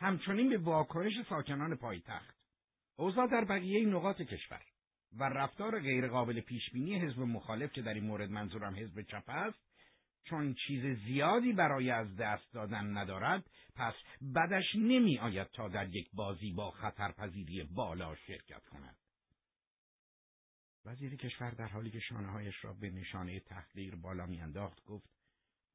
همچنین 0.00 0.48
به 0.48 0.58
واکنش 0.58 1.12
ساکنان 1.28 1.76
پایتخت. 1.76 2.36
اوضاع 2.96 3.26
در 3.26 3.44
بقیه 3.44 3.86
نقاط 3.86 4.22
کشور 4.22 4.62
و 5.18 5.24
رفتار 5.24 5.80
غیرقابل 5.80 6.40
پیشبینی 6.40 6.98
حزب 6.98 7.20
مخالف 7.20 7.72
که 7.72 7.82
در 7.82 7.94
این 7.94 8.04
مورد 8.04 8.30
منظورم 8.30 8.74
حزب 8.74 9.02
چپ 9.02 9.24
است 9.28 9.58
چون 10.24 10.54
چیز 10.66 10.98
زیادی 11.06 11.52
برای 11.52 11.90
از 11.90 12.16
دست 12.16 12.52
دادن 12.52 12.96
ندارد 12.96 13.44
پس 13.74 13.94
بدش 14.34 14.74
نمی 14.74 15.18
آید 15.18 15.46
تا 15.46 15.68
در 15.68 15.88
یک 15.88 16.10
بازی 16.12 16.52
با 16.52 16.70
خطرپذیری 16.70 17.64
بالا 17.64 18.14
شرکت 18.14 18.66
کند. 18.66 18.96
وزیر 20.86 21.16
کشور 21.16 21.50
در 21.50 21.68
حالی 21.68 21.90
که 21.90 22.00
شانههایش 22.00 22.64
را 22.64 22.72
به 22.72 22.90
نشانه 22.90 23.40
تحقیر 23.40 23.96
بالا 23.96 24.26
میانداخت 24.26 24.84
گفت 24.84 25.08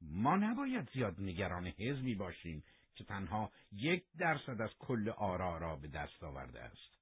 ما 0.02 0.36
نباید 0.36 0.90
زیاد 0.90 1.20
نگران 1.20 1.66
حزبی 1.66 2.14
باشیم 2.14 2.64
که 2.94 3.04
تنها 3.04 3.52
یک 3.72 4.04
درصد 4.18 4.60
از 4.60 4.70
کل 4.78 5.08
آرا 5.08 5.58
را 5.58 5.76
به 5.76 5.88
دست 5.88 6.22
آورده 6.22 6.60
است. 6.60 7.00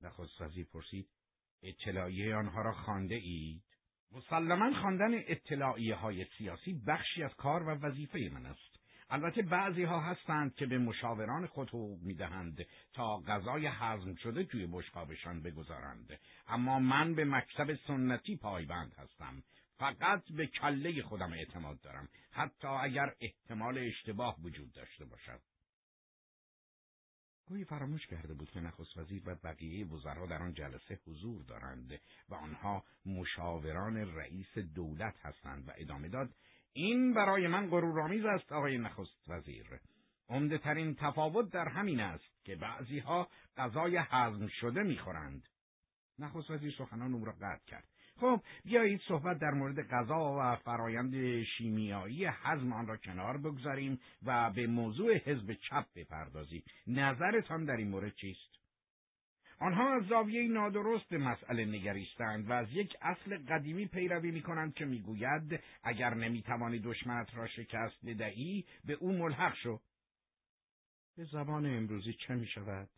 نخست 0.00 0.40
وزیر 0.40 0.66
پرسید 0.66 1.08
اطلاعیه 1.62 2.36
آنها 2.36 2.62
را 2.62 2.72
خانده 2.72 3.14
اید؟ 3.14 3.62
مسلما 4.12 4.80
خواندن 4.80 5.14
اطلاعیه 5.14 5.94
های 5.94 6.26
سیاسی 6.38 6.82
بخشی 6.86 7.22
از 7.22 7.34
کار 7.34 7.62
و 7.62 7.70
وظیفه 7.70 8.30
من 8.32 8.46
است. 8.46 8.78
البته 9.10 9.42
بعضی 9.42 9.84
ها 9.84 10.00
هستند 10.00 10.54
که 10.54 10.66
به 10.66 10.78
مشاوران 10.78 11.46
خود 11.46 11.68
حقوق 11.68 12.02
می‌دهند 12.02 12.66
تا 12.92 13.16
غذای 13.16 13.66
هضم 13.66 14.14
شده 14.14 14.44
توی 14.44 14.66
بشقابشان 14.66 15.42
بگذارند. 15.42 16.18
اما 16.48 16.78
من 16.78 17.14
به 17.14 17.24
مکتب 17.24 17.74
سنتی 17.74 18.36
پایبند 18.36 18.94
هستم. 18.98 19.42
فقط 19.78 20.22
به 20.36 20.46
کله 20.46 21.02
خودم 21.02 21.32
اعتماد 21.32 21.80
دارم. 21.80 22.08
حتی 22.32 22.68
اگر 22.68 23.14
احتمال 23.20 23.78
اشتباه 23.78 24.36
وجود 24.42 24.72
داشته 24.72 25.04
باشد. 25.04 25.40
گویی 27.48 27.64
فراموش 27.64 28.06
کرده 28.06 28.34
بود 28.34 28.50
که 28.50 28.60
نخست 28.60 28.96
وزیر 28.96 29.22
و 29.26 29.34
بقیه 29.34 29.86
وزرا 29.86 30.26
در 30.26 30.42
آن 30.42 30.54
جلسه 30.54 31.00
حضور 31.06 31.42
دارند 31.42 32.00
و 32.28 32.34
آنها 32.34 32.84
مشاوران 33.06 33.96
رئیس 33.96 34.58
دولت 34.58 35.14
هستند 35.22 35.68
و 35.68 35.72
ادامه 35.76 36.08
داد 36.08 36.30
این 36.72 37.14
برای 37.14 37.46
من 37.46 37.70
غرورآمیز 37.70 38.24
است 38.24 38.52
آقای 38.52 38.78
نخست 38.78 39.28
وزیر. 39.28 39.80
عمده 40.28 40.58
ترین 40.58 40.94
تفاوت 40.94 41.52
در 41.52 41.68
همین 41.68 42.00
است 42.00 42.44
که 42.44 42.56
بعضی 42.56 42.98
ها 42.98 43.28
غذای 43.56 43.96
هضم 43.96 44.46
شده 44.46 44.82
می‌خورند. 44.82 45.48
نخست 46.18 46.50
وزیر 46.50 46.74
سخنان 46.78 47.14
او 47.14 47.24
را 47.24 47.32
قطع 47.32 47.64
کرد. 47.66 47.88
خب 48.20 48.40
بیایید 48.64 49.00
صحبت 49.08 49.38
در 49.38 49.50
مورد 49.50 49.88
غذا 49.88 50.36
و 50.40 50.56
فرایند 50.56 51.42
شیمیایی 51.42 52.26
حزم 52.26 52.72
آن 52.72 52.86
را 52.86 52.96
کنار 52.96 53.38
بگذاریم 53.38 54.00
و 54.22 54.50
به 54.50 54.66
موضوع 54.66 55.16
حزب 55.16 55.52
چپ 55.52 55.86
بپردازیم. 55.96 56.62
نظرتان 56.86 57.64
در 57.64 57.76
این 57.76 57.88
مورد 57.88 58.14
چیست؟ 58.14 58.58
آنها 59.60 59.94
از 59.94 60.06
زاویه 60.06 60.48
نادرست 60.48 61.12
مسئله 61.12 61.64
نگریستند 61.64 62.50
و 62.50 62.52
از 62.52 62.66
یک 62.72 62.96
اصل 63.02 63.38
قدیمی 63.38 63.86
پیروی 63.86 64.30
می 64.30 64.42
کنند 64.42 64.74
که 64.74 64.84
می‌گوید 64.84 65.60
اگر 65.82 66.14
نمی‌توانی 66.14 66.78
دشمنت 66.78 67.34
را 67.34 67.46
شکست 67.46 68.06
بدهی 68.06 68.64
به 68.84 68.92
او 68.92 69.12
ملحق 69.12 69.54
شو. 69.62 69.80
به 71.16 71.24
زبان 71.24 71.66
امروزی 71.66 72.12
چه 72.26 72.34
می 72.34 72.46
شود؟ 72.46 72.88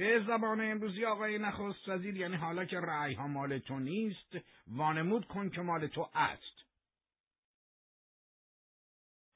به 0.00 0.24
زبان 0.26 0.60
امروزی 0.60 1.04
آقای 1.04 1.38
نخست 1.38 1.88
وزیر 1.88 2.16
یعنی 2.16 2.36
حالا 2.36 2.64
که 2.64 2.80
رعی 2.80 3.14
ها 3.14 3.26
مال 3.26 3.58
تو 3.58 3.78
نیست 3.78 4.36
وانمود 4.66 5.26
کن 5.26 5.50
که 5.50 5.60
مال 5.60 5.86
تو 5.86 6.10
است. 6.14 6.64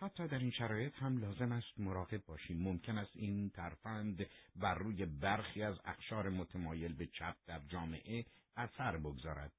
حتی 0.00 0.28
در 0.28 0.38
این 0.38 0.50
شرایط 0.50 0.94
هم 0.94 1.18
لازم 1.18 1.52
است 1.52 1.80
مراقب 1.80 2.24
باشیم. 2.26 2.62
ممکن 2.62 2.98
است 2.98 3.16
این 3.16 3.50
ترفند 3.50 4.26
بر 4.56 4.74
روی 4.74 5.06
برخی 5.06 5.62
از 5.62 5.80
اقشار 5.84 6.28
متمایل 6.28 6.94
به 6.94 7.06
چپ 7.06 7.36
در 7.46 7.60
جامعه 7.68 8.24
اثر 8.56 8.96
بگذارد. 8.96 9.52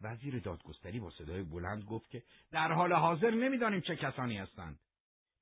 وزیر 0.00 0.38
دادگستری 0.38 1.00
با 1.00 1.10
صدای 1.10 1.42
بلند 1.42 1.84
گفت 1.84 2.10
که 2.10 2.22
در 2.50 2.72
حال 2.72 2.92
حاضر 2.92 3.30
نمی‌دانیم 3.30 3.80
چه 3.80 3.96
کسانی 3.96 4.38
هستند. 4.38 4.80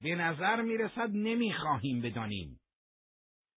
به 0.01 0.15
نظر 0.15 0.63
می‌رسد 0.63 1.11
نمی‌خواهیم 1.11 2.03
بدانیم. 2.03 2.61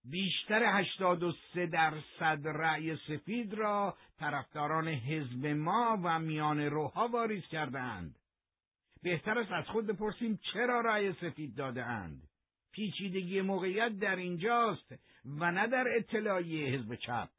بیشتر 0.05 0.79
هشتاد 0.79 1.23
و 1.23 1.33
سه 1.53 1.65
درصد 1.65 2.47
رأی 2.47 2.95
سفید 2.95 3.53
را 3.53 3.97
طرفداران 4.19 4.87
حزب 4.87 5.45
ما 5.45 5.99
و 6.03 6.19
میان 6.19 6.59
روها 6.59 7.07
واریز 7.07 7.43
کردهاند. 7.43 8.15
بهتر 9.03 9.39
است 9.39 9.51
از 9.51 9.65
خود 9.67 9.87
بپرسیم 9.87 10.39
چرا 10.53 10.81
رأی 10.81 11.13
سفید 11.13 11.55
داده 11.55 11.85
اند. 11.85 12.21
پیچیدگی 12.71 13.41
موقعیت 13.41 13.99
در 13.99 14.15
اینجاست 14.15 14.95
و 15.25 15.51
نه 15.51 15.67
در 15.67 15.85
اطلاعیه 15.97 16.69
حزب 16.69 16.95
چپ. 16.95 17.29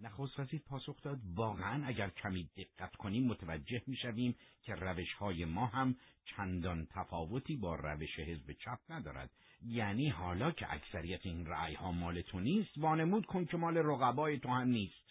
نخست 0.00 0.40
وزیر 0.40 0.60
پاسخ 0.68 1.02
داد 1.02 1.18
واقعا 1.34 1.86
اگر 1.86 2.10
کمی 2.10 2.50
دقت 2.56 2.96
کنیم 2.96 3.26
متوجه 3.26 3.82
می‌شویم 3.86 4.36
که 4.62 4.74
روش 4.74 5.12
های 5.12 5.44
ما 5.44 5.66
هم 5.66 5.96
چندان 6.24 6.86
تفاوتی 6.90 7.56
با 7.56 7.74
روش 7.74 8.18
حزب 8.18 8.52
چپ 8.52 8.78
ندارد 8.88 9.30
یعنی 9.62 10.08
حالا 10.08 10.50
که 10.50 10.72
اکثریت 10.72 11.26
این 11.26 11.46
رأی 11.46 11.74
ها 11.74 11.92
مال 11.92 12.20
تو 12.22 12.40
نیست 12.40 12.78
وانمود 12.78 13.26
کن 13.26 13.44
که 13.44 13.56
مال 13.56 13.76
رقبای 13.76 14.38
تو 14.38 14.48
هم 14.48 14.68
نیست 14.68 15.06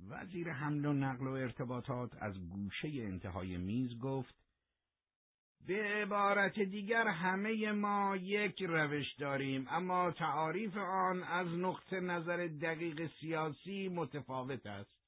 وزیر 0.00 0.52
حمل 0.52 0.84
و 0.84 0.92
نقل 0.92 1.26
و 1.26 1.32
ارتباطات 1.32 2.22
از 2.22 2.48
گوشه 2.48 2.88
انتهای 2.88 3.56
میز 3.56 3.98
گفت 3.98 4.34
به 5.66 5.82
عبارت 6.02 6.60
دیگر 6.60 7.08
همه 7.08 7.72
ما 7.72 8.16
یک 8.16 8.62
روش 8.62 9.14
داریم 9.14 9.66
اما 9.68 10.10
تعاریف 10.10 10.76
آن 10.76 11.22
از 11.22 11.48
نقطه 11.48 12.00
نظر 12.00 12.46
دقیق 12.46 13.10
سیاسی 13.20 13.88
متفاوت 13.88 14.66
است. 14.66 14.98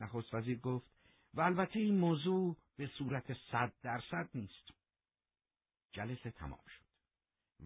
نخست 0.00 0.34
وزیر 0.34 0.58
گفت 0.58 0.90
و 1.34 1.40
البته 1.40 1.78
این 1.78 1.98
موضوع 1.98 2.56
به 2.76 2.86
صورت 2.86 3.32
صد 3.32 3.72
درصد 3.82 4.28
نیست. 4.34 4.83
جلسه 5.94 6.30
تمام 6.30 6.64
شد. 6.66 6.84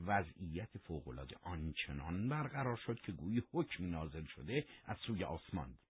وضعیت 0.07 0.79
فوقالعاده 0.79 1.37
آنچنان 1.43 2.29
برقرار 2.29 2.77
شد 2.77 3.01
که 3.01 3.13
گویی 3.13 3.43
حکم 3.53 3.91
نازل 3.91 4.25
شده 4.25 4.67
از 4.85 4.97
سوی 5.07 5.25
آسمان 5.25 5.69
بود. 5.69 5.89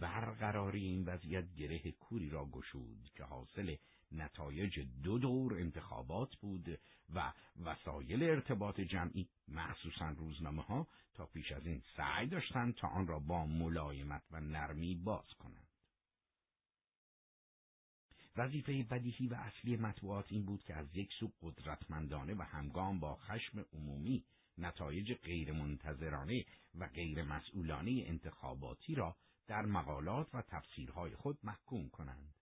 برقراری 0.00 0.84
این 0.84 1.04
وضعیت 1.04 1.54
گره 1.54 1.92
کوری 1.92 2.30
را 2.30 2.46
گشود 2.46 3.10
که 3.16 3.24
حاصل 3.24 3.76
نتایج 4.12 4.80
دو 5.02 5.18
دور 5.18 5.54
انتخابات 5.54 6.36
بود 6.36 6.80
و 7.14 7.32
وسایل 7.64 8.22
ارتباط 8.22 8.80
جمعی 8.80 9.28
مخصوصا 9.48 10.08
روزنامه 10.08 10.62
ها 10.62 10.86
تا 11.14 11.26
پیش 11.26 11.52
از 11.52 11.66
این 11.66 11.82
سعی 11.96 12.26
داشتند 12.26 12.74
تا 12.74 12.88
آن 12.88 13.06
را 13.06 13.18
با 13.18 13.46
ملایمت 13.46 14.22
و 14.30 14.40
نرمی 14.40 14.94
باز 14.94 15.34
کنند. 15.38 15.65
وظیفه 18.36 18.82
بدیهی 18.82 19.26
و 19.26 19.34
اصلی 19.34 19.76
مطبوعات 19.76 20.32
این 20.32 20.44
بود 20.44 20.64
که 20.64 20.74
از 20.74 20.86
یک 20.94 21.12
سو 21.20 21.32
قدرتمندانه 21.42 22.34
و 22.34 22.42
همگام 22.42 23.00
با 23.00 23.16
خشم 23.16 23.64
عمومی 23.72 24.24
نتایج 24.58 25.12
غیرمنتظرانه 25.12 26.44
و 26.74 26.86
غیرمسئولانه 26.86 28.04
انتخاباتی 28.06 28.94
را 28.94 29.16
در 29.46 29.66
مقالات 29.66 30.34
و 30.34 30.42
تفسیرهای 30.42 31.16
خود 31.16 31.38
محکوم 31.42 31.88
کنند. 31.88 32.34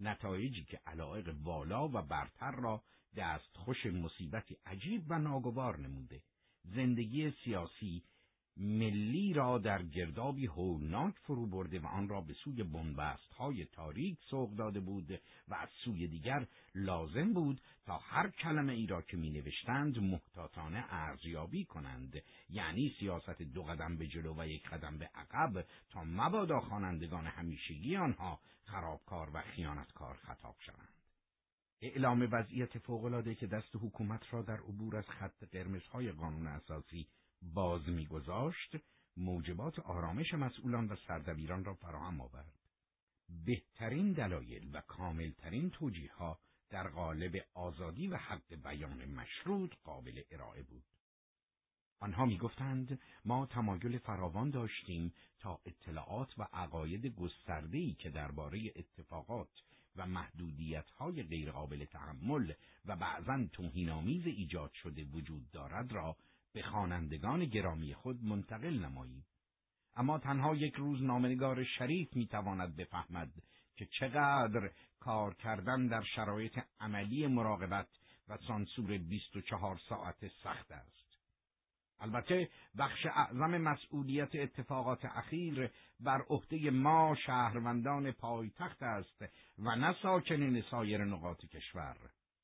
نتایجی 0.00 0.64
که 0.64 0.80
علایق 0.86 1.36
والا 1.42 1.88
و 1.88 2.02
برتر 2.02 2.50
را 2.50 2.82
دستخوش 3.16 3.86
مصیبتی 3.86 4.56
عجیب 4.66 5.04
و 5.08 5.18
ناگوار 5.18 5.78
نموده 5.78 6.22
زندگی 6.64 7.30
سیاسی 7.30 8.02
ملی 8.56 9.32
را 9.32 9.58
در 9.58 9.82
گردابی 9.82 10.46
هولناک 10.46 11.14
فرو 11.18 11.46
برده 11.46 11.80
و 11.80 11.86
آن 11.86 12.08
را 12.08 12.20
به 12.20 12.32
سوی 12.32 12.62
بنبست 12.62 13.32
های 13.32 13.64
تاریک 13.64 14.18
سوق 14.30 14.54
داده 14.54 14.80
بود 14.80 15.20
و 15.48 15.54
از 15.54 15.68
سوی 15.84 16.08
دیگر 16.08 16.46
لازم 16.74 17.32
بود 17.32 17.60
تا 17.84 17.98
هر 17.98 18.30
کلمه 18.30 18.72
ای 18.72 18.86
را 18.86 19.02
که 19.02 19.16
می 19.16 19.30
نوشتند 19.30 19.98
محتاطانه 19.98 20.84
ارزیابی 20.88 21.64
کنند. 21.64 22.22
یعنی 22.50 22.94
سیاست 22.98 23.42
دو 23.42 23.62
قدم 23.62 23.96
به 23.96 24.06
جلو 24.06 24.34
و 24.38 24.46
یک 24.46 24.68
قدم 24.68 24.98
به 24.98 25.10
عقب 25.14 25.64
تا 25.90 26.04
مبادا 26.04 26.60
خوانندگان 26.60 27.26
همیشگی 27.26 27.96
آنها 27.96 28.40
خرابکار 28.64 29.30
و 29.34 29.42
خیانتکار 29.42 30.14
خطاب 30.14 30.56
شوند. 30.60 30.88
اعلام 31.82 32.28
وضعیت 32.32 32.78
فوقالعاده 32.78 33.34
که 33.34 33.46
دست 33.46 33.76
حکومت 33.76 34.34
را 34.34 34.42
در 34.42 34.56
عبور 34.56 34.96
از 34.96 35.08
خط 35.08 35.44
قرمزهای 35.52 36.12
قانون 36.12 36.46
اساسی 36.46 37.06
باز 37.42 37.88
میگذاشت 37.88 38.76
موجبات 39.16 39.78
آرامش 39.78 40.34
مسئولان 40.34 40.88
و 40.88 40.96
سردبیران 40.96 41.64
را 41.64 41.74
فراهم 41.74 42.20
آورد. 42.20 42.54
بهترین 43.46 44.12
دلایل 44.12 44.70
و 44.72 44.80
کاملترین 44.80 45.70
توجیه 45.70 46.36
در 46.70 46.88
قالب 46.88 47.36
آزادی 47.54 48.08
و 48.08 48.16
حق 48.16 48.54
بیان 48.54 49.04
مشروط 49.04 49.74
قابل 49.84 50.22
ارائه 50.30 50.62
بود. 50.62 50.84
آنها 52.00 52.24
می‌گفتند 52.24 53.00
ما 53.24 53.46
تمایل 53.46 53.98
فراوان 53.98 54.50
داشتیم 54.50 55.12
تا 55.38 55.60
اطلاعات 55.64 56.38
و 56.38 56.42
عقاید 56.52 57.06
گسترده‌ای 57.06 57.94
که 57.94 58.10
درباره 58.10 58.72
اتفاقات 58.76 59.62
و 59.96 60.06
محدودیت‌های 60.06 61.22
غیرقابل 61.22 61.84
تحمل 61.84 62.52
و 62.84 62.96
بعضا 62.96 63.46
توهینآمیز 63.52 64.26
ایجاد 64.26 64.72
شده 64.72 65.04
وجود 65.04 65.50
دارد 65.50 65.92
را 65.92 66.16
به 66.56 66.62
خوانندگان 66.62 67.44
گرامی 67.44 67.94
خود 67.94 68.24
منتقل 68.24 68.78
نماییم 68.84 69.26
اما 69.96 70.18
تنها 70.18 70.54
یک 70.54 70.74
روز 70.74 71.02
نامنگار 71.02 71.64
شریف 71.64 72.16
می‌تواند 72.16 72.76
بفهمد 72.76 73.32
که 73.76 73.86
چقدر 73.86 74.70
کار 75.00 75.34
کردن 75.34 75.86
در 75.86 76.02
شرایط 76.02 76.58
عملی 76.80 77.26
مراقبت 77.26 77.88
و 78.28 78.36
سانسور 78.48 78.98
24 78.98 79.80
ساعت 79.88 80.28
سخت 80.42 80.72
است. 80.72 81.18
البته 82.00 82.50
بخش 82.78 83.06
اعظم 83.06 83.58
مسئولیت 83.58 84.34
اتفاقات 84.34 85.04
اخیر 85.04 85.70
بر 86.00 86.22
عهده 86.30 86.70
ما 86.70 87.16
شهروندان 87.26 88.12
پایتخت 88.12 88.82
است 88.82 89.22
و 89.58 89.76
نه 89.76 89.96
ساکنین 90.02 90.62
سایر 90.70 91.04
نقاط 91.04 91.44
کشور. 91.44 91.96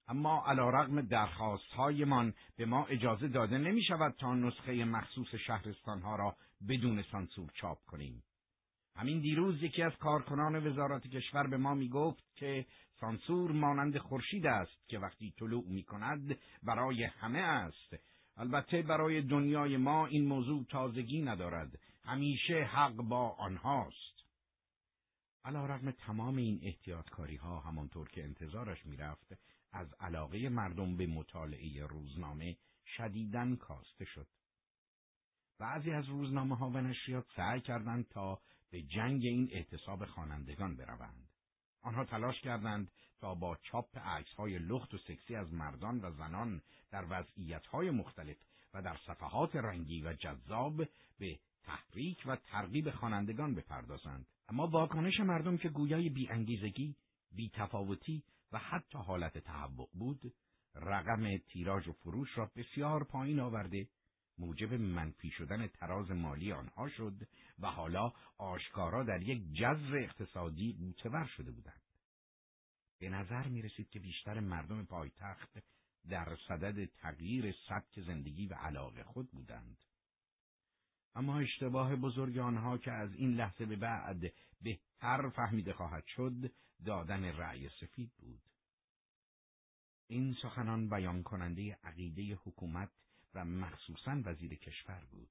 اما 0.09 0.45
علا 0.47 0.71
رقم 0.71 1.01
درخواست 1.01 1.73
هایمان 1.73 2.35
به 2.57 2.67
ما 2.67 2.87
اجازه 2.87 3.29
داده 3.29 3.59
نمی 3.59 3.85
شود 3.85 4.15
تا 4.19 4.35
نسخه 4.35 4.85
مخصوص 4.85 5.35
شهرستان 5.35 6.03
ها 6.03 6.17
را 6.17 6.37
بدون 6.69 7.03
سانسور 7.03 7.51
چاپ 7.55 7.79
کنیم. 7.87 8.23
همین 8.97 9.21
دیروز 9.21 9.63
یکی 9.63 9.83
از 9.83 9.93
کارکنان 9.97 10.67
وزارت 10.67 11.07
کشور 11.07 11.47
به 11.47 11.57
ما 11.57 11.75
می 11.75 11.89
گفت 11.89 12.25
که 12.37 12.67
سانسور 13.01 13.53
مانند 13.53 13.99
خورشید 13.99 14.47
است 14.47 14.89
که 14.89 14.99
وقتی 14.99 15.35
طلوع 15.39 15.65
می 15.69 15.83
کند 15.83 16.39
برای 16.63 17.05
همه 17.05 17.39
است. 17.39 17.97
البته 18.37 18.83
برای 18.83 19.23
دنیای 19.23 19.77
ما 19.77 20.07
این 20.07 20.27
موضوع 20.27 20.65
تازگی 20.65 21.23
ندارد. 21.23 21.79
همیشه 22.05 22.63
حق 22.63 22.95
با 22.95 23.29
آنهاست. 23.29 24.23
علا 25.45 25.67
رقم 25.67 25.91
تمام 25.91 26.37
این 26.37 26.61
احتیاطکاری 26.63 27.37
ها 27.37 27.61
همانطور 27.61 28.09
که 28.09 28.25
انتظارش 28.25 28.87
می‌رفت 28.87 29.33
از 29.73 29.95
علاقه 30.01 30.49
مردم 30.49 30.97
به 30.97 31.07
مطالعه 31.07 31.87
روزنامه 31.87 32.57
شدیدن 32.97 33.57
کاسته 33.57 34.05
شد. 34.05 34.27
بعضی 35.59 35.91
از 35.91 36.09
روزنامه 36.09 36.57
ها 36.57 36.71
و 36.71 36.81
نشریات 36.81 37.27
سعی 37.37 37.61
کردند 37.61 38.09
تا 38.09 38.41
به 38.71 38.83
جنگ 38.83 39.25
این 39.25 39.49
احتساب 39.53 40.05
خوانندگان 40.05 40.77
بروند. 40.77 41.29
آنها 41.83 42.05
تلاش 42.05 42.41
کردند 42.41 42.91
تا 43.21 43.35
با 43.35 43.59
چاپ 43.63 43.99
عکس 43.99 44.35
های 44.35 44.59
لخت 44.59 44.95
و 44.95 44.99
سکسی 44.99 45.37
از 45.37 45.53
مردان 45.53 46.01
و 46.01 46.11
زنان 46.11 46.63
در 46.91 47.05
وضعیت 47.11 47.67
های 47.67 47.91
مختلف 47.91 48.37
و 48.75 48.83
در 48.83 48.97
صفحات 49.07 49.57
رنگی 49.57 50.03
و 50.03 50.13
جذاب 50.13 50.85
به 51.19 51.39
تحریک 51.63 52.23
و 52.27 52.37
ترغیب 52.37 52.91
خوانندگان 52.91 53.55
بپردازند 53.55 54.27
اما 54.49 54.67
واکنش 54.67 55.21
مردم 55.21 55.57
که 55.57 55.69
گویای 55.69 56.09
بیانگیزگی 56.09 56.97
بیتفاوتی 57.33 58.25
و 58.53 58.59
حتی 58.59 58.99
حالت 58.99 59.39
تحبق 59.39 59.89
بود 59.93 60.35
رقم 60.75 61.39
تیراژ 61.39 61.89
و 61.89 61.93
فروش 61.93 62.39
را 62.39 62.51
بسیار 62.57 63.05
پایین 63.05 63.41
آورده 63.41 63.89
موجب 64.39 64.75
منفی 64.75 65.31
شدن 65.31 65.67
تراز 65.67 66.11
مالی 66.11 66.53
آنها 66.53 66.89
شد 66.89 67.29
و 67.59 67.67
حالا 67.67 68.13
آشکارا 68.39 69.05
در 69.05 69.23
یک 69.23 69.53
جذر 69.53 69.97
اقتصادی 69.97 70.77
معتبر 70.81 71.27
شده 71.27 71.51
بودند. 71.51 71.83
به 73.01 73.09
نظر 73.09 73.49
می 73.49 73.63
رسید 73.63 73.91
که 73.91 74.01
بیشتر 74.01 74.41
مردم 74.41 74.85
پایتخت 74.85 75.59
در 76.09 76.37
صدد 76.49 76.85
تغییر 76.85 77.55
سبک 77.69 78.01
زندگی 78.01 78.47
و 78.47 78.55
علاقه 78.55 79.05
خود 79.05 79.31
بودند. 79.31 79.79
اما 81.15 81.39
اشتباه 81.39 81.97
بزرگ 81.97 82.39
آنها 82.39 82.79
که 82.79 82.93
از 82.93 83.15
این 83.15 83.35
لحظه 83.35 83.67
به 83.67 83.77
بعد 83.77 84.21
بهتر 84.63 85.29
فهمیده 85.29 85.73
خواهد 85.73 86.05
شد 86.07 86.53
دادن 86.85 87.25
رأی 87.25 87.69
سفید 87.81 88.13
بود. 88.19 88.41
این 90.07 90.37
سخنان 90.43 90.89
بیان 90.89 91.23
کننده 91.23 91.79
عقیده 91.85 92.35
حکومت 92.45 92.91
و 93.35 93.45
مخصوصا 93.45 94.23
وزیر 94.25 94.55
کشور 94.55 95.05
بود. 95.11 95.29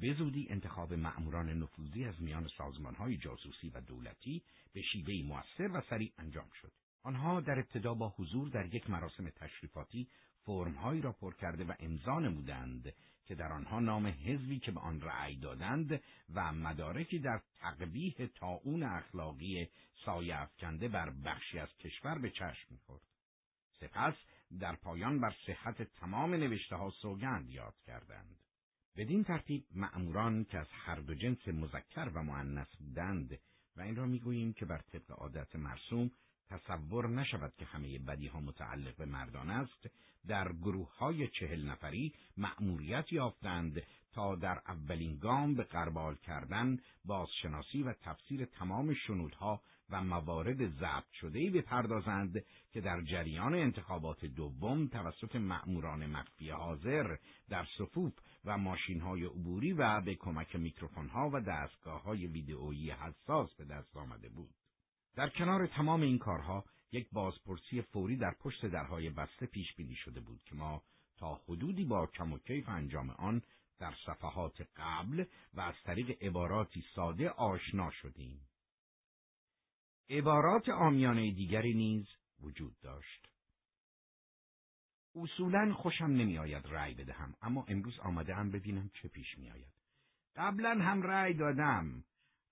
به 0.00 0.14
زودی 0.14 0.46
انتخاب 0.50 0.94
مأموران 0.94 1.48
نفوذی 1.48 2.04
از 2.04 2.22
میان 2.22 2.48
سازمانهای 2.58 3.16
جاسوسی 3.16 3.68
و 3.68 3.80
دولتی 3.80 4.42
به 4.72 4.82
شیوه 4.82 5.26
موثر 5.26 5.70
و 5.76 5.82
سریع 5.90 6.12
انجام 6.18 6.50
شد. 6.60 6.72
آنها 7.02 7.40
در 7.40 7.58
ابتدا 7.58 7.94
با 7.94 8.08
حضور 8.08 8.48
در 8.48 8.74
یک 8.74 8.90
مراسم 8.90 9.30
تشریفاتی 9.30 10.08
فرمهایی 10.42 11.00
را 11.00 11.12
پر 11.12 11.34
کرده 11.34 11.64
و 11.64 11.72
امضا 11.78 12.18
نمودند 12.18 12.94
که 13.28 13.34
در 13.34 13.52
آنها 13.52 13.80
نام 13.80 14.06
حزبی 14.06 14.58
که 14.58 14.72
به 14.72 14.80
آن 14.80 15.00
رأی 15.00 15.36
دادند 15.36 16.02
و 16.34 16.52
مدارکی 16.52 17.18
در 17.18 17.40
تقبیح 17.60 18.14
تاون 18.34 18.82
اخلاقی 18.82 19.68
سایه 20.04 20.40
افکنده 20.40 20.88
بر 20.88 21.10
بخشی 21.10 21.58
از 21.58 21.76
کشور 21.76 22.18
به 22.18 22.30
چشم 22.30 22.66
می‌خورد. 22.70 23.02
سپس 23.80 24.14
در 24.60 24.76
پایان 24.76 25.20
بر 25.20 25.34
صحت 25.46 25.82
تمام 25.82 26.34
نوشته 26.34 26.76
ها 26.76 26.90
سوگند 26.90 27.50
یاد 27.50 27.74
کردند. 27.86 28.36
بدین 28.96 29.24
ترتیب 29.24 29.64
مأموران 29.74 30.44
که 30.44 30.58
از 30.58 30.68
هر 30.72 30.96
دو 30.96 31.14
جنس 31.14 31.48
مذکر 31.48 32.10
و 32.14 32.22
معنس 32.22 32.76
بودند 32.76 33.38
و 33.76 33.80
این 33.80 33.96
را 33.96 34.06
می‌گوییم 34.06 34.52
که 34.52 34.64
بر 34.64 34.78
طبق 34.78 35.10
عادت 35.10 35.56
مرسوم 35.56 36.10
تصور 36.50 37.08
نشود 37.08 37.52
که 37.58 37.64
همه 37.64 37.98
بدی 37.98 38.26
ها 38.26 38.40
متعلق 38.40 38.96
به 38.96 39.04
مردان 39.04 39.50
است 39.50 39.88
در 40.26 40.52
گروه 40.52 40.96
های 40.96 41.28
چهل 41.28 41.68
نفری 41.68 42.14
مأموریت 42.36 43.12
یافتند 43.12 43.82
تا 44.12 44.34
در 44.34 44.62
اولین 44.68 45.18
گام 45.18 45.54
به 45.54 45.62
قربال 45.62 46.14
کردن 46.14 46.78
بازشناسی 47.04 47.82
و 47.82 47.92
تفسیر 47.92 48.44
تمام 48.44 48.94
شنودها 48.94 49.62
و 49.90 50.04
موارد 50.04 50.68
ضبط 50.68 51.10
شده 51.12 51.50
بپردازند 51.50 52.44
که 52.72 52.80
در 52.80 53.02
جریان 53.02 53.54
انتخابات 53.54 54.24
دوم 54.24 54.86
توسط 54.86 55.36
مأموران 55.36 56.06
مخفی 56.06 56.50
حاضر 56.50 57.16
در 57.48 57.66
صفوف 57.78 58.12
و 58.44 58.58
ماشین 58.58 59.00
های 59.00 59.24
عبوری 59.24 59.72
و 59.72 60.00
به 60.00 60.14
کمک 60.14 60.56
میکروفون 60.56 61.08
ها 61.08 61.30
و 61.32 61.40
دستگاه 61.40 62.02
های 62.02 62.26
ویدئویی 62.26 62.90
حساس 62.90 63.54
به 63.54 63.64
دست 63.64 63.96
آمده 63.96 64.28
بود. 64.28 64.54
در 65.18 65.28
کنار 65.28 65.66
تمام 65.66 66.00
این 66.00 66.18
کارها 66.18 66.64
یک 66.92 67.08
بازپرسی 67.12 67.82
فوری 67.82 68.16
در 68.16 68.34
پشت 68.40 68.66
درهای 68.66 69.10
بسته 69.10 69.46
پیش 69.46 69.74
بینی 69.76 69.94
شده 69.94 70.20
بود 70.20 70.42
که 70.44 70.54
ما 70.54 70.82
تا 71.16 71.34
حدودی 71.34 71.84
با 71.84 72.06
کم 72.06 72.32
و 72.32 72.38
کیف 72.38 72.68
انجام 72.68 73.10
آن 73.10 73.42
در 73.78 73.94
صفحات 74.06 74.68
قبل 74.76 75.24
و 75.54 75.60
از 75.60 75.74
طریق 75.84 76.22
عباراتی 76.22 76.84
ساده 76.94 77.30
آشنا 77.30 77.90
شدیم. 77.90 78.40
عبارات 80.10 80.68
آمیانه 80.68 81.30
دیگری 81.30 81.74
نیز 81.74 82.06
وجود 82.40 82.80
داشت. 82.82 83.28
اصولا 85.14 85.74
خوشم 85.74 86.04
نمی 86.04 86.38
آید 86.38 86.66
رأی 86.66 86.94
بدهم 86.94 87.34
اما 87.42 87.64
امروز 87.68 87.98
آمده 87.98 88.34
هم 88.34 88.50
ببینم 88.50 88.90
چه 89.02 89.08
پیش 89.08 89.38
می 89.38 89.50
آید. 89.50 89.72
قبلا 90.36 90.70
هم 90.70 91.02
رأی 91.02 91.34
دادم 91.34 92.04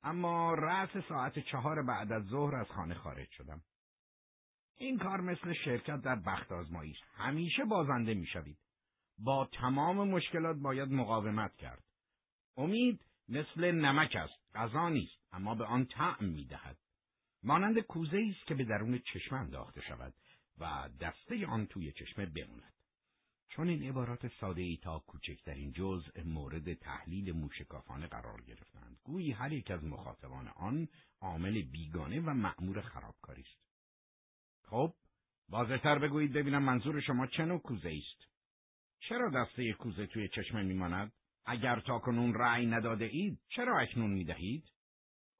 اما 0.06 0.54
رأس 0.54 0.96
ساعت 1.08 1.38
چهار 1.38 1.82
بعد 1.82 2.12
از 2.12 2.24
ظهر 2.24 2.54
از 2.54 2.66
خانه 2.66 2.94
خارج 2.94 3.28
شدم. 3.30 3.62
این 4.76 4.98
کار 4.98 5.20
مثل 5.20 5.52
شرکت 5.64 6.00
در 6.00 6.16
بخت 6.16 6.52
آزمایش 6.52 6.96
همیشه 7.14 7.64
بازنده 7.64 8.14
می‌شوید. 8.14 8.58
با 9.18 9.48
تمام 9.52 10.08
مشکلات 10.08 10.56
باید 10.56 10.88
مقاومت 10.88 11.56
کرد. 11.56 11.84
امید 12.56 13.00
مثل 13.28 13.70
نمک 13.70 14.16
است، 14.16 14.56
غذا 14.56 14.88
نیست، 14.88 15.18
اما 15.32 15.54
به 15.54 15.64
آن 15.64 15.84
طعم 15.84 16.24
می‌دهد. 16.24 16.76
مانند 17.42 17.80
کوزه 17.80 18.18
است 18.30 18.46
که 18.46 18.54
به 18.54 18.64
درون 18.64 18.98
چشم 18.98 19.34
انداخته 19.34 19.80
شود 19.80 20.14
و 20.58 20.88
دسته 21.00 21.46
آن 21.46 21.66
توی 21.66 21.92
چشمه 21.92 22.26
بموند. 22.26 22.75
چون 23.48 23.68
این 23.68 23.82
عبارات 23.82 24.28
ساده 24.40 24.62
ای 24.62 24.76
تا 24.76 24.98
کوچکترین 24.98 25.72
جزء 25.72 26.22
مورد 26.24 26.74
تحلیل 26.74 27.32
موشکافانه 27.32 28.06
قرار 28.06 28.42
گرفتند. 28.42 28.98
گویی 29.04 29.32
هر 29.32 29.52
یک 29.52 29.70
از 29.70 29.84
مخاطبان 29.84 30.48
آن 30.48 30.88
عامل 31.20 31.62
بیگانه 31.62 32.20
و 32.20 32.30
مأمور 32.30 32.80
خرابکاری 32.80 33.42
است. 33.42 33.66
خب، 34.64 34.94
واضحتر 35.48 35.98
بگویید 35.98 36.32
ببینم 36.32 36.62
منظور 36.62 37.00
شما 37.00 37.26
چه 37.26 37.44
نوع 37.44 37.58
کوزه 37.58 37.88
است؟ 37.98 38.30
چرا 39.00 39.30
دسته 39.30 39.72
کوزه 39.72 40.06
توی 40.06 40.28
چشمه 40.28 40.62
میماند؟ 40.62 41.12
اگر 41.46 41.80
تا 41.80 41.98
کنون 41.98 42.34
رأی 42.34 42.66
نداده 42.66 43.04
اید، 43.04 43.40
چرا 43.48 43.78
اکنون 43.78 44.10
می 44.10 44.24
دهید؟ 44.24 44.64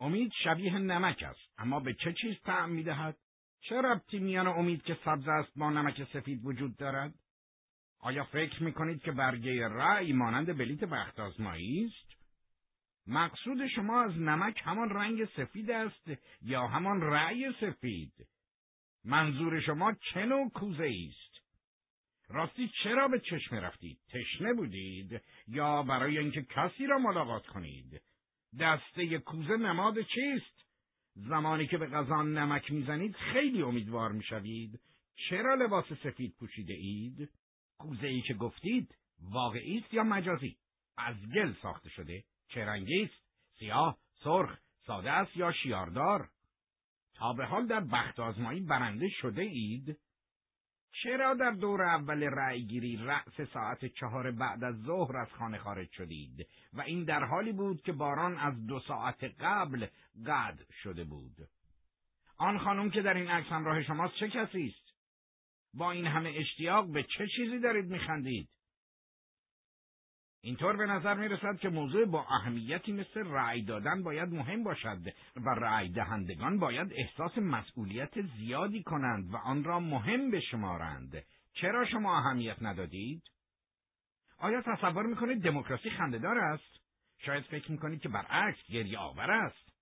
امید 0.01 0.33
شبیه 0.45 0.79
نمک 0.79 1.23
است، 1.23 1.53
اما 1.59 1.81
به 1.81 1.95
چه 1.95 2.15
چیز 2.21 2.37
طعم 2.45 2.71
می 2.71 2.83
دهد؟ 2.83 3.17
چه 3.61 3.75
ربطی 3.75 4.19
میان 4.19 4.47
امید 4.47 4.83
که 4.83 4.99
سبز 5.05 5.29
است 5.29 5.59
با 5.59 5.71
نمک 5.71 6.05
سفید 6.13 6.45
وجود 6.45 6.77
دارد؟ 6.77 7.15
آیا 8.01 8.25
فکر 8.25 8.63
می 8.63 8.73
کنید 8.73 9.03
که 9.03 9.13
برگه 9.13 9.69
رأی 9.69 10.13
مانند 10.13 10.59
بلیت 10.59 10.85
بخت 10.85 11.21
آزمایی 11.21 11.85
است؟ 11.85 12.17
مقصود 13.07 13.67
شما 13.67 14.03
از 14.03 14.19
نمک 14.19 14.61
همان 14.65 14.91
رنگ 14.91 15.25
سفید 15.25 15.71
است 15.71 16.11
یا 16.43 16.67
همان 16.67 17.01
رأی 17.01 17.53
سفید؟ 17.61 18.13
منظور 19.05 19.61
شما 19.61 19.93
چه 20.13 20.27
نوع 20.27 20.51
کوزه 20.51 20.91
است؟ 21.09 21.27
راستی 22.29 22.71
چرا 22.83 23.09
به 23.09 23.21
چشمه 23.21 23.61
رفتید؟ 23.61 23.99
تشنه 24.09 24.55
بودید 24.55 25.21
یا 25.49 25.83
برای 25.83 26.19
اینکه 26.19 26.43
کسی 26.43 26.87
را 26.87 26.99
ملاقات 26.99 27.47
کنید؟ 27.47 28.03
دسته 28.61 29.19
کوزه 29.19 29.57
نماد 29.57 29.95
چیست؟ 30.01 30.67
زمانی 31.15 31.67
که 31.67 31.79
به 31.79 31.87
غذان 31.87 32.39
نمک 32.39 32.71
می‌زنید 32.71 33.17
خیلی 33.17 33.63
امیدوار 33.63 34.13
می‌شوید. 34.13 34.81
چرا 35.29 35.55
لباس 35.55 35.93
سفید 35.93 36.35
پوشیده 36.39 36.75
اید؟ 36.75 37.29
کوزه 37.79 38.07
ای 38.07 38.23
که 38.23 38.35
گفتید 38.35 38.95
واقعی 39.23 39.79
است 39.79 39.95
یا 39.95 40.03
مجازی؟ 40.03 40.57
از 40.99 41.17
گل 41.35 41.53
ساخته 41.63 41.89
شده؟ 41.89 42.25
چه 42.49 42.65
رنگی 42.65 43.03
است؟ 43.03 43.27
سیاه، 43.59 43.99
سرخ، 44.25 44.59
ساده 44.87 45.11
است 45.11 45.37
یا 45.37 45.53
شیاردار؟ 45.53 46.29
تا 47.15 47.33
به 47.33 47.47
حال 47.47 47.67
در 47.67 47.81
بخت 47.81 48.21
آزمایی 48.21 48.61
برنده 48.61 49.09
شده 49.09 49.43
اید؟ 49.43 49.99
چرا 51.03 51.35
در 51.35 51.51
دور 51.51 51.83
اول 51.83 52.23
رأیگیری 52.23 52.97
رأس 52.97 53.41
ساعت 53.53 53.85
چهار 53.85 54.31
بعد 54.31 54.65
از 54.65 54.83
ظهر 54.83 55.17
از 55.17 55.29
خانه 55.33 55.59
خارج 55.59 55.91
شدید 55.93 56.47
و 56.73 56.81
این 56.81 57.05
در 57.05 57.25
حالی 57.25 57.53
بود 57.53 57.83
که 57.83 57.93
باران 57.93 58.39
از 58.39 58.67
دو 58.67 58.81
ساعت 58.81 59.25
قبل 59.25 59.87
قد 60.27 60.59
شده 60.83 61.05
بود 61.05 61.37
آن 62.39 62.59
خانم 62.59 62.91
که 62.91 63.03
در 63.03 63.15
این 63.15 63.29
عکس 63.29 63.47
همراه 63.47 63.83
شماست 63.83 64.15
چه 64.15 64.29
کسی 64.29 64.67
است 64.67 64.86
با 65.79 65.93
این 65.93 66.07
همه 66.07 66.33
اشتیاق 66.37 66.93
به 66.93 67.03
چه 67.03 67.27
چیزی 67.37 67.59
دارید 67.59 67.85
میخندید 67.85 68.49
اینطور 70.47 70.77
به 70.77 70.87
نظر 70.87 71.15
می 71.15 71.29
رسد 71.29 71.59
که 71.59 71.69
موضوع 71.69 72.05
با 72.05 72.27
اهمیتی 72.31 72.93
مثل 72.93 73.21
رأی 73.25 73.63
دادن 73.63 74.03
باید 74.03 74.29
مهم 74.29 74.65
باشد 74.65 74.99
و 75.37 75.49
رأی 75.49 75.89
دهندگان 75.89 76.59
باید 76.59 76.93
احساس 76.93 77.39
مسئولیت 77.39 78.23
زیادی 78.23 78.83
کنند 78.83 79.35
و 79.35 79.37
آن 79.37 79.65
را 79.65 79.81
مهم 79.81 80.31
بشمارند. 80.31 81.25
چرا 81.53 81.87
شما 81.87 82.19
اهمیت 82.19 82.63
ندادید؟ 82.63 83.23
آیا 84.39 84.63
تصور 84.63 85.07
می 85.07 85.17
کنید 85.17 85.43
دموکراسی 85.43 85.91
خندهدار 85.91 86.39
است؟ 86.39 86.81
شاید 87.19 87.45
فکر 87.45 87.73
می 87.73 87.79
کنید 87.79 88.01
که 88.01 88.09
برعکس 88.09 88.59
گریه 88.69 88.99
آور 88.99 89.31
است. 89.31 89.73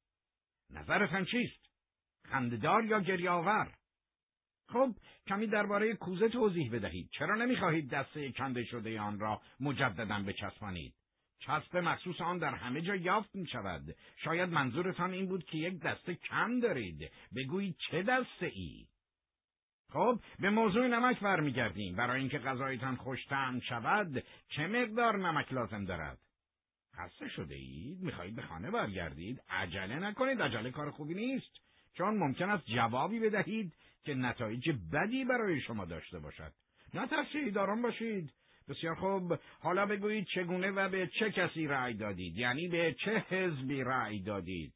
نظرتان 0.70 1.24
چیست؟ 1.24 1.68
خندهدار 2.24 2.84
یا 2.84 3.00
گریه 3.00 3.30
آور؟ 3.30 3.72
خب 4.68 4.94
کمی 5.26 5.46
درباره 5.46 5.94
کوزه 5.94 6.28
توضیح 6.28 6.72
بدهید 6.72 7.08
چرا 7.18 7.34
نمی‌خواهید 7.34 7.90
دسته 7.90 8.32
کنده 8.32 8.64
شده 8.64 9.00
آن 9.00 9.18
را 9.18 9.40
مجددا 9.60 10.22
بچسبانید 10.26 10.94
چسب 11.46 11.76
مخصوص 11.76 12.20
آن 12.20 12.38
در 12.38 12.54
همه 12.54 12.80
جا 12.80 12.94
یافت 12.94 13.34
می 13.36 13.46
شود. 13.46 13.96
شاید 14.24 14.50
منظورتان 14.50 15.12
این 15.12 15.26
بود 15.26 15.44
که 15.44 15.58
یک 15.58 15.80
دسته 15.80 16.14
کم 16.14 16.60
دارید. 16.60 17.10
بگویید 17.36 17.76
چه 17.90 18.02
دسته 18.02 18.46
ای؟ 18.46 18.86
خب 19.88 20.20
به 20.38 20.50
موضوع 20.50 20.86
نمک 20.86 21.20
برمیگردیم. 21.20 21.96
برای 21.96 22.20
اینکه 22.20 22.38
غذایتان 22.38 22.96
خوشتم 22.96 23.60
شود 23.60 24.24
چه 24.48 24.66
مقدار 24.66 25.18
نمک 25.18 25.52
لازم 25.52 25.84
دارد؟ 25.84 26.18
خسته 26.96 27.28
شده 27.28 27.54
اید؟ 27.54 28.00
می‌خواهید 28.00 28.36
به 28.36 28.42
خانه 28.42 28.70
برگردید؟ 28.70 29.40
عجله 29.50 29.98
نکنید. 29.98 30.42
عجله 30.42 30.70
کار 30.70 30.90
خوبی 30.90 31.14
نیست. 31.14 31.60
چون 31.96 32.16
ممکن 32.16 32.50
است 32.50 32.66
جوابی 32.66 33.20
بدهید 33.20 33.72
که 34.04 34.14
نتایج 34.14 34.70
بدی 34.92 35.24
برای 35.24 35.60
شما 35.60 35.84
داشته 35.84 36.18
باشد. 36.18 36.52
نترسید 36.94 37.58
آرام 37.58 37.82
باشید. 37.82 38.32
بسیار 38.68 38.94
خوب. 38.94 39.38
حالا 39.60 39.86
بگویید 39.86 40.26
چگونه 40.34 40.70
و 40.70 40.88
به 40.88 41.10
چه 41.18 41.30
کسی 41.30 41.66
رأی 41.66 41.94
دادید؟ 41.94 42.36
یعنی 42.36 42.68
به 42.68 42.96
چه 43.04 43.24
حزبی 43.28 43.84
رأی 43.84 44.22
دادید؟ 44.22 44.74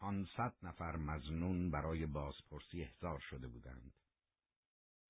پانصد 0.00 0.54
نفر 0.62 0.96
مزنون 0.96 1.70
برای 1.70 2.06
بازپرسی 2.06 2.82
احضار 2.82 3.18
شده 3.30 3.48
بودند. 3.48 3.92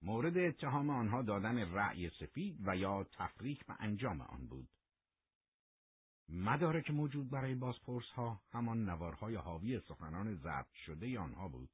مورد 0.02 0.38
اتهام 0.38 0.90
آنها 0.90 1.22
دادن 1.22 1.72
رأی 1.72 2.10
سفید 2.10 2.56
و 2.66 2.76
یا 2.76 3.04
تفریق 3.04 3.62
و 3.68 3.76
انجام 3.80 4.20
آن 4.20 4.46
بود. 4.46 4.68
مدارک 6.28 6.90
موجود 6.90 7.30
برای 7.30 7.54
بازپرس 7.54 8.10
ها 8.10 8.40
همان 8.52 8.88
نوارهای 8.88 9.34
حاوی 9.34 9.80
سخنان 9.80 10.34
ضبط 10.34 10.72
شده 10.86 11.18
آنها 11.18 11.48
بود. 11.48 11.70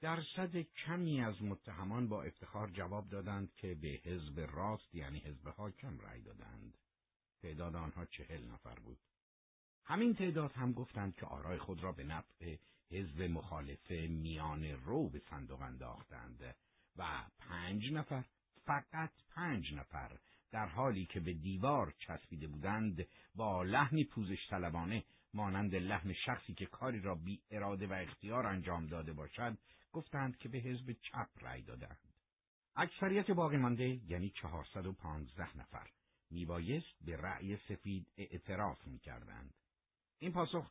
درصد 0.00 0.56
کمی 0.56 1.20
از 1.20 1.42
متهمان 1.42 2.08
با 2.08 2.22
افتخار 2.22 2.70
جواب 2.70 3.08
دادند 3.08 3.54
که 3.54 3.74
به 3.74 3.88
حزب 3.88 4.40
راست 4.40 4.94
یعنی 4.94 5.18
حزب 5.18 5.48
حاکم 5.48 5.98
رأی 5.98 6.22
دادند. 6.22 6.78
تعداد 7.42 7.76
آنها 7.76 8.04
چهل 8.04 8.44
نفر 8.44 8.78
بود. 8.78 8.98
همین 9.84 10.14
تعداد 10.14 10.52
هم 10.52 10.72
گفتند 10.72 11.14
که 11.14 11.26
آرای 11.26 11.58
خود 11.58 11.82
را 11.82 11.92
به 11.92 12.04
نفع 12.04 12.56
حزب 12.90 13.22
مخالف 13.22 13.90
میان 13.90 14.64
رو 14.64 15.08
به 15.08 15.18
صندوق 15.18 15.60
انداختند 15.60 16.56
و 16.96 17.24
پنج 17.38 17.92
نفر 17.92 18.24
فقط 18.64 19.12
پنج 19.30 19.74
نفر 19.74 20.18
در 20.52 20.66
حالی 20.66 21.06
که 21.06 21.20
به 21.20 21.32
دیوار 21.32 21.94
چسبیده 21.98 22.46
بودند 22.46 23.06
با 23.34 23.62
لحنی 23.62 24.04
پوزش 24.04 24.48
طلبانه 24.50 25.04
مانند 25.34 25.74
لحن 25.74 26.12
شخصی 26.12 26.54
که 26.54 26.66
کاری 26.66 27.00
را 27.00 27.14
بی 27.14 27.40
اراده 27.50 27.86
و 27.86 27.92
اختیار 27.92 28.46
انجام 28.46 28.86
داده 28.86 29.12
باشد 29.12 29.58
گفتند 29.92 30.38
که 30.38 30.48
به 30.48 30.58
حزب 30.58 30.92
چپ 30.92 31.28
رأی 31.40 31.62
دادند 31.62 31.98
اکثریت 32.76 33.30
باقی 33.30 33.56
مانده 33.56 34.00
یعنی 34.08 34.30
چهارصد 34.30 34.86
و 34.86 34.92
پانزده 34.92 35.58
نفر 35.58 35.86
میبایست 36.30 37.04
به 37.06 37.16
رأی 37.16 37.56
سفید 37.56 38.06
اعتراف 38.16 38.86
می‌کردند. 38.86 39.54
این 40.18 40.32
پاسخ 40.32 40.70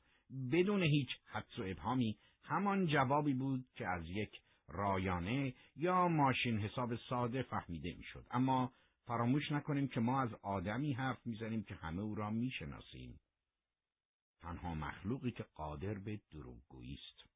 بدون 0.51 0.83
هیچ 0.83 1.09
حدس 1.25 1.59
و 1.59 1.63
ابهامی 1.65 2.17
همان 2.43 2.87
جوابی 2.87 3.33
بود 3.33 3.65
که 3.75 3.87
از 3.87 4.09
یک 4.09 4.41
رایانه 4.67 5.53
یا 5.75 6.07
ماشین 6.07 6.59
حساب 6.59 6.95
ساده 6.95 7.41
فهمیده 7.41 7.93
می‌شد. 7.93 8.25
اما 8.31 8.73
فراموش 9.09 9.51
نکنیم 9.51 9.87
که 9.87 9.99
ما 9.99 10.21
از 10.21 10.33
آدمی 10.33 10.93
حرف 10.93 11.27
می‌زنیم 11.27 11.63
که 11.63 11.75
همه 11.75 12.01
او 12.01 12.15
را 12.15 12.29
می‌شناسیم. 12.29 13.19
تنها 14.41 14.75
مخلوقی 14.75 15.31
که 15.31 15.43
قادر 15.43 15.93
به 15.93 16.21
دروغگویی 16.31 16.93
است. 16.93 17.29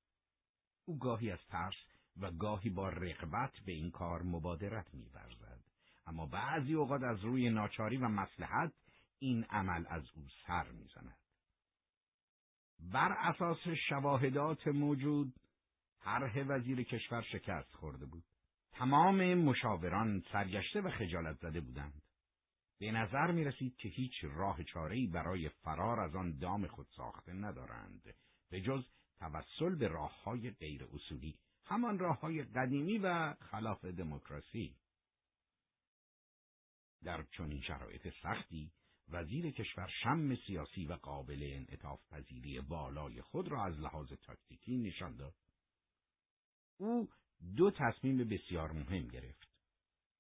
او 0.86 1.00
گاهی 1.00 1.32
از 1.32 1.40
ترس 1.48 1.76
و 2.18 2.32
گاهی 2.32 2.70
با 2.70 2.90
رقبت 2.90 3.60
به 3.66 3.72
این 3.72 3.92
کار 3.92 4.24
مبادرت 4.24 4.94
میورزد. 4.94 5.64
اما 6.06 6.26
بعضی 6.26 6.74
اوقات 6.74 7.04
از 7.04 7.24
روی 7.24 7.50
ناچاری 7.50 7.98
و 7.98 8.08
مسلحت 8.08 8.74
این 9.20 9.44
عمل 9.44 9.86
از 9.90 10.04
او 10.16 10.28
سر 10.48 10.72
می‌زند. 10.72 11.18
بر 12.80 13.12
اساس 13.12 13.68
شواهدات 13.90 14.68
موجود 14.68 15.34
طرح 16.00 16.44
وزیر 16.48 16.84
کشور 16.84 17.22
شکست 17.22 17.76
خورده 17.76 18.06
بود. 18.06 18.33
تمام 18.74 19.34
مشاوران 19.34 20.24
سرگشته 20.32 20.82
و 20.82 20.90
خجالت 20.90 21.38
زده 21.38 21.62
بودند. 21.62 22.02
به 22.80 22.92
نظر 22.92 23.32
می 23.32 23.44
رسید 23.44 23.76
که 23.76 23.90
هیچ 23.90 24.14
راه 24.24 24.64
چاره‌ای 24.64 25.08
برای 25.08 25.50
فرار 25.50 26.00
از 26.00 26.16
آن 26.16 26.38
دام 26.38 26.68
خود 26.68 26.88
ساخته 26.96 27.34
ندارند 27.34 28.14
به 28.50 28.62
جز 28.62 28.86
توسل 29.20 29.76
به 29.76 29.88
راه 29.88 30.24
های 30.24 30.52
غیر 30.52 30.88
اصولی 30.94 31.40
همان 31.66 32.00
راه 32.00 32.20
های 32.20 32.44
قدیمی 32.44 32.98
و 32.98 33.34
خلاف 33.34 33.86
دموکراسی 33.86 34.76
در 37.04 37.24
چنین 37.24 37.62
شرایط 37.62 38.08
سختی 38.24 38.72
وزیر 39.10 39.52
کشور 39.52 39.88
شم 40.04 40.36
سیاسی 40.36 40.86
و 40.86 40.94
قابل 40.94 41.40
انعطاف 41.54 42.08
پذیری 42.10 42.62
بالای 42.62 43.22
خود 43.22 43.48
را 43.48 43.66
از 43.66 43.80
لحاظ 43.80 44.14
تاکتیکی 44.14 44.78
نشان 44.78 45.16
داد 45.16 45.36
او 46.78 47.10
دو 47.58 47.72
تصمیم 47.72 48.18
بسیار 48.18 48.72
مهم 48.72 49.08
گرفت. 49.08 49.54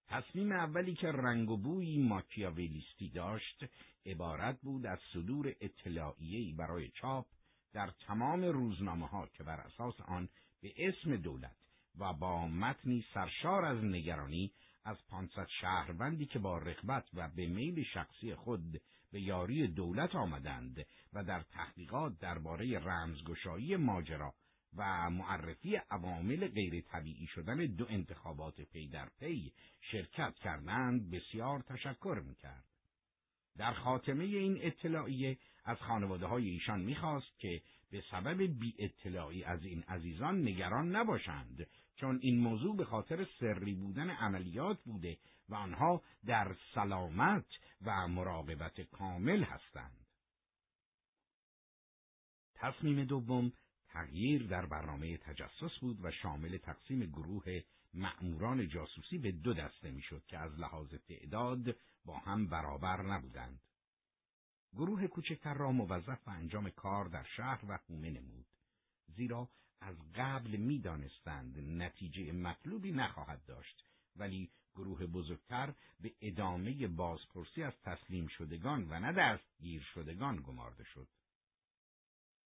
تصمیم 0.08 0.52
اولی 0.52 0.96
که 0.96 1.08
رنگ 1.08 1.50
و 1.50 1.58
بویی 1.58 2.08
ماکیاولیستی 2.08 3.10
داشت 3.10 3.66
عبارت 4.06 4.62
بود 4.62 4.86
از 4.86 5.00
صدور 5.14 5.56
اطلاعیه‌ای 5.62 6.54
برای 6.54 6.90
چاپ 6.90 7.26
در 7.74 7.92
تمام 8.08 8.44
روزنامه 8.44 9.08
ها 9.08 9.28
که 9.28 9.44
بر 9.44 9.60
اساس 9.60 10.02
آن 10.02 10.30
به 10.62 10.74
اسم 10.78 11.16
دولت 11.16 11.56
و 12.00 12.14
با 12.14 12.48
متنی 12.48 13.06
سرشار 13.14 13.66
از 13.66 13.84
نگرانی 13.84 14.52
از 14.86 14.98
پانصد 15.08 15.48
شهروندی 15.62 16.26
که 16.26 16.40
با 16.40 16.58
رغبت 16.58 17.10
و 17.14 17.30
به 17.36 17.48
میل 17.48 17.84
شخصی 17.94 18.36
خود 18.36 18.82
به 19.12 19.22
یاری 19.22 19.68
دولت 19.68 20.16
آمدند 20.16 20.86
و 21.14 21.24
در 21.24 21.42
تحقیقات 21.42 22.20
درباره 22.20 22.80
رمزگشایی 22.80 23.76
ماجرا 23.76 24.34
و 24.78 25.10
معرفی 25.10 25.76
عوامل 25.76 26.48
غیر 26.48 26.82
طبیعی 26.82 27.28
شدن 27.28 27.66
دو 27.66 27.86
انتخابات 27.90 28.62
پی 28.62 28.88
در 28.88 29.10
پی 29.20 29.54
شرکت 29.92 30.36
کردند 30.36 31.12
بسیار 31.12 31.60
تشکر 31.60 32.22
می‌کرد. 32.26 32.66
در 33.58 33.74
خاتمه 33.74 34.24
این 34.24 34.58
اطلاعیه 34.62 35.38
از 35.66 35.78
خانواده 35.78 36.26
های 36.26 36.50
ایشان 36.50 36.82
می‌خواست 36.82 37.40
که 37.40 37.62
به 37.92 38.04
سبب 38.12 38.42
بی 38.42 38.76
اطلاعی 38.80 39.44
از 39.44 39.66
این 39.66 39.84
عزیزان 39.84 40.42
نگران 40.42 40.96
نباشند 40.96 41.68
چون 41.96 42.20
این 42.22 42.40
موضوع 42.40 42.78
به 42.78 42.86
خاطر 42.86 43.28
سری 43.40 43.74
بودن 43.74 44.10
عملیات 44.10 44.84
بوده 44.84 45.18
و 45.50 45.56
آنها 45.56 46.02
در 46.26 46.56
سلامت 46.76 47.46
و 47.82 48.08
مراقبت 48.08 48.82
کامل 48.82 49.44
هستند. 49.44 50.06
تصمیم 52.56 53.04
دوم 53.04 53.54
تغییر 53.94 54.48
در 54.48 54.66
برنامه 54.66 55.18
تجسس 55.18 55.80
بود 55.82 56.06
و 56.06 56.12
شامل 56.12 56.58
تقسیم 56.58 57.06
گروه 57.06 57.62
مأموران 57.94 58.68
جاسوسی 58.68 59.18
به 59.18 59.32
دو 59.32 59.54
دسته 59.54 59.92
می‌شد 59.92 60.24
که 60.28 60.38
از 60.38 60.60
لحاظ 60.60 60.94
تعداد 61.08 61.76
با 62.06 62.18
هم 62.18 62.48
برابر 62.48 63.02
نبودند. 63.02 63.60
گروه 64.74 65.08
کوچکتر 65.08 65.54
را 65.54 65.72
موظف 65.72 66.24
به 66.24 66.32
انجام 66.32 66.70
کار 66.70 67.06
در 67.06 67.24
شهر 67.24 67.66
و 67.68 67.80
حومه 67.88 68.10
نمود. 68.10 68.46
زیرا 69.08 69.50
از 69.82 69.96
قبل 70.16 70.56
می‌دانستند 70.56 71.60
نتیجه 71.82 72.32
مطلوبی 72.32 72.92
نخواهد 72.92 73.46
داشت 73.46 73.86
ولی 74.16 74.50
گروه 74.76 75.06
بزرگتر 75.06 75.74
به 76.02 76.14
ادامه 76.22 76.88
بازپرسی 76.88 77.64
از 77.64 77.74
تسلیم 77.84 78.28
شدگان 78.28 78.88
و 78.90 79.00
نه 79.00 79.14
دستگیر 79.14 79.82
شدگان 79.82 80.36
گمارده 80.36 80.84
شد. 80.84 81.08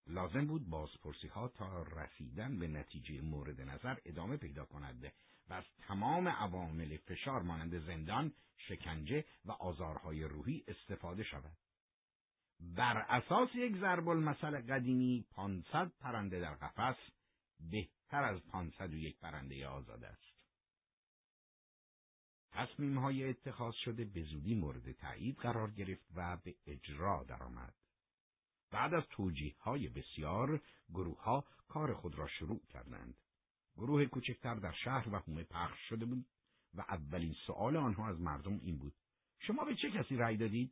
لازم 0.10 0.46
بود 0.46 0.70
بازپرسی 0.70 1.28
ها 1.28 1.48
تا 1.48 1.84
رسیدن 1.84 2.60
به 2.60 2.68
نتیجه 2.68 3.22
مورد 3.22 3.62
نظر 3.62 3.98
ادامه 4.06 4.38
پیدا 4.38 4.66
کند 4.66 5.14
و 5.50 5.54
از 5.54 5.64
تمام 5.88 6.28
عوامل 6.28 6.98
فشار 6.98 7.42
مانند 7.42 7.86
زندان، 7.86 8.34
شکنجه 8.58 9.26
و 9.46 9.52
آزارهای 9.52 10.24
روحی 10.24 10.64
استفاده 10.68 11.24
شود. 11.24 11.58
بر 12.60 12.98
اساس 12.98 13.50
یک 13.56 13.78
ضرب 13.78 14.10
المثل 14.10 14.62
قدیمی 14.62 15.26
500 15.32 15.92
پرنده 16.00 16.40
در 16.40 16.56
قفس 16.56 16.98
بهتر 17.60 18.24
از 18.24 18.42
501 18.46 19.20
پرنده 19.20 19.68
آزاد 19.68 20.04
است. 20.04 20.38
تصمیم 22.52 22.98
های 22.98 23.24
اتخاذ 23.30 23.74
شده 23.76 24.06
به 24.06 24.24
زودی 24.24 24.56
مورد 24.56 24.92
تایید 24.92 25.38
قرار 25.38 25.72
گرفت 25.72 26.06
و 26.16 26.38
به 26.38 26.56
اجرا 26.66 27.24
درآمد. 27.24 27.74
بعد 28.72 28.94
از 28.94 29.04
توجیه 29.10 29.56
های 29.60 29.88
بسیار 29.88 30.62
گروه 30.90 31.24
ها 31.24 31.46
کار 31.68 31.94
خود 31.94 32.16
را 32.16 32.28
شروع 32.28 32.62
کردند. 32.70 33.18
گروه 33.76 34.06
کوچکتر 34.06 34.56
در 34.56 34.74
شهر 34.84 35.10
و 35.10 35.20
حومه 35.20 35.44
پخش 35.44 35.80
شده 35.90 36.06
بود 36.06 36.26
و 36.74 36.82
اولین 36.82 37.36
سؤال 37.48 37.78
آنها 37.78 38.08
از 38.08 38.20
مردم 38.20 38.60
این 38.64 38.78
بود. 38.78 38.94
شما 39.40 39.66
به 39.66 39.76
چه 39.76 39.92
کسی 39.92 40.18
رأی 40.18 40.38
دادید؟ 40.38 40.72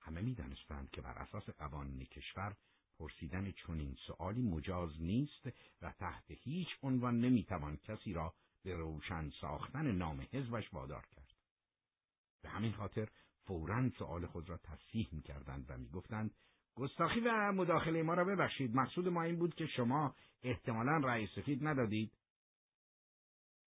همه 0.00 0.20
می‌دانستند 0.20 0.90
که 0.90 1.00
بر 1.00 1.18
اساس 1.18 1.50
قوانین 1.50 2.04
کشور 2.04 2.56
پرسیدن 2.98 3.52
چنین 3.52 3.96
سؤالی 4.06 4.42
مجاز 4.42 5.02
نیست 5.02 5.46
و 5.82 5.92
تحت 5.92 6.24
هیچ 6.28 6.68
عنوان 6.82 7.20
نمی‌توان 7.20 7.76
کسی 7.76 8.12
را 8.12 8.34
به 8.62 8.76
روشن 8.76 9.30
ساختن 9.40 9.92
نام 9.92 10.26
حزبش 10.32 10.74
وادار 10.74 11.06
کرد. 11.06 11.32
به 12.42 12.48
همین 12.48 12.72
خاطر 12.72 13.08
فورا 13.46 13.90
سؤال 13.98 14.26
خود 14.26 14.48
را 14.48 14.56
تصحیح 14.56 15.08
می‌کردند 15.12 15.66
و 15.68 15.78
می‌گفتند 15.78 16.34
گستاخی 16.74 17.20
و 17.20 17.52
مداخله 17.52 18.02
ما 18.02 18.14
را 18.14 18.24
ببخشید 18.24 18.76
مقصود 18.76 19.08
ما 19.08 19.22
این 19.22 19.38
بود 19.38 19.54
که 19.54 19.66
شما 19.66 20.14
احتمالا 20.42 20.96
رأی 20.96 21.26
سفید 21.26 21.66
ندادید. 21.66 22.12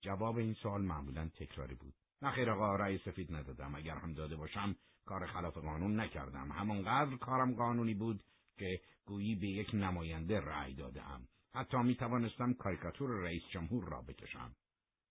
جواب 0.01 0.37
این 0.37 0.53
سوال 0.53 0.81
معمولا 0.81 1.29
تکراری 1.29 1.75
بود. 1.75 1.93
نه 2.21 2.31
خیر 2.31 2.49
آقا 2.49 2.75
رأی 2.75 2.97
سفید 2.97 3.35
ندادم. 3.35 3.75
اگر 3.75 3.95
هم 3.95 4.13
داده 4.13 4.35
باشم 4.35 4.75
کار 5.05 5.25
خلاف 5.25 5.57
قانون 5.57 5.99
نکردم. 5.99 6.51
همانقدر 6.51 7.15
کارم 7.15 7.55
قانونی 7.55 7.93
بود 7.93 8.23
که 8.57 8.81
گویی 9.05 9.35
به 9.35 9.47
یک 9.47 9.69
نماینده 9.73 10.39
رأی 10.39 10.73
دادم 10.73 11.27
حتی 11.53 11.77
می 11.77 11.95
توانستم 11.95 12.53
کاریکاتور 12.53 13.09
رئیس 13.09 13.43
جمهور 13.51 13.89
را 13.89 14.01
بکشم. 14.01 14.55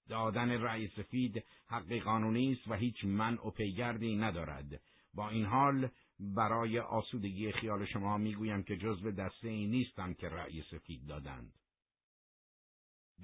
دادن 0.08 0.50
رأی 0.50 0.88
سفید 0.88 1.44
حق 1.66 1.92
قانونی 1.92 2.52
است 2.52 2.68
و 2.68 2.74
هیچ 2.74 3.04
منع 3.04 3.46
و 3.46 3.50
پیگردی 3.50 4.16
ندارد. 4.16 4.80
با 5.14 5.28
این 5.28 5.44
حال 5.44 5.88
برای 6.20 6.78
آسودگی 6.78 7.52
خیال 7.52 7.84
شما 7.84 8.18
می‌گویم 8.18 8.62
که 8.62 8.76
جزو 8.76 9.10
دسته 9.10 9.48
ای 9.48 9.66
نیستم 9.66 10.14
که 10.14 10.28
رأی 10.28 10.62
سفید 10.62 11.06
دادند. 11.06 11.52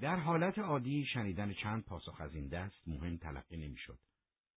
در 0.01 0.15
حالت 0.15 0.59
عادی 0.59 1.05
شنیدن 1.05 1.53
چند 1.53 1.85
پاسخ 1.85 2.21
از 2.21 2.35
این 2.35 2.47
دست 2.47 2.87
مهم 2.87 3.17
تلقی 3.17 3.57
نمی‌شد. 3.57 3.99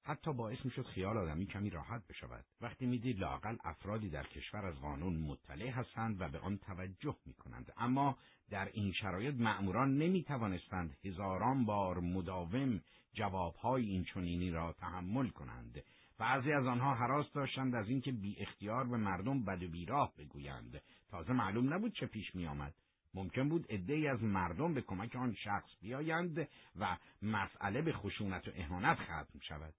حتی 0.07 0.33
باعث 0.33 0.65
می‌شد 0.65 0.87
خیال 0.87 1.17
آدمی 1.17 1.47
کمی 1.47 1.71
راحت 1.71 2.07
بشود 2.07 2.45
وقتی 2.61 2.87
می‌دید 2.87 3.21
لاقل 3.21 3.57
افرادی 3.65 4.11
در 4.11 4.27
کشور 4.27 4.67
از 4.67 4.81
قانون 4.81 5.17
مطلع 5.17 5.69
هستند 5.69 6.21
و 6.21 6.29
به 6.29 6.39
آن 6.39 6.59
توجه 6.59 7.17
می‌کنند 7.27 7.73
اما 7.77 8.19
در 8.51 8.69
این 8.73 8.93
شرایط 8.93 9.35
مأموران 9.35 9.99
نمی‌توانستند 9.99 10.97
هزاران 11.05 11.65
بار 11.65 12.01
مداوم 12.01 12.81
جوابهای 13.15 13.87
این 13.87 14.05
چنینی 14.05 14.51
را 14.51 14.73
تحمل 14.73 15.29
کنند 15.29 15.83
بعضی 16.19 16.53
از 16.53 16.67
آنها 16.67 16.95
حراس 16.95 17.33
داشتند 17.33 17.75
از 17.75 17.89
اینکه 17.89 18.13
بی 18.13 18.37
اختیار 18.39 18.87
به 18.87 18.97
مردم 18.97 19.45
بد 19.45 19.63
و 19.63 19.69
بیراه 19.69 20.13
بگویند 20.19 20.83
تازه 21.11 21.33
معلوم 21.33 21.75
نبود 21.75 21.95
چه 21.95 22.07
پیش 22.07 22.35
می 22.35 22.47
آمد. 22.47 22.75
ممکن 23.15 23.49
بود 23.49 23.73
عدهای 23.73 24.09
از 24.09 24.23
مردم 24.23 24.75
به 24.75 24.81
کمک 24.81 25.17
آن 25.17 25.35
شخص 25.35 25.71
بیایند 25.81 26.49
و 26.77 26.97
مسئله 27.23 27.83
به 27.83 27.93
خشونت 27.93 28.49
و 28.49 28.51
اهانت 28.55 28.99
ختم 28.99 29.39
شود. 29.49 29.75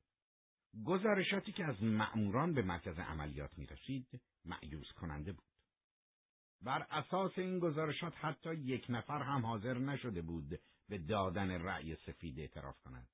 گزارشاتی 0.85 1.52
که 1.52 1.65
از 1.65 1.84
مأموران 1.84 2.53
به 2.53 2.61
مرکز 2.61 2.99
عملیات 2.99 3.57
می 3.57 3.65
رسید 3.65 4.22
معیوز 4.45 4.91
کننده 4.91 5.31
بود. 5.31 5.44
بر 6.61 6.88
اساس 6.91 7.31
این 7.38 7.60
گزارشات 7.60 8.14
حتی 8.15 8.56
یک 8.56 8.85
نفر 8.89 9.22
هم 9.22 9.45
حاضر 9.45 9.77
نشده 9.77 10.22
بود 10.22 10.60
به 10.89 10.98
دادن 10.98 11.52
رأی 11.52 11.95
سفید 11.95 12.39
اعتراف 12.39 12.80
کند. 12.80 13.07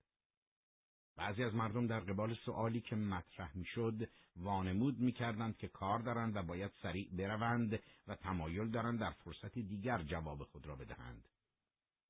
بعضی 1.16 1.44
از 1.44 1.56
مردم 1.56 1.88
در 1.88 2.00
قبال 2.00 2.36
سؤالی 2.46 2.82
که 2.82 2.96
مطرح 2.96 3.58
می‌شد 3.58 4.10
وانمود 4.36 5.00
می‌کردند 5.00 5.58
که 5.58 5.68
کار 5.68 6.00
دارند 6.00 6.36
و 6.36 6.44
باید 6.44 6.72
سریع 6.82 7.10
بروند 7.18 7.80
و 8.08 8.16
تمایل 8.16 8.70
دارند 8.70 9.00
در 9.00 9.12
فرصت 9.12 9.60
دیگر 9.60 10.04
جواب 10.04 10.44
خود 10.44 10.66
را 10.66 10.76
بدهند. 10.76 11.28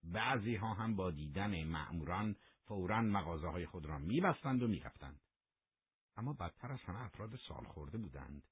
بعضی 0.03 0.55
ها 0.55 0.73
هم 0.73 0.95
با 0.95 1.11
دیدن 1.11 1.63
مأموران 1.63 2.35
فورا 2.65 3.01
مغازه 3.01 3.47
های 3.47 3.65
خود 3.65 3.85
را 3.85 3.97
میبستند 3.97 4.63
و 4.63 4.67
می‌رفتند. 4.67 5.21
اما 6.17 6.33
بدتر 6.33 6.71
از 6.71 6.81
همه 6.81 7.01
افراد 7.01 7.35
سال 7.47 7.63
خورده 7.63 7.97
بودند. 7.97 8.43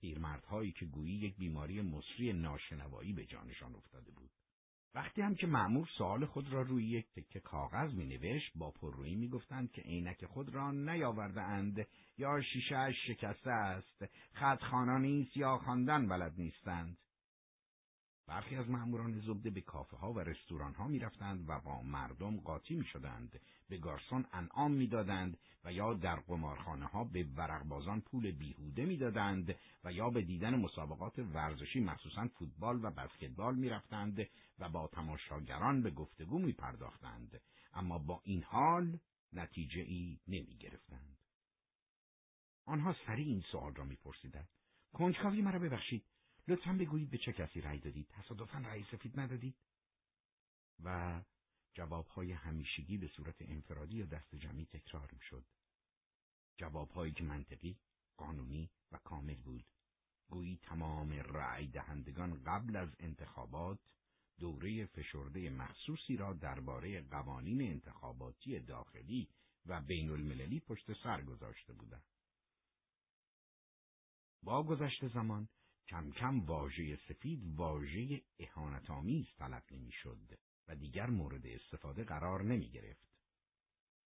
پیرمردهایی 0.00 0.72
که 0.72 0.86
گویی 0.86 1.14
یک 1.14 1.36
بیماری 1.36 1.82
مصری 1.82 2.32
ناشنوایی 2.32 3.12
به 3.12 3.26
جانشان 3.26 3.74
افتاده 3.74 4.10
بود. 4.10 4.30
وقتی 4.94 5.22
هم 5.22 5.34
که 5.34 5.46
معمور 5.46 5.88
سوال 5.98 6.26
خود 6.26 6.52
را 6.52 6.62
روی 6.62 6.86
یک 6.86 7.06
تکه 7.12 7.40
کاغذ 7.40 7.94
می 7.94 8.06
نوشت 8.06 8.52
با 8.54 8.70
پررویی 8.70 9.14
می 9.14 9.28
گفتند 9.28 9.72
که 9.72 9.82
عینک 9.82 10.26
خود 10.26 10.54
را 10.54 10.70
نیاورده 10.70 11.42
اند 11.42 11.86
یا 12.18 12.42
شیشه 12.42 12.92
شکسته 13.06 13.50
است 13.50 14.04
خط 14.32 14.74
نیست 15.00 15.36
یا 15.36 15.58
خواندن 15.58 16.08
بلد 16.08 16.32
نیستند 16.38 16.98
برخی 18.26 18.56
از 18.56 18.68
مأموران 18.68 19.20
زبده 19.20 19.50
به 19.50 19.60
کافه 19.60 19.96
ها 19.96 20.12
و 20.12 20.20
رستوران 20.20 20.74
ها 20.74 20.88
می 20.88 20.98
رفتند 20.98 21.44
و 21.48 21.60
با 21.60 21.82
مردم 21.82 22.40
قاطی 22.40 22.74
می 22.74 22.84
شدند 22.84 23.40
به 23.68 23.78
گارسون 23.78 24.26
انعام 24.32 24.72
می‌دادند 24.72 25.38
و 25.64 25.72
یا 25.72 25.94
در 25.94 26.16
قمارخانه 26.16 26.86
ها 26.86 27.04
به 27.04 27.24
ورقبازان 27.36 28.00
پول 28.00 28.30
بیهوده 28.30 28.84
می‌دادند 28.84 29.56
و 29.84 29.92
یا 29.92 30.10
به 30.10 30.22
دیدن 30.22 30.54
مسابقات 30.54 31.18
ورزشی 31.18 31.80
مخصوصا 31.80 32.28
فوتبال 32.28 32.84
و 32.84 32.90
بسکتبال 32.90 33.54
می‌رفتند 33.54 34.28
و 34.58 34.68
با 34.68 34.88
تماشاگران 34.88 35.82
به 35.82 35.90
گفتگو 35.90 36.38
می 36.38 36.52
پرداختند 36.52 37.40
اما 37.74 37.98
با 37.98 38.20
این 38.24 38.42
حال 38.42 38.98
نتیجه 39.32 39.80
ای 39.80 40.18
نمی 40.28 40.56
گرفتند. 40.56 41.18
آنها 42.66 42.96
سریع 43.06 43.26
این 43.26 43.44
سوال 43.52 43.74
را 43.74 43.84
میپرسیدند. 43.84 44.48
کنجکاوی 44.92 45.42
مرا 45.42 45.58
ببخشید. 45.58 46.04
لطفا 46.48 46.72
بگویید 46.72 47.10
به 47.10 47.18
چه 47.18 47.32
کسی 47.32 47.60
رأی 47.60 47.78
دادید؟ 47.78 48.08
تصادفا 48.08 48.58
رأی 48.58 48.84
سفید 48.84 49.20
ندادید؟ 49.20 49.56
و 50.84 51.20
جوابهای 51.74 52.32
همیشگی 52.32 52.98
به 52.98 53.08
صورت 53.08 53.42
انفرادی 53.42 53.96
یا 53.96 54.06
دست 54.06 54.34
جمعی 54.34 54.64
تکرار 54.66 55.10
می‌شد. 55.12 55.44
جوابهایی 56.56 57.12
که 57.12 57.24
منطقی، 57.24 57.78
قانونی 58.16 58.70
و 58.92 58.98
کامل 58.98 59.34
بود. 59.34 59.64
گویی 60.28 60.56
تمام 60.62 61.12
رأی 61.12 61.66
دهندگان 61.66 62.42
قبل 62.44 62.76
از 62.76 62.88
انتخابات 62.98 63.78
دوره 64.38 64.86
فشرده 64.86 65.50
مخصوصی 65.50 66.16
را 66.16 66.32
درباره 66.32 67.00
قوانین 67.00 67.62
انتخاباتی 67.62 68.60
داخلی 68.60 69.28
و 69.66 69.80
بین 69.80 70.10
المللی 70.10 70.60
پشت 70.60 71.02
سر 71.02 71.22
گذاشته 71.22 71.72
بودند. 71.72 72.04
با 74.42 74.62
گذشت 74.62 75.08
زمان 75.08 75.48
کم 75.88 76.10
کم 76.10 76.40
واژه 76.40 76.96
سفید 76.96 77.42
واژه 77.56 78.22
اهانتآمیز 78.38 79.26
تلقی 79.38 79.78
می‌شد 79.78 80.18
و 80.68 80.74
دیگر 80.74 81.06
مورد 81.06 81.46
استفاده 81.46 82.04
قرار 82.04 82.42
نمی 82.42 82.70
گرفت. 82.70 83.14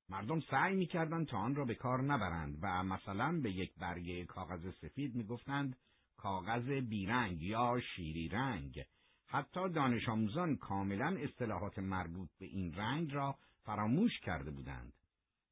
مردم 0.09 0.41
سعی 0.41 0.77
می‌کردند 0.77 1.27
تا 1.27 1.39
آن 1.39 1.55
را 1.55 1.65
به 1.65 1.75
کار 1.75 2.03
نبرند 2.03 2.59
و 2.63 2.85
مثلا 2.85 3.41
به 3.41 3.51
یک 3.51 3.75
برگه 3.75 4.25
کاغذ 4.25 4.75
سفید 4.75 5.15
می‌گفتند 5.15 5.77
کاغذ 6.17 6.71
بیرنگ 6.71 7.43
یا 7.43 7.81
شیری 7.97 8.29
رنگ 8.29 8.85
حتی 9.27 9.69
دانش 9.69 10.09
آموزان 10.09 10.57
کاملا 10.57 11.17
اصطلاحات 11.21 11.79
مربوط 11.79 12.31
به 12.39 12.47
این 12.47 12.75
رنگ 12.75 13.13
را 13.13 13.39
فراموش 13.63 14.21
کرده 14.21 14.51
بودند 14.51 14.93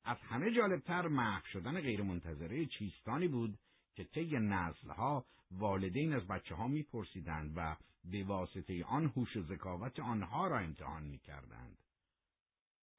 از 0.05 0.17
همه 0.21 0.53
جالبتر 0.53 1.09
محو 1.09 1.47
شدن 1.53 1.81
غیرمنتظره 1.81 2.67
چیستانی 2.67 3.29
بود 3.29 3.59
که 3.95 4.05
طی 4.05 4.31
نسلها 4.39 5.27
والدین 5.51 6.13
از 6.13 6.27
بچه 6.27 6.55
ها 6.55 6.69
میپرسیدند 6.69 7.53
و 7.57 7.77
به 8.05 8.25
واسطه 8.25 8.85
آن 8.85 9.07
هوش 9.07 9.37
و 9.37 9.43
ذکاوت 9.43 10.01
آنها 10.01 10.47
را 10.47 10.59
امتحان 10.59 11.03
می‌کردند. 11.03 11.79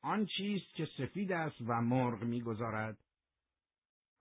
آن 0.02 0.26
چیست 0.26 0.76
که 0.76 0.88
سفید 0.98 1.32
است 1.32 1.62
و 1.62 1.82
مرغ 1.82 2.24
می‌گذارد؟ 2.24 2.98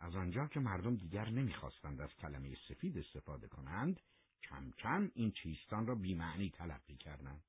از 0.00 0.16
آنجا 0.16 0.46
که 0.46 0.60
مردم 0.60 0.96
دیگر 0.96 1.30
نمی‌خواستند 1.30 2.00
از 2.00 2.14
کلمه 2.14 2.56
سفید 2.68 2.98
استفاده 2.98 3.48
کنند، 3.48 4.00
کم 4.42 4.70
کم 4.78 5.10
این 5.14 5.30
چیستان 5.30 5.86
را 5.86 5.94
بیمعنی 5.94 6.50
تلقی 6.50 6.96
کردند. 6.96 7.44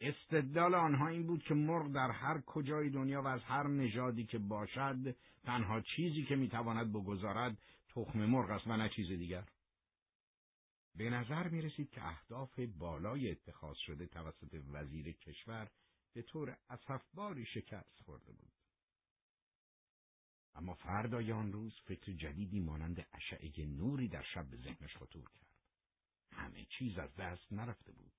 استدلال 0.00 0.74
آنها 0.74 1.08
این 1.08 1.26
بود 1.26 1.42
که 1.42 1.54
مرغ 1.54 1.92
در 1.92 2.10
هر 2.10 2.40
کجای 2.40 2.90
دنیا 2.90 3.22
و 3.22 3.26
از 3.26 3.42
هر 3.42 3.66
نژادی 3.68 4.24
که 4.24 4.38
باشد 4.38 5.16
تنها 5.44 5.80
چیزی 5.80 6.22
که 6.22 6.36
می‌تواند 6.36 6.92
بگذارد 6.92 7.58
تخم 7.94 8.26
مرغ 8.26 8.50
است 8.50 8.66
و 8.66 8.76
نه 8.76 8.88
چیز 8.88 9.08
دیگر. 9.08 9.48
به 10.94 11.10
نظر 11.10 11.48
می 11.48 11.62
رسید 11.62 11.90
که 11.90 12.06
اهداف 12.06 12.58
بالای 12.58 13.30
اتخاذ 13.30 13.76
شده 13.76 14.06
توسط 14.06 14.60
وزیر 14.72 15.12
کشور 15.12 15.70
به 16.12 16.22
طور 16.22 16.56
اصفباری 16.68 17.46
شکست 17.46 18.00
خورده 18.00 18.32
بود. 18.32 18.52
اما 20.54 20.74
فردای 20.74 21.32
آن 21.32 21.52
روز 21.52 21.80
فکر 21.84 22.12
جدیدی 22.12 22.60
مانند 22.60 23.06
اشعه 23.12 23.66
نوری 23.66 24.08
در 24.08 24.22
شب 24.34 24.46
به 24.46 24.56
ذهنش 24.56 24.96
خطور 24.96 25.30
کرد. 25.30 25.56
همه 26.32 26.64
چیز 26.64 26.98
از 26.98 27.14
دست 27.14 27.52
نرفته 27.52 27.92
بود. 27.92 28.12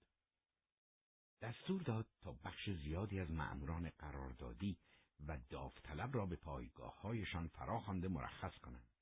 دستور 1.42 1.82
داد 1.82 2.08
تا 2.22 2.32
بخش 2.32 2.70
زیادی 2.70 3.20
از 3.20 3.32
مأموران 3.32 3.90
قراردادی 3.90 4.78
و 5.28 5.38
داوطلب 5.50 6.16
را 6.16 6.26
به 6.26 6.36
پایگاههایشان 6.36 7.48
فراخوانده 7.48 8.08
مرخص 8.08 8.58
کنند. 8.58 8.93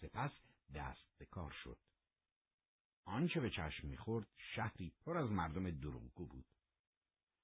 سپس 0.00 0.30
دست 0.74 1.18
به 1.18 1.24
کار 1.24 1.50
شد. 1.50 1.78
آنچه 3.04 3.40
به 3.40 3.50
چشم 3.50 3.86
می‌خورد 3.88 4.26
شهری 4.54 4.92
پر 5.04 5.16
از 5.16 5.30
مردم 5.30 5.70
دروغگو 5.70 6.26
بود. 6.26 6.46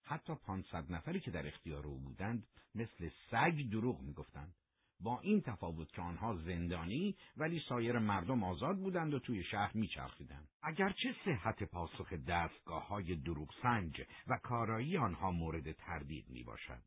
حتی 0.03 0.35
پانصد 0.35 0.93
نفری 0.93 1.21
که 1.21 1.31
در 1.31 1.47
اختیار 1.47 1.87
او 1.87 1.99
بودند 1.99 2.47
مثل 2.75 3.11
سگ 3.31 3.71
دروغ 3.71 4.01
می‌گفتند. 4.01 4.55
با 5.01 5.21
این 5.21 5.41
تفاوت 5.41 5.93
که 5.93 6.03
آنها 6.03 6.37
زندانی 6.37 7.17
ولی 7.37 7.63
سایر 7.69 7.99
مردم 7.99 8.45
آزاد 8.45 8.77
بودند 8.77 9.15
و 9.15 9.19
توی 9.19 9.45
شهر 9.45 9.77
میچرخیدند. 9.77 10.49
اگرچه 10.63 11.15
صحت 11.25 11.63
پاسخ 11.63 12.13
دستگاه 12.13 12.87
های 12.89 13.17
دروغ 13.17 13.55
سنج 13.63 14.03
و 14.27 14.39
کارایی 14.39 14.97
آنها 14.97 15.31
مورد 15.31 15.73
تردید 15.73 16.31
می 16.31 16.43
باشد. 16.43 16.83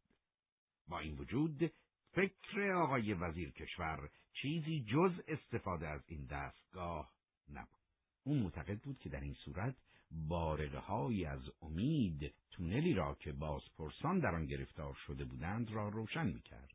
با 0.88 1.00
این 1.00 1.18
وجود 1.18 1.72
فکر 2.16 2.72
آقای 2.72 3.14
وزیر 3.14 3.52
کشور 3.52 4.10
چیزی 4.34 4.86
جز 4.88 5.12
استفاده 5.28 5.88
از 5.88 6.02
این 6.08 6.26
دستگاه 6.26 7.12
نبود. 7.50 7.80
او 8.24 8.36
معتقد 8.36 8.80
بود 8.80 9.00
که 9.00 9.10
در 9.10 9.20
این 9.20 9.34
صورت 9.34 9.76
بارقه 10.12 11.28
از 11.28 11.42
امید 11.62 12.34
تونلی 12.52 12.94
را 12.94 13.16
که 13.16 13.32
بازپرسان 13.32 14.20
در 14.20 14.36
آن 14.36 14.46
گرفتار 14.46 14.94
شده 14.94 15.26
بودند 15.26 15.72
را 15.72 15.90
روشن 15.90 16.28
می 16.28 16.42
کرد. 16.42 16.74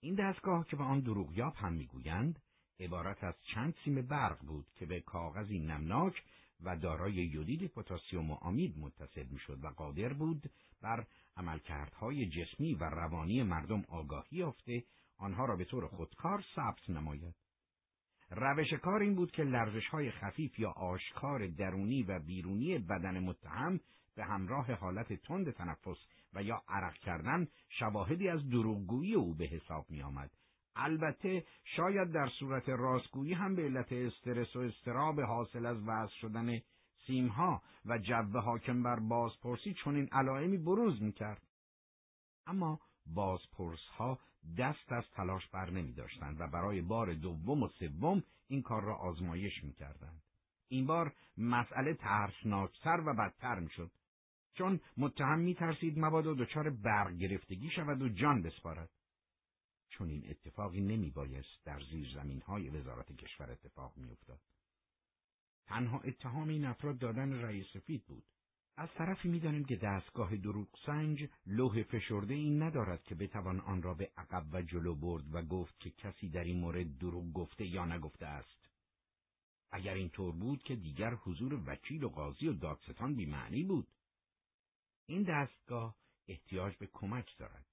این 0.00 0.14
دستگاه 0.14 0.66
که 0.66 0.76
به 0.76 0.84
آن 0.84 1.00
دروغیاب 1.00 1.54
هم 1.56 1.72
می‌گویند 1.72 2.42
عبارت 2.80 3.24
از 3.24 3.34
چند 3.54 3.74
سیم 3.84 4.02
برق 4.02 4.38
بود 4.38 4.66
که 4.74 4.86
به 4.86 5.00
کاغذی 5.00 5.58
نمناک 5.58 6.22
و 6.60 6.76
دارای 6.76 7.14
یودید 7.14 7.66
پتاسیم 7.66 8.30
و 8.30 8.34
آمید 8.34 8.78
متصل 8.78 9.26
می‌شد 9.26 9.64
و 9.64 9.68
قادر 9.68 10.12
بود 10.12 10.50
بر 10.82 11.06
عملکردهای 11.36 12.28
جسمی 12.28 12.74
و 12.74 12.84
روانی 12.84 13.42
مردم 13.42 13.84
آگاهی 13.88 14.36
یافته 14.36 14.84
آنها 15.18 15.44
را 15.44 15.56
به 15.56 15.64
طور 15.64 15.86
خودکار 15.86 16.44
ثبت 16.56 16.90
نماید. 16.90 17.34
روش 18.30 18.72
کار 18.72 19.02
این 19.02 19.14
بود 19.14 19.30
که 19.30 19.42
لرزش 19.42 19.86
های 19.88 20.10
خفیف 20.10 20.58
یا 20.58 20.70
آشکار 20.70 21.46
درونی 21.46 22.02
و 22.02 22.18
بیرونی 22.18 22.78
بدن 22.78 23.18
متهم 23.18 23.80
به 24.16 24.24
همراه 24.24 24.72
حالت 24.72 25.12
تند 25.12 25.50
تنفس 25.50 25.98
و 26.34 26.42
یا 26.42 26.62
عرق 26.68 26.94
کردن 26.94 27.48
شواهدی 27.68 28.28
از 28.28 28.48
دروغگویی 28.48 29.14
او 29.14 29.34
به 29.34 29.44
حساب 29.44 29.86
می 29.90 30.02
آمد. 30.02 30.30
البته 30.76 31.44
شاید 31.64 32.12
در 32.12 32.28
صورت 32.38 32.68
راستگویی 32.68 33.32
هم 33.32 33.54
به 33.54 33.62
علت 33.62 33.92
استرس 33.92 34.56
و 34.56 34.58
استراب 34.58 35.20
حاصل 35.20 35.66
از 35.66 35.76
وضع 35.86 36.12
شدن 36.20 36.58
سیمها 37.06 37.62
و 37.84 37.98
جو 37.98 38.40
حاکم 38.40 38.82
بر 38.82 39.00
بازپرسی 39.00 39.74
چنین 39.84 40.08
علائمی 40.12 40.58
بروز 40.58 41.02
می‌کرد. 41.02 41.42
اما 42.46 42.80
بازپرسها 43.06 44.18
دست 44.58 44.92
از 44.92 45.04
تلاش 45.12 45.48
بر 45.48 45.70
نمی 45.70 45.92
داشتند 45.92 46.40
و 46.40 46.46
برای 46.46 46.80
بار 46.80 47.14
دوم 47.14 47.62
و 47.62 47.68
سوم 47.68 48.22
این 48.48 48.62
کار 48.62 48.82
را 48.82 48.96
آزمایش 48.96 49.64
می 49.64 49.72
کردند. 49.72 50.22
این 50.68 50.86
بار 50.86 51.12
مسئله 51.36 51.94
ترسناکتر 51.94 53.02
و 53.06 53.14
بدتر 53.14 53.58
می 53.58 53.70
شد. 53.70 53.90
چون 54.54 54.80
متهم 54.96 55.38
می 55.38 55.54
ترسید 55.54 55.98
مبادا 55.98 56.34
دچار 56.34 56.70
برق 56.70 57.16
گرفتگی 57.16 57.70
شود 57.70 58.02
و 58.02 58.08
جان 58.08 58.42
بسپارد. 58.42 58.90
چون 59.88 60.08
این 60.08 60.24
اتفاقی 60.30 60.80
نمی 60.80 61.10
بایست 61.10 61.64
در 61.64 61.80
زیر 61.90 62.08
زمین 62.14 62.40
های 62.40 62.68
وزارت 62.68 63.12
کشور 63.12 63.50
اتفاق 63.50 63.96
می 63.96 64.10
افتاد. 64.10 64.40
تنها 65.72 66.00
اتهام 66.00 66.48
این 66.48 66.64
افراد 66.64 66.98
دادن 66.98 67.32
رأی 67.32 67.64
سفید 67.64 68.04
بود. 68.04 68.24
از 68.76 68.88
طرفی 68.94 69.28
می‌دانیم 69.28 69.64
که 69.64 69.76
دستگاه 69.76 70.36
دروغ 70.36 70.68
سنج 70.86 71.28
لوح 71.46 71.82
فشرده 71.82 72.34
این 72.34 72.62
ندارد 72.62 73.02
که 73.02 73.14
بتوان 73.14 73.60
آن 73.60 73.82
را 73.82 73.94
به 73.94 74.10
عقب 74.16 74.46
و 74.52 74.62
جلو 74.62 74.94
برد 74.94 75.34
و 75.34 75.42
گفت 75.42 75.80
که 75.80 75.90
کسی 75.90 76.28
در 76.28 76.44
این 76.44 76.60
مورد 76.60 76.98
دروغ 76.98 77.32
گفته 77.32 77.66
یا 77.66 77.84
نگفته 77.84 78.26
است. 78.26 78.68
اگر 79.70 79.94
این 79.94 80.08
طور 80.10 80.32
بود 80.32 80.62
که 80.62 80.76
دیگر 80.76 81.14
حضور 81.14 81.62
وکیل 81.66 82.04
و 82.04 82.08
قاضی 82.08 82.48
و 82.48 82.52
دادستان 82.52 83.14
بیمعنی 83.14 83.62
بود. 83.62 83.88
این 85.06 85.22
دستگاه 85.22 85.96
احتیاج 86.28 86.76
به 86.76 86.88
کمک 86.92 87.38
دارد. 87.38 87.71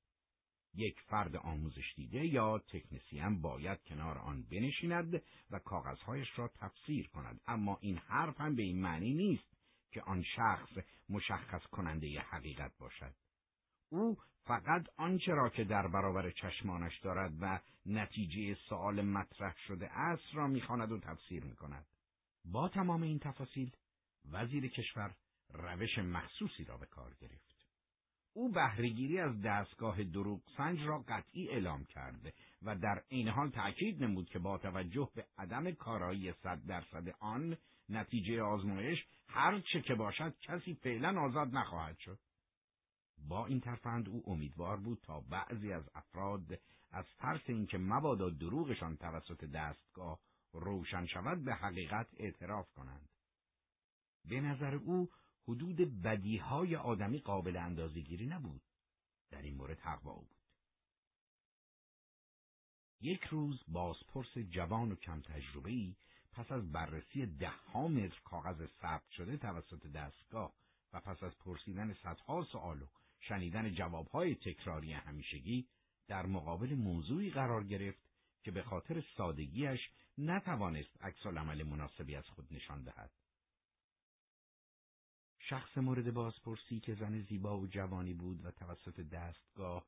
یک 0.74 1.02
فرد 1.02 1.36
آموزش 1.36 1.94
دیده 1.96 2.26
یا 2.26 2.60
تکنسیم 2.60 3.42
باید 3.42 3.84
کنار 3.84 4.18
آن 4.18 4.44
بنشیند 4.44 5.22
و 5.52 5.60
کاغذهایش 5.60 6.28
را 6.36 6.48
تفسیر 6.48 7.08
کند. 7.08 7.42
اما 7.48 7.78
این 7.82 7.98
حرف 7.98 8.42
هم 8.42 8.56
به 8.56 8.64
این 8.64 8.82
معنی 8.82 9.14
نیست 9.14 9.58
که 9.92 10.02
آن 10.02 10.24
شخص 10.36 10.78
مشخص 11.10 11.64
کننده 11.64 12.20
حقیقت 12.20 12.78
باشد. 12.78 13.14
او 13.90 14.18
فقط 14.44 14.88
آنچه 14.98 15.32
را 15.32 15.50
که 15.50 15.64
در 15.64 15.88
برابر 15.88 16.32
چشمانش 16.32 17.00
دارد 17.00 17.34
و 17.42 17.60
نتیجه 17.86 18.58
سؤال 18.70 19.02
مطرح 19.02 19.56
شده 19.68 19.88
است 19.98 20.36
را 20.36 20.48
می‌خواند 20.48 20.92
و 20.92 21.00
تفسیر 21.00 21.44
می‌کند. 21.44 21.86
با 22.46 22.70
تمام 22.70 23.04
این 23.04 23.20
تفاصیل 23.20 23.72
وزیر 24.32 24.68
کشور 24.68 25.16
روش 25.54 25.98
مخصوصی 25.98 26.64
را 26.64 26.78
به 26.78 26.86
کار 26.86 27.14
گرفت. 27.14 27.49
او 28.40 28.52
بهرهگیری 28.52 29.20
از 29.20 29.42
دستگاه 29.42 30.04
دروغ 30.04 30.42
سنج 30.58 30.82
را 30.82 31.00
قطعی 31.08 31.50
اعلام 31.50 31.86
کرد 31.86 32.34
و 32.62 32.76
در 32.76 33.04
این 33.08 33.28
حال 33.28 33.50
تأکید 33.50 34.04
نمود 34.04 34.30
که 34.30 34.40
با 34.40 34.58
توجه 34.58 35.10
به 35.16 35.26
عدم 35.38 35.72
کارایی 35.72 36.32
صد 36.32 36.66
درصد 36.66 37.10
آن 37.20 37.58
نتیجه 37.90 38.42
آزمایش 38.42 39.06
هر 39.28 39.60
چه 39.60 39.82
که 39.82 39.96
باشد 39.96 40.36
کسی 40.42 40.74
فعلا 40.74 41.22
آزاد 41.22 41.48
نخواهد 41.56 41.98
شد. 41.98 42.20
با 43.28 43.46
این 43.46 43.60
ترفند 43.60 44.10
او 44.10 44.24
امیدوار 44.28 44.78
بود 44.78 45.00
تا 45.04 45.20
بعضی 45.20 45.74
از 45.74 45.90
افراد 45.96 46.60
از 46.92 47.06
ترس 47.18 47.42
اینکه 47.48 47.78
مبادا 47.78 48.30
دروغشان 48.30 48.98
توسط 48.98 49.44
دستگاه 49.46 50.20
روشن 50.54 51.06
شود 51.06 51.46
به 51.46 51.54
حقیقت 51.54 52.08
اعتراف 52.18 52.72
کنند. 52.72 53.10
به 54.26 54.42
نظر 54.42 54.76
او 54.76 55.10
حدود 55.50 56.02
بدیهای 56.02 56.76
آدمی 56.76 57.20
قابل 57.20 57.58
اندازگیری 57.58 58.26
نبود. 58.26 58.62
در 59.32 59.42
این 59.42 59.56
مورد 59.56 59.80
حق 59.80 60.04
با 60.04 60.12
او 60.12 60.22
بود. 60.22 60.38
یک 63.02 63.24
روز 63.24 63.64
بازپرس 63.68 64.38
جوان 64.38 64.92
و 64.92 64.96
کم 64.96 65.22
تجربه 65.22 65.70
ای 65.70 65.96
پس 66.32 66.52
از 66.52 66.72
بررسی 66.72 67.26
ده 67.26 67.50
ها 67.50 67.88
متر 67.88 68.20
کاغذ 68.24 68.68
ثبت 68.82 69.10
شده 69.10 69.38
توسط 69.38 69.88
دستگاه 69.88 70.54
و 70.94 71.00
پس 71.00 71.24
از 71.24 71.38
پرسیدن 71.38 71.94
صدها 71.94 72.44
سوال 72.44 72.82
و 72.82 72.88
شنیدن 73.20 73.72
جوابهای 73.72 74.36
تکراری 74.36 74.94
همیشگی 74.94 75.68
در 76.08 76.26
مقابل 76.26 76.76
موضوعی 76.76 77.30
قرار 77.30 77.64
گرفت 77.64 78.04
که 78.44 78.52
به 78.52 78.64
خاطر 78.64 79.04
سادگیش 79.18 79.80
نتوانست 80.18 81.04
عکس 81.04 81.26
عمل 81.26 81.64
مناسبی 81.64 82.16
از 82.16 82.26
خود 82.26 82.54
نشان 82.54 82.84
دهد. 82.84 83.12
شخص 85.50 85.78
مورد 85.78 86.14
بازپرسی 86.14 86.80
که 86.80 86.96
زن 86.96 87.22
زیبا 87.22 87.60
و 87.60 87.68
جوانی 87.68 88.14
بود 88.14 88.46
و 88.46 88.52
توسط 88.52 89.00
دستگاه 89.00 89.88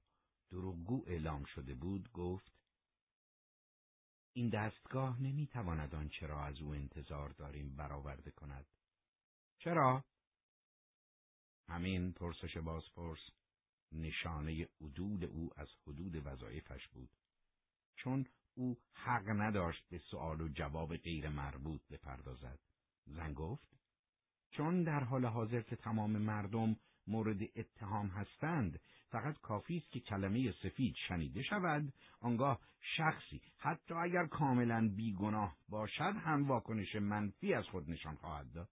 دروغگو 0.49 1.03
اعلام 1.07 1.43
شده 1.43 1.73
بود 1.75 2.11
گفت 2.11 2.51
این 4.33 4.49
دستگاه 4.49 5.21
نمی‌تواند 5.21 5.95
آنچه 5.95 6.27
را 6.27 6.43
از 6.45 6.61
او 6.61 6.73
انتظار 6.73 7.29
داریم 7.29 7.75
برآورده 7.75 8.31
کند. 8.31 8.65
چرا؟ 9.57 10.05
همین 11.67 12.13
پرسش 12.13 12.57
بازپرس 12.57 13.29
نشانه 13.91 14.67
عدول 14.81 15.23
او 15.23 15.49
از 15.55 15.69
حدود 15.87 16.27
وظایفش 16.27 16.87
بود. 16.87 17.09
چون 17.95 18.25
او 18.55 18.77
حق 18.93 19.29
نداشت 19.29 19.89
به 19.89 19.97
سؤال 19.97 20.41
و 20.41 20.49
جواب 20.49 20.97
غیر 20.97 21.29
مربوط 21.29 21.81
بپردازد. 21.87 22.59
زن 23.05 23.33
گفت 23.33 23.80
چون 24.51 24.83
در 24.83 25.03
حال 25.03 25.25
حاضر 25.25 25.61
که 25.61 25.75
تمام 25.75 26.11
مردم 26.11 26.75
مورد 27.07 27.39
اتهام 27.55 28.07
هستند 28.07 28.79
فقط 29.09 29.37
کافی 29.41 29.77
است 29.77 29.91
که 29.91 29.99
کلمه 29.99 30.53
سفید 30.63 30.95
شنیده 31.07 31.43
شود 31.43 31.93
آنگاه 32.21 32.59
شخصی 32.97 33.41
حتی 33.57 33.93
اگر 33.93 34.25
کاملا 34.25 34.91
بیگناه 34.95 35.55
باشد 35.69 36.15
هم 36.23 36.47
واکنش 36.47 36.95
منفی 36.95 37.53
از 37.53 37.65
خود 37.65 37.89
نشان 37.89 38.15
خواهد 38.15 38.51
داد. 38.53 38.69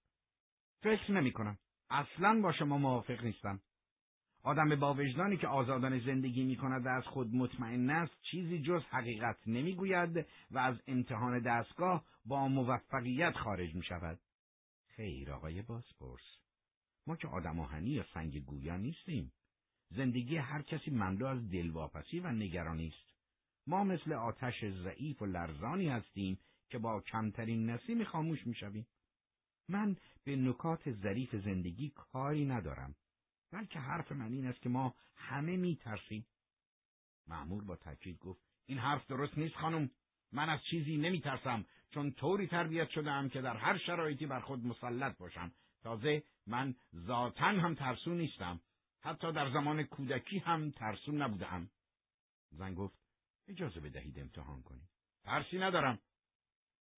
فکر 0.82 1.12
نمی 1.12 1.32
کنم. 1.32 1.58
اصلا 1.90 2.42
با 2.42 2.52
شما 2.52 2.78
موافق 2.78 3.24
نیستم. 3.24 3.60
آدم 4.44 4.76
با 4.76 4.94
وجدانی 4.94 5.38
که 5.38 5.48
آزادان 5.48 6.00
زندگی 6.00 6.44
می 6.44 6.56
کند 6.56 6.86
و 6.86 6.90
از 6.90 7.04
خود 7.04 7.36
مطمئن 7.36 7.90
است 7.90 8.22
چیزی 8.32 8.62
جز 8.62 8.82
حقیقت 8.90 9.38
نمی‌گوید 9.48 10.26
و 10.52 10.58
از 10.58 10.76
امتحان 10.88 11.40
دستگاه 11.40 12.04
با 12.26 12.48
موفقیت 12.48 13.38
خارج 13.38 13.76
می 13.76 13.84
شود. 13.84 14.20
خیر 15.00 15.32
آقای 15.32 15.62
بازپرس. 15.62 16.38
ما 17.08 17.16
که 17.16 17.28
آدم 17.28 17.60
آهنی 17.60 17.90
یا 17.90 18.06
سنگ 18.14 18.46
گویا 18.46 18.78
نیستیم. 18.78 19.34
زندگی 19.90 20.38
هر 20.38 20.62
کسی 20.62 20.92
مملو 20.92 21.26
از 21.26 21.50
دلواپسی 21.50 22.20
و 22.20 22.32
نگرانی 22.32 22.88
است. 22.88 23.16
ما 23.68 23.84
مثل 23.84 24.14
آتش 24.14 24.66
ضعیف 24.66 25.22
و 25.22 25.26
لرزانی 25.26 25.90
هستیم 25.90 26.40
که 26.70 26.78
با 26.78 27.02
کمترین 27.02 27.70
نسیم 27.70 28.04
خاموش 28.04 28.48
می‌شویم. 28.48 28.88
من 29.70 29.98
به 30.24 30.36
نکات 30.36 30.92
ظریف 30.92 31.36
زندگی 31.36 31.90
کاری 31.90 32.46
ندارم 32.46 32.96
بلکه 33.52 33.80
حرف 33.80 34.12
من 34.12 34.34
این 34.34 34.48
است 34.48 34.62
که 34.62 34.70
ما 34.70 34.96
همه 35.16 35.58
میترسیم. 35.58 36.26
معمور 37.28 37.64
با 37.64 37.76
تاکید 37.76 38.20
گفت 38.20 38.42
این 38.66 38.78
حرف 38.78 39.08
درست 39.08 39.38
نیست 39.38 39.56
خانم. 39.56 39.90
من 40.32 40.50
از 40.50 40.60
چیزی 40.72 40.98
نمیترسم. 40.98 41.66
چون 41.94 42.12
طوری 42.12 42.48
تربیت 42.48 42.90
شدم 42.90 43.30
که 43.30 43.42
در 43.42 43.58
هر 43.58 43.78
شرایطی 43.78 44.26
بر 44.26 44.40
خود 44.40 44.66
مسلط 44.66 45.18
باشم. 45.18 45.52
تازه 45.82 46.24
من 46.48 46.76
ذاتا 46.96 47.46
هم 47.46 47.76
ترسو 47.76 48.14
نیستم. 48.14 48.62
حتی 49.02 49.32
در 49.32 49.50
زمان 49.52 49.84
کودکی 49.84 50.40
هم 50.40 50.72
ترسو 50.72 51.12
نبودم 51.12 51.70
زن 52.52 52.74
گفت 52.74 53.00
اجازه 53.48 53.80
بدهید 53.80 54.20
امتحان 54.20 54.62
کنید. 54.62 54.90
ترسی 55.24 55.58
ندارم. 55.58 56.00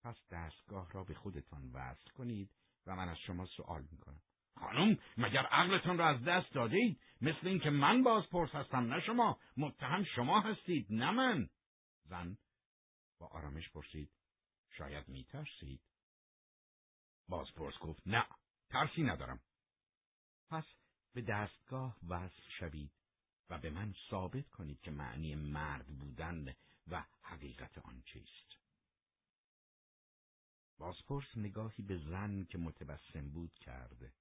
پس 0.03 0.15
دستگاه 0.31 0.91
را 0.91 1.03
به 1.03 1.13
خودتان 1.13 1.71
وصل 1.73 2.09
کنید 2.09 2.49
و 2.87 2.95
من 2.95 3.09
از 3.09 3.17
شما 3.17 3.45
سوال 3.45 3.87
می‌کنم. 3.91 4.21
خانم 4.59 4.97
مگر 5.17 5.45
عقلتان 5.45 5.97
را 5.97 6.07
از 6.07 6.23
دست 6.23 6.53
دادید 6.53 7.01
مثل 7.21 7.47
اینکه 7.47 7.69
من 7.69 8.03
بازپرس 8.03 8.55
هستم 8.55 8.93
نه 8.93 8.99
شما. 8.99 9.39
متهم 9.57 10.03
شما 10.03 10.41
هستید 10.41 10.87
نه 10.89 11.11
من. 11.11 11.49
زن 12.03 12.37
با 13.19 13.27
آرامش 13.27 13.69
پرسید. 13.69 14.09
شاید 14.77 15.09
میترسید 15.09 15.81
بازپرس 17.27 17.77
گفت 17.77 18.07
نه 18.07 18.27
ترسی 18.69 19.03
ندارم 19.03 19.39
پس 20.49 20.65
به 21.13 21.21
دستگاه 21.21 21.97
وصل 22.09 22.43
شوید 22.59 22.91
و 23.49 23.57
به 23.57 23.69
من 23.69 23.95
ثابت 24.09 24.49
کنید 24.49 24.81
که 24.81 24.91
معنی 24.91 25.35
مرد 25.35 25.87
بودن 25.87 26.55
و 26.87 27.05
حقیقت 27.21 27.77
آن 27.77 28.01
چیست. 28.01 28.57
بازپرس 30.77 31.37
نگاهی 31.37 31.83
به 31.83 31.97
زن 31.97 32.43
که 32.43 32.57
متبسم 32.57 33.29
بود 33.29 33.53
کرد. 33.53 34.13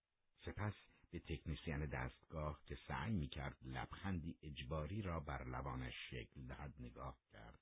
سپس 0.45 0.75
به 1.11 1.21
تکنیسیان 1.21 1.87
دستگاه 1.87 2.61
که 2.67 2.79
سعی 2.89 3.13
می 3.13 3.29
کرد 3.29 3.57
لبخندی 3.63 4.39
اجباری 4.43 5.03
را 5.03 5.21
بر 5.21 5.45
لبانش 5.45 5.95
شکل 6.11 6.47
دهد 6.47 6.75
نگاه 6.79 7.19
کرد. 7.33 7.61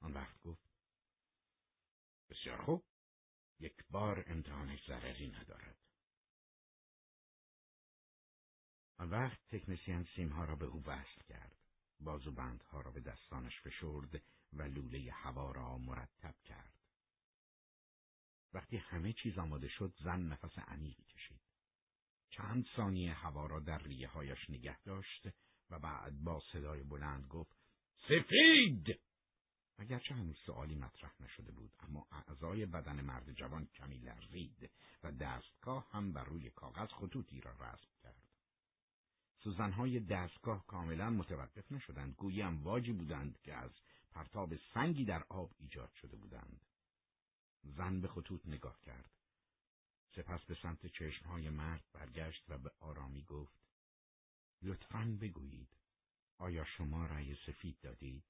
آن 0.00 0.12
وقت 0.12 0.42
گفت 0.42 0.71
بسیار 2.32 2.62
خوب 2.62 2.84
یک 3.60 3.84
بار 3.90 4.24
امتحانش 4.26 4.86
ضرری 4.86 5.30
ندارد. 5.30 5.76
آن 8.98 9.10
وقت 9.10 9.40
تکنسیان 9.48 10.06
سیمها 10.16 10.44
را 10.44 10.56
به 10.56 10.66
او 10.66 10.82
وصل 10.86 11.22
کرد. 11.28 11.56
بندها 12.36 12.80
را 12.80 12.90
به 12.90 13.00
دستانش 13.00 13.60
فشرد 13.60 14.22
و 14.52 14.62
لوله 14.62 15.12
هوا 15.12 15.52
را 15.52 15.78
مرتب 15.78 16.34
کرد. 16.44 16.74
وقتی 18.52 18.76
همه 18.76 19.12
چیز 19.12 19.38
آماده 19.38 19.68
شد 19.68 19.94
زن 20.04 20.20
نفس 20.20 20.58
عمیقی 20.58 21.04
کشید. 21.04 21.40
چند 22.30 22.66
ثانیه 22.76 23.14
هوا 23.14 23.46
را 23.46 23.60
در 23.60 23.78
ریه 23.78 24.08
هایش 24.08 24.50
نگه 24.50 24.82
داشت 24.82 25.28
و 25.70 25.78
بعد 25.78 26.24
با 26.24 26.42
صدای 26.52 26.82
بلند 26.82 27.26
گفت 27.26 27.56
سفید! 28.08 29.00
اگرچه 29.78 30.14
هنوز 30.14 30.36
سوالی 30.46 30.74
مطرح 30.74 31.22
نشده 31.22 31.52
بود 31.52 31.72
اعضای 32.52 32.66
بدن 32.66 33.00
مرد 33.00 33.32
جوان 33.32 33.66
کمی 33.66 33.98
لرزید 33.98 34.70
و 35.02 35.12
دستگاه 35.12 35.90
هم 35.90 36.12
بر 36.12 36.24
روی 36.24 36.50
کاغذ 36.50 36.88
خطوطی 36.88 37.40
را 37.40 37.52
رسم 37.52 37.88
کرد. 38.02 38.28
سوزنهای 39.44 40.00
دستگاه 40.00 40.66
کاملا 40.66 41.10
متوقف 41.10 41.72
نشدند 41.72 42.14
گویی 42.14 42.42
امواجی 42.42 42.92
بودند 42.92 43.38
که 43.42 43.54
از 43.54 43.70
پرتاب 44.10 44.56
سنگی 44.74 45.04
در 45.04 45.24
آب 45.28 45.50
ایجاد 45.58 45.92
شده 45.92 46.16
بودند. 46.16 46.60
زن 47.62 48.00
به 48.00 48.08
خطوط 48.08 48.46
نگاه 48.46 48.80
کرد. 48.80 49.10
سپس 50.16 50.44
به 50.44 50.54
سمت 50.62 50.86
چشمهای 50.86 51.50
مرد 51.50 51.84
برگشت 51.92 52.44
و 52.48 52.58
به 52.58 52.70
آرامی 52.80 53.22
گفت 53.24 53.66
لطفا 54.62 55.18
بگویید 55.20 55.68
آیا 56.38 56.64
شما 56.64 57.06
رأی 57.06 57.36
سفید 57.46 57.80
دادید؟ 57.82 58.24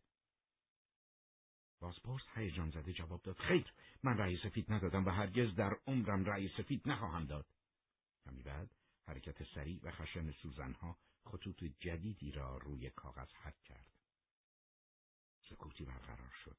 بازپرس 1.82 2.22
هیجان 2.34 2.70
زده 2.70 2.92
جواب 2.92 3.22
داد 3.22 3.36
خیر 3.36 3.72
من 4.02 4.18
رأی 4.18 4.36
سفید 4.36 4.72
ندادم 4.72 5.04
و 5.04 5.10
هرگز 5.10 5.54
در 5.54 5.76
عمرم 5.86 6.24
رأی 6.24 6.48
سفید 6.48 6.88
نخواهم 6.88 7.26
داد 7.26 7.46
کمی 8.24 8.42
بعد 8.42 8.70
حرکت 9.06 9.54
سریع 9.54 9.80
و 9.82 9.90
خشن 9.90 10.32
سوزنها 10.32 10.98
خطوط 11.24 11.64
جدیدی 11.64 12.30
را 12.30 12.56
روی 12.56 12.90
کاغذ 12.90 13.28
حک 13.42 13.62
کرد. 13.62 13.92
سکوتی 15.48 15.84
برقرار 15.84 16.32
شد. 16.44 16.56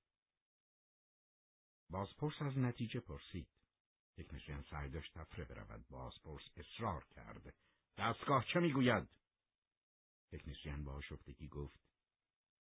بازپرس 1.89 2.41
از 2.41 2.57
نتیجه 2.57 2.99
پرسید. 2.99 3.47
تکنسیان 4.17 4.63
سعی 4.69 4.89
داشت 4.89 5.13
تفره 5.13 5.45
برود. 5.45 5.87
بازپرس 5.89 6.43
اصرار 6.57 7.05
کرد. 7.15 7.53
دستگاه 7.97 8.45
چه 8.53 8.59
می‌گوید؟ 8.59 9.07
تکنسیان 10.31 10.83
با 10.83 10.93
آشفتگی 10.93 11.47
گفت. 11.47 11.79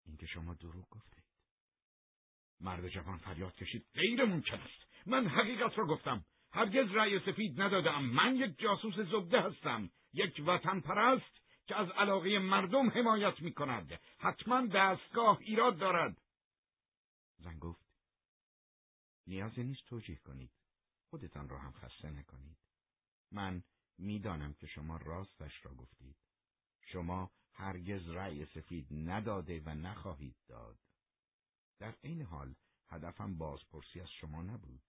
اینکه 0.05 0.26
شما 0.26 0.53
دروغ 0.53 0.89
گفتید. 0.89 1.35
مرد 2.60 2.90
جوان 2.90 3.18
فریاد 3.18 3.56
کشید. 3.56 3.86
غیر 3.94 4.26
ممکن 4.26 4.60
است. 4.60 5.07
من 5.07 5.27
حقیقت 5.27 5.77
را 5.77 5.86
گفتم. 5.86 6.26
هرگز 6.52 6.91
رأی 6.91 7.19
سفید 7.19 7.61
ندادم. 7.61 8.06
من 8.06 8.36
یک 8.36 8.60
جاسوس 8.60 8.95
زبده 8.95 9.41
هستم. 9.41 9.90
یک 10.14 10.44
وطن 10.48 10.80
پرست 10.80 11.41
که 11.68 11.76
از 11.76 11.90
علاقه 11.90 12.40
مردم 12.40 12.90
حمایت 12.90 13.41
می 13.41 13.53
کند 13.53 13.99
حتما 14.18 14.68
دستگاه 14.68 15.38
ایراد 15.41 15.77
دارد. 15.77 16.22
زن 17.38 17.60
گفت 17.60 17.86
نیازی 19.27 19.64
نیست 19.64 19.86
توجیه 19.86 20.15
کنید. 20.15 20.52
خودتان 21.10 21.49
را 21.49 21.60
هم 21.60 21.72
خسته 21.72 22.10
نکنید. 22.10 22.57
من 23.32 23.64
می‌دانم 23.98 24.53
که 24.53 24.68
شما 24.68 24.98
راستش 24.98 25.65
را 25.65 25.73
گفتید. 25.73 26.15
شما 26.82 27.32
هرگز 27.53 28.10
رأی 28.10 28.45
سفید 28.45 28.88
نداده 28.91 29.61
و 29.65 29.69
نخواهید 29.69 30.36
داد. 30.48 30.77
در 31.80 31.95
این 32.02 32.22
حال 32.22 32.56
هدفم 32.88 33.38
بازپرسی 33.38 34.02
از 34.02 34.10
شما 34.22 34.41
نبود. 34.41 34.81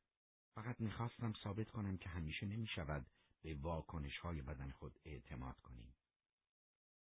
فقط 0.55 0.81
می‌خواستم 0.81 1.33
ثابت 1.45 1.71
کنم 1.71 1.99
که 1.99 2.09
همیشه 2.09 2.47
نمی‌شود 2.47 3.07
به 3.43 3.55
واکنش 3.55 4.19
های 4.19 4.43
بدن 4.43 4.71
خود 4.71 4.99
اعتماد 5.05 5.61
کنیم. 5.61 5.95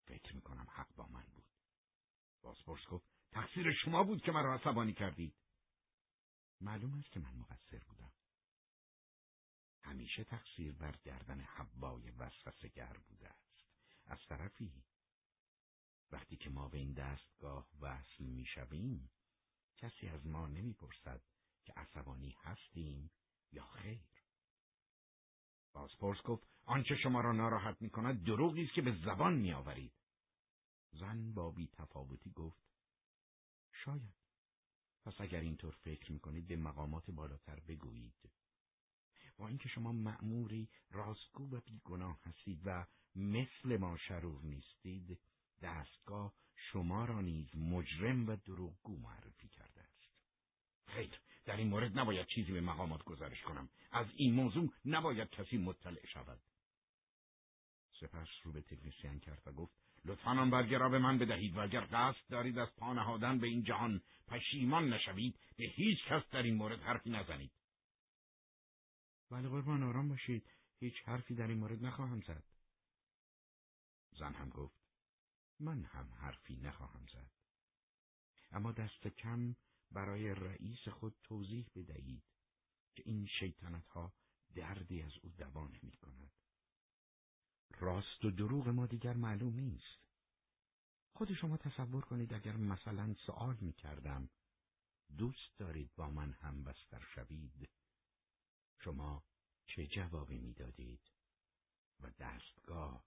فکر 0.06 0.36
می‌کنم 0.36 0.68
حق 0.70 0.96
با 0.96 1.08
من 1.08 1.26
بود. 1.36 1.46
بازپرس 2.42 2.88
گفت 2.90 3.06
تقصیر 3.32 3.74
شما 3.86 4.04
بود 4.04 4.22
که 4.22 4.32
مرا 4.32 4.54
عصبانی 4.54 4.94
کردید. 4.94 5.36
معلوم 6.62 6.94
است 6.94 7.12
که 7.12 7.20
من 7.20 7.36
مقصر 7.36 7.80
بودم. 7.88 8.12
همیشه 9.84 10.24
تقصیر 10.24 10.74
بر 10.74 10.96
گردن 11.04 11.42
حبای 11.42 12.12
وسوسگر 12.12 12.98
بوده 13.08 13.30
است. 13.30 13.64
از 14.06 14.20
طرفی 14.30 14.84
وقتی 16.12 16.38
که 16.38 16.50
ما 16.50 16.70
به 16.70 16.78
این 16.78 16.94
دستگاه 16.94 17.70
وصل 17.82 18.24
می‌شویم 18.24 19.10
کسی 19.78 20.08
از 20.08 20.28
ما 20.28 20.48
نمی‌پرسد 20.48 21.22
که 21.66 21.74
عصبانی 21.74 22.36
هستیم 22.44 23.12
یا 23.52 23.66
خیر. 23.66 24.02
بازپرس 25.74 26.22
گفت 26.22 26.48
آنچه 26.66 26.96
شما 27.04 27.22
را 27.22 27.32
ناراحت 27.32 27.82
می 27.82 27.90
کند 27.90 28.26
دروغی 28.26 28.64
است 28.64 28.74
که 28.74 28.82
به 28.82 28.96
زبان 29.06 29.34
می 29.34 29.54
آورید. 29.54 29.94
زن 30.92 31.34
با 31.34 31.52
بی 31.52 31.68
تفاوتی 31.68 32.32
گفت 32.32 32.66
شاید. 33.72 34.16
پس 35.06 35.14
اگر 35.20 35.40
اینطور 35.40 35.74
فکر 35.74 36.12
می 36.12 36.20
کنید 36.20 36.48
به 36.48 36.56
مقامات 36.56 37.12
بالاتر 37.12 37.60
بگویید. 37.60 38.32
با 39.38 39.48
اینکه 39.48 39.70
شما 39.70 39.92
مأموری 39.92 40.70
راستگو 40.90 41.50
و 41.50 41.62
بیگناه 41.62 42.20
هستید 42.24 42.62
و 42.66 42.86
مثل 43.16 43.78
ما 43.78 43.98
شرور 43.98 44.42
نیستید 44.42 45.20
دستگاه 45.62 46.34
شما 46.56 47.06
را 47.06 47.22
نیز 47.22 47.56
مجرم 47.56 48.28
و 48.28 48.36
دروغگو 48.36 48.98
معرفی 48.98 49.48
است 49.48 49.65
خیر 50.96 51.20
در 51.46 51.58
این 51.58 51.68
مورد 51.68 52.00
نباید 52.00 52.28
چیزی 52.28 52.52
به 52.52 52.62
مقامات 52.62 53.04
گزارش 53.04 53.42
کنم. 53.42 53.70
از 53.92 54.08
این 54.16 54.34
موضوع 54.34 54.74
نباید 54.86 55.30
کسی 55.30 55.58
مطلع 55.58 56.06
شود. 56.06 56.40
سپس 58.00 58.28
رو 58.44 58.52
به 58.52 58.62
تکنسیان 58.62 59.20
کرد 59.20 59.42
و 59.46 59.52
گفت 59.52 59.74
لطفا 60.06 60.32
آن 60.32 60.50
برگه 60.50 60.78
را 60.78 60.90
به 60.90 61.00
من 61.00 61.18
بدهید 61.18 61.58
و 61.58 61.60
اگر 61.60 61.88
قصد 61.92 62.28
دارید 62.30 62.60
از 62.60 62.76
پا 62.78 62.94
نهادن 62.94 63.40
به 63.40 63.48
این 63.48 63.64
جهان 63.64 64.02
پشیمان 64.28 64.94
نشوید 64.94 65.40
به 65.58 65.66
هیچ 65.76 65.98
کس 66.08 66.24
در 66.32 66.44
این 66.44 66.56
مورد 66.56 66.82
حرفی 66.82 67.10
نزنید. 67.10 67.52
ولی 69.32 69.48
قربان 69.48 69.84
آرام 69.84 70.10
باشید. 70.10 70.52
هیچ 70.80 70.94
حرفی 71.06 71.36
در 71.36 71.48
این 71.48 71.58
مورد 71.58 71.86
نخواهم 71.86 72.22
زد. 72.22 72.44
زن 74.12 74.34
هم 74.34 74.50
گفت 74.50 74.86
من 75.60 75.84
هم 75.84 76.14
حرفی 76.14 76.56
نخواهم 76.56 77.06
زد. 77.14 77.32
اما 78.52 78.72
دست 78.72 79.08
کم 79.08 79.56
برای 79.92 80.36
رئیس 80.36 80.88
خود 80.88 81.16
توضیح 81.24 81.70
بدهید 81.76 82.24
که 82.96 83.04
این 83.06 83.28
شیطنت 83.40 83.88
ها 83.88 84.14
دردی 84.56 85.02
از 85.02 85.12
او 85.24 85.30
دوان 85.30 85.80
می 85.82 85.92
کند. 85.92 86.32
راست 87.80 88.26
و 88.26 88.32
دروغ 88.32 88.68
ما 88.68 88.86
دیگر 88.86 89.14
معلوم 89.14 89.56
نیست. 89.60 90.06
خود 91.14 91.34
شما 91.34 91.58
تصور 91.58 92.06
کنید 92.06 92.34
اگر 92.34 92.56
مثلا 92.56 93.16
سوال 93.26 93.58
می 93.62 93.74
کردم 93.74 94.30
دوست 95.18 95.58
دارید 95.58 95.96
با 95.96 96.10
من 96.10 96.32
هم 96.32 96.64
بستر 96.64 97.06
شوید 97.16 97.70
شما 98.80 99.24
چه 99.66 99.88
جوابی 99.88 100.38
می‌دادید 100.38 101.12
و 102.00 102.10
دستگاه 102.10 103.06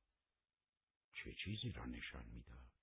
چه 1.13 1.35
چیزی 1.45 1.73
را 1.73 1.87
نشان 1.87 2.27
می‌داد 2.27 2.78